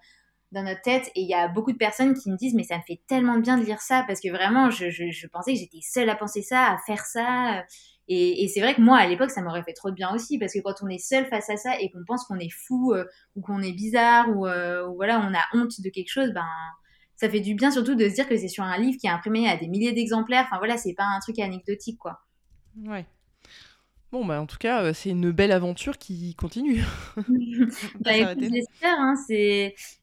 dans 0.52 0.62
notre 0.62 0.82
tête. 0.82 1.10
Et 1.14 1.22
il 1.22 1.28
y 1.28 1.34
a 1.34 1.48
beaucoup 1.48 1.72
de 1.72 1.76
personnes 1.76 2.14
qui 2.14 2.30
me 2.30 2.36
disent, 2.36 2.54
mais 2.54 2.64
ça 2.64 2.76
me 2.76 2.82
fait 2.86 3.00
tellement 3.06 3.38
bien 3.38 3.58
de 3.58 3.64
lire 3.64 3.80
ça, 3.80 4.04
parce 4.06 4.20
que 4.20 4.28
vraiment, 4.28 4.70
je, 4.70 4.90
je, 4.90 5.26
pensais 5.28 5.52
que 5.52 5.58
j'étais 5.58 5.80
seule 5.82 6.08
à 6.08 6.16
penser 6.16 6.42
ça, 6.42 6.72
à 6.72 6.78
faire 6.86 7.04
ça. 7.04 7.64
Et, 8.08 8.48
c'est 8.48 8.60
vrai 8.60 8.74
que 8.74 8.80
moi, 8.80 8.98
à 8.98 9.06
l'époque, 9.06 9.30
ça 9.30 9.42
m'aurait 9.42 9.64
fait 9.64 9.72
trop 9.72 9.90
de 9.90 9.94
bien 9.94 10.14
aussi, 10.14 10.38
parce 10.38 10.52
que 10.52 10.60
quand 10.60 10.74
on 10.82 10.88
est 10.88 10.98
seul 10.98 11.26
face 11.26 11.50
à 11.50 11.56
ça 11.56 11.80
et 11.80 11.90
qu'on 11.90 12.04
pense 12.06 12.24
qu'on 12.24 12.38
est 12.38 12.52
fou, 12.66 12.92
euh, 12.92 13.04
ou 13.34 13.40
qu'on 13.40 13.60
est 13.62 13.72
bizarre, 13.72 14.28
ou, 14.30 14.46
euh, 14.46 14.86
ou, 14.86 14.94
voilà, 14.94 15.20
on 15.20 15.34
a 15.34 15.42
honte 15.58 15.80
de 15.80 15.90
quelque 15.90 16.10
chose, 16.10 16.32
ben 16.32 16.46
ça 17.16 17.30
fait 17.30 17.40
du 17.40 17.54
bien 17.54 17.70
surtout 17.70 17.94
de 17.94 18.08
se 18.08 18.14
dire 18.14 18.28
que 18.28 18.36
c'est 18.36 18.48
sur 18.48 18.62
un 18.62 18.78
livre 18.78 18.98
qui 19.00 19.06
est 19.06 19.10
imprimé 19.10 19.48
à 19.48 19.56
des 19.56 19.68
milliers 19.68 19.92
d'exemplaires. 19.92 20.44
Enfin 20.46 20.58
voilà, 20.58 20.76
c'est 20.76 20.92
pas 20.92 21.04
un 21.04 21.18
truc 21.20 21.38
anecdotique, 21.38 21.98
quoi. 21.98 22.20
Ouais. 22.84 23.06
Bon, 24.12 24.24
bah, 24.24 24.40
en 24.40 24.46
tout 24.46 24.58
cas, 24.58 24.82
euh, 24.82 24.92
c'est 24.94 25.10
une 25.10 25.32
belle 25.32 25.52
aventure 25.52 25.98
qui 25.98 26.34
continue. 26.36 26.82
bah, 28.00 28.34
j'espère, 28.38 28.98
hein, 28.98 29.14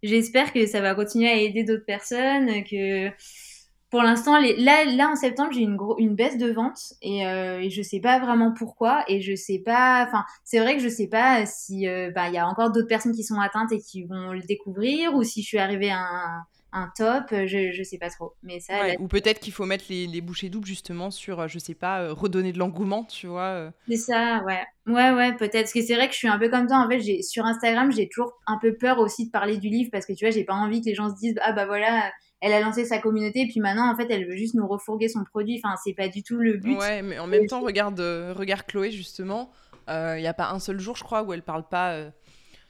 j'espère 0.04 0.52
que 0.52 0.66
ça 0.68 0.82
va 0.82 0.94
continuer 0.94 1.30
à 1.30 1.36
aider 1.38 1.64
d'autres 1.64 1.86
personnes, 1.86 2.64
que 2.64 3.10
pour 3.90 4.02
l'instant, 4.02 4.40
les... 4.40 4.58
là, 4.58 4.86
là, 4.86 5.10
en 5.10 5.16
septembre, 5.16 5.52
j'ai 5.54 5.62
une, 5.62 5.78
une 6.00 6.16
baisse 6.16 6.38
de 6.38 6.52
vente 6.52 6.94
et, 7.02 7.28
euh, 7.28 7.60
et, 7.62 7.70
je 7.70 7.82
sais 7.82 8.00
pas 8.00 8.20
vraiment 8.20 8.52
pourquoi 8.52 9.04
et 9.08 9.22
je 9.22 9.36
sais 9.36 9.60
pas, 9.60 10.04
enfin, 10.08 10.26
c'est 10.44 10.60
vrai 10.60 10.76
que 10.76 10.82
je 10.82 10.90
sais 10.90 11.08
pas 11.08 11.46
si 11.46 11.88
euh, 11.88 12.10
bah, 12.10 12.30
y 12.30 12.38
a 12.40 12.48
encore 12.48 12.72
d'autres 12.72 12.88
personnes 12.88 13.14
qui 13.14 13.24
sont 13.24 13.40
atteintes 13.40 13.72
et 13.72 13.80
qui 13.80 14.04
vont 14.04 14.34
le 14.34 14.42
découvrir 14.42 15.14
ou 15.14 15.24
si 15.24 15.44
je 15.44 15.48
suis 15.48 15.60
arrivée 15.60 15.92
à 15.92 16.00
un, 16.00 16.46
un 16.74 16.92
top, 16.98 17.32
euh, 17.32 17.46
je, 17.46 17.72
je 17.72 17.84
sais 17.84 17.98
pas 17.98 18.10
trop. 18.10 18.34
Mais 18.42 18.60
ça, 18.60 18.74
Ou 19.00 19.08
peut-être 19.08 19.40
qu'il 19.40 19.54
faut 19.54 19.66
mettre 19.66 19.86
les, 19.90 20.08
les, 20.08 20.22
bouchées 20.22 20.50
doubles 20.50 20.66
justement 20.66 21.12
sur, 21.12 21.40
euh, 21.40 21.48
je 21.48 21.60
sais 21.60 21.76
pas, 21.76 22.02
euh, 22.02 22.14
redonner 22.14 22.52
de 22.52 22.58
l'engouement, 22.58 23.04
tu 23.04 23.28
vois. 23.28 23.72
C'est 23.88 23.98
ça, 23.98 24.42
ouais. 24.44 24.64
Ouais, 24.88 25.12
ouais, 25.12 25.36
peut-être. 25.36 25.64
Parce 25.64 25.74
que 25.74 25.82
c'est 25.82 25.96
vrai 25.96 26.08
que 26.08 26.14
je 26.14 26.18
suis 26.18 26.28
un 26.28 26.40
peu 26.40 26.50
comme 26.50 26.68
toi. 26.68 26.78
En 26.78 26.90
fait, 26.90 27.22
sur 27.22 27.46
Instagram, 27.46 27.92
j'ai 27.92 28.10
toujours 28.10 28.34
un 28.48 28.58
peu 28.60 28.76
peur 28.76 29.00
aussi 29.00 29.28
de 29.28 29.32
parler 29.32 29.58
du 29.58 29.70
livre 29.70 29.90
parce 29.92 30.06
que 30.06 30.14
tu 30.14 30.26
vois, 30.26 30.32
j'ai 30.32 30.44
pas 30.44 30.56
envie 30.56 30.82
que 30.82 30.88
les 30.88 30.96
gens 30.96 31.10
se 31.10 31.20
disent, 31.20 31.36
ah 31.42 31.54
bah 31.54 31.66
voilà, 31.68 32.12
elle 32.42 32.54
a 32.54 32.60
lancé 32.60 32.86
sa 32.86 32.98
communauté 32.98 33.42
et 33.42 33.48
puis 33.48 33.62
maintenant 33.62 33.90
en 33.90 33.96
fait 33.96 34.08
elle 34.10 34.28
veut 34.28 34.36
juste 34.36 34.54
nous 34.54 34.68
refourguer 34.68 35.08
son 35.08 35.24
produit 35.24 35.62
enfin 35.64 35.76
c'est 35.82 35.94
pas 35.94 36.10
du 36.10 36.24
tout 36.24 36.36
le 36.36 36.58
but 36.58 36.76
ouais 36.76 37.02
mais 37.02 37.18
en 37.18 37.26
même 37.26 37.46
temps 37.46 37.62
regarde 37.62 38.02
regarde 38.36 38.64
Chloé 38.64 38.92
justement 38.92 39.50
il 39.88 40.18
n'y 40.20 40.28
a 40.28 40.34
pas 40.34 40.50
un 40.50 40.60
seul 40.60 40.78
jour 40.78 40.98
je 40.98 41.06
crois 41.06 41.24
où 41.24 41.32
elle 41.32 41.42
parle 41.42 41.66
pas 41.66 42.12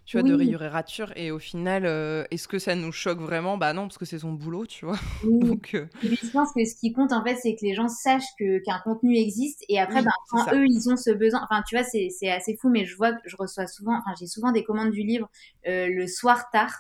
tu 0.05 0.19
vois, 0.19 0.27
de 0.27 0.33
rayures 0.33 0.63
et 0.63 0.67
ratures. 0.67 1.13
Et 1.15 1.31
au 1.31 1.39
final, 1.39 1.85
euh, 1.85 2.23
est-ce 2.31 2.47
que 2.47 2.59
ça 2.59 2.75
nous 2.75 2.91
choque 2.91 3.19
vraiment? 3.19 3.57
Bah 3.57 3.73
non, 3.73 3.83
parce 3.83 3.97
que 3.97 4.05
c'est 4.05 4.19
son 4.19 4.33
boulot, 4.33 4.65
tu 4.65 4.85
vois. 4.85 4.97
Donc, 5.23 5.71
euh, 5.75 5.85
je 6.01 6.29
pense 6.31 6.51
que 6.53 6.65
ce 6.65 6.75
qui 6.75 6.91
compte, 6.91 7.13
en 7.13 7.23
fait, 7.23 7.35
c'est 7.35 7.55
que 7.55 7.65
les 7.65 7.73
gens 7.73 7.87
sachent 7.87 8.35
que, 8.37 8.59
qu'un 8.63 8.79
contenu 8.79 9.17
existe. 9.17 9.63
Et 9.69 9.79
après, 9.79 10.01
bah, 10.01 10.11
quand 10.29 10.53
eux, 10.53 10.65
ils 10.65 10.89
ont 10.89 10.97
ce 10.97 11.11
besoin... 11.11 11.41
Enfin, 11.43 11.63
tu 11.67 11.75
vois, 11.75 11.85
c'est, 11.85 12.09
c'est 12.09 12.29
assez 12.29 12.55
fou, 12.57 12.69
mais 12.69 12.85
je 12.85 12.95
vois 12.95 13.13
que 13.13 13.29
je 13.29 13.35
reçois 13.37 13.67
souvent... 13.67 13.97
Enfin, 13.97 14.13
j'ai 14.19 14.27
souvent 14.27 14.51
des 14.51 14.63
commandes 14.63 14.91
du 14.91 15.03
livre 15.03 15.29
euh, 15.67 15.87
le 15.89 16.07
soir 16.07 16.49
tard 16.51 16.73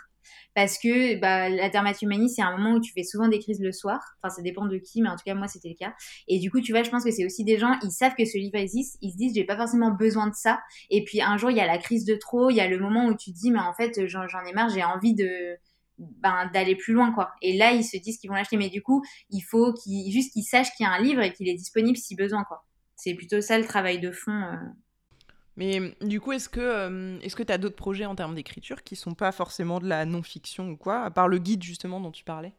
parce 0.55 0.77
que 0.77 1.19
bah, 1.19 1.49
la 1.49 1.69
dermatomanie, 1.69 2.29
c'est 2.29 2.41
un 2.41 2.55
moment 2.57 2.75
où 2.75 2.79
tu 2.79 2.93
fais 2.93 3.03
souvent 3.03 3.27
des 3.27 3.39
crises 3.39 3.61
le 3.61 3.71
soir. 3.71 3.99
Enfin, 4.21 4.33
ça 4.33 4.41
dépend 4.41 4.65
de 4.65 4.77
qui, 4.77 5.01
mais 5.01 5.09
en 5.09 5.15
tout 5.15 5.23
cas, 5.25 5.35
moi, 5.35 5.47
c'était 5.47 5.69
le 5.69 5.75
cas. 5.75 5.93
Et 6.27 6.39
du 6.39 6.51
coup, 6.51 6.61
tu 6.61 6.71
vois, 6.71 6.83
je 6.83 6.89
pense 6.89 7.03
que 7.03 7.11
c'est 7.11 7.25
aussi 7.25 7.43
des 7.43 7.57
gens, 7.57 7.77
ils 7.83 7.91
savent 7.91 8.15
que 8.15 8.25
ce 8.25 8.37
livre 8.37 8.55
existe, 8.55 8.97
ils 9.01 9.11
se 9.11 9.17
disent, 9.17 9.33
j'ai 9.35 9.45
pas 9.45 9.57
forcément 9.57 9.91
besoin 9.91 10.27
de 10.27 10.35
ça. 10.35 10.59
Et 10.89 11.03
puis, 11.03 11.21
un 11.21 11.37
jour, 11.37 11.51
il 11.51 11.57
y 11.57 11.61
a 11.61 11.67
la 11.67 11.77
crise 11.77 12.05
de 12.05 12.15
trop, 12.15 12.49
il 12.49 12.55
y 12.55 12.61
a 12.61 12.67
le 12.67 12.79
moment 12.79 13.07
où 13.07 13.15
tu 13.15 13.31
te 13.31 13.37
dis, 13.37 13.51
mais 13.51 13.59
en 13.59 13.73
fait, 13.73 14.07
j'en 14.07 14.23
ai 14.45 14.53
marre, 14.53 14.69
j'ai 14.69 14.83
envie 14.83 15.13
de 15.13 15.57
ben, 15.99 16.49
d'aller 16.53 16.75
plus 16.75 16.93
loin 16.93 17.13
quoi 17.13 17.31
et 17.41 17.55
là 17.55 17.71
ils 17.71 17.83
se 17.83 17.97
disent 17.97 18.17
qu'ils 18.17 18.29
vont 18.29 18.35
l'acheter 18.35 18.57
mais 18.57 18.69
du 18.69 18.81
coup 18.81 19.03
il 19.29 19.41
faut 19.41 19.73
qu'ils 19.73 20.11
juste 20.11 20.33
qu'ils 20.33 20.43
sachent 20.43 20.73
qu'il 20.75 20.85
y 20.85 20.89
a 20.89 20.91
un 20.91 20.99
livre 20.99 21.21
et 21.21 21.31
qu'il 21.31 21.47
est 21.47 21.53
disponible 21.53 21.97
si 21.97 22.15
besoin 22.15 22.43
quoi 22.45 22.65
c'est 22.95 23.13
plutôt 23.13 23.41
ça 23.41 23.59
le 23.59 23.65
travail 23.65 23.99
de 23.99 24.11
fond 24.11 24.31
euh. 24.31 24.55
Mais 25.55 25.95
du 26.01 26.19
coup, 26.19 26.31
est-ce 26.31 26.49
que 26.49 26.59
euh, 26.59 27.19
que 27.19 27.43
tu 27.43 27.51
as 27.51 27.57
d'autres 27.57 27.75
projets 27.75 28.05
en 28.05 28.15
termes 28.15 28.35
d'écriture 28.35 28.83
qui 28.83 28.95
sont 28.95 29.13
pas 29.13 29.31
forcément 29.31 29.79
de 29.79 29.87
la 29.87 30.05
non-fiction 30.05 30.69
ou 30.69 30.77
quoi, 30.77 31.03
à 31.03 31.11
part 31.11 31.27
le 31.27 31.37
guide 31.37 31.63
justement 31.63 31.99
dont 31.99 32.11
tu 32.11 32.23
parlais? 32.23 32.53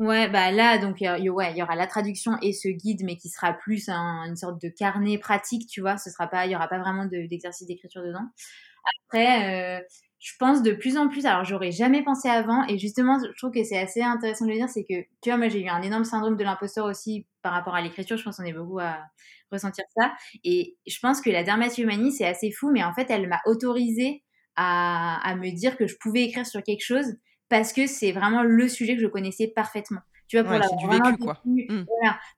Ouais, 0.00 0.28
bah 0.28 0.52
là, 0.52 0.78
donc, 0.78 1.00
il 1.00 1.24
y, 1.24 1.28
ouais, 1.28 1.50
il 1.50 1.56
y 1.56 1.62
aura 1.62 1.74
la 1.74 1.88
traduction 1.88 2.38
et 2.40 2.52
ce 2.52 2.68
guide, 2.68 3.02
mais 3.04 3.16
qui 3.16 3.28
sera 3.28 3.52
plus 3.52 3.88
une 3.88 4.36
sorte 4.36 4.62
de 4.62 4.68
carnet 4.68 5.18
pratique, 5.18 5.68
tu 5.68 5.80
vois. 5.80 5.96
Ce 5.96 6.08
sera 6.08 6.28
pas, 6.28 6.46
il 6.46 6.52
y 6.52 6.56
aura 6.56 6.68
pas 6.68 6.78
vraiment 6.78 7.04
d'exercice 7.06 7.66
d'écriture 7.66 8.02
dedans. 8.02 8.26
Après, 9.06 9.80
euh, 9.80 9.84
je 10.20 10.32
pense 10.38 10.62
de 10.62 10.72
plus 10.72 10.96
en 10.96 11.08
plus, 11.08 11.26
alors 11.26 11.44
j'aurais 11.44 11.72
jamais 11.72 12.02
pensé 12.02 12.28
avant, 12.28 12.64
et 12.66 12.78
justement, 12.78 13.18
je 13.18 13.36
trouve 13.38 13.50
que 13.50 13.64
c'est 13.64 13.78
assez 13.78 14.02
intéressant 14.02 14.44
de 14.46 14.50
le 14.50 14.56
dire, 14.56 14.68
c'est 14.68 14.84
que, 14.84 15.02
tu 15.20 15.30
vois, 15.30 15.36
moi 15.36 15.48
j'ai 15.48 15.62
eu 15.62 15.68
un 15.68 15.82
énorme 15.82 16.04
syndrome 16.04 16.36
de 16.36 16.44
l'imposteur 16.44 16.86
aussi 16.86 17.26
par 17.42 17.52
rapport 17.52 17.74
à 17.74 17.80
l'écriture, 17.80 18.16
je 18.16 18.24
pense 18.24 18.36
qu'on 18.38 18.44
est 18.44 18.52
beaucoup 18.52 18.78
à 18.80 18.98
ressentir 19.50 19.84
ça, 19.96 20.12
et 20.44 20.76
je 20.86 20.98
pense 21.00 21.20
que 21.20 21.30
la 21.30 21.42
dermatillomanie, 21.42 22.12
c'est 22.12 22.26
assez 22.26 22.50
fou, 22.50 22.70
mais 22.70 22.84
en 22.84 22.92
fait, 22.92 23.06
elle 23.10 23.28
m'a 23.28 23.40
autorisée 23.46 24.22
à, 24.56 25.20
à 25.28 25.36
me 25.36 25.50
dire 25.50 25.76
que 25.76 25.86
je 25.86 25.96
pouvais 26.00 26.24
écrire 26.24 26.46
sur 26.46 26.62
quelque 26.62 26.84
chose 26.84 27.16
parce 27.48 27.72
que 27.72 27.86
c'est 27.86 28.12
vraiment 28.12 28.42
le 28.42 28.68
sujet 28.68 28.96
que 28.96 29.02
je 29.02 29.06
connaissais 29.06 29.48
parfaitement 29.48 30.00
tu 30.28 30.36
vois, 30.36 30.44
pour 30.44 30.58
la 30.58 31.00
vécu, 31.00 31.18
quoi. 31.18 31.40
Mmh. 31.44 31.84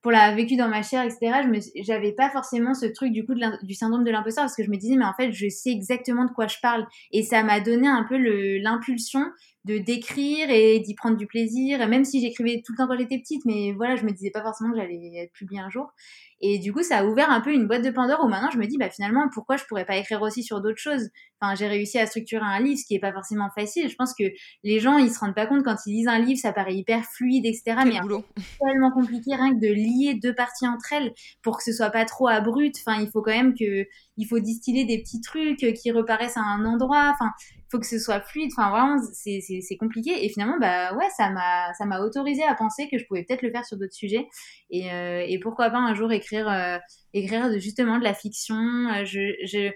pour 0.00 0.12
la 0.12 0.34
vécu 0.34 0.56
dans 0.56 0.68
ma 0.68 0.82
chair, 0.82 1.02
etc. 1.02 1.42
Je 1.42 1.48
me, 1.48 1.58
j'avais 1.82 2.12
pas 2.12 2.30
forcément 2.30 2.72
ce 2.72 2.86
truc 2.86 3.12
du 3.12 3.26
coup 3.26 3.34
du 3.62 3.74
syndrome 3.74 4.04
de 4.04 4.10
l'imposteur 4.10 4.44
parce 4.44 4.54
que 4.54 4.62
je 4.62 4.70
me 4.70 4.76
disais 4.76 4.96
mais 4.96 5.04
en 5.04 5.12
fait 5.12 5.32
je 5.32 5.48
sais 5.48 5.70
exactement 5.70 6.24
de 6.24 6.30
quoi 6.30 6.46
je 6.46 6.56
parle 6.62 6.86
et 7.10 7.22
ça 7.22 7.42
m'a 7.42 7.60
donné 7.60 7.88
un 7.88 8.04
peu 8.08 8.16
l'impulsion 8.16 9.26
de 9.64 9.78
d'écrire 9.78 10.50
et 10.50 10.78
d'y 10.80 10.94
prendre 10.94 11.16
du 11.16 11.26
plaisir, 11.26 11.86
même 11.88 12.04
si 12.04 12.20
j'écrivais 12.20 12.62
tout 12.64 12.72
le 12.72 12.78
temps 12.78 12.86
quand 12.86 12.96
j'étais 12.96 13.18
petite, 13.18 13.44
mais 13.44 13.72
voilà, 13.72 13.96
je 13.96 14.04
me 14.04 14.10
disais 14.10 14.30
pas 14.30 14.42
forcément 14.42 14.70
que 14.70 14.78
j'allais 14.78 15.10
être 15.16 15.32
publiée 15.32 15.60
un 15.60 15.68
jour. 15.68 15.92
Et 16.42 16.58
du 16.58 16.72
coup, 16.72 16.82
ça 16.82 16.98
a 16.98 17.04
ouvert 17.04 17.30
un 17.30 17.40
peu 17.40 17.52
une 17.52 17.66
boîte 17.66 17.84
de 17.84 17.90
Pandore 17.90 18.24
où 18.24 18.28
maintenant 18.28 18.50
je 18.50 18.58
me 18.58 18.66
dis, 18.66 18.78
bah 18.78 18.88
finalement, 18.88 19.28
pourquoi 19.32 19.56
je 19.56 19.64
pourrais 19.64 19.84
pas 19.84 19.96
écrire 19.96 20.22
aussi 20.22 20.42
sur 20.42 20.60
d'autres 20.62 20.78
choses? 20.78 21.10
Enfin, 21.40 21.54
j'ai 21.54 21.66
réussi 21.66 21.98
à 21.98 22.06
structurer 22.06 22.44
un 22.44 22.60
livre, 22.60 22.78
ce 22.78 22.86
qui 22.86 22.94
est 22.94 23.00
pas 23.00 23.12
forcément 23.12 23.50
facile. 23.54 23.88
Je 23.88 23.96
pense 23.96 24.14
que 24.14 24.24
les 24.64 24.80
gens, 24.80 24.98
ils 24.98 25.10
se 25.10 25.18
rendent 25.18 25.34
pas 25.34 25.46
compte 25.46 25.64
quand 25.64 25.76
ils 25.86 25.92
lisent 25.92 26.08
un 26.08 26.18
livre, 26.18 26.38
ça 26.38 26.52
paraît 26.52 26.74
hyper 26.74 27.04
fluide, 27.04 27.44
etc. 27.44 27.76
mais 27.84 27.92
c'est 27.92 28.58
tellement 28.64 28.90
compliqué 28.90 29.34
rien 29.34 29.54
que 29.54 29.60
de 29.60 29.72
lier 29.72 30.18
deux 30.22 30.34
parties 30.34 30.66
entre 30.66 30.92
elles 30.92 31.12
pour 31.42 31.58
que 31.58 31.64
ce 31.64 31.72
soit 31.72 31.90
pas 31.90 32.04
trop 32.04 32.28
abrupt. 32.28 32.76
Enfin, 32.86 33.00
il 33.00 33.10
faut 33.10 33.22
quand 33.22 33.32
même 33.32 33.54
que, 33.54 33.86
il 34.16 34.26
faut 34.26 34.38
distiller 34.38 34.84
des 34.84 34.98
petits 34.98 35.20
trucs 35.20 35.58
qui 35.58 35.92
reparaissent 35.92 36.36
à 36.36 36.42
un 36.42 36.64
endroit. 36.64 37.10
Enfin, 37.12 37.30
faut 37.70 37.78
que 37.78 37.86
ce 37.86 37.98
soit 37.98 38.20
fluide. 38.20 38.50
Enfin, 38.56 38.70
vraiment, 38.70 38.96
c'est 39.12 39.76
compliqué. 39.78 40.24
Et 40.24 40.28
finalement, 40.28 40.58
bah 40.60 40.94
ouais, 40.94 41.08
ça 41.16 41.30
m'a 41.30 41.72
ça 41.74 41.86
m'a 41.86 42.00
autorisé 42.00 42.42
à 42.42 42.54
penser 42.54 42.88
que 42.90 42.98
je 42.98 43.04
pouvais 43.06 43.24
peut-être 43.24 43.42
le 43.42 43.50
faire 43.50 43.64
sur 43.64 43.78
d'autres 43.78 43.94
sujets. 43.94 44.28
Et, 44.70 44.92
euh, 44.92 45.24
et, 45.26 45.38
pourquoi 45.40 45.70
pas 45.70 45.78
un 45.78 45.94
jour 45.94 46.12
écrire 46.12 46.29
euh, 46.36 46.78
écrire 47.12 47.58
justement 47.58 47.98
de 47.98 48.04
la 48.04 48.14
fiction. 48.14 48.56
Euh, 48.56 49.04
je, 49.04 49.34
je 49.44 49.70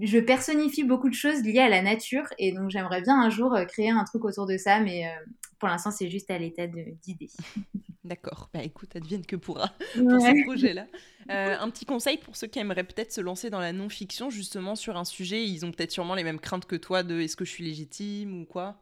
je 0.00 0.18
personnifie 0.20 0.84
beaucoup 0.84 1.08
de 1.08 1.14
choses 1.14 1.42
liées 1.42 1.58
à 1.58 1.68
la 1.68 1.82
nature 1.82 2.22
et 2.38 2.52
donc 2.52 2.70
j'aimerais 2.70 3.02
bien 3.02 3.20
un 3.20 3.28
jour 3.28 3.56
créer 3.66 3.90
un 3.90 4.04
truc 4.04 4.24
autour 4.24 4.46
de 4.46 4.56
ça, 4.56 4.78
mais 4.78 5.12
pour 5.58 5.68
l'instant 5.68 5.90
c'est 5.90 6.08
juste 6.08 6.30
à 6.30 6.38
l'état 6.38 6.68
d'idée. 6.68 7.28
D'accord, 8.04 8.48
bah 8.54 8.62
écoute, 8.62 8.96
advienne 8.96 9.26
que 9.26 9.36
pourra 9.36 9.68
pour 9.92 10.20
ce 10.20 10.44
projet-là. 10.44 10.86
Euh, 11.30 11.56
un 11.60 11.70
petit 11.70 11.84
conseil 11.84 12.16
pour 12.16 12.34
ceux 12.34 12.46
qui 12.46 12.58
aimeraient 12.58 12.84
peut-être 12.84 13.12
se 13.12 13.20
lancer 13.20 13.50
dans 13.50 13.60
la 13.60 13.72
non-fiction, 13.72 14.30
justement 14.30 14.74
sur 14.74 14.96
un 14.96 15.04
sujet, 15.04 15.46
ils 15.46 15.66
ont 15.66 15.70
peut-être 15.70 15.92
sûrement 15.92 16.14
les 16.14 16.24
mêmes 16.24 16.40
craintes 16.40 16.64
que 16.64 16.76
toi 16.76 17.02
de 17.02 17.20
est-ce 17.20 17.36
que 17.36 17.44
je 17.44 17.50
suis 17.50 17.62
légitime 17.62 18.40
ou 18.40 18.44
quoi? 18.46 18.76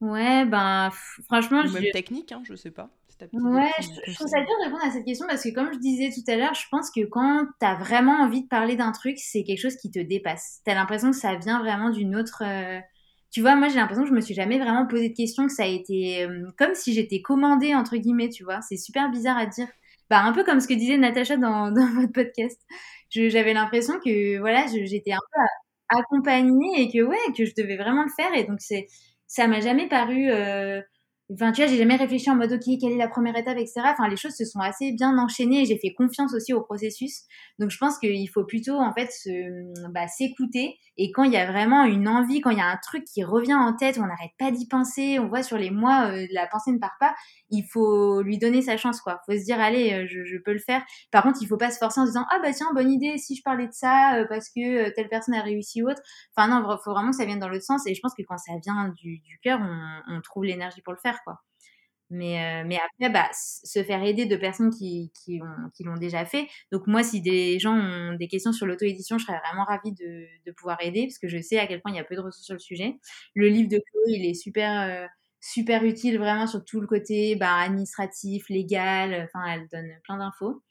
Ouais, 0.00 0.44
ben 0.44 0.90
franchement. 1.24 1.62
Ou 1.62 1.70
même 1.70 1.90
technique, 1.90 2.30
hein, 2.30 2.42
je 2.44 2.54
sais 2.54 2.70
pas. 2.70 2.90
Ouais, 3.32 3.70
je, 3.80 4.14
trouve 4.14 4.28
ça 4.28 4.38
dur 4.38 4.54
de 4.60 4.64
répondre 4.64 4.84
à 4.84 4.90
cette 4.90 5.04
question 5.04 5.26
parce 5.26 5.42
que 5.42 5.52
comme 5.52 5.72
je 5.72 5.78
disais 5.78 6.10
tout 6.10 6.30
à 6.30 6.36
l'heure, 6.36 6.54
je 6.54 6.66
pense 6.70 6.90
que 6.90 7.04
quand 7.04 7.46
t'as 7.58 7.74
vraiment 7.74 8.22
envie 8.22 8.42
de 8.42 8.48
parler 8.48 8.76
d'un 8.76 8.92
truc, 8.92 9.18
c'est 9.18 9.44
quelque 9.44 9.60
chose 9.60 9.76
qui 9.76 9.90
te 9.90 9.98
dépasse. 9.98 10.60
T'as 10.64 10.74
l'impression 10.74 11.10
que 11.10 11.16
ça 11.16 11.34
vient 11.36 11.58
vraiment 11.58 11.90
d'une 11.90 12.16
autre. 12.16 12.42
Euh, 12.44 12.78
tu 13.30 13.40
vois, 13.40 13.56
moi 13.56 13.68
j'ai 13.68 13.76
l'impression 13.76 14.04
que 14.04 14.08
je 14.10 14.14
me 14.14 14.20
suis 14.20 14.34
jamais 14.34 14.58
vraiment 14.58 14.86
posé 14.86 15.08
de 15.08 15.14
questions, 15.14 15.46
que 15.46 15.52
ça 15.52 15.64
a 15.64 15.66
été 15.66 16.24
euh, 16.24 16.46
comme 16.56 16.74
si 16.74 16.92
j'étais 16.94 17.20
commandée, 17.20 17.74
entre 17.74 17.96
guillemets, 17.96 18.28
tu 18.28 18.44
vois. 18.44 18.60
C'est 18.62 18.76
super 18.76 19.10
bizarre 19.10 19.36
à 19.38 19.46
dire. 19.46 19.68
Bah, 20.10 20.22
un 20.22 20.32
peu 20.32 20.44
comme 20.44 20.60
ce 20.60 20.68
que 20.68 20.74
disait 20.74 20.96
Natacha 20.96 21.36
dans, 21.36 21.70
dans 21.72 21.86
votre 21.94 22.12
podcast. 22.12 22.60
J'avais 23.10 23.54
l'impression 23.54 23.94
que, 24.04 24.38
voilà, 24.38 24.66
j'étais 24.66 25.12
un 25.12 25.18
peu 25.32 25.40
accompagnée 25.88 26.82
et 26.82 26.90
que, 26.90 27.02
ouais, 27.02 27.16
que 27.36 27.44
je 27.44 27.52
devais 27.56 27.76
vraiment 27.76 28.04
le 28.04 28.10
faire. 28.16 28.34
Et 28.34 28.44
donc, 28.44 28.60
c'est, 28.60 28.86
ça 29.26 29.46
m'a 29.48 29.60
jamais 29.60 29.88
paru, 29.88 30.30
euh, 30.30 30.80
Enfin, 31.32 31.52
tu 31.52 31.60
vois, 31.60 31.70
j'ai 31.70 31.76
jamais 31.76 31.96
réfléchi 31.96 32.30
en 32.30 32.36
mode, 32.36 32.52
OK, 32.52 32.62
quelle 32.80 32.92
est 32.92 32.96
la 32.96 33.08
première 33.08 33.36
étape, 33.36 33.58
etc. 33.58 33.82
Enfin, 33.84 34.08
les 34.08 34.16
choses 34.16 34.34
se 34.34 34.46
sont 34.46 34.60
assez 34.60 34.92
bien 34.92 35.16
enchaînées 35.18 35.62
et 35.62 35.64
j'ai 35.66 35.78
fait 35.78 35.92
confiance 35.92 36.32
aussi 36.34 36.54
au 36.54 36.62
processus. 36.62 37.22
Donc, 37.58 37.70
je 37.70 37.76
pense 37.76 37.98
qu'il 37.98 38.28
faut 38.30 38.44
plutôt, 38.44 38.76
en 38.76 38.92
fait, 38.94 39.10
bah, 39.92 40.08
s'écouter. 40.08 40.78
Et 40.98 41.12
quand 41.12 41.22
il 41.22 41.32
y 41.32 41.36
a 41.36 41.46
vraiment 41.50 41.84
une 41.84 42.08
envie, 42.08 42.40
quand 42.40 42.50
il 42.50 42.58
y 42.58 42.60
a 42.60 42.66
un 42.66 42.76
truc 42.76 43.04
qui 43.04 43.22
revient 43.22 43.54
en 43.54 43.72
tête, 43.72 43.98
on 43.98 44.06
n'arrête 44.06 44.32
pas 44.36 44.50
d'y 44.50 44.66
penser, 44.66 45.20
on 45.20 45.28
voit 45.28 45.44
sur 45.44 45.56
les 45.56 45.70
mois, 45.70 46.10
euh, 46.10 46.26
la 46.32 46.48
pensée 46.48 46.72
ne 46.72 46.78
part 46.78 46.96
pas, 46.98 47.14
il 47.50 47.62
faut 47.62 48.20
lui 48.20 48.38
donner 48.38 48.62
sa 48.62 48.76
chance, 48.76 49.00
quoi. 49.00 49.20
Faut 49.24 49.32
se 49.32 49.44
dire, 49.44 49.60
allez, 49.60 49.92
euh, 49.92 50.06
je, 50.08 50.24
je, 50.24 50.36
peux 50.44 50.52
le 50.52 50.58
faire. 50.58 50.82
Par 51.12 51.22
contre, 51.22 51.38
il 51.40 51.46
faut 51.46 51.56
pas 51.56 51.70
se 51.70 51.78
forcer 51.78 52.00
en 52.00 52.04
se 52.04 52.10
disant, 52.10 52.26
ah, 52.30 52.40
bah, 52.42 52.52
tiens, 52.52 52.66
bonne 52.74 52.90
idée, 52.90 53.16
si 53.16 53.36
je 53.36 53.42
parlais 53.44 53.68
de 53.68 53.72
ça, 53.72 54.16
euh, 54.16 54.26
parce 54.28 54.48
que 54.50 54.92
telle 54.94 55.08
personne 55.08 55.34
a 55.34 55.42
réussi 55.42 55.82
ou 55.82 55.88
autre. 55.88 56.02
Enfin, 56.36 56.48
non, 56.48 56.66
faut 56.82 56.92
vraiment 56.92 57.10
que 57.10 57.16
ça 57.16 57.24
vienne 57.24 57.38
dans 57.38 57.48
l'autre 57.48 57.64
sens. 57.64 57.86
Et 57.86 57.94
je 57.94 58.00
pense 58.00 58.14
que 58.14 58.22
quand 58.22 58.38
ça 58.38 58.52
vient 58.62 58.88
du, 58.96 59.20
du 59.20 59.38
cœur, 59.40 59.60
on, 59.62 60.16
on 60.16 60.20
trouve 60.20 60.44
l'énergie 60.44 60.82
pour 60.82 60.92
le 60.92 60.98
faire, 61.00 61.20
quoi. 61.24 61.38
Mais, 62.10 62.62
euh, 62.62 62.64
mais 62.66 62.76
après, 62.76 63.12
bah, 63.12 63.28
se 63.32 63.82
faire 63.82 64.02
aider 64.02 64.24
de 64.26 64.36
personnes 64.36 64.70
qui, 64.70 65.12
qui, 65.14 65.40
ont, 65.42 65.70
qui 65.74 65.84
l'ont 65.84 65.96
déjà 65.96 66.24
fait. 66.24 66.48
Donc 66.72 66.86
moi, 66.86 67.02
si 67.02 67.20
des 67.20 67.58
gens 67.58 67.74
ont 67.74 68.14
des 68.14 68.28
questions 68.28 68.52
sur 68.52 68.66
l'auto-édition, 68.66 69.18
je 69.18 69.26
serais 69.26 69.38
vraiment 69.46 69.64
ravie 69.64 69.92
de, 69.92 70.26
de, 70.46 70.52
pouvoir 70.52 70.78
aider 70.80 71.06
parce 71.06 71.18
que 71.18 71.28
je 71.28 71.40
sais 71.40 71.58
à 71.58 71.66
quel 71.66 71.82
point 71.82 71.92
il 71.92 71.96
y 71.96 72.00
a 72.00 72.04
peu 72.04 72.16
de 72.16 72.20
ressources 72.20 72.46
sur 72.46 72.54
le 72.54 72.60
sujet. 72.60 72.98
Le 73.34 73.48
livre 73.48 73.68
de 73.68 73.76
Chloé, 73.76 74.18
il 74.18 74.26
est 74.26 74.34
super, 74.34 74.80
euh, 74.88 75.06
super 75.40 75.84
utile 75.84 76.18
vraiment 76.18 76.46
sur 76.46 76.64
tout 76.64 76.80
le 76.80 76.86
côté 76.86 77.36
bah, 77.36 77.56
administratif, 77.56 78.48
légal. 78.48 79.28
Enfin, 79.28 79.44
elle 79.46 79.68
donne 79.68 79.90
plein 80.04 80.16
d'infos. 80.16 80.62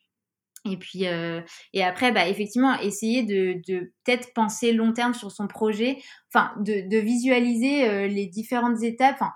Et 0.65 0.77
puis, 0.77 1.07
euh, 1.07 1.41
et 1.73 1.83
après, 1.83 2.11
bah, 2.11 2.27
effectivement, 2.27 2.79
essayer 2.79 3.23
de, 3.23 3.61
de 3.67 3.93
peut-être 4.03 4.33
penser 4.33 4.73
long 4.73 4.91
terme 4.91 5.13
sur 5.13 5.31
son 5.31 5.47
projet, 5.47 5.97
enfin, 6.33 6.51
de, 6.59 6.89
de 6.89 6.97
visualiser 6.97 8.07
les 8.09 8.25
différentes 8.25 8.81
étapes. 8.83 9.15
Enfin, 9.19 9.31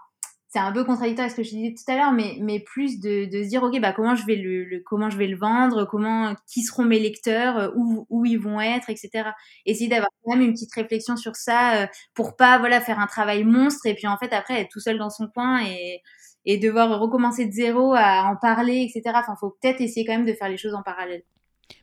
c'est 0.54 0.60
un 0.60 0.74
peu 0.74 0.84
contradictoire 0.84 1.28
avec 1.28 1.32
ce 1.32 1.38
que 1.38 1.44
je 1.44 1.56
disais 1.56 1.74
tout 1.74 1.90
à 1.90 1.96
l'heure, 1.96 2.12
mais, 2.12 2.36
mais 2.42 2.60
plus 2.60 3.00
de, 3.00 3.24
de 3.24 3.42
se 3.42 3.48
dire, 3.48 3.64
OK, 3.64 3.80
bah, 3.80 3.94
comment 3.94 4.16
je 4.16 4.26
vais 4.26 4.36
le, 4.36 4.84
comment 4.86 5.10
je 5.10 5.16
vais 5.16 5.28
le 5.28 5.38
vendre, 5.38 5.86
comment, 5.86 6.36
qui 6.46 6.62
seront 6.62 6.84
mes 6.84 7.00
lecteurs, 7.00 7.58
euh, 7.58 7.70
où, 7.74 8.06
où 8.10 8.26
ils 8.26 8.38
vont 8.38 8.60
être, 8.60 8.90
etc. 8.90 9.30
Essayer 9.66 9.90
d'avoir 9.90 10.10
quand 10.26 10.36
même 10.36 10.46
une 10.46 10.52
petite 10.52 10.74
réflexion 10.74 11.16
sur 11.16 11.38
ça, 11.38 11.84
euh, 11.84 11.88
pour 12.14 12.36
pas, 12.36 12.60
voilà, 12.60 12.82
faire 12.82 13.00
un 13.00 13.08
travail 13.08 13.46
monstre 13.46 13.86
et 13.86 13.94
puis 13.94 14.08
en 14.08 14.18
fait, 14.18 14.34
après, 14.34 14.60
être 14.60 14.70
tout 14.70 14.82
seul 14.82 14.98
dans 14.98 15.10
son 15.10 15.30
coin 15.30 15.64
et, 15.66 16.02
et 16.44 16.58
devoir 16.58 17.00
recommencer 17.00 17.46
de 17.46 17.54
zéro 17.54 17.94
à 17.94 18.24
en 18.24 18.36
parler, 18.36 18.90
etc. 18.90 19.16
Enfin, 19.16 19.38
faut 19.40 19.56
peut-être 19.62 19.80
essayer 19.80 20.06
quand 20.06 20.18
même 20.18 20.26
de 20.26 20.34
faire 20.34 20.50
les 20.50 20.58
choses 20.58 20.74
en 20.74 20.84
parallèle. 20.84 21.24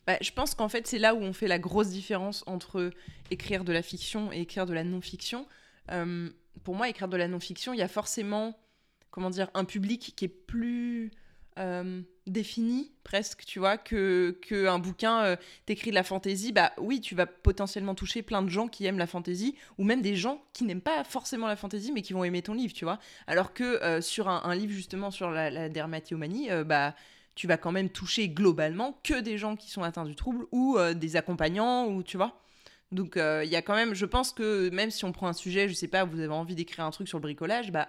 Bah, 0.07 0.19
je 0.21 0.31
pense 0.31 0.55
qu'en 0.55 0.69
fait, 0.69 0.87
c'est 0.87 0.99
là 0.99 1.15
où 1.15 1.23
on 1.23 1.33
fait 1.33 1.49
la 1.49 1.59
grosse 1.59 1.89
différence 1.89 2.45
entre 2.47 2.91
écrire 3.31 3.65
de 3.65 3.73
la 3.73 3.81
fiction 3.81 4.31
et 4.31 4.43
écrire 4.43 4.67
de 4.67 4.75
la 4.75 4.85
non-fiction. 4.85 5.47
Pour 6.65 6.75
moi, 6.75 6.89
écrire 6.89 7.09
de 7.09 7.17
la 7.17 7.29
non-fiction, 7.29 7.73
il 7.73 7.79
y 7.79 7.83
a 7.83 7.89
forcément, 7.89 8.59
comment 9.11 9.31
dire, 9.31 9.51
un 9.55 9.65
public 9.65 10.15
qui 10.17 10.25
est 10.25 10.29
plus 10.29 11.11
euh, 11.59 12.03
défini 12.27 12.93
presque, 13.03 13.45
tu 13.45 13.59
vois, 13.59 13.79
que, 13.79 14.39
que 14.43 14.67
un 14.67 14.79
bouquin 14.79 15.25
euh, 15.25 15.37
t'écrit 15.67 15.91
de 15.91 15.95
la 15.95 16.05
fantaisie. 16.05 16.53
Bah 16.53 16.73
oui, 16.79 17.01
tu 17.01 17.15
vas 17.15 17.27
potentiellement 17.27 17.95
toucher 17.95 18.23
plein 18.23 18.43
de 18.43 18.49
gens 18.49 18.69
qui 18.69 18.85
aiment 18.85 18.99
la 18.99 19.07
fantaisie, 19.07 19.57
ou 19.77 19.85
même 19.85 20.03
des 20.03 20.15
gens 20.15 20.43
qui 20.53 20.65
n'aiment 20.65 20.83
pas 20.83 21.03
forcément 21.05 21.47
la 21.47 21.57
fantaisie, 21.57 21.91
mais 21.91 22.03
qui 22.03 22.13
vont 22.13 22.23
aimer 22.23 22.43
ton 22.43 22.55
livre, 22.55 22.75
tu 22.75 22.85
vois. 22.85 22.99
Alors 23.27 23.55
que 23.55 23.65
euh, 23.65 24.01
sur 24.01 24.29
un, 24.29 24.55
livre 24.55 24.73
justement 24.73 25.11
sur 25.11 25.31
la, 25.31 25.51
la 25.51 25.69
dermatillomanie, 25.69 26.51
bah 26.67 26.95
tu 27.35 27.47
vas 27.47 27.57
quand 27.57 27.73
même 27.73 27.89
toucher 27.89 28.29
globalement 28.29 29.01
que 29.03 29.21
des 29.21 29.39
gens 29.39 29.57
qui 29.57 29.71
sont 29.71 29.83
atteints 29.83 30.05
du 30.05 30.17
trouble 30.17 30.47
ou 30.53 30.77
des 30.95 31.17
accompagnants 31.17 31.87
ou 31.87 32.03
tu 32.03 32.17
vois. 32.17 32.41
Donc 32.91 33.17
euh, 33.17 33.43
il 33.45 33.51
y 33.51 33.57
a 33.57 33.63
quand 33.63 33.75
même, 33.75 33.95
je 33.95 34.07
pense 34.07 34.33
que 34.33 34.71
même 34.71 34.91
si 34.91 35.05
on 35.05 35.13
prend 35.13 35.29
un 35.29 35.33
sujet, 35.33 35.69
je 35.69 35.75
sais 35.75 35.89
pas, 35.89 36.05
vous 36.05 36.21
avez 36.21 36.33
envie 36.33 36.55
d'écrire 36.55 36.85
un 36.85 36.91
truc 36.91 37.09
sur 37.09 37.19
le 37.19 37.23
bricolage, 37.23 37.71
bah 37.71 37.89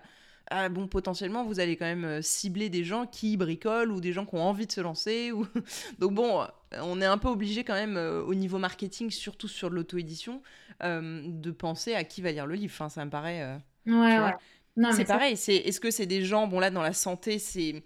ah, 0.52 0.68
bon, 0.68 0.88
potentiellement, 0.88 1.44
vous 1.44 1.60
allez 1.60 1.78
quand 1.78 1.86
même 1.86 2.06
euh, 2.06 2.22
cibler 2.24 2.70
des 2.70 2.84
gens 2.84 3.06
qui 3.06 3.38
bricolent 3.38 3.92
ou 3.92 4.02
des 4.02 4.14
gens 4.14 4.26
qui 4.26 4.36
ont 4.36 4.42
envie 4.42 4.66
de 4.66 4.72
se 4.72 4.82
lancer. 4.82 5.32
Ou... 5.32 5.46
Donc 6.00 6.16
bon, 6.16 6.44
on 6.82 7.00
est 7.02 7.06
un 7.06 7.20
peu 7.20 7.28
obligé 7.28 7.64
quand 7.64 7.76
même 7.76 7.98
euh, 7.98 8.24
au 8.24 8.34
niveau 8.34 8.58
marketing, 8.58 9.12
surtout 9.12 9.48
sur 9.48 9.70
l'auto-édition, 9.70 10.42
de 10.82 11.52
penser 11.52 11.94
à 11.94 12.04
qui 12.04 12.22
va 12.22 12.32
lire 12.32 12.48
le 12.48 12.56
livre. 12.56 12.74
Enfin, 12.74 12.90
ça 12.90 13.06
me 13.06 13.12
paraît... 13.12 13.60
ouais, 13.86 14.20
ouais. 14.20 14.94
C'est 14.94 15.06
pareil, 15.06 15.36
c'est 15.36 15.56
est-ce 15.56 15.80
que 15.80 15.92
c'est 15.92 16.06
des 16.06 16.24
gens, 16.24 16.48
bon 16.48 16.60
là 16.60 16.72
dans 16.72 16.82
la 16.82 16.94
santé, 16.94 17.38
c'est 17.38 17.84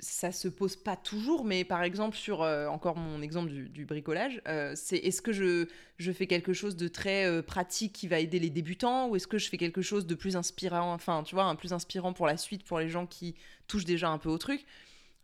ça 0.00 0.32
se 0.32 0.48
pose 0.48 0.76
pas 0.76 0.96
toujours, 0.96 1.44
mais 1.44 1.64
par 1.64 1.82
exemple 1.82 2.16
sur 2.16 2.42
euh, 2.42 2.66
encore 2.66 2.96
mon 2.96 3.22
exemple 3.22 3.50
du, 3.50 3.84
bricolage, 3.84 4.40
euh, 4.48 4.72
c'est 4.76 4.96
est-ce 4.96 5.22
que 5.22 5.32
je, 5.32 5.66
fais 6.12 6.26
quelque 6.26 6.52
chose 6.52 6.76
de 6.76 6.88
très 6.88 7.26
euh, 7.26 7.42
pratique 7.42 7.92
qui 7.92 8.08
va 8.08 8.18
aider 8.18 8.38
les 8.38 8.50
débutants 8.50 9.08
ou 9.08 9.16
est-ce 9.16 9.26
que 9.26 9.38
je 9.38 9.48
fais 9.48 9.56
quelque 9.56 9.82
chose 9.82 10.06
de 10.06 10.14
plus 10.14 10.36
inspirant, 10.36 10.92
enfin 10.92 11.22
tu 11.22 11.34
vois, 11.34 11.44
un 11.44 11.54
plus 11.54 11.72
inspirant 11.72 12.12
pour 12.12 12.26
la 12.26 12.36
suite 12.36 12.64
pour 12.64 12.78
les 12.78 12.88
gens 12.88 13.06
qui 13.06 13.34
touchent 13.68 13.84
déjà 13.84 14.08
un 14.08 14.18
peu 14.18 14.28
au 14.28 14.38
truc? 14.38 14.64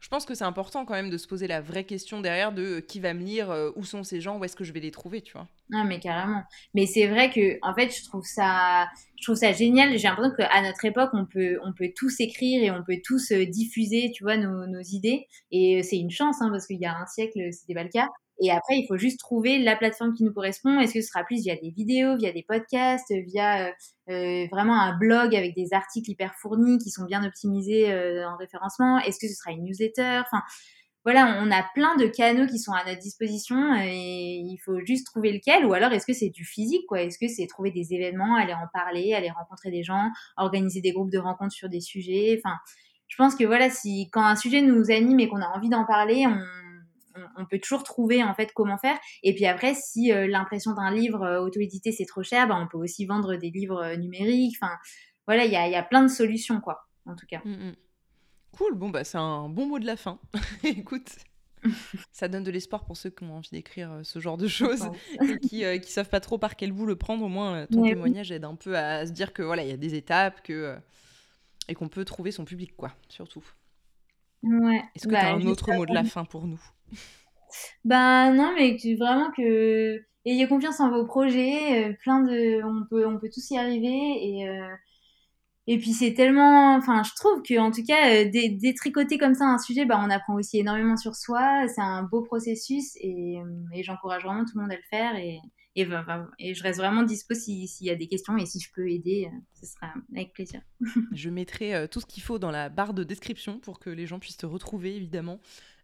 Je 0.00 0.08
pense 0.08 0.24
que 0.24 0.34
c'est 0.34 0.44
important 0.44 0.86
quand 0.86 0.94
même 0.94 1.10
de 1.10 1.18
se 1.18 1.28
poser 1.28 1.46
la 1.46 1.60
vraie 1.60 1.84
question 1.84 2.20
derrière 2.20 2.52
de 2.52 2.62
euh, 2.62 2.80
qui 2.80 3.00
va 3.00 3.12
me 3.12 3.22
lire, 3.22 3.50
euh, 3.50 3.70
où 3.76 3.84
sont 3.84 4.02
ces 4.02 4.20
gens, 4.20 4.38
où 4.38 4.44
est-ce 4.44 4.56
que 4.56 4.64
je 4.64 4.72
vais 4.72 4.80
les 4.80 4.90
trouver, 4.90 5.20
tu 5.20 5.34
vois. 5.34 5.46
Non, 5.68 5.84
mais 5.84 6.00
carrément. 6.00 6.42
Mais 6.74 6.86
c'est 6.86 7.06
vrai 7.06 7.30
que, 7.30 7.58
en 7.62 7.74
fait, 7.74 7.94
je 7.94 8.04
trouve 8.04 8.24
ça, 8.24 8.88
je 9.18 9.24
trouve 9.24 9.36
ça 9.36 9.52
génial. 9.52 9.96
J'ai 9.98 10.08
l'impression 10.08 10.34
qu'à 10.36 10.62
notre 10.62 10.84
époque, 10.86 11.10
on 11.12 11.26
peut, 11.26 11.58
tous 11.94 12.18
écrire 12.20 12.62
et 12.62 12.70
on 12.70 12.82
peut 12.82 12.98
tous 13.04 13.30
euh, 13.32 13.44
diffuser, 13.44 14.10
tu 14.14 14.24
vois, 14.24 14.38
nos, 14.38 14.66
nos 14.66 14.80
idées. 14.80 15.26
Et 15.52 15.82
c'est 15.82 15.98
une 15.98 16.10
chance, 16.10 16.40
hein, 16.40 16.48
parce 16.50 16.66
qu'il 16.66 16.80
y 16.80 16.86
a 16.86 16.96
un 16.96 17.06
siècle, 17.06 17.38
c'était 17.52 17.74
pas 17.74 17.84
le 17.84 17.90
cas. 17.90 18.08
Et 18.40 18.50
après, 18.50 18.78
il 18.78 18.86
faut 18.86 18.96
juste 18.96 19.20
trouver 19.20 19.58
la 19.58 19.76
plateforme 19.76 20.14
qui 20.14 20.24
nous 20.24 20.32
correspond. 20.32 20.80
Est-ce 20.80 20.94
que 20.94 21.00
ce 21.02 21.08
sera 21.08 21.24
plus 21.24 21.42
via 21.42 21.56
des 21.56 21.70
vidéos, 21.70 22.16
via 22.16 22.32
des 22.32 22.42
podcasts, 22.42 23.12
via 23.26 23.68
euh, 23.68 23.72
euh, 24.10 24.46
vraiment 24.50 24.80
un 24.80 24.96
blog 24.96 25.36
avec 25.36 25.54
des 25.54 25.68
articles 25.72 26.10
hyper 26.10 26.34
fournis 26.40 26.78
qui 26.78 26.90
sont 26.90 27.04
bien 27.04 27.22
optimisés 27.24 27.92
euh, 27.92 28.26
en 28.26 28.36
référencement? 28.38 28.98
Est-ce 29.00 29.18
que 29.20 29.28
ce 29.28 29.34
sera 29.34 29.52
une 29.52 29.64
newsletter? 29.64 30.22
Enfin, 30.24 30.42
voilà, 31.04 31.38
on 31.42 31.50
a 31.50 31.62
plein 31.74 31.96
de 31.96 32.06
canaux 32.06 32.46
qui 32.46 32.58
sont 32.58 32.72
à 32.72 32.84
notre 32.86 33.00
disposition 33.00 33.74
et 33.74 34.42
il 34.42 34.58
faut 34.64 34.80
juste 34.84 35.06
trouver 35.06 35.32
lequel. 35.32 35.66
Ou 35.66 35.74
alors, 35.74 35.92
est-ce 35.92 36.06
que 36.06 36.14
c'est 36.14 36.30
du 36.30 36.44
physique 36.44 36.86
quoi? 36.88 37.02
Est-ce 37.02 37.18
que 37.18 37.28
c'est 37.28 37.46
trouver 37.46 37.70
des 37.70 37.92
événements, 37.92 38.36
aller 38.36 38.54
en 38.54 38.68
parler, 38.72 39.12
aller 39.12 39.30
rencontrer 39.30 39.70
des 39.70 39.82
gens, 39.82 40.08
organiser 40.38 40.80
des 40.80 40.92
groupes 40.92 41.10
de 41.10 41.18
rencontres 41.18 41.54
sur 41.54 41.68
des 41.68 41.80
sujets? 41.80 42.40
Enfin, 42.42 42.56
je 43.06 43.16
pense 43.16 43.34
que 43.34 43.44
voilà, 43.44 43.68
si 43.68 44.08
quand 44.12 44.24
un 44.24 44.36
sujet 44.36 44.62
nous 44.62 44.90
anime 44.90 45.20
et 45.20 45.28
qu'on 45.28 45.42
a 45.42 45.48
envie 45.48 45.68
d'en 45.68 45.84
parler, 45.84 46.26
on 46.26 46.40
on, 47.36 47.46
peut 47.46 47.58
toujours 47.58 47.82
trouver 47.82 48.22
en 48.22 48.34
fait 48.34 48.52
comment 48.54 48.78
faire. 48.78 48.98
Et 49.22 49.34
puis 49.34 49.46
après, 49.46 49.74
si 49.74 50.12
euh, 50.12 50.26
l'impression 50.26 50.72
d'un 50.72 50.90
livre 50.90 51.22
euh, 51.22 51.40
auto-édité 51.40 51.92
c'est 51.92 52.04
trop 52.04 52.22
cher, 52.22 52.48
bah, 52.48 52.56
on 52.60 52.66
peut 52.66 52.78
aussi 52.78 53.06
vendre 53.06 53.36
des 53.36 53.50
livres 53.50 53.82
euh, 53.82 53.96
numériques. 53.96 54.56
Enfin, 54.60 54.74
voilà, 55.26 55.44
il 55.44 55.52
y 55.52 55.56
a, 55.56 55.82
plein 55.82 56.02
de 56.02 56.08
solutions 56.08 56.60
quoi, 56.60 56.86
en 57.06 57.14
tout 57.14 57.26
cas. 57.26 57.40
Mm, 57.44 57.68
mm. 57.68 57.74
Cool, 58.56 58.74
bon 58.74 58.90
bah 58.90 59.04
c'est 59.04 59.18
un 59.18 59.48
bon 59.48 59.66
mot 59.66 59.78
de 59.78 59.86
la 59.86 59.96
fin. 59.96 60.18
Écoute. 60.64 61.10
ça 62.12 62.26
donne 62.26 62.42
de 62.42 62.50
l'espoir 62.50 62.86
pour 62.86 62.96
ceux 62.96 63.10
qui 63.10 63.22
ont 63.22 63.36
envie 63.36 63.50
d'écrire 63.52 64.00
ce 64.02 64.18
genre 64.18 64.38
de 64.38 64.48
choses 64.48 64.88
et 65.22 65.38
qui, 65.40 65.62
ne 65.62 65.82
savent 65.82 66.08
pas 66.08 66.20
trop 66.20 66.38
par 66.38 66.56
quel 66.56 66.72
bout 66.72 66.86
le 66.86 66.96
prendre. 66.96 67.22
Au 67.22 67.28
moins, 67.28 67.66
ton 67.66 67.82
témoignage 67.82 68.32
aide 68.32 68.44
un 68.44 68.54
peu 68.54 68.78
à, 68.78 69.06
se 69.06 69.12
dire 69.12 69.34
que 69.34 69.42
voilà, 69.42 69.62
il 69.62 69.68
y 69.68 69.72
a 69.72 69.76
des 69.76 69.94
étapes 69.94 70.42
que, 70.42 70.74
et 71.68 71.74
qu'on 71.74 71.88
peut 71.88 72.06
trouver 72.06 72.32
son 72.32 72.46
public, 72.46 72.74
quoi, 72.76 72.94
surtout. 73.10 73.44
Ouais. 74.42 74.82
Est-ce 74.94 75.06
que 75.06 75.10
tu 75.10 75.16
as 75.16 75.22
bah, 75.22 75.34
un 75.34 75.46
autre 75.46 75.72
mot 75.72 75.86
de 75.86 75.94
la 75.94 76.04
fin 76.04 76.24
pour 76.24 76.46
nous? 76.46 76.60
Ben 77.84 78.32
non, 78.34 78.52
mais 78.56 78.76
vraiment 78.98 79.30
que 79.36 80.00
ayez 80.24 80.46
confiance 80.48 80.80
en 80.80 80.90
vos 80.90 81.04
projets, 81.04 81.90
euh, 81.90 81.94
plein 82.02 82.20
de, 82.22 82.62
on 82.64 82.86
peut, 82.88 83.06
on 83.06 83.18
peut 83.18 83.30
tous 83.32 83.50
y 83.50 83.58
arriver 83.58 83.88
et 83.88 84.48
euh, 84.48 84.74
et 85.66 85.78
puis 85.78 85.92
c'est 85.92 86.14
tellement, 86.14 86.74
enfin 86.76 87.02
je 87.02 87.12
trouve 87.14 87.42
que 87.42 87.58
en 87.58 87.70
tout 87.70 87.84
cas 87.86 88.24
euh, 88.24 88.30
détricoter 88.30 89.18
comme 89.18 89.34
ça 89.34 89.44
un 89.44 89.58
sujet, 89.58 89.84
ben 89.84 90.02
on 90.04 90.10
apprend 90.10 90.34
aussi 90.34 90.58
énormément 90.58 90.96
sur 90.96 91.14
soi. 91.14 91.66
C'est 91.68 91.80
un 91.80 92.02
beau 92.02 92.22
processus 92.22 92.96
et, 92.96 93.36
et 93.74 93.82
j'encourage 93.82 94.24
vraiment 94.24 94.44
tout 94.44 94.52
le 94.56 94.62
monde 94.62 94.72
à 94.72 94.76
le 94.76 94.82
faire 94.90 95.16
et 95.16 95.38
et, 95.76 95.86
et 96.38 96.54
je 96.54 96.62
reste 96.62 96.78
vraiment 96.78 97.02
dispo 97.02 97.34
s'il 97.34 97.68
y 97.80 97.90
a 97.90 97.94
des 97.94 98.08
questions 98.08 98.36
et 98.36 98.46
si 98.46 98.60
je 98.60 98.70
peux 98.72 98.88
aider, 98.90 99.28
ce 99.54 99.66
sera 99.66 99.92
avec 100.14 100.32
plaisir. 100.32 100.60
je 101.12 101.30
mettrai 101.30 101.88
tout 101.88 102.00
ce 102.00 102.06
qu'il 102.06 102.22
faut 102.22 102.38
dans 102.38 102.50
la 102.50 102.68
barre 102.68 102.94
de 102.94 103.04
description 103.04 103.58
pour 103.60 103.78
que 103.78 103.90
les 103.90 104.06
gens 104.06 104.18
puissent 104.18 104.36
te 104.36 104.46
retrouver 104.46 104.96
évidemment. 104.96 105.40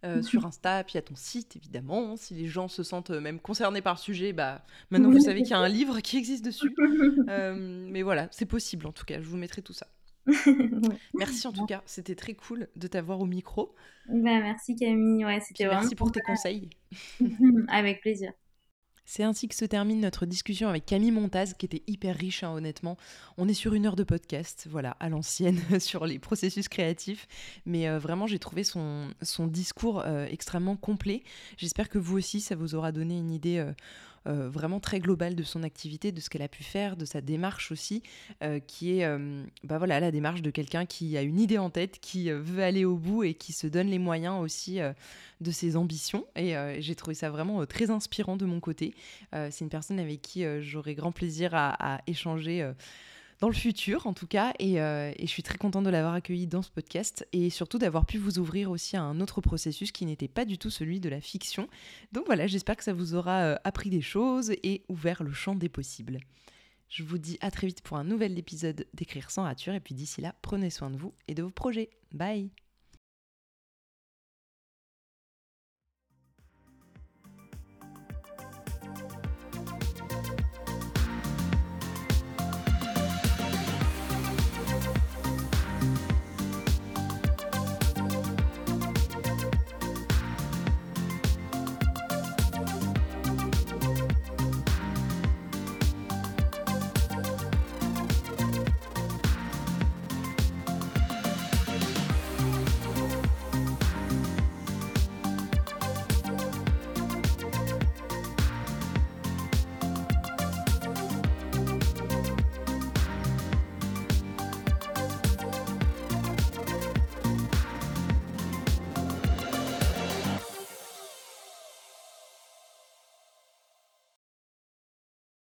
Euh, 0.06 0.22
sur 0.22 0.44
Insta, 0.46 0.84
puis 0.84 0.98
à 0.98 1.02
ton 1.02 1.16
site 1.16 1.56
évidemment. 1.56 2.16
Si 2.16 2.34
les 2.34 2.46
gens 2.46 2.68
se 2.68 2.82
sentent 2.82 3.10
euh, 3.10 3.20
même 3.20 3.40
concernés 3.40 3.82
par 3.82 3.94
le 3.94 3.98
sujet, 3.98 4.32
bah 4.32 4.64
maintenant 4.90 5.10
vous 5.10 5.20
savez 5.20 5.42
qu'il 5.42 5.50
y 5.50 5.54
a 5.54 5.58
un 5.58 5.68
livre 5.68 6.00
qui 6.00 6.16
existe 6.16 6.44
dessus. 6.44 6.74
Euh, 7.28 7.86
mais 7.90 8.02
voilà, 8.02 8.28
c'est 8.30 8.46
possible 8.46 8.86
en 8.86 8.92
tout 8.92 9.04
cas. 9.04 9.20
Je 9.20 9.26
vous 9.26 9.36
mettrai 9.36 9.60
tout 9.60 9.72
ça. 9.72 9.88
merci 11.14 11.46
en 11.46 11.52
tout 11.52 11.66
cas, 11.66 11.82
c'était 11.86 12.14
très 12.14 12.34
cool 12.34 12.68
de 12.76 12.86
t'avoir 12.86 13.20
au 13.20 13.26
micro. 13.26 13.74
Bah, 14.08 14.40
merci 14.40 14.76
Camille, 14.76 15.24
ouais, 15.24 15.40
c'était 15.40 15.66
Merci 15.66 15.94
pour 15.94 16.12
tes 16.12 16.20
conseils. 16.20 16.70
Avec 17.68 18.00
plaisir. 18.00 18.32
C'est 19.08 19.22
ainsi 19.22 19.46
que 19.46 19.54
se 19.54 19.64
termine 19.64 20.00
notre 20.00 20.26
discussion 20.26 20.68
avec 20.68 20.84
Camille 20.84 21.12
Montaz, 21.12 21.54
qui 21.56 21.64
était 21.64 21.84
hyper 21.86 22.16
riche, 22.16 22.42
hein, 22.42 22.50
honnêtement. 22.52 22.96
On 23.38 23.46
est 23.48 23.54
sur 23.54 23.72
une 23.72 23.86
heure 23.86 23.94
de 23.94 24.02
podcast, 24.02 24.66
voilà, 24.68 24.96
à 24.98 25.08
l'ancienne, 25.08 25.60
sur 25.78 26.06
les 26.06 26.18
processus 26.18 26.68
créatifs. 26.68 27.28
Mais 27.66 27.88
euh, 27.88 28.00
vraiment, 28.00 28.26
j'ai 28.26 28.40
trouvé 28.40 28.64
son, 28.64 29.14
discours 29.46 30.02
euh, 30.04 30.26
extrêmement 30.26 30.74
complet. 30.74 31.22
J'espère 31.56 31.88
que 31.88 31.98
vous 31.98 32.18
aussi, 32.18 32.40
ça 32.40 32.56
vous 32.56 32.74
aura 32.74 32.90
donné 32.90 33.16
une 33.16 33.30
idée. 33.30 33.58
Euh, 33.58 33.72
euh, 34.26 34.48
vraiment 34.48 34.80
très 34.80 34.98
globale 34.98 35.34
de 35.34 35.42
son 35.42 35.62
activité, 35.62 36.12
de 36.12 36.20
ce 36.20 36.30
qu'elle 36.30 36.42
a 36.42 36.48
pu 36.48 36.64
faire, 36.64 36.96
de 36.96 37.04
sa 37.04 37.20
démarche 37.20 37.70
aussi, 37.70 38.02
euh, 38.42 38.58
qui 38.58 38.98
est 38.98 39.04
euh, 39.04 39.44
bah 39.64 39.78
voilà, 39.78 40.00
la 40.00 40.10
démarche 40.10 40.42
de 40.42 40.50
quelqu'un 40.50 40.86
qui 40.86 41.16
a 41.16 41.22
une 41.22 41.38
idée 41.38 41.58
en 41.58 41.70
tête, 41.70 41.98
qui 42.00 42.30
veut 42.30 42.62
aller 42.62 42.84
au 42.84 42.96
bout 42.96 43.24
et 43.24 43.34
qui 43.34 43.52
se 43.52 43.66
donne 43.66 43.88
les 43.88 43.98
moyens 43.98 44.40
aussi 44.40 44.78
de 45.40 45.50
ses 45.50 45.76
ambitions. 45.76 46.26
Et 46.34 46.54
j'ai 46.80 46.94
trouvé 46.94 47.14
ça 47.14 47.30
vraiment 47.30 47.64
très 47.66 47.90
inspirant 47.90 48.36
de 48.36 48.46
mon 48.46 48.60
côté. 48.60 48.94
C'est 49.32 49.60
une 49.60 49.68
personne 49.68 49.98
avec 49.98 50.22
qui 50.22 50.44
j'aurais 50.60 50.94
grand 50.94 51.12
plaisir 51.12 51.50
à 51.54 52.00
échanger 52.06 52.70
dans 53.40 53.48
le 53.48 53.54
futur 53.54 54.06
en 54.06 54.12
tout 54.12 54.26
cas. 54.26 54.52
Euh, 54.60 55.12
et, 55.16 55.26
je 55.26 55.30
suis 55.30 55.42
très 55.42 55.58
contente 55.58 55.84
de 55.84 55.90
l'avoir 55.90 56.14
accueilli 56.14 56.46
dans 56.46 56.62
ce 56.62 56.70
podcast 56.70 57.26
et 57.32 57.50
surtout 57.50 57.78
d'avoir 57.78 58.06
pu 58.06 58.18
vous 58.18 58.38
ouvrir 58.38 58.70
aussi 58.70 58.96
à 58.96 59.02
un 59.02 59.20
autre 59.20 59.40
processus 59.40 59.92
qui 59.92 60.06
n'était 60.06 60.28
pas 60.28 60.44
du 60.44 60.58
tout 60.58 60.70
celui 60.70 61.00
de 61.00 61.08
la 61.08 61.20
fiction. 61.20 61.68
Donc 62.12 62.26
voilà, 62.26 62.46
j'espère 62.46 62.76
que 62.76 62.84
ça 62.84 62.92
vous 62.92 63.14
aura 63.14 63.42
euh, 63.42 63.56
appris 63.64 63.90
des 63.90 64.02
choses 64.02 64.52
et 64.62 64.84
ouvert 64.88 65.22
le 65.22 65.32
champ 65.32 65.54
des 65.54 65.68
possibles. 65.68 66.18
Je 66.88 67.02
vous 67.02 67.18
dis 67.18 67.36
à 67.40 67.50
très 67.50 67.66
vite 67.66 67.82
pour 67.82 67.96
un 67.96 68.04
nouvel 68.04 68.38
épisode 68.38 68.86
d'Écrire 68.94 69.30
sans 69.30 69.42
rature 69.42 69.74
et 69.74 69.80
puis 69.80 69.94
d'ici 69.94 70.20
là, 70.20 70.34
prenez 70.42 70.70
soin 70.70 70.90
de 70.90 70.96
vous 70.96 71.12
et 71.26 71.34
de 71.34 71.42
vos 71.42 71.50
projets. 71.50 71.90
Bye 72.12 72.65